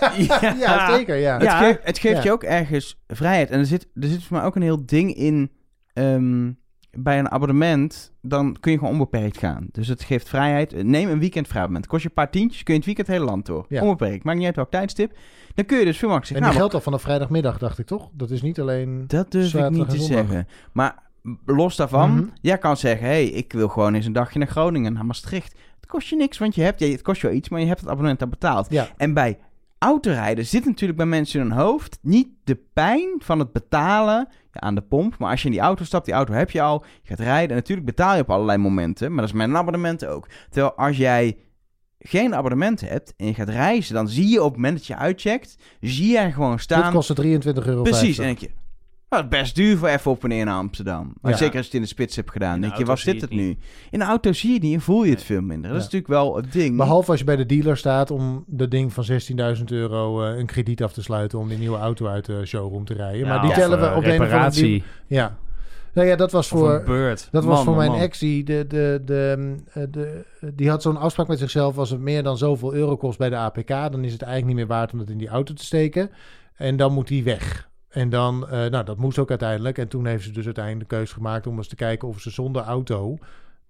Ja, 0.00 0.12
je- 0.16 0.54
ja, 0.58 0.94
zeker. 0.96 1.16
Ja. 1.16 1.32
Het, 1.34 1.42
Ja. 1.42 1.58
geeft, 1.58 1.78
het 1.82 1.98
geeft 1.98 2.16
Ja. 2.16 2.22
je 2.22 2.32
ook 2.32 2.42
ergens 2.42 3.00
vrijheid. 3.06 3.50
En 3.50 3.58
er 3.58 3.66
zit, 3.66 3.86
er 3.94 4.08
zit 4.08 4.24
voor 4.24 4.36
mij 4.36 4.46
ook 4.46 4.56
een 4.56 4.62
heel 4.62 4.86
ding 4.86 5.14
in. 5.14 5.50
ehm, 5.92 6.50
bij 6.92 7.18
een 7.18 7.30
abonnement, 7.30 8.12
dan 8.22 8.56
kun 8.60 8.72
je 8.72 8.78
gewoon 8.78 8.92
onbeperkt 8.92 9.38
gaan. 9.38 9.66
Dus 9.72 9.88
het 9.88 10.02
geeft 10.02 10.28
vrijheid. 10.28 10.84
Neem 10.84 11.08
een 11.10 11.18
weekend 11.18 11.48
abonnement. 11.50 11.86
Kost 11.86 12.02
je 12.02 12.08
een 12.08 12.14
paar 12.14 12.30
tientjes, 12.30 12.62
kun 12.62 12.72
je 12.72 12.78
het 12.78 12.86
weekend 12.88 13.06
het 13.06 13.16
hele 13.16 13.30
land 13.30 13.46
door. 13.46 13.64
Ja. 13.68 13.82
Onbeperkt. 13.82 14.24
Maakt 14.24 14.36
niet 14.38 14.46
uit 14.46 14.56
welk 14.56 14.70
tijdstip. 14.70 15.16
Dan 15.54 15.64
kun 15.64 15.78
je 15.78 15.84
dus 15.84 15.98
veel 15.98 16.08
makkelijker 16.08 16.42
En 16.42 16.50
die 16.50 16.52
zeggen, 16.52 16.58
geldt 16.60 16.74
al 16.74 16.80
vanaf 16.80 17.02
vrijdagmiddag, 17.02 17.58
dacht 17.58 17.78
ik 17.78 17.86
toch? 17.86 18.08
Dat 18.12 18.30
is 18.30 18.42
niet 18.42 18.60
alleen. 18.60 19.04
Dat 19.06 19.30
durf 19.30 19.54
ik 19.54 19.70
niet 19.70 19.88
te 19.88 19.96
zondag. 19.96 20.06
zeggen. 20.26 20.46
Maar 20.72 21.02
los 21.46 21.76
daarvan, 21.76 22.10
Mhm. 22.14 22.24
jij 22.40 22.58
kan 22.58 22.76
zeggen... 22.76 23.06
hé, 23.06 23.12
hey, 23.12 23.26
ik 23.26 23.52
wil 23.52 23.68
gewoon 23.68 23.94
eens 23.94 24.06
een 24.06 24.12
dagje 24.12 24.38
naar 24.38 24.48
Groningen, 24.48 24.92
naar 24.92 25.06
Maastricht. 25.06 25.54
Het 25.80 25.86
kost 25.90 26.08
je 26.08 26.16
niks, 26.16 26.38
want 26.38 26.54
je 26.54 26.62
hebt... 26.62 26.80
Ja, 26.80 26.88
het 26.88 27.02
kost 27.02 27.20
je 27.20 27.26
wel 27.26 27.36
iets, 27.36 27.48
maar 27.48 27.60
je 27.60 27.66
hebt 27.66 27.80
het 27.80 27.88
abonnement 27.88 28.22
al 28.22 28.28
betaald. 28.28 28.66
Ja, 28.70 28.88
En 28.96 29.14
bij 29.14 29.38
autorijden 29.80 30.46
zit 30.46 30.64
natuurlijk 30.64 30.98
bij 30.98 31.06
mensen 31.06 31.40
in 31.40 31.46
hun 31.46 31.56
hoofd... 31.56 31.98
niet 32.02 32.28
de 32.44 32.58
pijn 32.72 33.14
van 33.18 33.38
het 33.38 33.52
betalen 33.52 34.28
ja, 34.52 34.60
aan 34.60 34.74
de 34.74 34.80
pomp. 34.80 35.18
Maar 35.18 35.30
als 35.30 35.40
je 35.40 35.46
in 35.46 35.52
die 35.52 35.60
auto 35.60 35.84
stapt, 35.84 36.04
die 36.04 36.14
auto 36.14 36.32
heb 36.32 36.50
je 36.50 36.62
al... 36.62 36.84
je 37.02 37.08
gaat 37.08 37.18
rijden 37.18 37.48
en 37.48 37.56
natuurlijk 37.56 37.86
betaal 37.86 38.14
je 38.14 38.20
op 38.20 38.30
allerlei 38.30 38.58
momenten. 38.58 39.08
Maar 39.08 39.20
dat 39.20 39.28
is 39.28 39.32
met 39.32 39.48
een 39.48 39.56
abonnement 39.56 40.06
ook. 40.06 40.28
Terwijl 40.50 40.74
als 40.74 40.96
jij 40.96 41.36
geen 41.98 42.34
abonnement 42.34 42.80
hebt 42.80 43.14
en 43.16 43.26
je 43.26 43.34
gaat 43.34 43.48
reizen... 43.48 43.94
dan 43.94 44.08
zie 44.08 44.28
je 44.28 44.42
op 44.42 44.52
het 44.52 44.56
moment 44.56 44.76
dat 44.76 44.86
je 44.86 44.96
uitcheckt... 44.96 45.56
zie 45.80 46.10
je 46.10 46.18
er 46.18 46.32
gewoon 46.32 46.50
dit 46.50 46.60
staan... 46.60 46.92
kostte 46.92 47.14
23 47.14 47.66
euro. 47.66 47.82
Precies, 47.82 48.18
en 48.18 48.24
denk 48.24 48.38
je, 48.38 48.50
nou, 49.10 49.24
best 49.24 49.54
duur 49.54 49.76
voor 49.78 49.88
even 49.88 50.10
op 50.10 50.22
en 50.22 50.28
neer 50.28 50.44
naar 50.44 50.56
Amsterdam. 50.56 51.14
Maar 51.20 51.30
Ja. 51.30 51.36
zeker 51.36 51.56
als 51.56 51.66
je 51.66 51.72
het 51.72 51.74
in 51.74 51.82
de 51.82 51.88
spits 51.88 52.16
hebt 52.16 52.30
gedaan. 52.30 52.54
In 52.54 52.60
denk 52.60 52.74
je, 52.76 52.84
was 52.84 53.04
dit 53.04 53.20
het 53.20 53.22
het 53.22 53.30
nu? 53.40 53.56
In 53.90 53.98
de 53.98 54.04
auto 54.04 54.32
zie 54.32 54.48
je 54.48 54.54
het 54.54 54.64
niet 54.64 54.74
en 54.74 54.80
voel 54.80 55.04
je 55.04 55.10
het 55.10 55.22
veel 55.22 55.40
minder. 55.40 55.70
Dat 55.70 55.78
is 55.78 55.84
natuurlijk 55.84 56.12
wel 56.12 56.36
het 56.36 56.52
ding. 56.52 56.76
Behalve 56.76 57.10
als 57.10 57.18
je 57.18 57.24
bij 57.24 57.36
de 57.36 57.46
dealer 57.46 57.76
staat 57.76 58.10
om 58.10 58.44
de 58.46 58.68
ding 58.68 58.92
van 58.92 59.04
16.000 59.56 59.64
euro 59.64 60.22
eh, 60.22 60.38
een 60.38 60.46
krediet 60.46 60.82
af 60.82 60.92
te 60.92 61.02
sluiten 61.02 61.38
om 61.38 61.48
die 61.48 61.58
nieuwe 61.58 61.78
auto 61.78 62.06
uit 62.06 62.24
de 62.24 62.46
showroom 62.46 62.84
te 62.84 62.94
rijden. 62.94 63.28
maar 63.28 63.40
die 63.42 63.52
tellen 63.52 63.80
we 63.80 63.86
eh, 63.86 63.96
op 63.96 64.04
een 64.04 64.22
of 64.22 64.32
andere. 64.32 64.82
Ja. 65.06 65.38
Nou 65.94 66.08
ja, 66.08 66.16
dat 66.16 66.32
was 66.32 66.48
voor. 66.48 66.84
Dat 67.30 67.44
was 67.44 67.64
voor 67.64 67.76
mijn 67.76 67.90
man. 67.90 68.00
ex, 68.00 68.18
die, 68.18 68.44
de, 68.44 68.64
de, 68.68 69.02
de, 69.04 69.34
mm, 69.38 69.64
eh, 69.72 69.82
de, 69.90 70.24
die 70.54 70.68
had 70.68 70.82
zo'n 70.82 70.96
afspraak 70.96 71.28
met 71.28 71.38
zichzelf. 71.38 71.78
Als 71.78 71.90
het 71.90 72.00
meer 72.00 72.22
dan 72.22 72.38
zoveel 72.38 72.74
euro 72.74 72.96
kost 72.96 73.18
bij 73.18 73.28
de 73.28 73.36
APK, 73.36 73.68
dan 73.68 74.04
is 74.04 74.12
het 74.12 74.22
eigenlijk 74.22 74.46
niet 74.46 74.56
meer 74.56 74.76
waard 74.76 74.92
om 74.92 74.98
dat 74.98 75.08
in 75.08 75.18
die 75.18 75.28
auto 75.28 75.54
te 75.54 75.64
steken. 75.64 76.10
En 76.56 76.76
dan 76.76 76.92
moet 76.92 77.08
die 77.08 77.24
weg. 77.24 77.68
En 77.90 78.08
dan, 78.10 78.48
eh, 78.48 78.66
nou, 78.70 78.84
dat 78.84 78.96
moest 78.96 79.18
ook 79.18 79.28
uiteindelijk. 79.30 79.78
En 79.78 79.88
toen 79.88 80.06
heeft 80.06 80.24
ze 80.24 80.30
dus 80.30 80.44
uiteindelijk 80.44 80.88
de 80.88 80.96
keuze 80.96 81.14
gemaakt 81.14 81.46
om 81.46 81.56
eens 81.56 81.68
te 81.68 81.74
kijken 81.76 82.08
of 82.08 82.20
ze 82.20 82.30
zonder 82.30 82.62
auto 82.62 83.18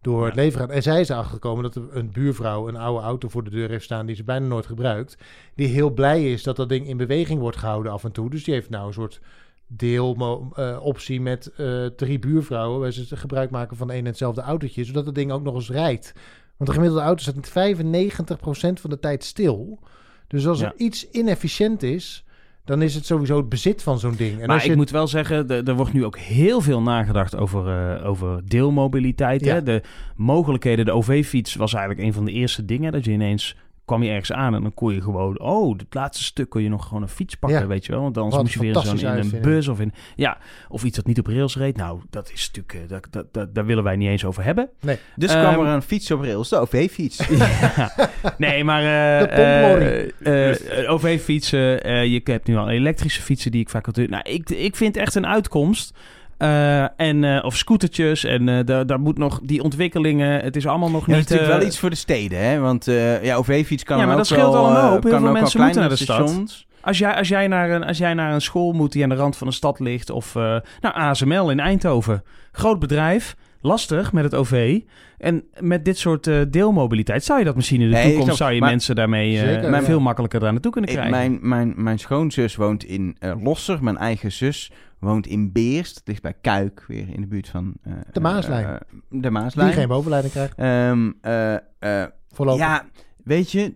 door 0.01 0.27
het 0.27 0.35
leven 0.35 0.61
gaat. 0.61 0.71
En 0.71 0.83
zij 0.83 1.01
is 1.01 1.09
erachter 1.09 1.33
gekomen 1.33 1.63
dat 1.63 1.77
een 1.91 2.11
buurvrouw 2.13 2.69
een 2.69 2.77
oude 2.77 3.05
auto 3.05 3.29
voor 3.29 3.45
de 3.45 3.51
deur 3.51 3.69
heeft 3.69 3.85
staan 3.85 4.07
die 4.07 4.17
ze 4.17 4.25
bijna 4.25 4.47
nooit 4.47 4.67
gebruikt. 4.67 5.17
Die 5.55 5.67
heel 5.67 5.91
blij 5.91 6.33
is 6.33 6.43
dat 6.43 6.57
dat 6.57 6.69
ding 6.69 6.87
in 6.87 6.97
beweging 6.97 7.41
wordt 7.41 7.57
gehouden 7.57 7.93
af 7.93 8.05
en 8.05 8.13
toe. 8.13 8.31
Dus 8.31 8.45
die 8.45 8.55
heeft 8.55 8.71
nou 8.71 8.87
een 8.87 8.93
soort 8.93 9.21
deeloptie 9.67 11.21
met 11.21 11.53
eh, 11.57 11.87
drie 11.87 12.19
buurvrouwen 12.19 12.81
waar 12.81 12.93
ze 12.93 13.17
gebruik 13.17 13.51
maken 13.51 13.77
van 13.77 13.91
een 13.91 13.99
en 13.99 14.05
hetzelfde 14.05 14.41
autootje, 14.41 14.85
zodat 14.85 15.07
het 15.07 15.15
ding 15.15 15.33
ook 15.33 15.43
nog 15.43 15.55
eens 15.55 15.71
rijdt. 15.71 16.13
Want 16.57 16.71
de 16.71 16.77
gemiddelde 16.77 17.05
auto 17.05 17.23
staat 17.23 17.49
95% 17.49 18.81
van 18.81 18.91
de 18.91 18.99
tijd 18.99 19.25
stil. 19.25 19.79
Dus 20.27 20.47
als 20.47 20.61
Ja. 20.61 20.67
er 20.67 20.75
iets 20.77 21.11
inefficiënt 21.11 21.83
is, 21.83 22.25
dan 22.65 22.83
is 22.83 22.95
het 22.95 23.07
sowieso 23.07 23.37
het 23.37 23.49
bezit 23.49 23.83
van 23.83 23.99
zo'n 23.99 24.15
ding. 24.17 24.41
En 24.41 24.47
maar 24.47 24.57
als 24.57 24.67
ik 24.67 24.77
moet 24.77 24.91
wel 24.91 25.07
zeggen, 25.07 25.49
er 25.67 25.75
wordt 25.75 25.93
nu 25.93 26.05
ook 26.05 26.19
heel 26.19 26.61
veel 26.61 26.83
nagedacht 26.83 27.37
over, 27.37 27.69
eh, 27.69 28.09
over 28.09 28.41
deelmobiliteit. 28.49 29.45
Ja. 29.45 29.55
Hè? 29.55 29.63
De 29.63 29.83
mogelijkheden, 30.17 30.85
de 30.85 30.93
OV-fiets 30.93 31.55
was 31.55 31.75
eigenlijk 31.75 32.07
een 32.07 32.13
van 32.13 32.25
de 32.25 32.33
eerste 32.33 32.65
dingen. 32.65 32.93
Dat 32.93 33.05
je 33.05 33.11
ineens 33.11 33.57
kwam 33.91 34.03
je 34.03 34.11
ergens 34.11 34.33
aan 34.33 34.55
en 34.55 34.63
dan 34.63 34.75
kon 34.75 34.95
je 34.95 35.01
gewoon... 35.03 35.41
Oh, 35.41 35.79
het 35.79 35.95
laatste 35.95 36.25
stuk 36.25 36.49
kon 36.49 36.63
je 36.63 36.69
nog 36.69 36.87
gewoon 36.87 37.03
een 37.03 37.09
fiets 37.09 37.35
pakken, 37.35 37.61
Ja. 37.61 37.67
weet 37.67 37.87
je 37.87 37.93
wel. 37.93 38.01
Want 38.01 38.17
anders 38.17 38.35
Wat 38.35 38.45
moest 38.45 38.55
je 38.55 38.61
weer 38.61 38.69
in, 38.93 38.99
zo'n, 38.99 39.17
in 39.17 39.19
een 39.35 39.41
bus 39.43 39.69
of 39.69 39.81
in... 39.81 39.93
Ja, 40.17 40.39
of 40.69 40.85
iets 40.85 40.97
dat 40.97 41.07
niet 41.07 41.19
op 41.19 41.27
rails 41.27 41.57
reed. 41.57 41.77
Nou, 41.77 42.01
dat 42.11 42.31
is 42.33 42.51
natuurlijk... 42.53 42.75
eh, 42.75 42.89
dat, 42.89 43.07
dat, 43.11 43.33
dat, 43.33 43.55
daar 43.55 43.67
willen 43.67 43.85
wij 43.85 43.97
niet 43.97 44.09
eens 44.09 44.25
over 44.25 44.45
hebben. 44.45 44.69
dus 45.17 45.33
Ehm, 45.35 45.53
kwam 45.53 45.67
er 45.67 45.73
een 45.75 45.83
fiets 45.83 46.11
op 46.11 46.21
rails, 46.21 46.49
de 46.49 46.57
OV-fiets. 46.59 47.27
Ja. 47.29 47.93
Nee, 48.39 48.65
maar... 48.65 48.81
eh, 48.83 49.21
De 49.21 49.27
pomplorry. 49.35 50.13
eh, 50.23 50.83
eh, 50.85 50.91
OV-fietsen. 50.93 51.83
eh, 51.85 52.05
je 52.05 52.21
hebt 52.25 52.47
nu 52.47 52.57
al 52.57 52.69
elektrische 52.71 53.23
fietsen 53.23 53.51
die 53.51 53.61
ik 53.61 53.69
vaak... 53.69 53.87
had- 53.87 53.97
Nou, 53.97 54.23
ik, 54.31 54.51
ik 54.51 54.77
vind 54.77 54.97
echt 54.97 55.15
een 55.15 55.27
uitkomst. 55.27 55.95
Eh, 56.41 56.83
en, 56.97 57.25
eh, 57.25 57.45
of 57.45 57.57
scootertjes. 57.57 58.25
En 58.25 58.49
eh, 58.49 58.65
daar, 58.65 58.87
daar 58.87 59.01
moet 59.01 59.19
nog... 59.19 59.41
Die 59.43 59.63
ontwikkelingen... 59.63 60.41
Het 60.41 60.57
is 60.57 60.67
allemaal 60.67 60.91
nog 60.91 61.07
Ja, 61.07 61.13
niet... 61.13 61.25
is 61.25 61.31
natuurlijk 61.31 61.59
wel 61.59 61.69
iets 61.69 61.79
voor 61.79 61.91
de 61.91 61.97
steden, 61.97 62.39
hè? 62.39 62.59
Want 62.59 62.85
ja, 63.23 63.37
OV-fiets 63.37 63.85
kan 63.85 63.99
Ja, 63.99 64.03
maar 64.03 64.13
ook 64.13 64.19
dat 64.19 64.27
scheelt 64.27 64.53
wel, 64.53 64.65
al 64.65 64.71
een 64.71 64.83
hoop. 64.83 65.03
Heel 65.03 65.13
kan 65.13 65.21
veel 65.21 65.33
mensen 65.33 65.61
moeten 65.61 65.81
naar 65.81 65.89
de 65.89 65.97
stad. 65.97 66.29
stations. 66.29 66.67
Als 66.81 66.99
jij, 66.99 67.15
als, 67.15 67.29
jij 67.29 67.49
naar 67.49 67.71
een, 67.71 67.85
als 67.85 67.99
jij 67.99 68.15
naar 68.15 68.33
een 68.33 68.41
school 68.41 68.73
moet 68.73 68.93
die 68.93 69.03
aan 69.03 69.09
de 69.09 69.15
rand 69.15 69.37
van 69.37 69.47
een 69.47 69.53
stad 69.53 69.81
ligt... 69.81 70.11
Of 70.11 70.35
nou, 70.35 70.61
ASML 70.81 71.51
in 71.51 71.61
Eindhoven. 71.61 72.23
Groot 72.53 72.79
bedrijf. 72.79 73.37
Lastig 73.61 74.13
met 74.13 74.25
het 74.25 74.35
OV. 74.35 74.81
En 75.19 75.45
met 75.59 75.85
dit 75.85 75.99
soort 75.99 76.27
eh, 76.27 76.41
deelmobiliteit... 76.51 77.25
zou 77.25 77.39
je 77.39 77.45
dat 77.45 77.57
misschien 77.57 77.81
in 77.81 77.87
de 77.89 77.93
Nee, 77.95 78.03
toekomst... 78.03 78.25
snap- 78.27 78.37
zou 78.37 78.53
je 78.53 78.61
maar- 78.61 78.71
mensen 78.71 78.95
daarmee 78.95 79.39
eh, 79.39 79.49
Zeker, 79.49 79.71
maar 79.71 79.81
ja. 79.81 79.87
veel 79.87 80.01
makkelijker 80.01 80.41
daar 80.41 80.53
naartoe 80.53 80.73
kunnen 80.73 80.91
Ik- 80.91 80.97
krijgen. 80.97 81.17
mijn, 81.19 81.39
mijn, 81.49 81.73
mijn 81.77 81.99
schoonzus 81.99 82.57
woont 82.57 82.85
in 82.85 83.17
eh, 83.19 83.43
Losser. 83.43 83.83
Mijn 83.85 83.97
eigen 83.97 84.33
zus 84.33 84.73
woont 84.99 85.27
in 85.27 85.53
Beerst. 85.53 85.95
Dat 85.95 86.03
ligt 86.09 86.23
bij 86.23 86.35
Kuik, 86.41 86.85
weer 86.89 87.09
in 87.09 87.21
de 87.21 87.27
buurt 87.27 87.49
van... 87.49 87.75
eh, 87.83 87.93
De 88.13 88.21
Maaslijn. 88.21 88.79
de 88.91 89.19
die 89.21 89.31
Maaslijn. 89.31 89.73
geen 89.73 89.89
bovenleiding 89.89 90.33
krijgt, 90.33 90.55
Ehm, 90.59 91.11
eh, 91.21 91.55
eh, 92.03 92.09
voorlopig. 92.29 92.61
ja, 92.63 92.85
weet 93.25 93.53
je... 93.53 93.75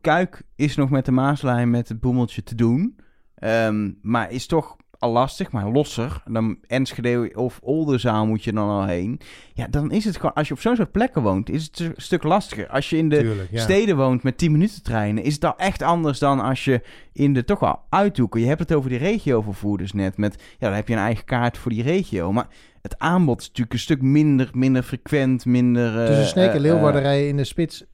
Kuik 0.00 0.42
is 0.56 0.76
nog 0.76 0.90
met 0.90 1.04
de 1.04 1.12
Maaslijn 1.12 1.70
met 1.70 1.88
het 1.88 2.00
boemeltje 2.00 2.42
te 2.42 2.54
doen. 2.54 2.96
Ehm, 3.34 3.90
maar 4.02 4.30
is 4.30 4.46
toch 4.46 4.76
al 4.98 5.12
lastig, 5.12 5.50
maar 5.50 5.68
losser. 5.70 6.22
Dan 6.26 6.56
Enschede 6.66 7.30
of 7.34 7.58
Oldenzaal 7.62 8.26
moet 8.26 8.44
je 8.44 8.52
dan 8.52 8.68
al 8.68 8.84
heen. 8.86 9.20
Ja, 9.54 9.66
dan 9.70 9.90
is 9.90 10.04
het 10.04 10.16
gewoon... 10.16 10.32
Als 10.32 10.48
je 10.48 10.54
op 10.54 10.60
zo'n 10.60 10.76
soort 10.76 10.92
plekken 10.92 11.22
woont, 11.22 11.50
is 11.50 11.64
het 11.64 11.78
een 11.78 11.92
stuk 11.96 12.22
lastiger. 12.22 12.68
Als 12.68 12.90
je 12.90 12.96
in 12.96 13.08
de 13.08 13.18
Tuurlijk, 13.18 13.50
ja. 13.50 13.60
steden 13.60 13.96
woont 13.96 14.22
met 14.22 14.38
10 14.38 14.52
minuten 14.52 14.82
treinen, 14.82 15.24
is 15.24 15.32
het 15.32 15.40
dan 15.40 15.54
echt 15.56 15.82
anders 15.82 16.18
dan 16.18 16.40
als 16.40 16.64
je 16.64 16.80
in 17.12 17.32
de 17.34 17.44
toch 17.44 17.60
wel 17.60 17.80
uithoeken. 17.88 18.40
Je 18.40 18.46
hebt 18.46 18.60
het 18.60 18.72
over 18.72 18.90
die 18.90 18.98
regiovervoerders 18.98 19.92
net. 19.92 20.16
Met, 20.16 20.34
ja, 20.58 20.66
dan 20.66 20.72
heb 20.76 20.88
je 20.88 20.94
een 20.94 21.00
eigen 21.00 21.24
kaart 21.24 21.58
voor 21.58 21.70
die 21.70 21.82
regio. 21.82 22.32
Maar 22.32 22.46
het 22.82 22.98
aanbod 22.98 23.40
is 23.40 23.46
natuurlijk 23.46 23.72
een 23.74 23.78
stuk 23.80 24.02
minder, 24.02 24.50
minder 24.52 24.82
frequent, 24.82 25.44
minder... 25.44 26.00
eh, 26.00 26.06
Tussen 26.06 26.26
Sneek 26.26 26.48
en 26.48 26.54
eh, 26.54 26.60
Leeuwarden 26.60 27.00
eh, 27.00 27.06
rijden 27.06 27.28
in 27.28 27.36
de 27.36 27.44
spits 27.44 27.84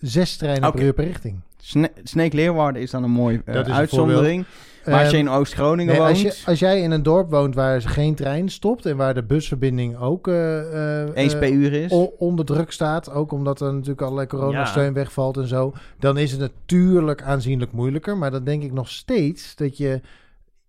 zes 0.00 0.36
treinen 0.36 0.68
Oké. 0.68 0.76
per 0.76 0.86
uur 0.86 0.92
per 0.92 1.04
richting. 1.04 1.40
Sne- 1.56 1.92
Sneek-Leeuwarden 2.02 2.82
is 2.82 2.90
dan 2.90 3.02
een 3.02 3.10
mooi 3.10 3.40
Dat 3.44 3.54
is 3.66 3.72
een 3.72 3.78
uitzondering. 3.78 4.44
Maar 4.86 5.00
als 5.00 5.10
je 5.10 5.16
Ehm, 5.16 5.26
in 5.26 5.32
Oost-Groningen 5.32 5.92
Nee, 5.92 6.02
woont... 6.02 6.10
als, 6.10 6.22
je, 6.22 6.42
als 6.46 6.58
jij 6.58 6.80
in 6.80 6.90
een 6.90 7.02
dorp 7.02 7.30
woont 7.30 7.54
waar 7.54 7.82
geen 7.82 8.14
trein 8.14 8.48
stopt 8.48 8.86
en 8.86 8.96
waar 8.96 9.14
de 9.14 9.22
busverbinding 9.24 9.98
ook 9.98 10.28
eh, 10.28 11.02
eh, 11.02 11.08
eens 11.14 11.32
eh, 11.32 11.38
per 11.38 11.50
uur 11.50 11.72
is. 11.72 11.92
onder 12.18 12.44
druk 12.44 12.70
staat, 12.72 13.10
ook 13.10 13.32
omdat 13.32 13.60
er 13.60 13.72
natuurlijk 13.72 14.00
allerlei 14.02 14.26
coronasteun 14.26 14.92
wegvalt 14.92 15.36
en 15.36 15.48
zo, 15.48 15.72
dan 15.98 16.18
is 16.18 16.30
het 16.30 16.40
natuurlijk 16.40 17.22
aanzienlijk 17.22 17.72
moeilijker. 17.72 18.16
Maar 18.16 18.30
dan 18.30 18.44
denk 18.44 18.62
ik 18.62 18.72
nog 18.72 18.88
steeds 18.88 19.56
dat 19.56 19.76
je 19.76 20.00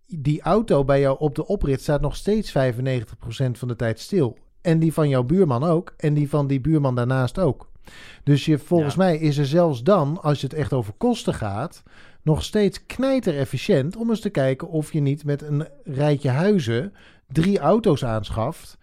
die 0.06 0.42
auto 0.42 0.84
bij 0.84 1.00
jou 1.00 1.16
op 1.18 1.34
de 1.34 1.46
oprit 1.46 1.80
staat 1.80 2.00
nog 2.00 2.16
steeds 2.16 2.50
95% 2.50 2.54
van 3.52 3.68
de 3.68 3.76
tijd 3.76 4.00
stil. 4.00 4.36
En 4.60 4.78
die 4.78 4.92
van 4.92 5.08
jouw 5.08 5.22
buurman 5.22 5.64
ook. 5.64 5.94
En 5.96 6.14
die 6.14 6.28
van 6.28 6.46
die 6.46 6.60
buurman 6.60 6.94
daarnaast 6.94 7.38
ook. 7.38 7.68
Dus 8.24 8.44
je, 8.44 8.58
volgens 8.58 8.94
Ja. 8.94 9.00
mij 9.00 9.18
is 9.18 9.38
er 9.38 9.46
zelfs 9.46 9.82
dan, 9.82 10.18
als 10.22 10.40
je 10.40 10.46
het 10.46 10.56
echt 10.56 10.72
over 10.72 10.92
kosten 10.96 11.34
gaat, 11.34 11.82
nog 12.28 12.42
steeds 12.44 12.86
knijter 12.86 13.38
efficiënt 13.38 13.96
om 13.96 14.10
eens 14.10 14.20
te 14.20 14.30
kijken 14.30 14.68
of 14.68 14.92
je 14.92 15.00
niet 15.00 15.24
met 15.24 15.42
een 15.42 15.66
rijtje 15.84 16.28
huizen 16.30 16.92
drie 17.32 17.58
auto's 17.58 18.04
aanschaft. 18.04 18.76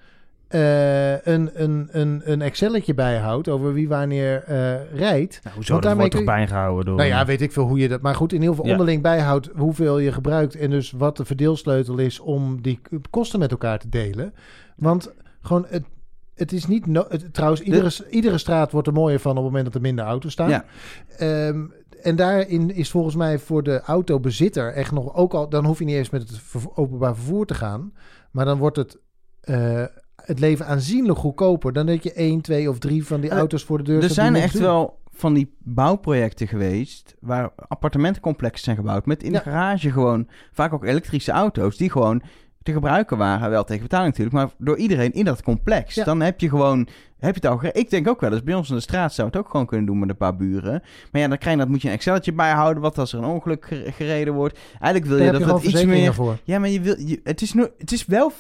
eh, 0.48 1.12
een, 1.26 1.50
een, 1.64 1.88
een, 1.91 2.22
een 2.24 2.41
Excelletje 2.41 2.93
bijhoudt 2.93 3.50
over 3.50 3.74
wie 3.74 3.88
wanneer 3.88 4.43
eh, 4.43 4.93
rijdt. 4.93 5.39
Nou, 5.43 5.56
hoezo? 5.56 5.72
Want 5.72 5.84
Dat 5.84 5.96
wordt 5.96 6.12
toch 6.12 6.24
bijgehouden 6.24 6.86
door... 6.86 6.96
Nou 6.96 7.08
ja, 7.10 7.26
weet 7.26 7.41
ik 7.41 7.52
veel 7.52 7.68
hoe 7.68 7.80
je 7.80 7.88
dat. 7.88 8.02
Maar 8.02 8.16
goed, 8.16 8.32
in 8.34 8.38
ieder 8.39 8.50
geval 8.56 8.66
Ja. 8.66 8.72
onderling 8.72 9.02
bijhoudt 9.02 9.50
hoeveel 9.56 10.00
je 10.00 10.12
gebruikt. 10.12 10.56
En 10.56 10.70
dus 10.70 10.91
wat 10.91 11.18
de 11.18 11.26
verdeelsleutel 11.26 11.98
is 11.98 12.20
om 12.20 12.62
die 12.62 12.80
kosten 13.10 13.39
met 13.39 13.52
elkaar 13.52 13.80
te 13.80 13.89
delen. 13.89 14.34
Want 14.76 15.14
gewoon, 15.41 15.66
het, 15.70 15.84
het 16.36 16.52
is 16.52 16.66
niet. 16.68 16.86
No 16.86 17.06
het, 17.10 17.34
trouwens, 17.34 17.62
iedere, 17.62 17.91
iedere 18.10 18.38
straat 18.38 18.72
wordt 18.72 18.88
er 18.88 18.93
mooier 18.93 19.20
van 19.20 19.32
op 19.32 19.38
het 19.38 19.46
moment 19.46 19.66
dat 19.66 19.76
er 19.76 19.82
minder 19.82 20.06
auto's 20.06 20.32
staan. 20.32 20.50
Ja. 20.50 20.66
Ehm, 21.18 21.64
en 22.06 22.16
daarin 22.16 22.76
is 22.76 22.91
volgens 22.91 23.16
mij 23.16 23.39
voor 23.39 23.64
de 23.64 23.82
autobezitter 23.82 24.74
echt 24.74 24.91
nog 24.91 25.16
ook 25.16 25.34
al. 25.34 25.49
Dan 25.49 25.66
hoef 25.66 25.80
je 25.80 25.86
niet 25.86 25.95
eens 25.95 26.10
met 26.10 26.22
het 26.30 26.41
openbaar 26.76 27.16
vervoer 27.16 27.45
te 27.45 27.53
gaan. 27.53 27.93
Maar 28.32 28.45
dan 28.45 28.58
wordt 28.58 28.78
het. 28.78 28.97
eh, 29.41 29.84
het 30.16 30.39
leven 30.39 30.66
aanzienlijk 30.68 31.20
goedkoper 31.20 31.74
dan 31.74 31.86
dat 31.86 32.03
je 32.03 32.14
één, 32.14 32.41
twee 32.41 32.70
of 32.70 32.80
drie 32.80 33.06
van 33.06 33.22
die 33.22 33.30
Eh, 33.30 33.38
auto's 33.38 33.64
voor 33.64 33.78
de 33.78 33.84
deur 33.84 34.03
Er 34.03 34.10
zijn 34.10 34.36
echt 34.36 34.53
doen. 34.53 34.62
wel 34.62 34.99
van 35.14 35.34
die 35.34 35.56
bouwprojecten 35.60 36.47
geweest 36.47 37.16
waar 37.20 37.51
appartementencomplexen 37.68 38.64
zijn 38.64 38.76
gebouwd 38.76 39.06
met 39.06 39.24
in 39.24 39.32
Ja. 39.32 39.38
de 39.38 39.43
garage 39.43 39.91
gewoon 39.91 40.28
vaak 40.51 40.74
ook 40.74 40.84
elektrische 40.86 41.32
auto's 41.32 41.78
die 41.78 41.91
gewoon 41.91 42.22
te 42.66 42.72
gebruiken 42.74 43.18
waren, 43.18 43.49
wel 43.49 43.63
tegen 43.63 43.82
betaling 43.82 44.09
natuurlijk, 44.09 44.36
maar 44.36 44.49
door 44.57 44.78
iedereen 44.78 45.11
in 45.11 45.26
dat 45.26 45.43
complex. 45.43 45.95
Ja. 45.95 46.03
Dan 46.03 46.22
heb 46.22 46.39
je 46.39 46.49
gewoon, 46.49 46.88
heb 47.20 47.36
je 47.36 47.47
het 47.47 47.63
al 47.63 47.70
Ik 47.72 47.89
denk 47.89 48.07
ook 48.07 48.22
wel 48.22 48.32
eens, 48.32 48.43
bij 48.43 48.53
ons 48.53 48.70
in 48.70 48.76
de 48.76 48.82
straat 48.82 49.13
zou 49.13 49.28
het 49.28 49.38
ook 49.38 49.49
gewoon 49.49 49.66
kunnen 49.66 49.86
doen 49.86 49.99
met 49.99 50.09
een 50.09 50.18
paar 50.18 50.36
buren. 50.36 50.82
Maar 51.11 51.22
ja, 51.22 51.28
dan 51.28 51.38
krijg 51.38 51.55
je 51.55 51.61
dat 51.61 51.72
moet 51.72 51.82
je 51.82 51.88
een 51.88 51.93
Excelletje 51.93 52.34
bijhouden, 52.34 52.84
wat 52.84 52.97
als 52.97 53.13
er 53.13 53.20
een 53.20 53.26
ongeluk 53.26 53.66
ge- 53.66 53.91
gereden 53.91 54.34
wordt. 54.34 54.59
Eigenlijk 54.80 55.05
wil 55.05 55.26
je 55.26 55.32
dat 55.32 55.61
het 55.61 55.63
iets 55.63 55.84
meer... 55.84 56.13
voor. 56.13 56.38
Ja, 56.43 56.59
maar 56.59 56.70
je 56.70 56.82
wil, 56.82 56.99
je, 56.99 57.20
het, 57.24 57.41
is 57.41 57.53
no, 57.53 57.68
het 57.78 57.91
is 57.91 58.05
wel 58.05 58.32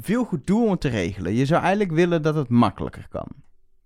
veel 0.00 0.24
goed 0.24 0.46
doel 0.46 0.64
om 0.64 0.70
het 0.70 0.80
te 0.80 0.88
regelen. 0.88 1.34
Je 1.34 1.46
zou 1.46 1.60
eigenlijk 1.60 1.92
willen 1.92 2.22
dat 2.22 2.34
het 2.34 2.48
makkelijker 2.48 3.06
kan. 3.10 3.26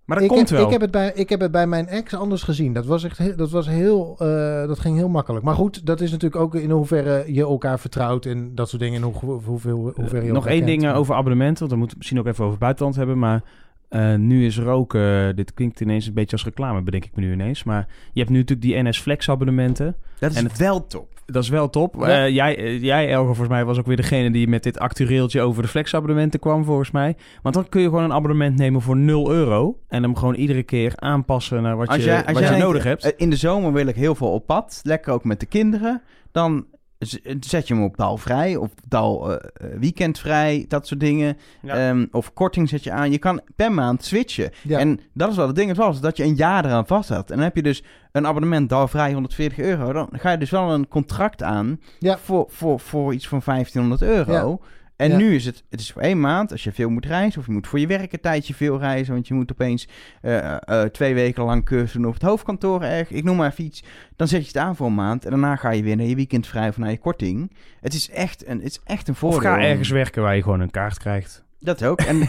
Maar 0.07 0.17
dat 0.17 0.25
ik 0.27 0.31
komt 0.33 0.49
heb, 0.49 0.59
wel. 0.59 0.67
Ik 0.67 0.73
heb, 0.73 0.81
het 0.81 0.91
bij, 0.91 1.13
ik 1.15 1.29
heb 1.29 1.41
het 1.41 1.51
bij 1.51 1.67
mijn 1.67 1.87
ex 1.87 2.15
anders 2.15 2.43
gezien. 2.43 2.73
Dat 2.73 2.87
was 2.87 3.05
echt 3.05 3.19
heel, 3.19 3.37
dat 3.37 3.51
was 3.51 3.67
heel, 3.69 4.15
eh, 4.19 4.67
dat 4.67 4.79
ging 4.79 4.97
heel 4.97 5.09
makkelijk. 5.09 5.45
Maar 5.45 5.55
goed, 5.55 5.87
dat 5.87 6.01
is 6.01 6.11
natuurlijk 6.11 6.43
ook 6.43 6.55
in 6.55 6.71
hoeverre 6.71 7.25
je 7.35 7.41
elkaar 7.43 7.79
vertrouwt 7.81 8.27
en 8.27 8.55
dat 8.55 8.69
soort 8.69 8.83
dingen. 8.83 9.03
En 9.03 9.09
hoe, 9.13 9.41
hoeveel, 9.45 9.93
hoeverre 9.95 10.27
je 10.27 10.33
Nog 10.33 10.37
elkaar 10.47 10.51
één 10.59 10.65
kent. 10.67 10.81
ding 10.81 10.93
eh, 10.93 10.99
over 10.99 11.15
abonnementen, 11.15 11.59
want 11.59 11.71
dan 11.71 11.79
moeten 11.79 11.97
we 11.97 12.03
misschien 12.03 12.19
ook 12.19 12.27
even 12.27 12.41
over 12.41 12.51
het 12.51 12.61
buitenland 12.63 12.97
hebben. 12.97 13.19
Maar 13.19 13.43
eh, 13.89 14.15
nu 14.15 14.47
is 14.47 14.61
ook, 14.61 14.95
eh, 14.95 15.27
dit 15.35 15.55
klinkt 15.55 15.81
ineens 15.81 16.07
een 16.07 16.15
beetje 16.15 16.33
als 16.33 16.45
reclame, 16.45 16.83
bedenk 16.83 17.05
ik 17.05 17.17
me 17.17 17.23
nu 17.23 17.33
ineens. 17.33 17.65
Maar 17.65 17.87
je 18.13 18.19
hebt 18.21 18.31
nu 18.33 18.39
natuurlijk 18.39 18.67
die 18.69 18.83
NS 18.83 18.99
Flex 19.01 19.29
abonnementen. 19.31 19.97
Dat 20.19 20.31
is 20.31 20.37
En 20.37 20.45
het- 20.45 20.57
wel 20.59 20.87
top. 20.87 21.09
Dat 21.27 21.43
is 21.43 21.49
wel 21.49 21.71
top. 21.71 21.95
Ja. 21.99 22.25
Eh, 22.25 22.35
jij, 22.35 22.57
eh, 22.57 22.83
jij, 22.83 23.09
Elger, 23.11 23.27
volgens 23.27 23.49
mij 23.49 23.65
was 23.65 23.79
ook 23.79 23.87
weer 23.87 23.97
degene 23.97 24.31
die 24.31 24.49
met 24.49 24.63
dit 24.63 24.79
actueeltje 24.79 25.41
over 25.41 25.63
de 25.63 25.69
Flex-abonnementen 25.69 26.41
kwam, 26.41 26.65
volgens 26.65 26.91
mij. 26.91 27.17
Want 27.43 27.55
dan 27.55 27.69
kun 27.69 27.81
je 27.81 27.89
gewoon 27.89 28.05
een 28.05 28.13
abonnement 28.13 28.57
nemen 28.59 28.81
voor 28.81 28.97
0 28.97 29.31
euro. 29.33 29.79
En 29.89 30.03
hem 30.03 30.17
gewoon 30.17 30.35
iedere 30.35 30.63
keer 30.63 30.93
aanpassen 30.97 31.63
naar 31.63 31.77
wat 31.77 31.89
Als 31.89 31.97
je, 31.97 32.03
jij, 32.05 32.17
als 32.17 32.25
wat 32.27 32.35
jij 32.35 32.43
je 32.43 32.49
denkt, 32.51 32.65
nodig 32.67 32.85
hebt. 32.85 33.05
eh, 33.05 33.13
In 33.17 33.31
de 33.31 33.37
zomer 33.37 33.73
wil 33.73 33.87
ik 33.87 33.95
heel 33.97 34.15
veel 34.15 34.33
op 34.33 34.47
pad. 34.47 34.81
Lekker 34.83 35.13
ook 35.13 35.25
met 35.25 35.41
de 35.41 35.47
kinderen. 35.47 36.03
Dan 36.33 36.67
zet 37.41 37.69
je 37.69 37.75
hem 37.75 37.83
op 37.83 37.97
dalvrij 37.97 38.57
of 38.57 38.71
dal 38.89 39.31
eh, 39.33 39.35
eh, 39.73 39.79
weekendvrij. 39.79 40.65
Dat 40.69 40.87
soort 40.87 41.01
dingen. 41.01 41.37
Ja. 41.63 41.89
Ehm, 41.89 42.07
of 42.11 42.33
korting 42.33 42.69
zet 42.69 42.85
je 42.85 42.93
aan. 42.93 43.11
Je 43.11 43.19
kan 43.19 43.41
per 43.57 43.73
maand 43.73 44.05
switchen. 44.05 44.51
Ja. 44.63 44.79
En 44.79 45.01
dat 45.15 45.31
is 45.31 45.37
wel 45.37 45.47
het 45.47 45.57
ding. 45.57 45.69
Het 45.69 45.77
was 45.77 46.01
dat 46.01 46.17
je 46.17 46.25
een 46.25 46.35
jaar 46.35 46.65
eraan 46.65 46.87
vast 46.87 47.09
had. 47.09 47.31
En 47.31 47.37
dan 47.37 47.45
heb 47.45 47.57
je 47.57 47.63
dus 47.63 47.83
een 48.13 48.27
abonnement 48.27 48.69
dalvrij 48.69 49.13
140 49.13 49.59
euro. 49.59 49.93
Dan 49.93 50.09
ga 50.13 50.31
je 50.31 50.39
dus 50.39 50.51
wel 50.51 50.71
een 50.73 50.89
contract 50.89 51.43
aan 51.43 51.81
Ja. 51.99 52.19
voor, 52.19 52.45
voor, 52.49 52.81
voor 52.81 53.15
iets 53.15 53.29
van 53.29 53.41
1500 53.45 54.03
euro. 54.03 54.61
En 54.97 55.11
Ja. 55.11 55.17
nu 55.17 55.35
is 55.35 55.45
het, 55.45 55.65
het 55.71 55.81
is 55.81 55.93
voor 55.93 56.03
één 56.03 56.21
maand, 56.21 56.53
als 56.53 56.65
je 56.65 56.73
veel 56.73 56.91
moet 56.91 57.07
reizen, 57.07 57.41
of 57.41 57.47
je 57.47 57.53
moet 57.53 57.67
voor 57.67 57.79
je 57.79 57.87
werk 57.87 58.13
een 58.13 58.21
tijdje 58.21 58.55
veel 58.55 58.79
reizen, 58.79 59.13
want 59.15 59.29
je 59.29 59.35
moet 59.35 59.53
opeens 59.53 59.89
eh, 60.23 60.53
eh, 60.53 60.83
twee 60.83 61.15
weken 61.15 61.45
lang 61.45 61.65
cursus 61.65 61.93
doen 61.93 62.07
op 62.07 62.13
het 62.15 62.23
hoofdkantoor 62.23 62.83
erg, 62.83 63.11
ik 63.11 63.25
noem 63.25 63.37
maar 63.37 63.51
even 63.51 63.65
iets, 63.65 63.83
dan 64.17 64.29
zet 64.29 64.41
je 64.41 64.47
het 64.47 64.57
aan 64.57 64.77
voor 64.77 64.87
een 64.87 64.95
maand 64.95 65.25
en 65.25 65.31
daarna 65.31 65.57
ga 65.57 65.71
je 65.71 65.83
weer 65.83 65.97
naar 65.97 66.07
je 66.07 66.15
weekend 66.15 66.47
vrij 66.47 66.69
of 66.69 66.77
naar 66.79 66.91
je 66.91 66.99
korting. 66.99 67.53
Het 67.81 67.95
is 67.95 68.11
echt 68.11 68.47
een, 68.49 68.59
het 68.59 68.67
is 68.71 68.81
echt 68.85 69.09
een 69.09 69.15
Of 69.15 69.19
voordeel. 69.21 69.41
ga 69.41 69.61
ergens 69.61 69.89
werken 69.89 70.23
waar 70.23 70.37
je 70.37 70.43
gewoon 70.43 70.61
een 70.61 70.71
kaart 70.71 70.99
krijgt. 70.99 71.45
Dat 71.61 71.85
ook. 71.85 72.01
En, 72.01 72.17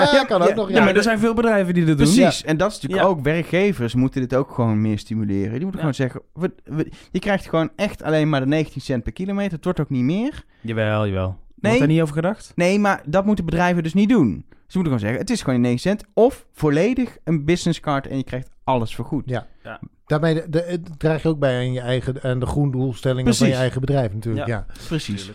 ja, 0.00 0.24
kan 0.28 0.42
ook 0.42 0.54
nog. 0.54 0.68
Ja, 0.68 0.76
Ja. 0.76 0.84
maar 0.84 0.96
er 0.96 1.02
zijn 1.02 1.18
veel 1.18 1.34
bedrijven 1.34 1.74
die 1.74 1.84
dat 1.84 1.98
doen. 1.98 2.06
Precies. 2.14 2.44
En 2.44 2.56
dat 2.56 2.68
is 2.70 2.74
natuurlijk 2.74 3.02
Ja. 3.02 3.08
ook, 3.08 3.20
werkgevers 3.22 3.94
moeten 3.94 4.20
dit 4.20 4.34
ook 4.34 4.50
gewoon 4.50 4.80
meer 4.80 4.98
stimuleren. 4.98 5.52
Die 5.52 5.62
moeten 5.62 5.70
Ja. 5.70 5.78
gewoon 5.78 5.94
zeggen, 5.94 6.20
we- 6.32 6.54
we- 6.64 6.90
je 7.10 7.18
krijgt 7.18 7.48
gewoon 7.48 7.70
echt 7.76 8.02
alleen 8.02 8.28
maar 8.28 8.40
de 8.40 8.46
19 8.46 8.80
cent 8.80 9.02
per 9.02 9.12
kilometer. 9.12 9.52
Het 9.52 9.64
wordt 9.64 9.80
ook 9.80 9.90
niet 9.90 10.02
meer. 10.04 10.44
Jawel, 10.60 11.06
jawel. 11.06 11.38
Nee. 11.60 11.72
Wordt 11.72 11.78
daar 11.78 11.88
niet 11.88 12.02
over 12.02 12.14
gedacht? 12.14 12.52
Nee, 12.54 12.78
maar 12.78 13.02
dat 13.06 13.24
moeten 13.24 13.44
bedrijven 13.44 13.82
dus 13.82 13.94
niet 13.94 14.08
doen. 14.08 14.44
Ze 14.48 14.78
moeten 14.78 14.82
gewoon 14.82 14.98
zeggen, 14.98 15.18
het 15.18 15.30
is 15.30 15.42
gewoon 15.42 15.60
9 15.60 15.78
cent. 15.78 16.04
Of 16.14 16.46
volledig 16.52 17.16
een 17.24 17.44
businesscard 17.44 18.06
en 18.06 18.16
je 18.16 18.24
krijgt 18.24 18.50
alles 18.64 18.94
vergoed. 18.94 19.22
Ja. 19.26 19.46
Ja. 19.62 19.80
Daarmee 20.06 20.34
de, 20.34 20.48
de, 20.48 20.64
het 20.66 20.98
draag 20.98 21.22
je 21.22 21.28
ook 21.28 21.38
bij 21.38 21.56
aan, 21.58 21.72
je 21.72 21.80
eigen, 21.80 22.22
aan 22.22 22.40
de 22.40 22.46
groendoelstellingen 22.46 23.34
van 23.34 23.48
je 23.48 23.54
eigen 23.54 23.80
bedrijf 23.80 24.14
natuurlijk. 24.14 24.46
Ja. 24.46 24.66
Precies. 24.86 25.30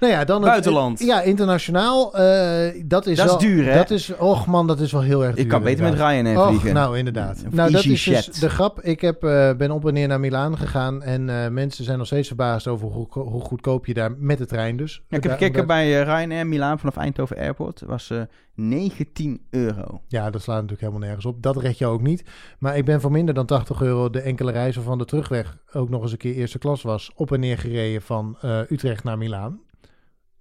Nou 0.00 0.12
ja, 0.12 0.24
dan 0.24 0.40
het- 0.42 0.50
Buitenland. 0.50 0.98
ja, 0.98 1.22
internationaal. 1.22 2.14
eh, 2.14 2.82
dat 2.84 3.06
is 3.06 3.16
Dat 3.16 3.30
is 3.30 3.36
duur, 3.48 3.64
hè? 3.64 3.74
Dat 3.76 3.90
is, 3.90 4.16
och 4.16 4.46
man, 4.46 4.66
dat 4.66 4.80
is 4.80 4.92
wel 4.92 5.00
heel 5.00 5.24
erg 5.24 5.34
duur. 5.34 5.44
Ik 5.44 5.50
kan 5.50 5.62
beter 5.62 5.84
met. 5.84 5.94
Ryanair 5.94 6.38
Och, 6.38 6.46
vliegen. 6.48 6.74
nou, 6.74 6.98
inderdaad. 6.98 7.42
Of 7.46 7.52
nou, 7.52 7.70
dat 7.70 7.84
is 7.84 8.04
dus 8.04 8.26
de 8.26 8.50
grap. 8.50 8.80
Ik 8.80 9.00
heb, 9.00 9.24
eh, 9.24 9.52
ben 9.56 9.70
op 9.70 9.86
en 9.86 9.94
neer 9.94 10.08
naar 10.08 10.20
Milaan 10.20 10.58
gegaan. 10.58 11.02
En 11.02 11.28
eh, 11.28 11.48
mensen 11.48 11.84
zijn 11.84 11.98
nog 11.98 12.06
steeds 12.06 12.26
verbaasd 12.26 12.66
over 12.66 12.88
hoe, 12.88 13.06
hoe 13.10 13.40
goedkoop 13.40 13.86
je 13.86 13.94
daar 13.94 14.14
met 14.18 14.38
de 14.38 14.46
trein 14.46 14.76
dus. 14.76 15.02
Ja, 15.08 15.16
ik 15.16 15.22
heb 15.22 15.32
gekeken 15.32 15.66
bij 15.66 16.02
Ryanair 16.02 16.46
Milaan 16.46 16.78
vanaf 16.78 16.96
Eindhoven 16.96 17.36
Airport. 17.36 17.82
was 17.86 18.10
eh 18.10 18.20
19 18.54 19.40
euro. 19.50 20.00
Ja, 20.08 20.30
dat 20.30 20.42
slaat 20.42 20.54
natuurlijk 20.56 20.80
helemaal 20.80 21.02
nergens 21.06 21.26
op. 21.26 21.42
Dat 21.42 21.56
red 21.56 21.78
je 21.78 21.86
ook 21.86 22.02
niet. 22.02 22.24
Maar 22.58 22.76
ik 22.76 22.84
ben 22.84 23.00
voor 23.00 23.10
minder 23.10 23.34
dan 23.34 23.46
80 23.46 23.82
euro 23.82 24.10
de 24.10 24.20
enkele 24.20 24.52
reizen 24.52 24.82
van 24.82 24.98
de 24.98 25.04
terugweg 25.04 25.56
ook 25.72 25.88
nog 25.88 26.02
eens 26.02 26.12
een 26.12 26.18
keer 26.18 26.34
eerste 26.34 26.58
klas 26.58 26.82
was. 26.82 27.10
Op 27.14 27.32
en 27.32 27.40
neer 27.40 27.58
gereden 27.58 28.02
van 28.02 28.36
Utrecht 28.70 29.04
naar 29.04 29.18
Milaan. 29.18 29.60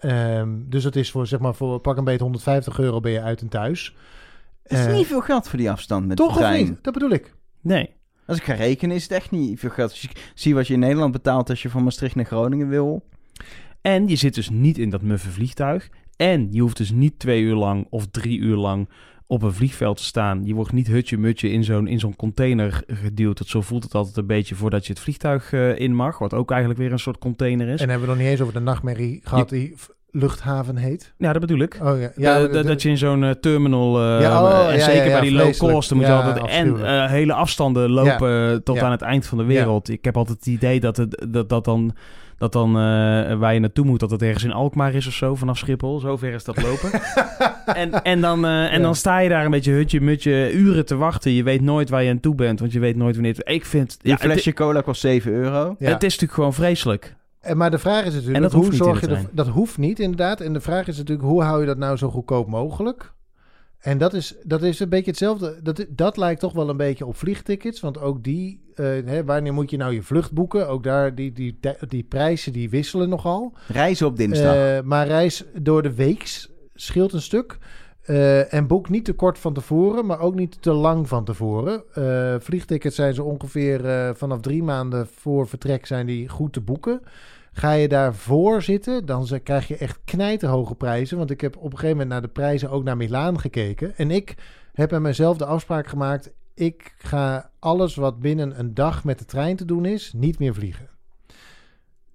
Ehm, 0.06 0.49
dus 0.66 0.84
dat 0.84 0.95
is 0.95 1.12
voor, 1.12 1.28
zeg 1.28 1.39
maar, 1.39 1.56
voor 1.56 1.80
pak 1.80 1.97
een 1.97 2.03
beetje 2.03 2.24
150 2.24 2.80
euro 2.80 2.99
ben 2.99 3.12
je 3.12 3.22
uit 3.22 3.41
en 3.41 3.47
thuis. 3.49 3.95
Het 4.64 4.80
is 4.80 4.86
Eh, 4.86 4.93
niet 4.93 5.08
veel 5.08 5.22
geld 5.22 5.47
voor 5.47 5.60
die 5.60 5.72
afstand 5.72 6.08
met 6.08 6.18
Toch 6.18 6.28
de 6.28 6.34
of 6.34 6.39
trein. 6.39 6.66
niet? 6.66 6.78
Dat 6.84 6.93
bedoel 6.93 7.10
ik. 7.10 7.34
Nee. 7.62 7.89
Als 8.26 8.38
ik 8.38 8.43
ga 8.43 8.53
rekenen 8.53 8.95
is 8.95 9.03
het 9.03 9.12
echt 9.12 9.32
niet 9.32 9.60
veel 9.60 9.70
geld. 9.70 9.89
Als 9.89 10.01
je 10.01 10.08
ziet 10.36 10.53
wat 10.53 10.68
je 10.68 10.74
in 10.74 10.80
Nederland 10.80 11.12
betaalt 11.12 11.49
als 11.49 11.62
je 11.62 11.70
van 11.70 11.84
Maastricht 11.84 12.16
naar 12.16 12.26
Groningen 12.26 12.70
wil. 12.70 13.06
En 13.82 14.08
je 14.08 14.16
zit 14.16 14.36
dus 14.36 14.49
niet 14.49 14.78
in 14.78 14.89
dat 14.89 15.01
muffe 15.01 15.30
vliegtuig. 15.30 15.89
En 16.16 16.47
je 16.51 16.62
hoeft 16.62 16.78
dus 16.78 16.91
niet 16.91 17.20
twee 17.20 17.41
uur 17.41 17.56
lang 17.56 17.88
of 17.89 18.08
drie 18.08 18.39
uur 18.39 18.56
lang 18.56 18.89
op 19.28 19.41
een 19.41 19.53
vliegveld 19.53 19.97
te 19.97 20.03
staan. 20.03 20.45
Je 20.45 20.53
wordt 20.53 20.72
niet 20.72 20.88
hutje-mutje 20.88 21.49
in 21.51 21.64
zo'n, 21.64 21.88
in 21.88 21.99
zo'n 21.99 22.16
container 22.16 22.84
geduwd. 22.88 23.38
Dat 23.38 23.47
zo 23.47 23.62
voelt 23.62 23.84
het 23.84 23.95
altijd 23.95 24.18
een 24.18 24.28
beetje 24.28 24.56
voordat 24.56 24.86
je 24.86 24.93
het 24.93 25.01
vliegtuig 25.01 25.53
eh, 25.53 25.80
in 25.80 25.95
mag. 25.95 26.18
Wat 26.20 26.34
ook 26.34 26.51
eigenlijk 26.51 26.80
weer 26.80 26.91
een 26.91 26.99
soort 26.99 27.18
container 27.18 27.68
is. 27.68 27.82
En 27.82 27.89
hebben 27.89 28.08
we 28.08 28.14
nog 28.14 28.22
niet 28.24 28.32
eens 28.32 28.41
over 28.41 28.53
de 28.53 28.60
nachtmerrie 28.60 29.22
gehad 29.24 29.49
die 29.49 29.76
luchthaven 30.20 30.76
heet. 30.78 31.13
Ja, 31.18 31.32
dat 31.32 31.41
bedoel 31.41 31.59
ik. 31.59 31.78
Oh 31.84 31.99
ja, 31.99 32.11
Ja, 32.16 32.47
dat, 32.47 32.66
dat 32.68 32.82
je 32.82 32.89
in 32.89 32.97
zo'n 32.97 33.24
eh, 33.24 33.30
terminal, 33.30 33.97
eh, 34.01 34.22
Ja, 34.22 34.43
oh, 34.43 34.68
en 34.72 34.78
ja, 34.78 34.84
zeker 34.84 35.03
ja, 35.03 35.09
ja, 35.09 35.11
bij 35.20 35.22
die 35.30 35.38
low 35.38 35.57
cost, 35.57 35.89
dan 35.89 35.97
moet 35.97 36.07
Ja, 36.07 36.18
je 36.18 36.24
altijd 36.34 36.47
en 36.51 36.86
eh, 36.86 37.09
hele 37.09 37.34
afstanden 37.34 37.89
lopen 37.89 38.63
tot 38.63 38.76
Ja. 38.76 38.84
aan 38.84 38.91
het 38.91 39.01
eind 39.01 39.26
van 39.26 39.38
de 39.38 39.43
wereld. 39.43 39.89
Ik 39.89 40.05
heb 40.05 40.18
altijd 40.18 40.38
het 40.38 40.47
idee 40.47 40.80
dat, 40.80 40.97
het, 40.97 41.26
dat, 41.30 41.49
dat 41.49 41.66
dan 41.66 41.95
Dat 42.38 42.51
dan 42.53 42.68
eh, 42.70 43.34
waar 43.38 43.53
je 43.53 43.59
naartoe 43.59 43.86
moet, 43.86 43.99
dat 43.99 44.11
het 44.11 44.22
ergens 44.22 44.43
in 44.43 44.51
Alkmaar 44.51 44.93
is 44.93 45.07
of 45.07 45.13
zo, 45.13 45.36
vanaf 45.36 45.57
Schiphol. 45.57 45.99
Zover 45.99 46.34
is 46.34 46.43
dat 46.43 46.61
lopen. 46.61 46.89
en 47.66 48.03
en, 48.03 48.22
dan, 48.22 48.45
eh, 48.45 48.63
en 48.66 48.78
Ja. 48.78 48.84
dan 48.84 48.95
sta 48.95 49.20
je 49.20 49.30
daar 49.30 49.45
een 49.45 49.51
beetje 49.51 49.72
hutje 49.72 50.01
mutje 50.01 50.51
uren 50.53 50.86
te 50.86 50.95
wachten. 50.95 51.32
Je 51.32 51.43
weet 51.43 51.61
nooit 51.61 51.89
waar 51.89 52.03
je 52.03 52.09
aan 52.09 52.20
toe 52.20 52.36
bent, 52.36 52.59
want 52.59 52.72
je 52.72 52.80
weet 52.80 52.95
nooit 52.95 53.13
wanneer... 53.16 53.34
het- 53.36 53.49
Ik 53.49 53.66
vind... 53.66 53.97
Ja, 54.01 54.18
flesje 54.18 54.53
cola 54.53 54.82
kost 54.82 55.01
7 55.01 55.32
euro. 55.32 55.76
Ja. 55.80 55.91
het 55.91 56.03
is 56.03 56.11
natuurlijk 56.11 56.34
gewoon 56.34 56.53
vreselijk. 56.53 57.16
En 57.45 57.57
Maar 57.57 57.71
de 57.71 57.77
vraag 57.77 58.05
is 58.05 58.11
natuurlijk, 58.13 58.35
En 58.35 58.41
dat 58.41 58.51
hoe 58.51 58.59
hoeft 58.61 58.71
niet 58.73 58.83
zorg 58.83 59.01
je 59.01 59.07
er- 59.07 59.29
dat 59.31 59.47
hoeft 59.47 59.77
niet 59.77 59.99
inderdaad. 59.99 60.41
En 60.41 60.53
de 60.53 60.59
vraag 60.61 60.87
is 60.87 60.97
natuurlijk, 60.97 61.27
hoe 61.27 61.43
hou 61.43 61.59
je 61.59 61.65
dat 61.65 61.77
nou 61.77 61.97
zo 61.97 62.09
goedkoop 62.09 62.47
mogelijk? 62.47 63.13
En 63.79 63.97
dat 63.97 64.13
is, 64.13 64.35
dat 64.43 64.63
is 64.63 64.79
een 64.79 64.89
beetje 64.89 65.11
hetzelfde. 65.11 65.59
Dat, 65.63 65.85
dat 65.89 66.17
lijkt 66.17 66.39
toch 66.39 66.53
wel 66.53 66.69
een 66.69 66.77
beetje 66.77 67.05
op 67.05 67.15
vliegtickets. 67.15 67.79
Want 67.79 67.99
ook 67.99 68.23
die, 68.23 68.63
eh, 68.75 68.85
hè, 68.85 69.23
wanneer 69.23 69.53
moet 69.53 69.69
je 69.69 69.77
nou 69.77 69.93
je 69.93 70.01
vlucht 70.01 70.31
boeken? 70.31 70.67
Ook 70.69 70.83
daar, 70.83 71.15
die, 71.15 71.31
die, 71.31 71.59
die 71.87 72.03
prijzen 72.03 72.53
die 72.53 72.69
wisselen 72.69 73.09
nogal. 73.09 73.53
Reizen 73.67 74.07
op 74.07 74.17
dinsdag. 74.17 74.55
Eh, 74.55 74.81
maar 74.81 75.07
reis 75.07 75.43
door 75.61 75.81
de 75.81 75.93
weeks 75.93 76.49
scheelt 76.73 77.13
een 77.13 77.21
stuk. 77.21 77.57
Eh, 78.01 78.53
en 78.53 78.67
boek 78.67 78.89
niet 78.89 79.05
te 79.05 79.13
kort 79.13 79.39
van 79.39 79.53
tevoren, 79.53 80.05
maar 80.05 80.19
ook 80.19 80.35
niet 80.35 80.61
te 80.61 80.71
lang 80.71 81.07
van 81.07 81.25
tevoren. 81.25 81.83
Eh, 81.93 82.35
vliegtickets 82.39 82.95
zijn 82.95 83.13
zo 83.13 83.23
ongeveer 83.23 83.85
eh, 83.85 84.09
vanaf 84.13 84.39
drie 84.39 84.63
maanden 84.63 85.07
voor 85.07 85.47
vertrek 85.47 85.85
zijn 85.85 86.05
die 86.05 86.29
goed 86.29 86.53
te 86.53 86.61
boeken. 86.61 87.01
Ga 87.58 87.72
je 87.72 87.88
daarvoor 87.88 88.62
zitten, 88.62 89.06
dan 89.06 89.28
krijg 89.43 89.68
je 89.68 89.78
echt 89.78 89.99
knijterhoge 90.06 90.76
prijzen. 90.76 91.18
Want 91.18 91.32
ik 91.32 91.41
heb 91.41 91.56
op 91.58 91.64
een 91.64 91.70
gegeven 91.72 91.89
moment 91.89 92.10
naar 92.10 92.22
de 92.22 92.28
prijzen 92.28 92.70
ook 92.70 92.84
naar 92.84 92.97
Milaan 92.97 93.39
gekeken. 93.39 93.97
En 93.97 94.12
ik 94.12 94.36
heb 94.74 94.91
met 94.91 95.01
mezelf 95.01 95.38
de 95.38 95.45
afspraak 95.45 95.88
gemaakt... 95.88 96.32
ik 96.53 96.95
ga 96.97 97.51
alles 97.60 97.95
wat 97.95 98.20
binnen 98.20 98.60
een 98.60 98.74
dag 98.74 99.03
met 99.03 99.20
de 99.20 99.26
trein 99.26 99.56
te 99.56 99.66
doen 99.66 99.86
is, 99.86 100.14
niet 100.16 100.39
meer 100.39 100.53
vliegen. 100.53 100.89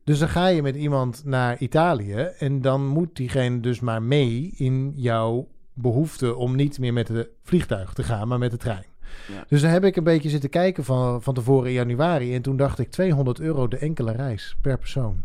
Dus 0.05 0.19
dan 0.19 0.29
ga 0.29 0.47
je 0.47 0.63
met 0.63 0.77
iemand 0.77 1.25
naar 1.25 1.59
Italië 1.59 2.29
en 2.39 2.61
dan 2.61 2.87
moet 2.87 3.17
diegene 3.17 3.61
dus 3.61 3.81
maar 3.81 4.03
mee 4.03 4.53
in 4.57 4.93
jouw 4.97 5.49
behoefte 5.73 6.35
om 6.35 6.57
niet 6.57 6.79
meer 6.79 6.93
met 6.93 7.09
het 7.09 7.29
vliegtuig 7.43 7.93
te 7.93 8.03
gaan, 8.03 8.29
maar 8.29 8.39
met 8.39 8.51
de 8.51 8.57
trein. 8.57 8.90
Ja. 9.29 9.45
Dus 9.49 9.61
dan 9.61 9.71
heb 9.71 9.85
ik 9.85 9.97
een 9.97 10.05
beetje 10.05 10.29
zitten 10.29 10.51
kijken 10.51 10.85
van, 10.85 11.23
van 11.23 11.35
tevoren 11.35 11.67
in 11.69 11.73
januari 11.75 12.35
en 12.35 12.43
toen 12.43 12.57
dacht 12.57 12.79
ik 12.79 12.91
200 12.91 13.41
euro 13.41 13.69
de 13.69 13.79
enkele 13.79 14.13
reis 14.13 14.57
per 14.61 14.79
persoon. 14.79 15.23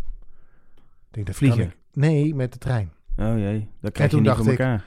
Ik 0.76 1.12
denk, 1.12 1.26
dat 1.28 1.36
Vliegen? 1.36 1.64
ik- 1.64 1.78
Nee, 1.94 2.36
met 2.36 2.54
de 2.54 2.60
trein. 2.60 2.92
Oh 3.18 3.38
jee, 3.38 3.68
dat 3.82 3.92
krijg 3.92 4.12
je 4.12 4.16
toen 4.18 4.26
niet 4.26 4.60
ik. 4.60 4.80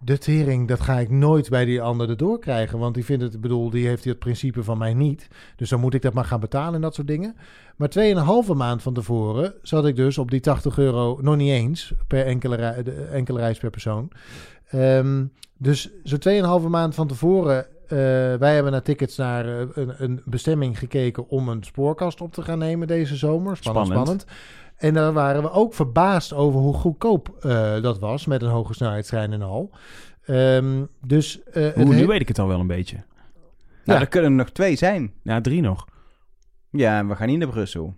De 0.00 0.18
tering, 0.18 0.68
dat 0.68 0.80
ga 0.80 0.98
ik 0.98 1.10
nooit 1.10 1.48
bij 1.48 1.64
die 1.64 1.82
ander 1.82 2.08
erdoor 2.08 2.38
krijgen. 2.38 2.78
Want 2.78 2.94
die 2.94 3.04
vindt 3.04 3.22
het, 3.22 3.40
bedoel, 3.40 3.70
die 3.70 3.86
heeft 3.86 4.04
het 4.04 4.18
principe 4.18 4.62
van 4.62 4.78
mij 4.78 4.94
niet. 4.94 5.28
Dus 5.56 5.68
dan 5.68 5.80
moet 5.80 5.94
ik 5.94 6.02
dat 6.02 6.12
maar 6.12 6.24
gaan 6.24 6.40
betalen 6.40 6.74
en 6.74 6.80
dat 6.80 6.94
soort 6.94 7.06
dingen. 7.06 7.36
Maar 7.76 7.88
2,5 7.88 8.54
maand 8.54 8.82
van 8.82 8.94
tevoren 8.94 9.54
zat 9.62 9.86
ik 9.86 9.96
dus 9.96 10.18
op 10.18 10.30
die 10.30 10.40
80 10.40 10.78
euro, 10.78 11.18
nog 11.20 11.36
niet 11.36 11.50
eens, 11.50 11.92
per 12.06 12.26
enkele, 12.26 12.56
enkele 13.12 13.38
reis 13.38 13.58
per 13.58 13.70
persoon. 13.70 14.10
Ehm, 14.68 15.24
dus 15.56 15.90
zo'n 16.02 16.18
2,5 16.62 16.68
maand 16.68 16.94
van 16.94 17.06
tevoren, 17.06 17.66
wij 18.38 18.54
hebben 18.54 18.72
naar 18.72 18.82
tickets 18.82 19.16
naar 19.16 19.60
eh, 19.60 19.66
een, 19.74 19.94
een 20.02 20.22
bestemming 20.24 20.78
gekeken 20.78 21.28
om 21.28 21.48
een 21.48 21.62
spoorkast 21.64 22.20
op 22.20 22.32
te 22.32 22.42
gaan 22.42 22.58
nemen 22.58 22.86
deze 22.86 23.16
zomer. 23.16 23.56
Spannend, 23.56 23.86
Spannend. 23.86 24.20
spannend. 24.20 24.46
En 24.76 24.94
daar 24.94 25.12
waren 25.12 25.42
we 25.42 25.50
ook 25.50 25.74
verbaasd 25.74 26.32
over 26.32 26.60
hoe 26.60 26.74
goedkoop 26.74 27.36
eh, 27.40 27.82
dat 27.82 27.98
was 27.98 28.26
met 28.26 28.42
een 28.42 28.48
hoge 28.50 28.74
snelheidstrein 28.74 29.32
en 29.32 29.42
al. 29.42 29.70
Ehm, 30.24 30.84
dus 31.06 31.42
eh, 31.42 31.76
Oeh, 31.76 31.88
nu 31.96 32.06
weet 32.06 32.20
ik 32.20 32.28
het 32.28 32.38
al 32.38 32.48
wel 32.48 32.60
een 32.60 32.66
beetje. 32.66 32.96
Nou, 33.84 33.98
ja. 33.98 34.00
er 34.00 34.08
kunnen 34.08 34.30
er 34.30 34.36
nog 34.36 34.50
twee 34.50 34.76
zijn. 34.76 35.12
Ja, 35.22 35.40
drie 35.40 35.60
nog. 35.60 35.86
Ja, 36.70 36.98
en 36.98 37.08
we 37.08 37.16
gaan 37.16 37.28
niet 37.28 37.38
naar 37.38 37.48
Brussel. 37.48 37.96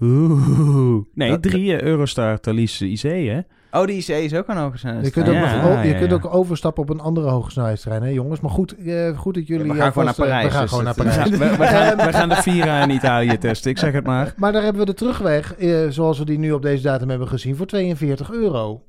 Oeh. 0.00 1.02
Nee, 1.14 1.30
Dat- 1.30 1.42
drie 1.42 1.76
eh, 1.76 1.82
Eurostar 1.82 2.40
Thalys 2.40 2.80
IC, 2.80 3.00
hè? 3.02 3.40
Oh, 3.80 3.86
die 3.86 3.96
IC 3.96 4.08
is 4.08 4.34
ook 4.34 4.46
aan 4.46 4.56
hoge 4.56 5.00
je 5.02 5.10
kunt, 5.10 5.28
ook, 5.28 5.34
Ja, 5.34 5.68
nog, 5.68 5.82
je 5.82 5.88
ja, 5.88 5.98
kunt 5.98 6.10
ja. 6.10 6.16
ook 6.16 6.34
overstappen 6.34 6.82
op 6.82 6.88
een 6.90 7.00
andere 7.00 7.28
hoge 7.28 7.50
snelheidstrein, 7.50 8.02
hè 8.02 8.08
jongens. 8.08 8.40
Maar 8.40 8.50
goed, 8.50 8.76
eh, 8.76 9.18
goed 9.18 9.34
dat 9.34 9.46
jullie... 9.46 9.72
we 9.72 9.78
gaan 9.78 9.92
gewoon 9.92 10.04
naar 10.04 10.14
eh, 10.14 10.20
Parijs, 10.20 10.44
We 10.44 10.50
gaan 10.50 10.60
dus 10.60 10.70
gewoon 10.70 10.84
naar 10.84 10.94
Parijs. 10.94 11.30
we, 11.30 11.36
we 11.56 11.66
gaan, 11.66 11.96
we 12.06 12.12
gaan 12.12 12.28
de 12.28 12.34
Vira 12.34 12.82
in 12.82 12.90
Italië 12.90 13.38
testen, 13.38 13.70
ik 13.70 13.78
zeg 13.78 13.92
het 13.92 14.06
maar. 14.06 14.34
Maar 14.36 14.52
daar 14.52 14.62
hebben 14.62 14.80
we 14.80 14.86
de 14.86 14.94
terugweg, 14.94 15.54
eh, 15.54 15.86
zoals 15.88 16.18
we 16.18 16.24
die 16.24 16.38
nu 16.38 16.52
op 16.52 16.62
deze 16.62 16.82
datum 16.82 17.08
hebben 17.08 17.28
gezien, 17.28 17.56
voor 17.56 17.66
42 17.66 18.30
euro. 18.30 18.82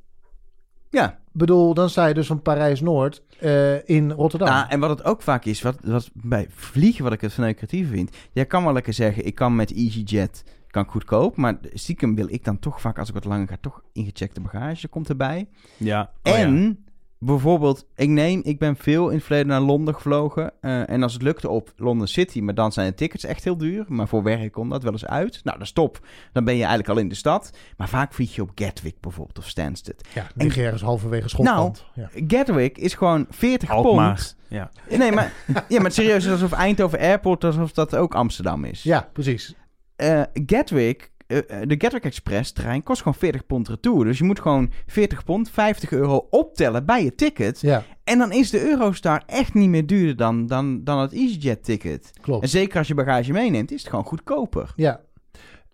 Ja, 0.89 1.09
Ik 1.09 1.15
bedoel, 1.31 1.73
dan 1.73 1.89
sta 1.89 2.05
je 2.05 2.13
dus 2.13 2.27
van 2.27 2.41
Parijs-Noord 2.41 3.23
eh, 3.39 3.89
in 3.89 4.11
Rotterdam. 4.11 4.47
Ah, 4.47 4.65
en 4.69 4.79
wat 4.79 4.89
het 4.89 5.03
ook 5.03 5.21
vaak 5.21 5.45
is, 5.45 5.61
wat, 5.61 5.77
wat 5.83 6.09
bij 6.13 6.47
vliegen 6.49 7.03
wat 7.03 7.13
ik 7.13 7.21
het 7.21 7.33
verneukeratieve 7.33 7.91
vind. 7.91 8.15
Jij 8.31 8.45
kan 8.45 8.63
wel 8.63 8.73
lekker 8.73 8.93
zeggen, 8.93 9.25
ik 9.25 9.35
kan 9.35 9.55
met 9.55 9.73
EasyJet 9.73 10.43
kan 10.67 10.83
ik 10.83 10.89
goedkoop. 10.89 11.35
Maar 11.35 11.57
stiekem 11.73 12.15
wil 12.15 12.27
ik 12.29 12.43
dan 12.43 12.59
toch 12.59 12.81
vaak, 12.81 12.99
als 12.99 13.07
ik 13.07 13.13
wat 13.13 13.25
langer 13.25 13.47
ga, 13.47 13.57
toch 13.61 13.81
ingecheckte 13.93 14.41
bagage 14.41 14.87
komt 14.87 15.09
erbij. 15.09 15.47
Ja. 15.77 16.11
oh 16.23 16.39
en 16.39 16.85
bijvoorbeeld, 17.19 17.85
ik 17.95 18.09
neem, 18.09 18.41
ik 18.43 18.59
ben 18.59 18.75
veel 18.75 19.07
in 19.09 19.15
het 19.15 19.23
verleden 19.25 19.47
naar 19.47 19.61
Londen 19.61 19.95
gevlogen. 19.95 20.51
eh, 20.61 20.89
en 20.89 21.03
als 21.03 21.13
het 21.13 21.21
lukte 21.21 21.49
op 21.49 21.73
London 21.75 22.07
City, 22.07 22.39
maar 22.41 22.53
dan 22.53 22.71
zijn 22.71 22.89
de 22.89 22.93
tickets 22.95 23.23
echt 23.23 23.43
heel 23.43 23.57
duur. 23.57 23.85
Maar 23.87 24.07
voor 24.07 24.23
werk 24.23 24.51
komt 24.51 24.71
dat 24.71 24.83
wel 24.83 24.91
eens 24.91 25.05
uit. 25.05 25.39
Nou, 25.43 25.57
dat 25.57 25.67
is 25.67 25.73
top. 25.73 25.99
Dan 26.31 26.43
ben 26.43 26.53
je 26.53 26.59
eigenlijk 26.59 26.89
al 26.89 26.97
in 26.97 27.09
de 27.09 27.15
stad. 27.15 27.51
Maar 27.77 27.89
vaak 27.89 28.13
vlieg 28.13 28.35
je 28.35 28.41
op 28.41 28.51
Gatwick 28.55 28.99
bijvoorbeeld 28.99 29.37
of 29.37 29.47
Stansted. 29.47 30.07
ja, 30.13 30.27
je 30.35 30.63
ergens 30.63 30.81
halverwege 30.81 31.29
Schotland. 31.29 31.85
ja. 31.93 32.09
Gatwick 32.27 32.77
is 32.77 32.93
gewoon 32.93 33.25
40 33.29 33.69
Alkmaar. 33.69 34.13
pond. 34.13 34.35
Ja. 34.47 34.69
Nee, 34.97 35.11
maar, 35.11 35.33
ja, 35.67 35.81
maar 35.81 35.91
serieus, 35.91 36.25
is 36.25 36.31
alsof 36.31 36.51
Eindhoven 36.51 36.99
Airport, 36.99 37.43
alsof 37.43 37.71
dat 37.71 37.95
ook 37.95 38.15
Amsterdam 38.15 38.63
is. 38.63 38.83
ja, 38.83 39.09
precies. 39.13 39.55
Eh, 39.97 40.21
Gatwick, 40.45 41.11
eh, 41.27 41.37
eh, 41.37 41.67
de 41.67 41.75
Gatwick 41.77 42.03
Express 42.03 42.51
trein 42.51 42.83
kost 42.83 43.01
gewoon 43.01 43.17
40 43.17 43.45
pond 43.45 43.67
retour. 43.67 44.05
Dus 44.05 44.17
je 44.17 44.23
moet 44.23 44.39
gewoon 44.39 44.71
40 44.85 45.23
pond, 45.23 45.49
50 45.49 45.91
euro 45.91 46.27
optellen 46.29 46.85
bij 46.85 47.03
je 47.03 47.15
ticket. 47.15 47.61
Ja, 47.61 47.83
En 48.03 48.17
dan 48.17 48.31
is 48.31 48.49
de 48.49 48.61
Eurostar 48.69 49.23
echt 49.25 49.53
niet 49.53 49.69
meer 49.69 49.85
duurder 49.85 50.15
dan, 50.15 50.47
dan, 50.47 50.83
dan 50.83 50.99
het 50.99 51.13
EasyJet 51.13 51.63
ticket. 51.63 52.11
klopt. 52.21 52.43
En 52.43 52.49
zeker 52.49 52.77
als 52.77 52.87
je 52.87 52.93
bagage 52.93 53.31
meeneemt, 53.31 53.71
is 53.71 53.79
het 53.81 53.89
gewoon 53.89 54.05
goedkoper. 54.05 54.73
Ja. 54.75 55.01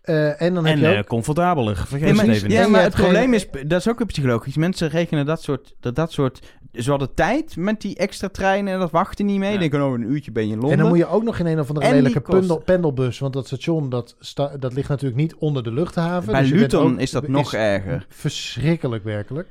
Eh, 0.04 0.42
en 0.42 0.54
dan 0.54 0.64
heb 0.66 0.74
En 0.74 0.80
je 0.80 0.88
ook... 0.88 0.94
eh, 0.94 1.02
comfortabeler, 1.04 1.76
vergeet 1.76 2.08
Ja, 2.08 2.14
maar, 2.14 2.24
het 2.26 2.34
even 2.34 2.50
ja, 2.50 2.68
maar 2.68 2.82
het 2.82 2.94
geen- 2.94 3.02
probleem 3.04 3.34
is, 3.34 3.46
dat 3.66 3.80
is 3.80 3.88
ook 3.88 4.06
psychologisch. 4.06 4.56
Mensen 4.56 4.88
rekenen 4.88 5.26
dat 5.26 5.42
soort, 5.42 5.74
dat, 5.80 5.96
dat 5.96 6.12
soort, 6.12 6.46
ze 6.72 6.90
hadden 6.90 7.14
tijd 7.14 7.56
met 7.56 7.80
die 7.80 7.96
extra 7.96 8.28
treinen 8.28 8.72
en 8.72 8.78
dat 8.78 8.90
wachten 8.90 9.26
niet 9.26 9.38
mee. 9.38 9.52
Ja. 9.52 9.58
Denken, 9.58 9.84
oh, 9.84 9.92
een 9.92 10.10
uurtje 10.12 10.32
ben 10.32 10.42
je 10.46 10.52
in 10.52 10.58
Londen. 10.58 10.72
En 10.72 10.78
dan 10.78 10.88
moet 10.88 10.98
je 10.98 11.06
ook 11.06 11.22
nog 11.22 11.38
in 11.38 11.46
een 11.46 11.60
of 11.60 11.68
andere 11.68 11.86
En 11.86 11.94
lelijke 11.94 12.20
pendel, 12.20 12.58
pendelbus. 12.58 13.18
Want 13.18 13.32
dat 13.32 13.46
station, 13.46 13.88
dat, 13.90 14.16
sta- 14.18 14.56
dat 14.56 14.72
ligt 14.72 14.88
natuurlijk 14.88 15.20
niet 15.20 15.34
onder 15.34 15.62
de 15.62 15.72
luchthaven. 15.72 16.32
Bij 16.32 16.40
Dus 16.40 16.50
Luton 16.50 16.92
ook- 16.92 16.98
is 17.00 17.10
dat 17.10 17.22
is 17.22 17.28
nog 17.28 17.54
erger. 17.54 18.06
Verschrikkelijk, 18.08 19.04
werkelijk. 19.04 19.48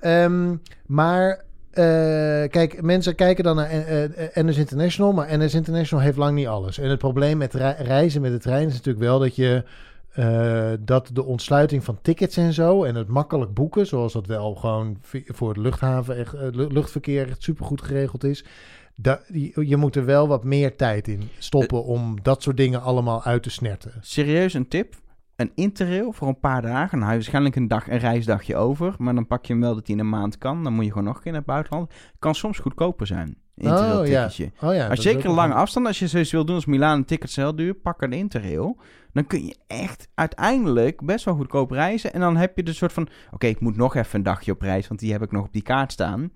Ehm, 0.00 0.54
maar... 0.86 1.46
eh, 1.78 2.50
kijk, 2.50 2.82
mensen 2.82 3.14
kijken 3.14 3.44
dan 3.44 3.56
naar 3.56 3.70
eh, 3.70 4.04
eh, 4.04 4.10
NS 4.34 4.56
International, 4.56 5.12
maar 5.12 5.38
NS 5.38 5.54
International 5.54 6.04
heeft 6.04 6.16
lang 6.16 6.34
niet 6.34 6.46
alles. 6.46 6.78
En 6.78 6.88
het 6.90 6.98
probleem 6.98 7.38
met 7.38 7.54
rei- 7.54 7.82
reizen 7.82 8.20
met 8.20 8.32
de 8.32 8.38
trein 8.38 8.66
is 8.66 8.72
natuurlijk 8.72 9.04
wel 9.04 9.18
dat 9.18 9.36
je 9.36 9.64
dat 10.80 11.10
de 11.12 11.24
ontsluiting 11.24 11.84
van 11.84 11.98
tickets 12.02 12.36
en 12.36 12.52
zo 12.52 12.84
en 12.84 12.94
het 12.94 13.08
makkelijk 13.08 13.54
boeken, 13.54 13.86
zoals 13.86 14.12
dat 14.12 14.26
wel 14.26 14.54
gewoon 14.54 14.98
voor 15.26 15.48
het 15.48 15.56
luchthaven 15.56 16.16
echt, 16.16 16.32
lu- 16.32 16.66
luchtverkeer 16.72 17.28
echt 17.28 17.42
supergoed 17.42 17.82
geregeld 17.82 18.24
is. 18.24 18.44
Da, 18.94 19.20
je, 19.32 19.66
je 19.68 19.76
moet 19.76 19.96
er 19.96 20.04
wel 20.04 20.28
wat 20.28 20.44
meer 20.44 20.76
tijd 20.76 21.08
in 21.08 21.22
stoppen 21.38 21.84
om 21.84 22.22
dat 22.22 22.42
soort 22.42 22.56
dingen 22.56 22.82
allemaal 22.82 23.22
uit 23.22 23.42
te 23.42 23.50
snerten. 23.50 23.92
Serieus 24.00 24.54
een 24.54 24.68
tip? 24.68 24.94
Een 25.38 25.52
interrail 25.54 26.12
voor 26.12 26.28
een 26.28 26.40
paar 26.40 26.62
dagen. 26.62 26.98
Je 26.98 27.04
waarschijnlijk 27.04 27.56
een, 27.56 27.68
dag, 27.68 27.88
een 27.88 27.98
reisdagje 27.98 28.56
over. 28.56 28.94
Maar 28.98 29.14
dan 29.14 29.26
pak 29.26 29.46
je 29.46 29.52
hem 29.52 29.62
wel 29.62 29.74
dat 29.74 29.86
hij 29.86 29.96
in 29.96 30.00
een 30.00 30.08
maand 30.08 30.38
kan. 30.38 30.64
Dan 30.64 30.72
moet 30.72 30.84
je 30.84 30.90
gewoon 30.90 31.06
nog 31.06 31.16
een 31.16 31.22
keer 31.22 31.32
naar 31.32 31.40
het 31.40 31.50
buitenland. 31.50 31.92
Kan 32.18 32.34
soms 32.34 32.58
goedkoper 32.58 33.06
zijn. 33.06 33.36
Interrail 33.56 34.00
Oh, 34.00 34.06
ja. 34.06 34.30
Oh 34.60 34.74
ja, 34.74 34.90
is 34.90 35.02
zeker 35.02 35.22
wel 35.22 35.34
lange 35.34 35.54
afstand, 35.54 35.86
als 35.86 35.98
je 35.98 36.06
zoiets 36.06 36.32
wil 36.32 36.44
doen 36.44 36.54
als 36.54 36.66
Milaan, 36.66 36.98
een 36.98 37.04
ticket 37.04 37.36
heel 37.36 37.56
duur, 37.56 37.74
pak 37.74 38.02
een 38.02 38.12
interrail. 38.12 38.80
Dan 39.12 39.26
kun 39.26 39.44
je 39.46 39.56
echt 39.66 40.08
uiteindelijk 40.14 41.06
best 41.06 41.24
wel 41.24 41.34
goedkoop 41.34 41.70
reizen. 41.70 42.12
En 42.12 42.20
dan 42.20 42.36
heb 42.36 42.56
je 42.56 42.62
de 42.62 42.72
soort 42.72 42.92
van, 42.92 43.08
oké, 43.30 43.46
ik 43.46 43.60
moet 43.60 43.76
nog 43.76 43.94
even 43.94 44.18
een 44.18 44.22
dagje 44.22 44.52
op 44.52 44.60
reis, 44.60 44.88
want 44.88 45.00
die 45.00 45.12
heb 45.12 45.22
ik 45.22 45.32
nog 45.32 45.44
op 45.44 45.52
die 45.52 45.62
kaart 45.62 45.92
staan. 45.92 46.32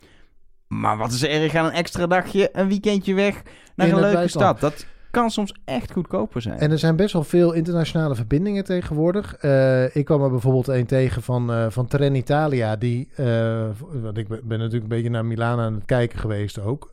Maar 0.69 0.97
wat 0.97 1.13
is 1.13 1.23
er 1.23 1.31
erg 1.31 1.55
aan 1.55 1.65
een 1.65 1.73
extra 1.73 2.07
dagje, 2.07 2.49
een 2.53 2.69
weekendje 2.69 3.15
weg 3.15 3.43
naar 3.77 3.87
In 3.87 3.95
een 3.95 4.01
leuke 4.01 4.17
buitenland. 4.17 4.59
stad? 4.59 4.71
Dat 4.71 4.87
kan 5.13 5.31
soms 5.31 5.55
echt 5.65 5.93
goedkoper 5.93 6.43
zijn. 6.43 6.59
En 6.59 6.71
er 6.71 6.79
zijn 6.79 6.97
best 6.97 7.13
wel 7.13 7.25
veel 7.25 7.53
internationale 7.53 8.15
verbindingen 8.15 8.65
tegenwoordig. 8.65 9.37
Eh, 9.37 9.97
ik 9.97 10.05
kwam 10.05 10.23
er 10.23 10.31
bijvoorbeeld 10.31 10.69
een 10.69 10.87
tegen 10.87 11.23
van, 11.23 11.53
eh 11.53 11.67
van 11.69 11.87
Trenitalia. 11.87 12.77
Die, 12.77 13.09
eh, 13.17 13.69
want 13.93 14.17
ik 14.17 14.29
ben 14.29 14.59
natuurlijk 14.59 14.83
een 14.83 14.89
beetje 14.89 15.11
naar 15.11 15.25
Milaan 15.25 15.59
aan 15.59 15.75
het 15.75 15.85
kijken 15.85 16.19
geweest 16.19 16.61
ook. 16.61 16.91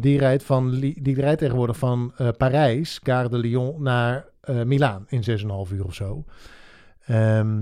Die, 0.00 0.18
rijdt 0.18 0.44
van, 0.44 0.78
die 0.80 1.14
rijdt 1.14 1.38
tegenwoordig 1.38 1.76
van 1.76 2.12
Parijs, 2.36 3.00
Gare 3.02 3.28
de 3.28 3.38
Lyon, 3.38 3.82
naar 3.82 4.26
Milaan 4.64 5.04
in 5.08 5.22
6,5 5.22 5.72
uur 5.72 5.84
of 5.84 5.94
zo. 5.94 6.24
Ehm, 7.06 7.60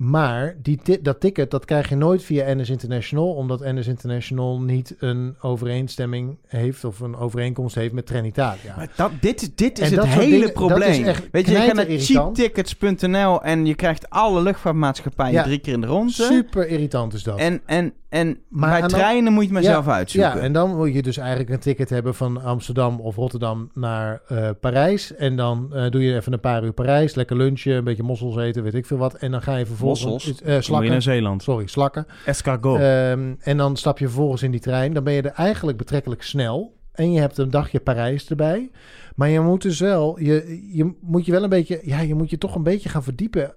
maar 0.00 0.56
die 0.62 0.80
dat 1.02 1.20
ticket 1.20 1.50
dat 1.50 1.64
krijg 1.64 1.88
je 1.88 1.96
nooit 1.96 2.22
via 2.22 2.54
NS 2.54 2.70
International, 2.70 3.34
omdat 3.34 3.60
NS 3.60 3.86
International 3.86 4.60
niet 4.60 4.94
een 4.98 5.34
overeenstemming 5.40 6.38
heeft 6.46 6.84
of 6.84 7.00
een 7.00 7.16
overeenkomst 7.16 7.74
heeft 7.74 7.92
met 7.92 8.06
Trenitalia. 8.06 8.76
Maar 8.76 8.92
dat, 8.96 9.10
dit, 9.20 9.42
is- 9.42 9.54
dit 9.54 9.78
is 9.78 9.90
En 9.92 9.98
het 9.98 10.06
hele 10.08 10.52
probleem. 10.52 11.04
is 11.04 11.16
Weet 11.32 11.46
je, 11.46 11.52
je 11.52 11.58
gaat 11.58 11.74
naar 11.74 11.86
cheaptickets.nl 11.88 13.42
en 13.42 13.66
je 13.66 13.74
krijgt 13.74 14.10
alle 14.10 14.42
luchtvaartmaatschappijen 14.42 15.32
Ja. 15.34 15.42
drie 15.42 15.58
keer 15.58 15.72
in 15.72 15.80
de 15.80 15.86
ronde. 15.86 16.12
Super 16.12 16.68
irritant 16.68 17.12
is 17.14 17.22
dat. 17.22 17.38
En, 17.38 17.60
en, 17.66 17.92
en 18.10 18.38
Maar 18.48 18.80
bij 18.80 18.88
treinen 18.88 19.32
moet 19.32 19.46
je 19.46 19.52
maar 19.52 19.62
Ja, 19.62 19.70
zelf 19.70 19.88
uitzoeken. 19.88 20.36
Ja, 20.36 20.38
en 20.40 20.52
dan 20.52 20.76
moet 20.76 20.94
je 20.94 21.02
dus 21.02 21.16
eigenlijk 21.16 21.50
een 21.50 21.58
ticket 21.58 21.90
hebben 21.90 22.14
van 22.14 22.42
Amsterdam 22.42 23.00
of 23.00 23.16
Rotterdam 23.16 23.70
naar 23.74 24.20
eh, 24.28 24.48
Parijs. 24.60 25.14
En 25.14 25.36
dan 25.36 25.74
eh, 25.74 25.90
doe 25.90 26.02
je 26.02 26.14
even 26.14 26.32
een 26.32 26.40
paar 26.40 26.64
uur 26.64 26.72
Parijs, 26.72 27.14
lekker 27.14 27.36
lunchen, 27.36 27.72
een 27.76 27.84
beetje 27.84 28.02
mossels 28.02 28.36
eten, 28.36 28.62
weet 28.62 28.74
ik 28.74 28.86
veel 28.86 28.96
wat. 28.96 29.14
En 29.14 29.30
dan 29.30 29.42
ga 29.42 29.56
je 29.56 29.66
vervolgens... 29.66 30.04
Mossels? 30.04 30.40
eh, 30.40 30.44
Dan 30.46 30.46
moet 30.46 30.56
je 30.56 30.62
slakken. 30.62 30.90
naar 30.90 31.02
Zeeland. 31.02 31.42
Sorry, 31.42 31.66
slakken. 31.66 32.06
Escargot. 32.26 32.80
Ehm, 32.80 33.34
en 33.40 33.56
dan 33.56 33.76
stap 33.76 33.98
je 33.98 34.06
vervolgens 34.06 34.42
in 34.42 34.50
die 34.50 34.60
trein. 34.60 34.92
Dan 34.92 35.04
ben 35.04 35.12
je 35.12 35.22
er 35.22 35.32
eigenlijk 35.32 35.78
betrekkelijk 35.78 36.22
snel. 36.22 36.78
En 36.92 37.12
je 37.12 37.20
hebt 37.20 37.38
een 37.38 37.50
dagje 37.50 37.80
Parijs 37.80 38.28
erbij. 38.28 38.70
Maar 39.14 39.28
je 39.28 39.40
moet 39.40 39.62
dus 39.62 39.80
wel, 39.80 40.20
je, 40.20 40.68
je 40.72 40.92
moet 41.00 41.26
je 41.26 41.32
wel 41.32 41.42
een 41.42 41.48
beetje, 41.48 41.80
ja, 41.84 42.00
je 42.00 42.14
moet 42.14 42.30
je 42.30 42.38
toch 42.38 42.54
een 42.54 42.62
beetje 42.62 42.88
gaan 42.88 43.02
verdiepen 43.02 43.54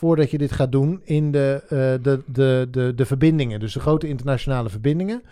voordat 0.00 0.30
je 0.30 0.38
dit 0.38 0.52
gaat 0.52 0.72
doen 0.72 1.00
in 1.04 1.30
de, 1.30 1.62
eh, 1.62 2.04
de, 2.04 2.22
de, 2.26 2.68
de, 2.70 2.92
de 2.94 3.06
verbindingen. 3.06 3.60
Dus 3.60 3.72
de 3.72 3.80
grote 3.80 4.08
internationale 4.08 4.68
verbindingen. 4.68 5.22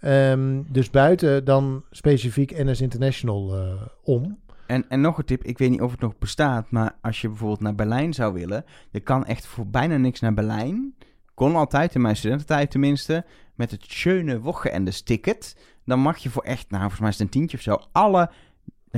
Ehm, 0.00 0.62
dus 0.68 0.90
buiten 0.90 1.44
dan 1.44 1.84
specifiek 1.90 2.50
NS 2.64 2.80
International 2.80 3.56
eh, 3.56 3.82
om. 4.02 4.38
En, 4.66 4.84
en 4.88 5.00
nog 5.00 5.18
een 5.18 5.24
tip, 5.24 5.44
ik 5.44 5.58
weet 5.58 5.70
niet 5.70 5.80
of 5.80 5.90
het 5.90 6.00
nog 6.00 6.18
bestaat, 6.18 6.70
maar 6.70 6.96
als 7.00 7.20
je 7.20 7.28
bijvoorbeeld 7.28 7.60
naar 7.60 7.74
Berlijn 7.74 8.14
zou 8.14 8.32
willen, 8.32 8.64
je 8.90 9.00
kan 9.00 9.24
echt 9.24 9.46
voor 9.46 9.66
bijna 9.66 9.96
niks 9.96 10.20
naar 10.20 10.34
Berlijn. 10.34 10.94
Kon 11.34 11.56
altijd, 11.56 11.94
in 11.94 12.00
mijn 12.00 12.16
studententijd 12.16 12.70
tenminste, 12.70 13.24
met 13.54 13.70
het 13.70 13.84
Schöne 13.86 14.40
Wochenendes 14.40 15.02
ticket. 15.02 15.56
Dan 15.84 15.98
mag 15.98 16.16
je 16.18 16.30
voor 16.30 16.42
echt, 16.42 16.70
nou 16.70 16.80
volgens 16.80 17.00
mij 17.00 17.10
is 17.10 17.18
het 17.18 17.24
een 17.24 17.32
tientje 17.32 17.56
of 17.56 17.62
zo, 17.62 17.78
alle 17.92 18.30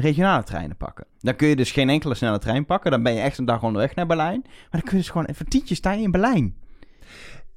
regionale 0.01 0.43
treinen 0.43 0.77
pakken. 0.77 1.07
Dan 1.21 1.37
kun 1.37 1.49
je 1.49 1.57
dus 1.57 1.71
geen 1.73 1.89
enkele 1.89 2.15
snelle 2.15 2.39
trein 2.39 2.65
pakken, 2.65 2.91
dan 2.91 3.03
ben 3.03 3.13
je 3.15 3.21
echt 3.21 3.39
een 3.39 3.45
dag 3.45 3.63
onderweg 3.63 3.95
naar 3.95 4.07
Berlijn. 4.07 4.41
Maar 4.45 4.69
dan 4.71 4.81
kun 4.81 4.91
je 4.93 4.97
dus 4.97 5.09
gewoon, 5.11 5.27
even 5.27 5.45
een 5.45 5.51
tientje 5.51 5.75
sta 5.75 5.93
je 5.93 6.03
in 6.03 6.11
Berlijn. 6.11 6.55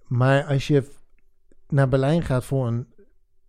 Maar 0.07 0.43
als 0.45 0.67
je 0.67 0.91
naar 1.69 1.87
Berlijn 1.87 2.23
gaat 2.23 2.45
voor 2.45 2.67
een 2.67 2.87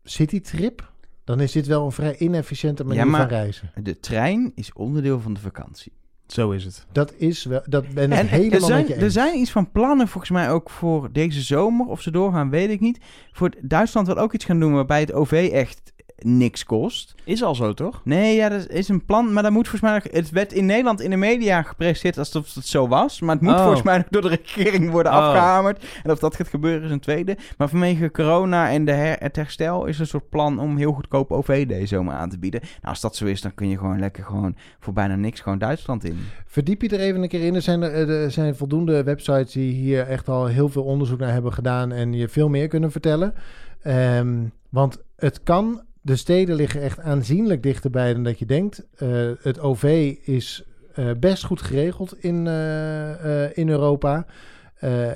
citytrip, 0.05 0.91
dan 1.25 1.41
is 1.41 1.53
dit 1.53 1.67
wel 1.67 1.85
een 1.85 1.93
vrij 1.93 2.17
inefficiënte 2.19 2.85
manier 2.85 3.05
Ja, 3.05 3.11
maar- 3.11 3.21
van 3.21 3.29
reizen. 3.29 3.71
De 3.83 4.01
trein 4.01 4.53
is 4.55 4.73
onderdeel 4.73 5.21
van 5.21 5.35
de 5.35 5.41
vakantie. 5.41 5.93
Zo 6.27 6.51
is 6.51 6.65
het. 6.65 6.87
Dat 6.93 7.15
is 7.17 7.45
wel, 7.45 7.63
dat 7.69 7.89
ben 7.95 8.13
ik 8.13 8.19
En 8.19 8.27
helemaal 8.27 8.53
er 8.61 8.61
zijn, 8.67 8.79
met 8.79 8.89
je 8.89 8.95
eens. 8.95 9.03
er 9.03 9.11
zijn 9.11 9.39
iets 9.39 9.51
van 9.51 9.71
plannen 9.71 10.09
volgens 10.09 10.31
mij 10.33 10.51
ook 10.51 10.71
voor 10.71 11.13
deze 11.13 11.41
zomer. 11.43 11.87
Of 11.87 12.01
ze 12.01 12.11
doorgaan, 12.11 12.51
weet 12.51 12.71
ik 12.71 12.81
niet. 12.81 12.99
Voor 13.33 13.51
Duitsland 13.63 14.07
wil 14.07 14.17
ook 14.19 14.33
iets 14.33 14.45
gaan 14.45 14.61
doen 14.61 14.73
waarbij 14.73 15.01
het 15.01 15.13
OV 15.13 15.51
echt 15.53 15.93
niks 16.19 16.65
kost. 16.65 17.15
Is 17.25 17.43
al 17.43 17.55
zo, 17.55 17.73
toch? 17.75 18.01
Nee, 18.05 18.37
ja, 18.37 18.49
dat 18.49 18.69
is 18.69 18.89
een 18.89 19.05
plan. 19.05 19.33
Maar 19.33 19.43
dat 19.43 19.53
moet 19.53 19.69
volgens 19.69 19.91
mij. 19.91 20.13
Het 20.21 20.31
werd 20.31 20.53
in 20.53 20.67
Nederland 20.67 21.01
in 21.01 21.11
de 21.11 21.17
media 21.17 21.63
gepresenteerd 21.63 22.19
alsof 22.19 22.55
het 22.55 22.67
zo 22.67 22.89
was. 22.89 23.21
Maar 23.21 23.35
het 23.35 23.45
moet 23.45 23.53
Oh. 23.55 23.61
volgens 23.63 23.83
mij 23.83 24.05
door 24.11 24.23
de 24.23 24.29
regering 24.29 24.91
worden 24.91 25.13
Oh. 25.13 25.19
afgehamerd. 25.19 25.85
En 26.03 26.11
of 26.11 26.19
dat 26.19 26.37
gaat 26.37 26.49
gebeuren 26.49 26.83
is 26.85 26.91
een 26.91 27.01
tweede. 27.01 27.37
Maar 27.59 27.69
vanwege 27.69 28.11
corona 28.11 28.71
en 28.71 28.85
de 28.85 28.93
her- 28.93 29.17
het 29.21 29.37
herstel 29.37 29.85
is 29.87 29.95
er 29.95 30.01
een 30.01 30.07
soort 30.07 30.29
plan 30.29 30.59
om 30.61 30.77
heel 30.77 30.93
goedkoop 30.93 31.31
OV 31.33 31.67
deze 31.67 31.87
zomer 31.87 32.15
aan 32.15 32.31
te 32.31 32.39
bieden. 32.39 32.61
Nou, 32.61 32.73
als 32.83 33.01
dat 33.01 33.17
zo 33.17 33.25
is, 33.27 33.41
dan 33.41 33.55
kun 33.55 33.69
je 33.69 33.79
gewoon 33.79 33.99
lekker 33.99 34.25
gewoon 34.25 34.57
voor 34.81 34.93
bijna 34.93 35.17
niks 35.17 35.41
gewoon 35.41 35.59
Duitsland 35.59 36.05
in. 36.05 36.19
Verdiep 36.47 36.83
je 36.83 36.89
er 36.89 37.01
even 37.01 37.23
een 37.23 37.29
keer 37.29 37.47
in. 37.47 37.55
Er 37.55 37.63
zijn, 37.63 37.83
er, 37.83 38.11
er 38.11 38.31
zijn 38.31 38.57
voldoende 38.57 39.03
websites 39.03 39.53
die 39.53 39.73
hier 39.73 40.07
echt 40.07 40.29
al 40.29 40.47
heel 40.47 40.69
veel 40.69 40.83
onderzoek 40.85 41.19
naar 41.19 41.33
hebben 41.33 41.53
gedaan 41.53 41.93
en 41.93 42.13
je 42.13 42.29
veel 42.29 42.49
meer 42.49 42.69
kunnen 42.69 42.91
vertellen. 42.91 43.35
Ehm, 43.83 44.35
want 44.69 44.99
het 45.17 45.43
kan, 45.43 45.83
de 46.03 46.17
steden 46.17 46.55
liggen 46.55 46.83
echt 46.83 47.01
aanzienlijk 47.01 47.63
dichterbij 47.63 48.13
dan 48.13 48.23
dat 48.23 48.39
je 48.39 48.47
denkt. 48.47 48.87
Eh, 48.97 49.31
het 49.41 49.61
OV 49.61 50.15
is 50.23 50.65
eh, 50.95 51.11
best 51.21 51.45
goed 51.45 51.63
geregeld 51.63 52.23
in, 52.23 52.47
eh, 52.47 53.57
in 53.57 53.69
Europa. 53.69 54.27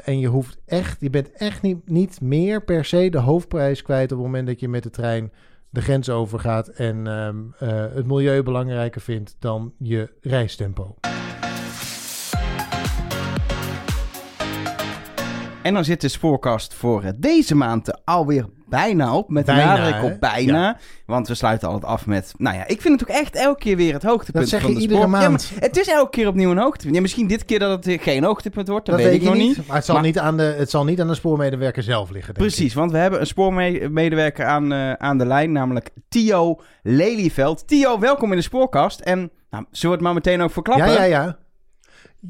En 0.04 0.18
je 0.18 0.26
hoeft 0.26 0.58
echt, 0.66 1.00
je 1.00 1.10
bent 1.10 1.32
echt 1.32 1.62
niet, 1.62 1.88
niet 1.88 2.20
meer 2.20 2.64
per 2.64 2.84
se 2.84 3.10
de 3.10 3.18
hoofdprijs 3.18 3.82
kwijt 3.82 4.12
op 4.12 4.18
het 4.18 4.26
moment 4.26 4.46
dat 4.46 4.60
je 4.60 4.68
met 4.68 4.82
de 4.82 4.90
trein 4.90 5.32
de 5.76 5.82
grens 5.82 6.10
overgaat 6.10 6.68
en 6.68 7.06
ehm, 7.06 7.36
eh, 7.58 7.94
het 7.94 8.06
milieu 8.06 8.42
belangrijker 8.42 9.00
vindt 9.00 9.36
dan 9.38 9.72
je 9.78 10.10
reistempo. 10.20 10.94
En 15.66 15.74
dan 15.74 15.84
zit 15.84 16.00
de 16.00 16.08
spoorkast 16.08 16.74
voor 16.74 17.02
eh, 17.02 17.10
deze 17.16 17.54
maand 17.54 17.88
er 17.88 17.98
alweer 18.04 18.46
bijna 18.68 19.16
op. 19.16 19.28
Met 19.30 19.44
Bijna, 19.46 19.76
nadruk 19.76 20.12
op 20.12 20.20
bijna. 20.20 20.76
Want 21.06 21.28
we 21.28 21.34
sluiten 21.34 21.68
altijd 21.68 21.92
af 21.92 22.06
met... 22.06 22.34
Nou 22.38 22.56
ja, 22.56 22.66
ik 22.66 22.80
vind 22.80 23.00
het 23.00 23.10
ook 23.10 23.16
echt 23.16 23.34
elke 23.36 23.58
keer 23.60 23.76
weer 23.76 23.92
het 23.92 24.02
hoogtepunt 24.02 24.42
Dat 24.42 24.48
zeg 24.48 24.60
van 24.60 24.70
je 24.70 24.76
de 24.76 24.82
iedere 24.82 25.06
maand. 25.06 25.52
het 25.58 25.76
is 25.78 25.88
elke 25.88 26.10
keer 26.10 26.28
opnieuw 26.28 26.50
een 26.50 26.58
hoogtepunt. 26.58 26.94
Ja, 26.94 27.00
misschien 27.00 27.26
dit 27.26 27.44
keer 27.44 27.58
dat 27.58 27.70
het 27.84 27.86
eh, 27.86 28.02
geen 28.02 28.24
hoogtepunt 28.24 28.68
wordt. 28.68 28.86
Dat, 28.86 28.96
Dat 28.98 29.06
weet, 29.06 29.14
ik 29.14 29.22
nog 29.22 29.34
niet. 29.34 29.66
Maar 29.66 29.76
het 29.76 29.84
zal, 29.84 29.94
Maar- 29.94 30.04
niet, 30.04 30.18
aan 30.18 30.36
de, 30.36 30.42
het 30.42 30.70
zal 30.70 30.84
niet 30.84 31.00
aan 31.00 31.06
de 31.08 31.14
spoormedewerker 31.14 31.82
zelf 31.82 32.10
liggen. 32.10 32.34
Denk 32.34 32.46
Precies, 32.46 32.74
want 32.74 32.92
we 32.92 32.98
hebben 32.98 33.20
een 33.20 33.26
spoormedewerker 33.26 34.44
aan, 34.46 34.72
eh, 34.72 34.92
aan 34.92 35.18
de 35.18 35.26
lijn. 35.26 35.52
Namelijk 35.52 35.90
Tio 36.08 36.60
Lelyveld. 36.82 37.68
Tio, 37.68 37.98
welkom 37.98 38.30
in 38.30 38.36
de 38.36 38.42
spoorkast. 38.42 39.00
En 39.00 39.18
nou, 39.50 39.64
zullen 39.70 39.96
we 39.98 40.02
het 40.04 40.12
maar 40.12 40.14
meteen 40.14 40.42
ook 40.42 40.52
verklappen? 40.52 40.86
Ja, 40.86 40.92
ja, 40.92 41.02
ja. 41.04 41.36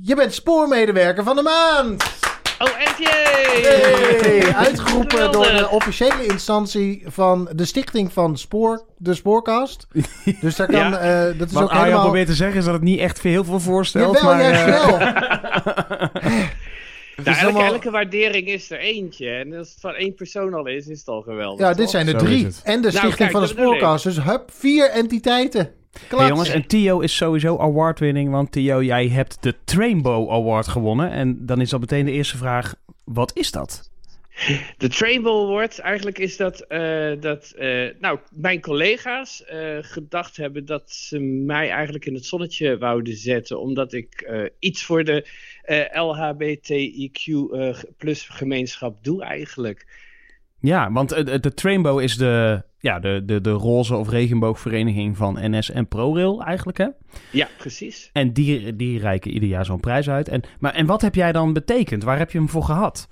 Je 0.00 0.14
bent 0.14 0.34
spoormedewerker 0.34 1.24
van 1.24 1.36
de 1.36 1.42
maand! 1.42 2.04
Oh, 2.58 2.68
echt 2.80 2.98
jee! 2.98 3.64
Hey, 4.40 4.54
uitgeroepen 4.54 5.32
door 5.32 5.44
de 5.44 5.68
officiële 5.70 6.26
instantie 6.26 7.02
van 7.06 7.48
de 7.54 7.64
stichting 7.64 8.12
van 8.12 8.38
Spoor, 8.38 8.84
de 8.96 9.14
Spoorkast. 9.14 9.86
Dus 10.40 10.56
daar 10.56 10.66
kan, 10.66 10.78
Ja. 10.90 10.98
eh, 10.98 11.38
dat 11.38 11.48
is 11.48 11.52
Wat 11.54 11.62
ook 11.62 11.68
Arjan 11.68 11.84
helemaal... 11.84 12.02
probeert 12.04 12.26
te 12.26 12.34
zeggen 12.34 12.58
is 12.58 12.64
dat 12.64 12.74
het 12.74 12.82
niet 12.82 12.98
echt 13.00 13.20
veel 13.20 13.30
heel 13.30 13.44
veel 13.44 13.60
voorstelt. 13.60 14.14
Jawel, 14.20 14.34
maar, 14.34 14.42
juist 14.42 14.60
eh, 14.66 14.86
wel. 14.88 14.98
Nou, 17.24 17.28
elke, 17.38 17.44
allemaal- 17.44 17.72
elke 17.72 17.90
waardering 17.90 18.46
is 18.48 18.70
er 18.70 18.78
eentje. 18.78 19.30
En 19.30 19.54
als 19.54 19.70
het 19.70 19.80
van 19.80 19.94
één 19.94 20.14
persoon 20.14 20.54
al 20.54 20.66
is, 20.66 20.86
is 20.86 20.98
het 20.98 21.08
al 21.08 21.22
geweldig. 21.22 21.60
Ja, 21.60 21.68
dit 21.72 21.76
toch? 21.78 21.90
zijn 21.90 22.06
er 22.08 22.16
drie. 22.16 22.48
En 22.64 22.80
de 22.82 22.90
stichting 22.90 23.14
kijk, 23.14 23.30
van 23.30 23.40
de. 23.40 23.46
Spoorkast. 23.46 24.04
Dus 24.04 24.22
hup, 24.22 24.50
vier 24.52 24.90
entiteiten. 24.90 25.70
Klats. 26.08 26.22
Hey 26.22 26.28
jongens, 26.28 26.48
en 26.48 26.66
Tio 26.66 27.00
is 27.00 27.16
sowieso 27.16 27.58
award-winning. 27.58 28.30
Want 28.30 28.52
Tio, 28.52 28.82
jij 28.82 29.08
hebt 29.08 29.42
de 29.42 29.54
Trainbow 29.64 30.30
Award 30.30 30.68
gewonnen. 30.68 31.10
En 31.10 31.46
dan 31.46 31.60
is 31.60 31.70
dat 31.70 31.80
meteen 31.80 32.04
de 32.04 32.12
eerste 32.12 32.36
vraag. 32.36 32.74
Wat 33.04 33.30
is 33.34 33.50
dat? 33.50 33.90
De 34.76 34.88
Trainbow 34.88 35.48
Award, 35.48 35.78
eigenlijk 35.78 36.18
is 36.18 36.36
dat, 36.36 36.60
eh, 36.60 37.12
dat 37.20 37.50
eh, 37.50 37.88
nou, 38.00 38.18
mijn 38.30 38.60
collega's 38.60 39.44
eh, 39.44 39.76
gedacht 39.80 40.36
hebben 40.36 40.64
dat 40.64 40.90
ze 40.90 41.18
mij 41.20 41.70
eigenlijk 41.70 42.06
in 42.06 42.14
het 42.14 42.26
zonnetje 42.26 42.78
wouden 42.78 43.16
zetten. 43.16 43.60
Omdat 43.60 43.92
ik 43.92 44.20
eh, 44.20 44.42
iets 44.58 44.84
voor 44.84 45.04
de 45.04 45.26
eh, 45.62 46.02
LHBTIQ 46.02 47.52
eh, 47.52 47.74
plus 47.96 48.22
gemeenschap 48.22 49.04
doe 49.04 49.22
eigenlijk. 49.22 49.86
Ja, 50.60 50.92
want 50.92 51.08
de, 51.08 51.40
de 51.40 51.54
Trainbow 51.54 52.00
is 52.00 52.16
de, 52.16 52.62
ja, 52.86 52.98
de, 52.98 53.22
de, 53.24 53.40
de 53.40 53.50
roze 53.50 53.94
of 53.94 54.08
regenboogvereniging 54.08 55.16
van 55.16 55.38
NS 55.40 55.70
en 55.70 55.88
ProRail 55.88 56.42
eigenlijk, 56.42 56.78
hè? 56.78 56.86
Ja, 57.30 57.48
precies. 57.58 58.10
En 58.12 58.32
die, 58.32 58.76
die 58.76 58.98
reiken 58.98 59.30
ieder 59.30 59.48
jaar 59.48 59.64
zo'n 59.64 59.80
prijs 59.80 60.08
uit. 60.08 60.28
En, 60.28 60.42
maar, 60.58 60.74
en 60.74 60.86
wat 60.86 61.00
heb 61.02 61.14
jij 61.14 61.32
dan 61.32 61.52
betekend? 61.52 62.02
Waar 62.02 62.18
heb 62.18 62.30
je 62.30 62.38
hem 62.38 62.48
voor 62.48 62.62
gehad? 62.62 63.08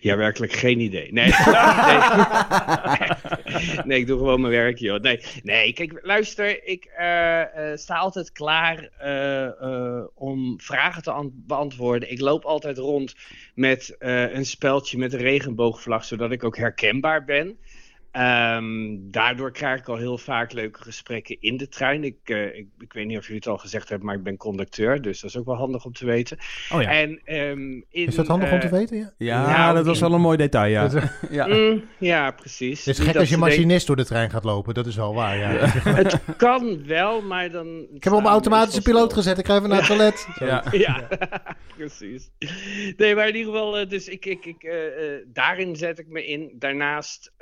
Ja, 0.00 0.16
werkelijk 0.16 0.52
geen 0.52 0.80
idee. 0.80 1.12
Nee, 1.12 1.24
nee. 1.86 1.98
nee 3.86 3.98
ik 3.98 4.06
doe 4.06 4.18
gewoon 4.18 4.40
mijn 4.40 4.52
werk, 4.52 4.78
joh. 4.78 5.00
Nee, 5.00 5.20
nee 5.42 5.72
kijk, 5.72 5.98
luister, 6.02 6.66
ik 6.66 6.84
eh, 6.84 7.40
eh, 7.40 7.78
sta 7.78 7.94
altijd 7.94 8.32
klaar 8.32 8.88
eh, 8.98 10.04
om 10.14 10.60
vragen 10.60 11.02
te 11.02 11.10
an- 11.10 11.32
beantwoorden. 11.46 12.10
Ik 12.10 12.20
loop 12.20 12.44
altijd 12.44 12.78
rond 12.78 13.14
met 13.54 13.96
een 13.98 14.46
speldje 14.46 14.98
met 14.98 15.12
een 15.12 15.18
regenboogvlag, 15.18 16.04
zodat 16.04 16.32
ik 16.32 16.44
ook 16.44 16.56
herkenbaar 16.56 17.24
ben. 17.24 17.56
Ehm, 18.14 18.96
daardoor 19.00 19.52
krijg 19.52 19.80
ik 19.80 19.88
al 19.88 19.96
heel 19.96 20.18
vaak 20.18 20.52
leuke 20.52 20.82
gesprekken 20.82 21.36
in 21.40 21.56
de 21.56 21.68
trein. 21.68 22.04
Ik, 22.04 22.16
eh, 22.24 22.56
ik, 22.56 22.66
ik 22.78 22.92
weet 22.92 23.06
niet 23.06 23.18
of 23.18 23.22
jullie 23.22 23.38
het 23.38 23.48
al 23.48 23.58
gezegd 23.58 23.88
hebben, 23.88 24.06
maar 24.06 24.16
ik 24.16 24.22
ben 24.22 24.36
conducteur, 24.36 25.02
dus 25.02 25.20
dat 25.20 25.30
is 25.30 25.36
ook 25.36 25.46
wel 25.46 25.54
handig 25.54 25.84
om 25.84 25.92
te 25.92 26.06
weten. 26.06 26.38
Oh 26.72 26.82
ja, 26.82 26.90
En, 26.90 27.20
ehm, 27.24 27.60
in, 27.60 27.86
Is 27.90 28.14
dat 28.14 28.26
handig 28.26 28.52
om 28.52 28.60
te 28.60 28.66
eh, 28.66 28.72
weten? 28.72 29.14
Ja. 29.18 29.48
Ja, 29.48 29.72
dat 29.72 29.86
was 29.86 30.00
wel 30.00 30.12
een 30.12 30.20
mooi 30.20 30.36
detail, 30.36 30.70
ja. 30.70 30.88
Dat 30.88 31.02
ja. 31.30 31.46
Mm, 31.46 31.84
ja, 31.98 32.30
precies. 32.30 32.84
Het 32.84 32.98
is 32.98 33.04
gek 33.04 33.16
als 33.16 33.28
je 33.28 33.36
machinist 33.36 33.86
door 33.86 33.96
de 33.96 34.04
trein 34.04 34.30
gaat 34.30 34.44
lopen. 34.44 34.74
Dat 34.74 34.86
is 34.86 34.96
wel 34.96 35.14
waar, 35.14 35.36
ja. 35.36 35.48
Het 35.88 36.20
kan 36.36 36.86
wel, 36.86 37.22
maar 37.22 37.50
dan... 37.50 37.86
Ik 37.94 38.04
heb 38.04 38.12
op 38.12 38.20
mijn 38.20 38.32
automatische 38.32 38.82
piloot 38.82 39.12
gezet. 39.12 39.38
Ik 39.38 39.46
ga 39.46 39.56
even 39.56 39.68
naar 39.68 39.78
het 39.78 39.86
toilet. 39.86 40.26
Ja. 40.44 40.64
Ja, 40.70 41.08
precies. 41.76 42.30
Nee, 42.96 43.14
maar 43.14 43.28
in 43.28 43.36
ieder 43.36 43.52
geval, 43.52 43.78
eh, 43.78 43.88
dus 43.88 44.08
ik, 44.08 44.26
ik, 44.26 44.44
ik, 44.44 44.72
daarin 45.26 45.76
zet 45.76 45.98
ik 45.98 46.08
me 46.08 46.26
in. 46.26 46.52
Daarnaast, 46.58 47.32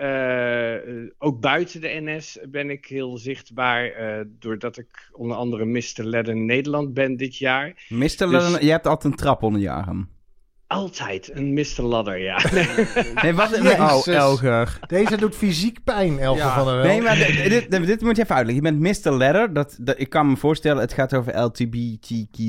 eh, 0.63 1.11
ook 1.19 1.41
buiten 1.41 1.81
de 1.81 2.01
NS 2.01 2.39
ben 2.49 2.71
ik 2.71 2.87
heel 2.87 3.19
zichtbaar, 3.19 3.85
eh, 3.91 4.25
doordat 4.39 4.79
ik 4.79 5.11
onder 5.13 5.37
andere 5.37 5.65
Mr. 5.65 6.05
Ledden 6.05 6.45
Nederland 6.45 6.95
ben 6.95 7.17
dit 7.17 7.37
jaar. 7.37 7.87
Mr. 7.89 7.99
Dus- 7.99 8.19
Lennon, 8.19 8.65
je 8.65 8.71
hebt 8.71 8.87
altijd 8.87 9.13
een 9.13 9.19
trap 9.19 9.43
onder 9.43 9.61
je 9.61 9.71
arm. 9.71 10.09
Altijd 10.73 11.31
een 11.35 11.53
Mr. 11.53 11.83
Ladder, 11.83 12.19
ja. 12.19 12.39
Nee, 13.23 13.33
wat, 13.35 13.51
Jezus. 13.63 13.79
Oh, 13.79 14.07
Elger. 14.07 14.79
Deze 14.87 15.17
doet 15.17 15.35
fysiek 15.35 15.79
pijn, 15.85 16.19
Elke 16.19 16.39
Ja. 16.39 16.55
van 16.55 16.65
der 16.67 16.75
Wel. 16.77 16.85
Nee, 16.85 17.03
maar 17.03 17.17
dit, 17.49 17.71
dit, 17.71 17.87
dit- 17.87 18.01
moet 18.03 18.17
je 18.17 18.23
even 18.23 18.35
uitleggen. 18.37 18.65
Je 18.65 18.79
bent 18.79 19.05
Mr. 19.05 19.11
Ladder. 19.13 19.53
Dat, 19.53 19.77
dat, 19.81 19.95
ik 19.99 20.09
kan 20.11 20.29
me 20.29 20.37
voorstellen, 20.37 20.81
het 20.83 20.93
gaat 20.93 21.15
over 21.15 21.33
LGBTQ 21.39 22.41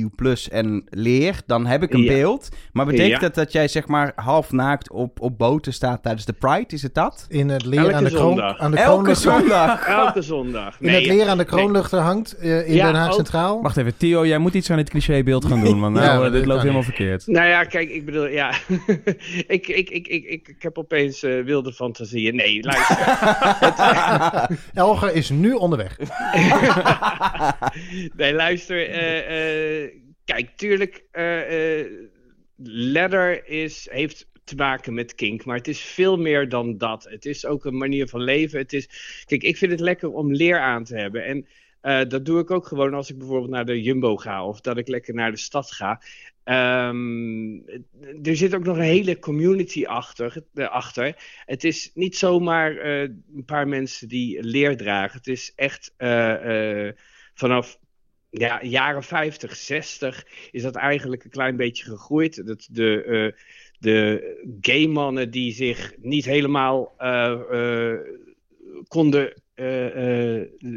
en 0.51 0.83
leer. 0.89 1.41
Dan 1.45 1.65
heb 1.65 1.83
ik 1.83 1.93
een 1.93 2.01
Ja. 2.01 2.11
beeld. 2.13 2.49
Maar 2.73 2.85
betekent 2.85 3.11
Ja. 3.11 3.19
dat 3.19 3.35
dat 3.35 3.51
jij 3.51 3.67
zeg 3.67 3.87
maar 3.87 4.11
half 4.15 4.51
naakt 4.51 4.91
op, 4.91 5.21
op 5.21 5.37
boten 5.37 5.73
staat 5.73 6.03
tijdens 6.03 6.25
de 6.25 6.33
Pride? 6.33 6.65
Is 6.67 6.81
het 6.81 6.93
dat? 6.93 7.25
In 7.29 7.49
het 7.49 7.65
leer 7.65 7.79
Elke 7.79 7.93
aan 7.93 8.03
de, 8.03 8.09
kroon, 8.09 8.21
zondag. 8.27 8.57
aan 8.59 8.71
de 8.71 8.77
Elke 8.77 9.13
zondag! 9.15 9.85
Elke 10.05 10.21
zondag. 10.21 10.75
in 10.79 10.87
het 10.89 10.97
Nee, 10.97 11.07
leer 11.15 11.27
aan 11.27 11.37
de 11.37 11.45
kroonluchter 11.45 11.99
hangt 11.99 12.37
eh, 12.37 12.67
in 12.67 12.73
Ja, 12.73 12.85
Den 12.85 12.95
Haag 12.95 13.07
ook. 13.07 13.13
Centraal. 13.13 13.61
Wacht 13.61 13.77
even, 13.77 13.97
Theo, 13.97 14.25
jij 14.25 14.37
moet 14.37 14.53
iets 14.53 14.69
aan 14.71 14.77
dit 14.77 14.89
clichébeeld 14.89 15.45
gaan 15.45 15.63
doen, 15.63 15.79
want 15.79 15.95
nou, 15.95 16.31
dit 16.31 16.45
loopt 16.45 16.59
helemaal 16.61 16.81
niet. 16.81 16.95
verkeerd. 16.95 17.27
Nou 17.27 17.47
ja, 17.47 17.63
kijk, 17.63 17.89
ik 17.89 18.05
bedoel, 18.13 18.27
ja. 18.27 18.53
ik, 19.57 19.67
ik, 19.67 19.89
ik, 19.89 20.07
ik, 20.07 20.25
ik, 20.25 20.47
ik 20.47 20.61
heb 20.61 20.77
opeens 20.77 21.23
eh, 21.23 21.41
wilde 21.43 21.73
fantasieën. 21.73 22.35
Nee, 22.35 22.63
luister. 22.63 22.97
Elger 24.73 25.15
is 25.15 25.29
nu 25.29 25.53
onderweg. 25.53 25.97
nee, 28.15 28.33
luister. 28.33 28.89
eh, 28.89 29.83
eh, 29.83 29.91
kijk, 30.25 30.49
tuurlijk, 30.55 31.05
leather 32.63 33.47
is, 33.47 33.87
heeft 33.91 34.27
te 34.43 34.55
maken 34.55 34.93
met 34.93 35.15
kink, 35.15 35.45
maar 35.45 35.57
het 35.57 35.67
is 35.67 35.81
veel 35.81 36.17
meer 36.17 36.49
dan 36.49 36.77
dat. 36.77 37.03
Het 37.09 37.25
is 37.25 37.45
ook 37.45 37.65
een 37.65 37.77
manier 37.77 38.07
van 38.07 38.21
leven. 38.21 38.59
Het 38.59 38.73
is, 38.73 38.89
kijk, 39.25 39.43
ik 39.43 39.57
vind 39.57 39.71
het 39.71 39.79
lekker 39.79 40.09
om 40.09 40.33
leer 40.33 40.59
aan 40.59 40.83
te 40.83 40.97
hebben. 40.97 41.25
En 41.25 41.47
dat 42.09 42.25
doe 42.25 42.39
ik 42.39 42.51
ook 42.51 42.67
gewoon 42.67 42.93
als 42.93 43.09
ik 43.09 43.17
bijvoorbeeld 43.17 43.51
naar 43.51 43.65
de 43.65 43.81
Jumbo 43.81 44.17
ga 44.17 44.45
of 44.45 44.61
dat 44.61 44.77
ik 44.77 44.87
lekker 44.87 45.13
naar 45.13 45.31
de 45.31 45.37
stad 45.37 45.71
ga. 45.71 46.01
Ehm, 46.43 47.55
er 48.23 48.35
zit 48.35 48.55
ook 48.55 48.63
nog 48.63 48.77
een 48.77 48.83
hele 48.83 49.19
community 49.19 49.85
achter, 49.85 50.43
eh, 50.53 50.69
achter. 50.69 51.15
Het 51.45 51.63
is 51.63 51.91
niet 51.93 52.17
zomaar 52.17 52.77
eh, 52.77 53.01
een 53.01 53.45
paar 53.45 53.67
mensen 53.67 54.07
die 54.07 54.43
leer 54.43 54.77
dragen. 54.77 55.17
Het 55.17 55.27
is 55.27 55.53
echt 55.55 55.93
eh, 55.97 56.89
vanaf 57.33 57.79
ja, 58.29 58.63
jaren 58.63 59.03
50, 59.03 59.55
60 59.55 60.27
is 60.51 60.61
dat 60.61 60.75
eigenlijk 60.75 61.23
een 61.23 61.29
klein 61.29 61.55
beetje 61.55 61.83
gegroeid. 61.83 62.47
Dat 62.47 62.67
de, 62.71 63.35
de 63.79 64.55
gay 64.61 64.87
mannen 64.87 65.31
die 65.31 65.53
zich 65.53 65.93
niet 65.97 66.25
helemaal 66.25 66.95
konden 68.87 69.33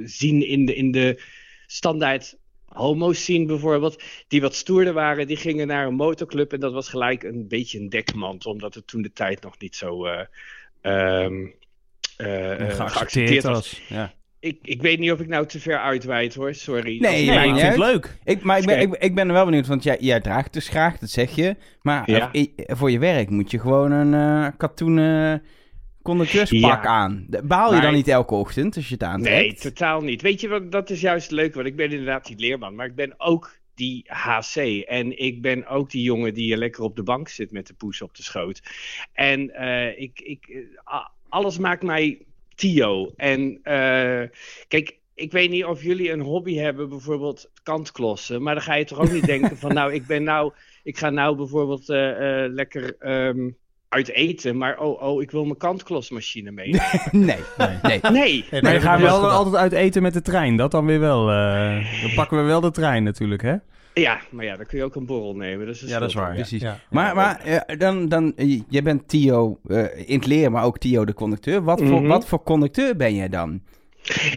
zien 0.05 0.47
in 0.47 0.67
de, 0.67 0.75
in 0.75 0.91
de 0.91 1.23
standaard 1.67 2.39
homo's 2.77 3.25
zien 3.25 3.47
bijvoorbeeld, 3.47 4.03
die 4.29 4.41
wat 4.41 4.55
stoerder 4.55 4.93
waren, 4.93 5.27
die 5.27 5.37
gingen 5.37 5.67
naar 5.67 5.87
een 5.87 5.95
motorclub 5.95 6.53
en 6.53 6.61
dat 6.61 6.73
was 6.73 6.89
gelijk 6.89 7.23
een 7.23 7.49
beetje 7.49 7.79
een 7.79 7.89
dekmantel, 7.89 8.51
omdat 8.53 8.75
het 8.75 8.87
toen 8.87 9.03
de 9.03 9.13
tijd 9.13 9.43
nog 9.43 9.55
niet 9.59 9.77
zo 9.77 10.07
eh, 10.07 10.21
ehm, 10.81 11.47
eh, 12.17 12.61
eh, 12.61 12.75
Geaccepteerd 12.75 13.43
was. 13.45 13.81
Ja. 13.89 14.13
Ik, 14.41 14.59
ik 14.63 14.83
weet 14.83 14.99
niet 14.99 15.13
of 15.13 15.21
ik 15.21 15.29
nou 15.29 15.47
te 15.47 15.61
ver 15.61 15.79
uitweid 15.79 16.35
hoor, 16.35 16.55
sorry. 16.55 17.01
Nee, 17.01 17.27
Nee, 17.27 17.27
maakt 17.27 17.47
ik 17.49 17.55
vind 17.55 17.69
het 17.69 17.93
leuk. 17.93 18.17
Ik, 18.25 18.43
maar 18.43 18.59
ik 18.59 18.67
ben, 18.67 18.81
ik, 18.81 18.95
ik 18.95 19.15
ben 19.15 19.27
er 19.27 19.33
wel 19.33 19.45
benieuwd, 19.45 19.67
want 19.67 19.83
jij, 19.83 19.97
jij 20.01 20.21
draagt 20.21 20.53
dus 20.53 20.69
graag, 20.69 20.99
dat 20.99 21.11
zeg 21.11 21.35
je. 21.35 21.57
Maar 21.83 22.11
Ja. 22.11 22.31
voor 22.57 22.91
je 22.91 22.99
werk 22.99 23.31
moet 23.31 23.51
je 23.51 23.59
gewoon 23.61 23.91
een 23.91 24.15
eh 24.15 24.53
katoenen 24.57 25.43
conducteurspak 26.07 26.83
Ja. 26.83 26.89
aan. 26.89 27.27
Baal 27.45 27.67
je 27.69 27.73
Maar- 27.73 27.83
dan 27.83 27.95
niet 27.95 28.09
elke 28.09 28.35
ochtend 28.35 28.77
als 28.77 28.89
je 28.89 28.95
het 28.95 29.03
aantrekt? 29.03 29.37
Nee, 29.37 29.55
totaal 29.55 30.01
niet. 30.01 30.23
Weet 30.23 30.41
je 30.41 30.49
wat, 30.49 30.73
dat 30.73 30.91
is 30.91 31.01
juist 31.01 31.31
leuk, 31.31 31.55
want 31.55 31.67
ik 31.67 31.77
ben 31.77 31.91
inderdaad 31.91 32.27
die 32.27 32.39
leerman, 32.39 32.75
maar 32.75 32.87
ik 32.87 32.95
ben 32.95 33.15
ook 33.17 33.59
die 33.75 34.05
HC. 34.07 34.57
En 34.87 35.19
ik 35.19 35.43
ben 35.43 35.67
ook 35.67 35.91
die 35.91 36.03
jongen 36.03 36.35
die 36.35 36.57
lekker 36.57 36.83
op 36.83 36.97
de 36.97 37.03
bank 37.03 37.29
zit 37.29 37.51
met 37.51 37.67
de 37.67 37.75
poes 37.75 38.03
op 38.03 38.15
de 38.17 38.23
schoot. 38.23 38.63
En 39.13 39.51
eh, 39.55 40.01
ik, 40.01 40.21
ik, 40.21 40.65
eh, 40.85 41.05
alles 41.29 41.59
maakt 41.59 41.83
mij 41.83 42.19
Tio. 42.55 43.13
En 43.17 43.59
eh, 43.63 44.23
kijk, 44.69 44.99
ik 45.15 45.33
weet 45.33 45.51
niet 45.51 45.65
of 45.65 45.83
jullie 45.83 46.11
een 46.11 46.21
hobby 46.21 46.55
hebben, 46.57 46.89
bijvoorbeeld 46.89 47.51
kantklossen. 47.63 48.43
Maar 48.43 48.55
dan 48.55 48.63
ga 48.63 48.75
je 48.75 48.85
toch 48.85 48.99
ook 49.01 49.13
niet 49.13 49.27
denken 49.35 49.57
van, 49.57 49.75
nou, 49.75 49.93
ik 49.93 50.07
ben 50.07 50.23
nou, 50.23 50.53
ik 50.83 50.99
ga 50.99 51.11
nou 51.11 51.37
bijvoorbeeld 51.37 51.89
lekker 52.53 52.97
ehm, 52.99 53.51
uit 53.89 54.09
eten. 54.11 54.57
Maar 54.57 54.79
oh, 54.79 55.03
oh, 55.03 55.23
ik 55.23 55.31
wil 55.31 55.45
mijn 55.45 55.57
kantklosmachine 55.57 56.51
mee. 56.61 56.69
nee, 57.13 57.37
nee. 57.59 57.79
Nee. 57.83 58.01
Nee, 58.51 58.63
Maar 58.63 58.73
je 58.73 58.81
gaat 58.81 58.91
heb 58.91 58.99
ik 59.01 59.05
wel 59.07 59.15
gedacht. 59.17 59.35
altijd 59.37 59.55
uit 59.57 59.73
eten 59.73 60.03
met 60.03 60.13
de 60.13 60.23
trein. 60.23 60.57
Dat 60.57 60.71
dan 60.71 60.87
weer 60.87 61.01
wel. 61.01 61.31
eh, 61.31 62.03
dan 62.03 62.15
pakken 62.15 62.37
we 62.39 62.43
wel 62.43 62.61
de 62.61 62.71
trein 62.71 63.03
natuurlijk, 63.03 63.43
hè? 63.43 63.55
Ja, 63.95 64.19
maar 64.31 64.45
ja, 64.45 64.57
dan 64.57 64.67
kun 64.67 64.79
je 64.79 64.85
ook 64.85 64.95
een 64.95 65.07
borrel 65.07 65.35
nemen. 65.37 65.67
Dus 65.67 65.81
Ja, 65.81 65.99
dat 65.99 66.09
is 66.09 66.15
waar. 66.15 66.29
ja. 66.29 66.35
Precies. 66.35 66.63
Ja. 66.63 66.79
Maar, 66.91 67.15
maar 67.15 67.65
dan, 67.79 68.09
dan, 68.09 68.33
eh, 68.37 68.61
jij 68.69 68.83
bent 68.83 69.09
Tio 69.09 69.59
eh, 69.69 69.85
in 70.09 70.15
het 70.17 70.27
leer, 70.27 70.51
maar 70.51 70.65
ook 70.65 70.79
Tio 70.79 71.05
de 71.05 71.15
conducteur. 71.15 71.63
Wat, 71.63 71.79
voor, 71.83 72.01
Mhm. 72.01 72.07
wat 72.07 72.27
voor 72.27 72.43
conducteur 72.43 72.97
ben 72.97 73.15
jij 73.15 73.29
dan? 73.29 73.61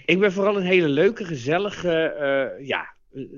Ik 0.05 0.19
ben 0.19 0.31
vooral 0.33 0.57
een 0.57 0.63
hele 0.65 0.87
leuke, 0.87 1.25
gezellige, 1.25 1.91
eh 2.03 2.67
ja, 2.67 2.93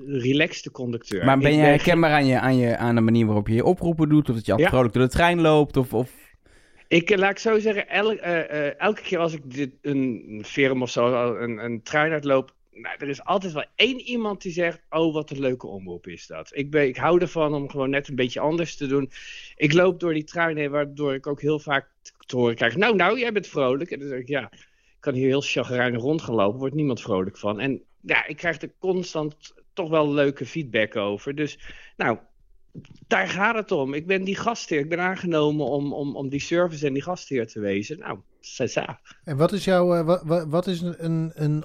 relaxte 0.06 0.70
conducteur. 0.70 1.24
maar 1.24 1.38
ben 1.38 1.56
jij 1.56 1.68
herkenbaar 1.68 2.10
aan, 2.12 2.26
je, 2.26 2.38
aan, 2.38 2.56
je, 2.56 2.76
aan 2.76 2.94
de 2.94 3.00
manier 3.00 3.26
waarop 3.26 3.48
je 3.48 3.54
je 3.54 3.64
oproepen 3.64 4.08
doet? 4.08 4.28
Of 4.28 4.34
dat 4.34 4.46
je 4.46 4.52
altijd 4.52 4.70
Ja. 4.70 4.74
vrolijk 4.76 4.94
door 4.94 5.04
de 5.04 5.10
trein 5.10 5.40
loopt? 5.40 5.76
Of, 5.76 5.94
of... 5.94 6.10
Ik 6.88 7.10
eh, 7.10 7.18
laat 7.18 7.30
ik 7.30 7.38
zo 7.38 7.58
zeggen, 7.58 7.88
el- 7.88 8.18
eh, 8.18 8.66
eh, 8.66 8.80
elke 8.80 9.02
keer 9.02 9.18
als 9.18 9.32
ik 9.32 9.54
dit, 9.54 9.70
een 9.82 10.42
firm 10.46 10.82
of 10.82 10.90
zo, 10.90 11.34
een, 11.36 11.64
een 11.64 11.82
trein 11.82 12.12
uitloop, 12.12 12.54
nou, 12.74 12.96
er 12.98 13.08
is 13.08 13.24
altijd 13.24 13.52
wel 13.52 13.64
één 13.74 14.00
iemand 14.00 14.42
die 14.42 14.52
zegt, 14.52 14.80
oh 14.90 15.14
wat 15.14 15.30
een 15.30 15.40
leuke 15.40 15.66
omroep 15.66 16.06
is 16.06 16.26
dat. 16.26 16.50
Ik, 16.54 16.70
ben, 16.70 16.86
ik 16.86 16.96
hou 16.96 17.20
ervan 17.20 17.54
om 17.54 17.70
gewoon 17.70 17.90
net 17.90 18.08
een 18.08 18.14
beetje 18.14 18.40
anders 18.40 18.76
te 18.76 18.86
doen. 18.86 19.10
Ik 19.56 19.72
loop 19.72 20.00
door 20.00 20.12
die 20.14 20.24
trein 20.24 20.56
heen, 20.56 20.70
waardoor 20.70 21.14
ik 21.14 21.26
ook 21.26 21.40
heel 21.40 21.58
vaak 21.58 21.88
te 22.26 22.36
horen 22.36 22.54
krijg, 22.54 22.76
nou 22.76 22.96
nou, 22.96 23.18
jij 23.18 23.32
bent 23.32 23.46
vrolijk. 23.46 23.90
En 23.90 23.98
dan 23.98 24.08
zeg 24.08 24.18
ik, 24.18 24.28
ja, 24.28 24.50
ik 24.52 24.96
kan 25.00 25.14
hier 25.14 25.26
heel 25.26 25.40
chagrijnig 25.40 26.00
rondgelopen, 26.00 26.58
wordt 26.58 26.74
niemand 26.74 27.00
vrolijk 27.00 27.38
van. 27.38 27.60
En 27.60 27.82
ja, 28.00 28.26
ik 28.26 28.36
krijg 28.36 28.62
er 28.62 28.72
constant 28.78 29.54
toch 29.72 29.88
wel 29.90 30.12
leuke 30.12 30.46
feedback 30.46 30.96
over. 30.96 31.34
Dus 31.34 31.58
nou, 31.96 32.18
daar 33.06 33.28
gaat 33.28 33.54
het 33.54 33.72
om. 33.72 33.94
Ik 33.94 34.06
ben 34.06 34.24
die 34.24 34.36
gastheer. 34.36 34.78
Ik 34.78 34.88
ben 34.88 35.00
aangenomen 35.00 35.66
om, 35.66 35.92
om, 35.92 36.16
om 36.16 36.28
die 36.28 36.40
service 36.40 36.86
en 36.86 36.92
die 36.92 37.02
gastheer 37.02 37.46
te 37.46 37.60
wezen. 37.60 37.98
Nou, 37.98 38.18
sasa. 38.40 39.00
En 39.24 39.36
wat 39.36 39.52
is 39.52 39.64
jouw, 39.64 39.94
eh, 39.94 40.04
wa- 40.04 40.22
wa- 40.24 40.48
wat, 40.48 40.66
is 40.66 40.80
een, 40.80 41.32
een 41.34 41.64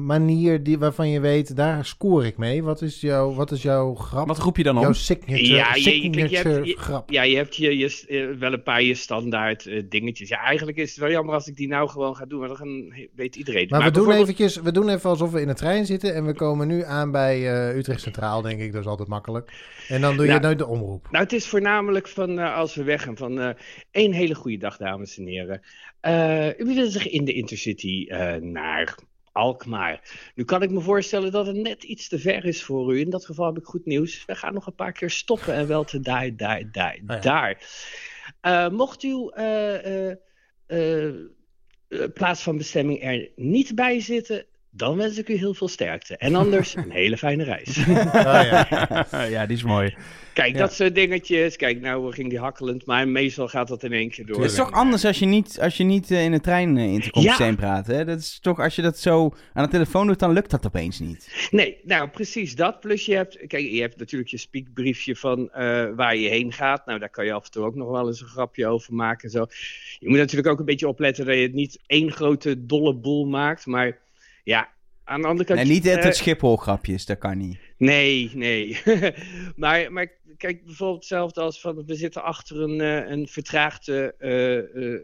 omroepmanier 0.00 0.62
die, 0.62 0.78
waarvan 0.78 1.08
je 1.08 1.20
weet, 1.20 1.56
daar 1.56 1.84
score 1.84 2.26
ik 2.26 2.36
mee? 2.36 2.62
Wat 2.62 2.82
is 2.82 3.00
jouw, 3.00 3.34
wat 3.34 3.50
is 3.50 3.62
jouw 3.62 3.94
grap? 3.94 4.26
Wat 4.26 4.38
roep 4.38 4.56
je 4.56 4.62
dan 4.62 4.74
jouw 4.74 4.86
om? 4.86 4.94
signature, 4.94 5.46
Ja, 5.54 5.74
je- 5.74 5.82
je- 5.82 5.90
signature 5.90 6.28
je 6.48 6.54
hebt- 6.54 6.66
je- 6.66 6.76
grap? 6.76 7.10
Ja, 7.10 7.22
je 7.22 7.36
hebt 7.36 7.56
je, 7.56 7.76
je, 7.78 8.04
eh, 8.08 8.38
wel 8.38 8.52
een 8.52 8.62
paar 8.62 8.82
je 8.82 8.94
standaard 8.94 9.66
eh, 9.66 9.82
dingetjes. 9.88 10.28
Ja, 10.28 10.38
eigenlijk 10.42 10.76
is 10.78 10.90
het 10.90 10.98
wel 10.98 11.10
jammer 11.10 11.34
als 11.34 11.46
ik 11.48 11.56
die 11.56 11.68
nou 11.68 11.88
gewoon 11.88 12.16
ga 12.16 12.24
doen. 12.26 12.38
Want 12.38 12.48
dan 12.48 12.58
gaan- 12.66 13.08
weet 13.14 13.36
iedereen. 13.36 13.66
Maar, 13.68 13.82
we, 13.84 13.90
doen 13.90 14.10
eventjes, 14.12 14.56
we 14.56 14.72
doen 14.72 14.88
even 14.88 15.10
alsof 15.10 15.30
we 15.32 15.40
in 15.40 15.46
de 15.46 15.54
trein 15.54 15.86
zitten 15.86 16.14
en 16.14 16.26
we 16.26 16.34
komen 16.34 16.66
nu 16.68 16.82
aan 16.82 17.10
bij 17.10 17.52
eh, 17.68 17.76
Utrecht 17.76 18.00
Centraal, 18.00 18.42
denk 18.42 18.60
ik. 18.60 18.72
Dat 18.72 18.80
is 18.80 18.86
altijd 18.86 19.08
makkelijk. 19.08 19.52
En 19.88 20.00
dan 20.00 20.16
doe 20.16 20.24
je 20.24 20.30
Nou, 20.30 20.42
nooit 20.42 20.58
de 20.58 20.66
omroep. 20.66 21.08
Nou, 21.10 21.24
het 21.24 21.32
is 21.32 21.46
voornamelijk 21.46 22.08
van 22.08 22.38
eh, 22.38 22.56
als 22.56 22.74
we 22.74 22.82
weggaan 22.82 23.16
van 23.16 23.40
eh 23.40 23.48
één 23.90 24.12
hele 24.12 24.34
goede 24.34 24.58
dag, 24.58 24.76
dames 24.76 25.18
en 25.18 25.26
heren. 25.26 25.60
Eh, 26.00 26.46
u 26.58 26.64
willen 26.64 26.90
zich 26.90 27.08
in 27.08 27.24
de 27.24 27.32
Intercity 27.32 28.04
eh, 28.08 28.34
naar 28.34 28.94
Alkmaar. 29.36 30.00
Nu 30.34 30.44
kan 30.44 30.62
ik 30.62 30.70
me 30.70 30.80
voorstellen 30.80 31.32
dat 31.32 31.46
het 31.46 31.56
net 31.56 31.82
iets 31.82 32.08
te 32.08 32.18
ver 32.18 32.44
is 32.44 32.62
voor 32.62 32.94
u. 32.94 33.00
In 33.00 33.10
dat 33.10 33.24
geval 33.24 33.46
heb 33.46 33.58
ik 33.58 33.64
goed 33.64 33.86
nieuws. 33.86 34.24
We 34.24 34.34
gaan 34.34 34.54
nog 34.54 34.66
een 34.66 34.74
paar 34.74 34.92
keer 34.92 35.10
stoppen 35.10 35.54
en 35.54 35.66
wel 35.66 35.84
te 35.84 36.00
daar, 36.00 36.36
daar, 36.36 36.70
daar, 36.72 36.98
ja. 37.06 37.18
daar. 37.18 37.60
Eh, 38.40 38.68
mocht 38.68 39.02
uw 39.02 39.30
eh, 39.30 40.10
eh, 40.66 41.14
plaats 42.14 42.42
van 42.42 42.56
bestemming 42.56 43.02
er 43.02 43.30
niet 43.36 43.74
bij 43.74 44.00
zitten, 44.00 44.46
dan 44.76 44.96
wens 44.96 45.18
ik 45.18 45.28
u 45.28 45.34
heel 45.34 45.54
veel 45.54 45.68
sterkte. 45.68 46.16
En 46.16 46.34
anders 46.34 46.76
een 46.76 46.90
hele 47.02 47.16
fijne 47.16 47.44
reis. 47.44 47.78
Ah, 47.78 48.24
ja. 48.24 49.26
ja, 49.36 49.46
die 49.46 49.56
is 49.56 49.62
mooi. 49.62 49.94
Kijk, 50.32 50.52
Ja. 50.52 50.58
dat 50.58 50.72
soort 50.74 50.94
dingetjes. 50.94 51.56
Kijk, 51.56 51.80
nou 51.80 52.12
ging 52.12 52.28
die 52.30 52.38
hakkelend, 52.38 52.86
maar 52.86 53.08
meestal 53.08 53.48
gaat 53.48 53.68
dat 53.68 53.82
in 53.84 53.92
één 53.92 54.10
keer 54.10 54.26
door. 54.26 54.40
Het 54.42 54.50
is 54.50 54.56
toch 54.56 54.72
anders 54.72 55.04
als 55.04 55.18
je 55.18 55.26
niet, 55.26 55.60
als 55.60 55.76
je 55.76 55.84
niet 55.84 56.10
eh, 56.10 56.24
in 56.24 56.30
de 56.30 56.40
trein 56.40 56.76
uh, 56.76 56.84
intercomsysteem 56.92 57.56
praat. 57.56 57.86
Hè? 57.86 58.04
Dat 58.04 58.18
is 58.18 58.38
toch, 58.40 58.60
als 58.60 58.76
je 58.76 58.82
dat 58.82 58.98
zo 58.98 59.34
aan 59.52 59.64
de 59.64 59.70
telefoon 59.70 60.06
doet, 60.06 60.18
dan 60.18 60.32
lukt 60.32 60.50
dat 60.50 60.66
opeens 60.66 60.98
niet. 60.98 61.48
Nee, 61.50 61.76
nou 61.84 62.08
precies 62.08 62.56
dat. 62.56 62.80
Plus 62.80 63.06
je 63.06 63.14
hebt, 63.14 63.46
kijk, 63.46 63.70
je 63.70 63.80
hebt 63.80 63.98
natuurlijk 63.98 64.30
je 64.30 64.36
speakbriefje 64.38 65.16
van 65.16 65.50
eh, 65.52 65.86
waar 65.94 66.16
je 66.16 66.28
heen 66.28 66.52
gaat. 66.52 66.86
Nou, 66.86 66.98
daar 66.98 67.10
kan 67.10 67.24
je 67.24 67.32
af 67.32 67.44
en 67.44 67.50
toe 67.50 67.64
ook 67.64 67.74
nog 67.74 67.90
wel 67.90 68.06
eens 68.06 68.20
een 68.20 68.26
grapje 68.26 68.66
over 68.66 68.94
maken 68.94 69.24
en 69.24 69.30
zo. 69.30 69.46
Je 69.98 70.08
moet 70.08 70.18
natuurlijk 70.18 70.48
ook 70.48 70.58
een 70.58 70.64
beetje 70.64 70.88
opletten 70.88 71.26
dat 71.26 71.34
je 71.34 71.42
het 71.42 71.54
niet 71.54 71.78
één 71.86 72.12
grote 72.12 72.66
dolle 72.66 72.94
boel 72.94 73.26
maakt. 73.26 73.66
Maar 73.66 73.98
ja, 74.46 74.68
aan 75.04 75.20
de 75.20 75.26
andere 75.26 75.48
kant... 75.48 75.60
En 75.60 75.68
niet 75.68 75.84
het, 75.84 75.98
eh, 75.98 76.04
het 76.04 76.16
Schiphol-grapjes, 76.16 77.06
dat 77.06 77.18
kan 77.18 77.38
niet. 77.38 77.58
Nee, 77.78 78.30
nee. 78.34 78.80
maar, 79.56 79.92
maar 79.92 80.08
kijk, 80.36 80.64
bijvoorbeeld 80.64 80.98
hetzelfde 80.98 81.40
als 81.40 81.60
van 81.60 81.84
we 81.86 81.94
zitten 81.94 82.22
achter 82.22 82.60
een, 82.60 82.80
eh, 82.80 83.10
een 83.10 83.28
vertraagde 83.28 84.14
eh, 84.18 84.58
eh, 84.94 85.00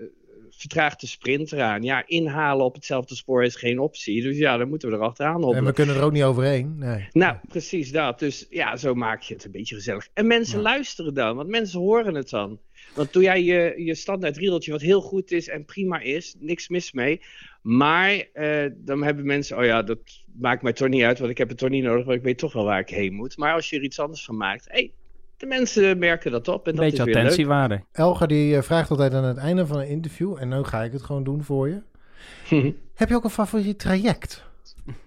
vertraagt 0.51 1.01
de 1.01 1.06
sprint 1.06 1.52
eraan. 1.52 1.82
Ja, 1.82 2.02
inhalen 2.06 2.64
op 2.64 2.74
hetzelfde 2.74 3.14
spoor 3.14 3.44
is 3.44 3.56
geen 3.56 3.78
optie. 3.78 4.23
Dus 4.23 4.39
ja, 4.39 4.56
dan 4.56 4.69
moeten 4.69 4.89
we 4.90 4.94
er 4.97 5.02
achteraan 5.02 5.35
En 5.35 5.40
hobbelen. 5.43 5.64
we 5.64 5.73
kunnen 5.73 5.97
er 5.97 6.02
ook 6.02 6.12
niet 6.12 6.23
overheen. 6.23 6.78
Nee. 6.78 7.09
Nou, 7.12 7.36
precies 7.48 7.93
dat. 7.93 8.19
Dus 8.19 8.47
ja, 8.51 8.77
zo 8.77 8.94
maak 8.94 9.23
je 9.23 9.35
het 9.35 9.44
een 9.44 9.51
beetje 9.51 9.74
gezellig. 9.74 10.09
En 10.14 10.27
mensen 10.27 10.56
Ja. 10.56 10.62
luisteren 10.62 11.14
dan, 11.14 11.36
want 11.36 11.48
mensen 11.48 11.81
horen 11.81 12.14
het 12.14 12.31
dan. 12.31 12.60
Want 12.94 13.12
doe 13.12 13.23
jij 13.23 13.43
je, 13.43 13.74
je 13.85 13.94
standaard 13.94 14.36
riedeltje, 14.36 14.70
wat 14.73 14.81
heel 14.81 15.01
goed 15.01 15.31
is 15.31 15.48
en 15.48 15.64
prima 15.64 16.01
is, 16.01 16.35
niks 16.39 16.69
mis 16.69 16.93
mee. 16.93 17.20
Maar 17.62 18.24
eh, 18.32 18.70
dan 18.74 19.02
hebben 19.02 19.27
mensen, 19.27 19.59
oh 19.59 19.64
ja, 19.64 19.82
dat 19.82 19.98
maakt 20.39 20.62
mij 20.62 20.73
toch 20.73 20.89
niet 20.89 21.02
uit, 21.02 21.19
want 21.19 21.31
ik 21.31 21.39
heb 21.39 21.48
het 21.48 21.59
toch 21.59 21.69
niet 21.69 21.85
nodig, 21.85 22.05
want 22.05 22.16
ik 22.19 22.24
weet 22.24 22.39
toch 22.39 22.52
wel 22.52 22.64
waar 22.64 22.81
ik 22.81 22.89
heen 22.89 23.14
moet. 23.14 23.36
Maar 23.36 23.55
als 23.55 23.70
je 23.70 23.77
er 23.77 23.82
iets 23.82 24.01
anders 24.01 24.24
van 24.24 24.36
maakt, 24.36 24.64
hey, 24.69 24.93
de 25.36 25.47
mensen 25.47 25.98
merken 25.98 26.31
dat 26.31 26.48
op 26.48 26.66
en 26.66 26.70
Een 26.70 26.77
dat 26.77 26.85
beetje 26.85 26.98
is 26.98 27.05
weer 27.05 27.14
leuk. 27.14 27.23
attentiewaarde. 27.24 27.82
Elger 27.93 28.28
die 28.28 28.56
eh, 28.56 28.62
vraagt 28.62 28.90
altijd 28.90 29.12
aan 29.14 29.24
het 29.24 29.36
einde 29.36 29.66
van 29.66 29.78
een 29.78 29.89
interview, 29.89 30.36
en 30.40 30.48
nu 30.48 30.62
ga 30.62 30.82
ik 30.82 30.93
het 30.93 31.02
gewoon 31.02 31.24
doen 31.24 31.43
voor 31.43 31.69
je. 31.69 31.81
Heb 32.94 33.09
je 33.09 33.14
ook 33.14 33.24
een 33.24 33.31
favoriet 33.31 33.78
traject? 33.78 34.44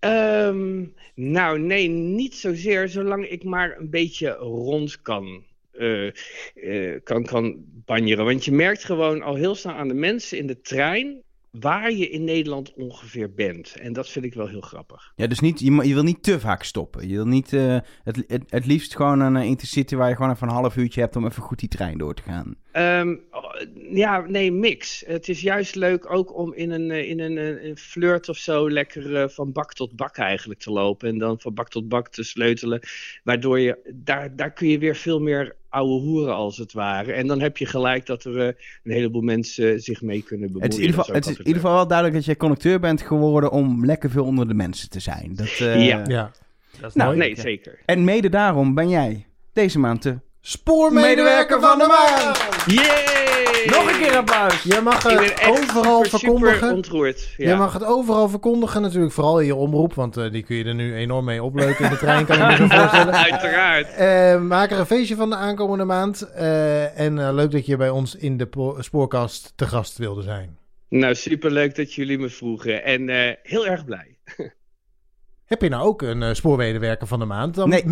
Ehm, 0.00 0.84
nou, 1.14 1.58
nee, 1.58 1.88
niet 1.88 2.34
zozeer, 2.34 2.88
zolang 2.88 3.28
ik 3.28 3.44
maar 3.44 3.76
een 3.78 3.90
beetje 3.90 4.30
rond 4.36 5.02
kan, 5.02 5.42
eh, 5.80 6.06
eh, 6.54 7.00
kan, 7.02 7.24
kan 7.24 7.56
banjeren. 7.84 8.24
Want 8.24 8.44
je 8.44 8.52
merkt 8.52 8.84
gewoon 8.84 9.22
al 9.22 9.34
heel 9.34 9.54
snel 9.54 9.74
aan 9.74 9.88
de 9.88 9.94
mensen 9.94 10.38
in 10.38 10.46
de 10.46 10.60
trein 10.60 11.22
waar 11.50 11.92
je 11.92 12.08
in 12.08 12.24
Nederland 12.24 12.72
ongeveer 12.74 13.34
bent. 13.34 13.76
En 13.76 13.92
dat 13.92 14.08
vind 14.08 14.24
ik 14.24 14.34
wel 14.34 14.48
heel 14.48 14.60
grappig. 14.60 15.12
Ja, 15.16 15.26
dus 15.26 15.40
niet, 15.40 15.60
je, 15.60 15.94
wil 15.94 16.02
niet 16.02 16.22
te 16.22 16.40
vaak 16.40 16.62
stoppen. 16.62 17.08
Je 17.08 17.14
wil 17.14 17.26
niet, 17.26 17.52
eh, 17.52 17.78
het, 18.04 18.24
het, 18.26 18.42
het 18.46 18.66
liefst 18.66 18.96
gewoon 18.96 19.20
een 19.20 19.36
intercity 19.36 19.96
waar 19.96 20.08
je 20.08 20.14
gewoon 20.14 20.30
even 20.30 20.48
een 20.48 20.54
half 20.54 20.76
uurtje 20.76 21.00
hebt 21.00 21.16
om 21.16 21.26
even 21.26 21.42
goed 21.42 21.58
die 21.58 21.68
trein 21.68 21.98
door 21.98 22.14
te 22.14 22.22
gaan. 22.22 22.56
Ehm, 22.72 23.16
oh, 23.30 23.54
ja, 23.92 24.20
nee, 24.20 24.52
mix. 24.52 25.02
Het 25.06 25.28
is 25.28 25.40
juist 25.40 25.74
leuk 25.74 26.12
ook 26.12 26.36
om 26.36 26.54
in 26.54 26.70
een, 26.70 26.90
in 26.90 27.20
een, 27.20 27.66
een 27.66 27.76
flirt 27.76 28.28
of 28.28 28.36
zo 28.36 28.70
lekker 28.70 29.30
van 29.30 29.52
bak 29.52 29.72
tot 29.72 29.96
bak 29.96 30.16
eigenlijk 30.16 30.60
te 30.60 30.70
lopen. 30.70 31.08
En 31.08 31.18
dan 31.18 31.40
van 31.40 31.54
bak 31.54 31.68
tot 31.68 31.88
bak 31.88 32.08
te 32.08 32.22
sleutelen. 32.22 32.80
Waardoor 33.24 33.60
je, 33.60 33.92
daar, 33.94 34.36
daar 34.36 34.52
kun 34.52 34.68
je 34.68 34.78
weer 34.78 34.96
veel 34.96 35.20
meer 35.20 35.58
ouwe 35.70 36.00
hoeren 36.00 36.34
als 36.34 36.58
het 36.58 36.72
ware. 36.72 37.12
En 37.12 37.26
dan 37.26 37.40
heb 37.40 37.56
je 37.56 37.66
gelijk 37.66 38.06
dat 38.06 38.24
er 38.24 38.38
eh, 38.38 38.46
een 38.84 38.92
heleboel 38.92 39.22
mensen 39.22 39.80
zich 39.80 40.02
mee 40.02 40.22
kunnen 40.22 40.46
bemoeien. 40.46 40.70
Het 40.70 40.72
is 40.72 40.78
in 40.78 40.86
ieder 40.86 41.00
geval, 41.00 41.14
het 41.14 41.26
is 41.26 41.32
in 41.32 41.38
ieder 41.38 41.60
geval 41.60 41.76
wel 41.76 41.86
duidelijk 41.86 42.16
dat 42.16 42.26
je 42.26 42.36
conducteur 42.36 42.80
bent 42.80 43.02
geworden 43.02 43.50
om 43.50 43.84
lekker 43.84 44.10
veel 44.10 44.24
onder 44.24 44.48
de 44.48 44.54
mensen 44.54 44.90
te 44.90 45.00
zijn. 45.00 45.34
Dat, 45.34 45.46
eh, 45.46 45.86
Ja. 45.86 46.04
Ja. 46.06 46.32
Dat 46.80 46.90
is 46.90 46.94
Nou, 46.94 47.16
mooi. 47.16 47.18
Nee, 47.18 47.40
zeker. 47.40 47.78
En 47.84 48.04
mede 48.04 48.28
daarom 48.28 48.74
ben 48.74 48.88
jij 48.88 49.26
deze 49.52 49.78
maand 49.78 50.02
de... 50.02 50.18
Spoormedewerker 50.40 51.60
van 51.60 51.78
de 51.78 51.86
maand! 51.86 52.38
Yay! 52.66 53.66
Nog 53.66 53.92
een 53.92 53.98
keer 54.00 54.16
applaus. 54.16 54.62
Je 54.62 54.80
mag 54.84 55.02
het 55.02 55.46
overal 55.48 56.04
super, 56.04 56.18
verkondigen. 56.18 56.54
super 56.58 56.74
ontroerd. 56.74 57.34
Ja. 57.36 57.48
Je 57.50 57.56
mag 57.56 57.72
het 57.72 57.84
overal 57.84 58.28
verkondigen, 58.28 58.82
natuurlijk 58.82 59.12
vooral 59.12 59.40
in 59.40 59.46
je 59.46 59.54
omroep, 59.54 59.94
want 59.94 60.16
eh, 60.16 60.30
die 60.32 60.42
kun 60.42 60.56
je 60.56 60.64
er 60.64 60.74
nu 60.74 60.94
enorm 60.94 61.24
mee 61.24 61.42
opleuken 61.42 61.84
in 61.84 61.90
de 61.90 61.96
trein, 61.96 62.26
kan 62.26 62.36
ik 62.36 62.46
me 62.48 62.56
zo 62.56 62.66
voorstellen. 62.78 63.14
Uiteraard. 63.14 63.94
Eh, 63.94 64.40
maak 64.40 64.70
er 64.70 64.78
een 64.78 64.86
feestje 64.86 65.16
van 65.16 65.30
de 65.30 65.36
aankomende 65.36 65.84
maand. 65.84 66.22
Eh, 66.22 66.98
en 67.00 67.18
eh, 67.18 67.32
leuk 67.34 67.50
dat 67.50 67.66
je 67.66 67.76
bij 67.76 67.90
ons 67.90 68.14
in 68.14 68.36
de 68.36 68.46
po- 68.46 68.76
spoorkast 68.82 69.52
te 69.56 69.66
gast 69.66 69.98
wilde 69.98 70.22
zijn. 70.22 70.58
Nou, 70.88 71.14
superleuk 71.14 71.76
dat 71.76 71.92
jullie 71.94 72.18
me 72.18 72.28
vroegen. 72.28 72.84
En 72.84 73.08
eh, 73.08 73.34
heel 73.42 73.66
erg 73.66 73.84
blij. 73.84 74.16
Heb 75.44 75.62
je 75.62 75.68
nou 75.68 75.82
ook 75.84 76.02
een 76.02 76.36
spoormedewerker 76.36 77.06
van 77.06 77.18
de 77.18 77.24
maand? 77.24 77.54
Dan 77.54 77.68
Nee. 77.68 77.84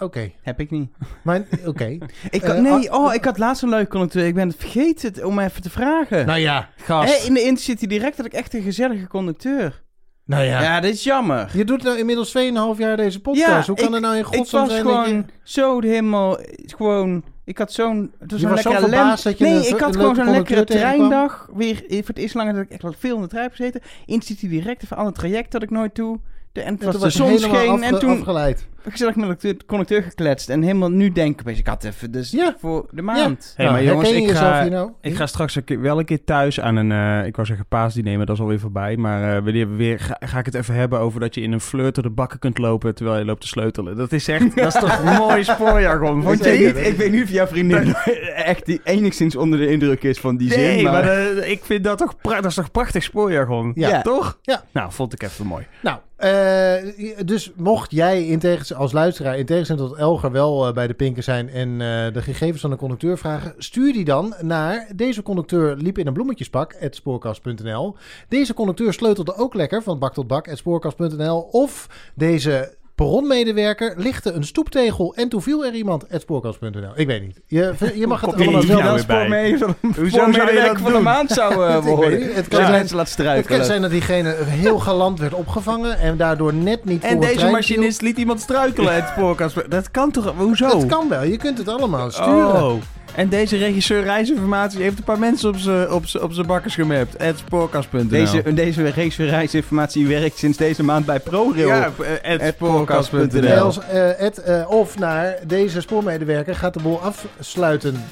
Oké, 0.00 0.30
Heb 0.42 0.60
ik 0.60 0.70
niet. 0.70 0.90
maar 1.22 1.42
oké. 1.66 1.84
Ik, 2.30 2.42
Eh, 2.42 2.60
nee, 2.60 2.92
oh, 2.92 3.14
ik 3.14 3.24
had 3.24 3.38
laatst 3.38 3.62
een 3.62 3.68
leuke 3.68 3.88
conducteur. 3.90 4.26
Ik 4.26 4.34
ben 4.34 4.48
het 4.48 4.56
vergeten 4.58 5.26
om 5.26 5.38
even 5.38 5.62
te 5.62 5.70
vragen. 5.70 6.26
Nou 6.26 6.38
ja, 6.38 6.68
Gast. 6.76 7.26
In 7.26 7.34
de 7.34 7.40
Intercity 7.42 7.86
Direct 7.86 8.16
had 8.16 8.26
ik 8.26 8.32
echt 8.32 8.54
een 8.54 8.62
gezellige 8.62 9.06
conducteur. 9.06 9.82
nou 10.24 10.44
ja. 10.44 10.62
Ja, 10.62 10.80
dit 10.80 10.94
is 10.94 11.04
jammer. 11.04 11.50
Je 11.52 11.64
doet 11.64 11.82
nou 11.82 11.98
inmiddels 11.98 12.32
2,5 12.38 12.78
jaar 12.78 12.96
deze 12.96 13.20
podcast. 13.20 13.66
Hoe 13.66 13.76
kan 13.76 13.88
ik- 13.88 13.94
er 13.94 14.00
nou 14.00 14.14
in 14.14 14.20
Ik 14.20 14.26
godsnaam 14.26 14.62
was 14.62 14.72
zijn 14.72 14.84
gewoon 14.86 15.08
je... 15.08 15.24
zo 15.42 15.80
helemaal... 15.80 16.38
Gewoon... 16.66 17.24
Ik 17.44 17.58
had 17.58 17.72
zo'n... 17.72 18.12
Het 18.18 18.30
was 18.30 18.40
Je 18.40 18.46
een 18.46 18.52
was 18.52 18.62
zo 18.62 18.68
lekkere 18.70 18.88
verbaasd 18.90 19.24
lem- 19.24 19.34
dat 19.34 19.38
je 19.48 19.54
Nee, 19.54 19.68
een- 19.68 19.74
ik 19.74 19.80
had 19.80 19.96
gewoon 19.96 20.14
zo'n 20.14 20.30
lekkere 20.30 20.64
treindag. 20.64 21.48
Weer 21.54 21.84
eh, 21.88 21.96
voor 21.98 22.06
het 22.06 22.18
eerst 22.18 22.34
langer 22.34 22.54
dat 22.54 22.62
ik 22.62 22.70
echt 22.70 22.82
wel 22.82 22.94
veel 22.98 23.16
in 23.16 23.22
de 23.22 23.28
trein 23.28 23.44
heb 23.44 23.54
gezeten. 23.54 23.80
Intercity 24.06 24.48
Direct, 24.48 24.82
even 24.82 24.96
alle 24.96 25.12
traject 25.12 25.52
dat 25.52 25.62
ik 25.62 25.70
nooit 25.70 25.94
doe. 25.94 26.20
De, 26.52 26.60
en 26.60 26.72
het 26.74 26.82
En 26.82 26.86
was 26.86 26.96
toen 26.96 27.04
de 27.04 27.10
zon 27.10 27.26
helemaal 27.28 27.56
scheen. 27.56 27.82
En 27.82 27.94
afge- 27.94 28.06
toen 28.06 28.18
afgeleid. 28.18 28.68
gezellig 28.88 29.16
met 29.16 29.40
de 29.40 29.56
conducteur 29.66 30.02
gekletst. 30.02 30.48
En 30.48 30.62
helemaal 30.62 30.90
nu 30.90 31.12
denken, 31.12 31.40
opeens, 31.40 31.58
ik 31.58 31.66
had 31.66 31.84
even 31.84 32.10
dus 32.10 32.30
Ja. 32.30 32.54
voor 32.58 32.86
de 32.90 33.02
maand. 33.02 33.52
Hey, 33.56 33.64
Nou, 33.66 33.76
maar 33.76 33.86
jongens, 33.86 34.08
herken 34.08 34.26
je 34.26 34.30
ik 34.32 34.36
ga, 34.36 34.62
hier 34.62 34.70
nou? 34.70 34.90
ik 35.00 35.14
ga 35.14 35.26
straks 35.26 35.54
een 35.56 35.64
keer- 35.64 35.80
wel 35.80 35.98
een 35.98 36.04
keer 36.04 36.24
thuis 36.24 36.60
aan 36.60 36.76
een, 36.76 36.92
eh, 36.92 37.26
ik 37.26 37.34
wou 37.36 37.46
zeggen 37.48 37.66
paasdiner, 37.66 38.16
maar 38.16 38.26
dat 38.26 38.34
is 38.36 38.42
alweer 38.42 38.60
voorbij. 38.60 38.96
Maar 38.96 39.36
eh, 39.36 39.42
wanneer 39.44 39.70
we 39.70 39.76
weer, 39.76 39.98
ga, 40.00 40.16
ga 40.20 40.38
ik 40.38 40.44
het 40.46 40.54
even 40.54 40.74
hebben 40.74 40.98
over 40.98 41.20
dat 41.20 41.34
je 41.34 41.40
in 41.40 41.52
een 41.52 41.60
flirt 41.60 41.94
door 41.94 42.04
de 42.04 42.10
bakken 42.10 42.38
kunt 42.38 42.58
lopen 42.58 42.94
terwijl 42.94 43.18
je 43.18 43.24
loopt 43.24 43.40
te 43.40 43.46
sleutelen. 43.48 43.96
Dat 43.96 44.12
is 44.12 44.28
echt, 44.28 44.56
dat 44.56 44.66
is 44.74 44.80
toch 44.80 44.98
een 45.04 45.16
mooi 45.26 45.44
spoorjargon. 45.44 46.22
Vond 46.22 46.24
Vond 46.24 46.44
je 46.44 46.50
niet? 46.66 46.86
Ik 46.86 46.96
weet 46.96 47.10
niet 47.12 47.22
of 47.22 47.30
jouw 47.30 47.46
vriendin 47.46 47.94
echt 48.34 48.66
die 48.66 48.80
enigszins 48.84 49.36
onder 49.36 49.58
de 49.58 49.68
indruk 49.70 50.02
is 50.02 50.18
van 50.18 50.36
die 50.36 50.50
zin. 50.52 50.60
Nee, 50.60 50.82
maar, 50.82 50.92
maar 50.92 51.26
eh, 51.36 51.50
ik 51.50 51.64
vind 51.64 51.84
dat 51.84 51.98
toch, 51.98 52.16
pra- 52.20 52.40
dat 52.40 52.50
is 52.50 52.54
toch 52.54 52.70
prachtig 52.70 53.02
spoorjargon? 53.02 53.72
Ja. 53.74 54.02
Toch? 54.02 54.38
Ja. 54.42 54.62
Nou, 54.72 54.92
vond 54.92 55.12
ik 55.12 55.22
even 55.22 55.46
mooi. 55.46 55.66
Nou, 55.82 55.98
eh, 56.20 57.24
dus 57.24 57.52
mocht 57.56 57.90
jij 57.90 58.26
in 58.26 58.58
als 58.76 58.92
luisteraar 58.92 59.38
in 59.38 59.46
tegenstelling 59.46 59.88
tot 59.88 59.98
Elger 59.98 60.30
wel 60.30 60.66
eh, 60.66 60.74
bij 60.74 60.86
de 60.86 60.94
pinken 60.94 61.22
zijn 61.22 61.48
en 61.48 61.70
eh, 61.70 62.12
de 62.12 62.22
gegevens 62.22 62.60
van 62.60 62.70
de 62.70 62.76
conducteur 62.76 63.18
vragen, 63.18 63.54
stuur 63.58 63.92
die 63.92 64.04
dan 64.04 64.34
naar 64.40 64.88
deze 64.96 65.22
conducteur 65.22 65.76
liep 65.76 65.98
in 65.98 66.06
een 66.06 66.12
bloemetjespak, 66.12 66.76
spoorkast.nl. 66.90 67.96
Deze 68.28 68.54
conducteur 68.54 68.92
sleutelde 68.92 69.36
ook 69.36 69.54
lekker 69.54 69.82
van 69.82 69.98
bak 69.98 70.14
tot 70.14 70.26
bak, 70.26 70.48
spoorkast.nl. 70.52 71.40
Of 71.40 71.88
deze 72.14 72.78
perronmedewerker 73.04 73.94
lichtte 73.96 74.32
een 74.32 74.44
stoeptegel 74.44 75.14
en 75.14 75.28
toen 75.28 75.42
viel 75.42 75.64
er 75.64 75.72
iemand, 75.74 76.04
spoorkast.nl. 76.10 76.90
Ik 76.94 77.06
weet 77.06 77.22
niet. 77.22 77.40
Je, 77.46 77.74
je 77.94 78.06
mag 78.06 78.20
het 78.20 78.34
allemaal 78.34 78.62
zelf 78.62 78.82
nou 78.82 78.96
dat 78.96 79.06
weer 79.06 79.28
bij? 79.28 79.56
spoormee- 79.56 79.94
Hoezo 79.96 80.32
zou 80.32 80.52
je 80.54 80.62
dat 80.66 80.78
van 80.78 80.92
de 80.92 80.98
maand 80.98 81.30
zou 81.30 81.52
eh, 81.66 81.84
worden. 81.84 82.18
niet. 82.20 82.34
Het 82.34 82.48
kan 82.48 82.60
zijn- 82.60 82.70
mensen 82.72 82.96
laat 82.96 83.06
Het 83.08 83.16
kan 83.16 83.24
struikelen. 83.26 83.64
zijn 83.64 83.82
dat 83.82 83.90
diegene 83.90 84.34
heel 84.44 84.78
galant 84.78 85.18
werd 85.18 85.34
opgevangen 85.34 85.98
en 85.98 86.16
daardoor 86.16 86.54
net 86.54 86.84
niet 86.84 87.00
voor 87.00 87.10
En 87.10 87.20
deze 87.20 87.46
machinist 87.46 88.00
liet 88.02 88.16
iemand 88.18 88.40
struikelen 88.40 88.90
uit 88.92 89.02
het 89.02 89.12
spoorkast. 89.12 89.70
Dat 89.70 89.90
kan 89.90 90.10
toch? 90.10 90.32
Hoezo? 90.36 90.68
Dat 90.68 90.86
kan 90.86 91.08
wel, 91.08 91.22
je 91.22 91.36
kunt 91.36 91.58
het 91.58 91.68
allemaal 91.68 92.10
sturen. 92.10 92.62
Oh. 92.64 92.72
En 93.14 93.28
deze 93.28 93.56
regisseur 93.56 94.02
reisinformatie 94.02 94.82
heeft 94.82 94.98
een 94.98 95.04
paar 95.04 95.18
mensen 95.18 95.48
op 95.48 95.56
zijn 95.56 95.90
op 95.90 96.04
op 96.20 96.46
bakkers 96.46 96.74
gemapt. 96.74 97.14
Het 97.18 97.38
spoorkast.nl. 97.38 98.08
Deze, 98.08 98.54
deze 98.54 98.82
reisinformatie 99.16 100.06
werkt 100.06 100.38
sinds 100.38 100.56
deze 100.58 100.82
maand 100.82 101.06
bij 101.06 101.20
ProRail. 101.20 101.68
ja, 101.68 101.90
het 102.22 102.40
at 102.42 102.54
spoorkast.nl. 102.54 103.72
eh, 103.90 104.60
eh, 104.60 104.70
of 104.70 104.98
naar 104.98 105.34
deze 105.46 105.80
spoormedewerker 105.80 106.54
gaat 106.54 106.74
de 106.74 106.82
boel 106.82 107.00
afsluiten. 107.00 108.04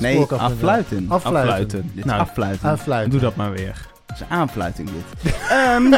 Nee, 0.00 0.12
Spoorkast.nl. 0.12 0.50
affluiten. 0.52 1.04
Affluiten. 1.08 1.48
Afluiten. 1.48 1.90
Dit 1.94 2.04
is 2.04 2.84
Nou, 2.86 3.08
doe 3.08 3.20
dat 3.20 3.36
maar 3.36 3.52
weer. 3.52 3.86
Dat 4.06 4.16
is 4.16 4.20
een 4.20 4.36
aanfluiting 4.36 4.88
dit. 4.90 5.32
Ehm, 5.50 5.90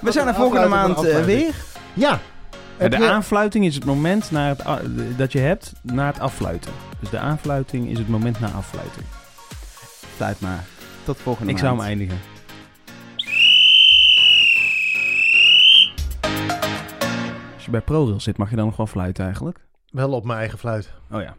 we 0.00 0.12
zijn 0.12 0.26
er 0.28 0.34
volgende 0.34 0.68
maand 0.68 1.04
eh, 1.04 1.24
weer. 1.24 1.54
Ja. 1.94 2.20
De 2.90 2.96
je- 2.98 3.10
aanfluiting 3.10 3.64
is 3.64 3.74
het 3.74 3.84
moment 3.84 4.30
naar 4.30 4.48
het, 4.48 5.18
dat 5.18 5.32
je 5.32 5.38
hebt 5.38 5.72
na 5.82 6.06
het 6.06 6.18
affluiten. 6.20 6.72
Dus 7.00 7.10
de 7.10 7.18
aanfluiting 7.18 7.88
is 7.88 7.98
het 7.98 8.08
moment 8.08 8.40
na 8.40 8.50
affluiting. 8.50 9.04
Fluit 10.16 10.40
maar. 10.40 10.64
Tot 11.04 11.18
volgende 11.18 11.52
Ik 11.52 11.58
zou 11.58 11.76
hem 11.76 11.84
eindigen. 11.86 12.18
Als 17.54 17.64
je 17.64 17.70
bij 17.70 17.80
ProRail 17.80 18.20
zit, 18.20 18.36
mag 18.36 18.50
je 18.50 18.56
dan 18.56 18.64
nog 18.66 18.76
wel 18.76 18.86
fluiten 18.86 19.24
eigenlijk? 19.24 19.58
Wel 19.90 20.12
op 20.12 20.24
mijn 20.24 20.38
eigen 20.38 20.58
fluit. 20.58 20.92
Oh 21.10 21.20
ja. 21.22 21.36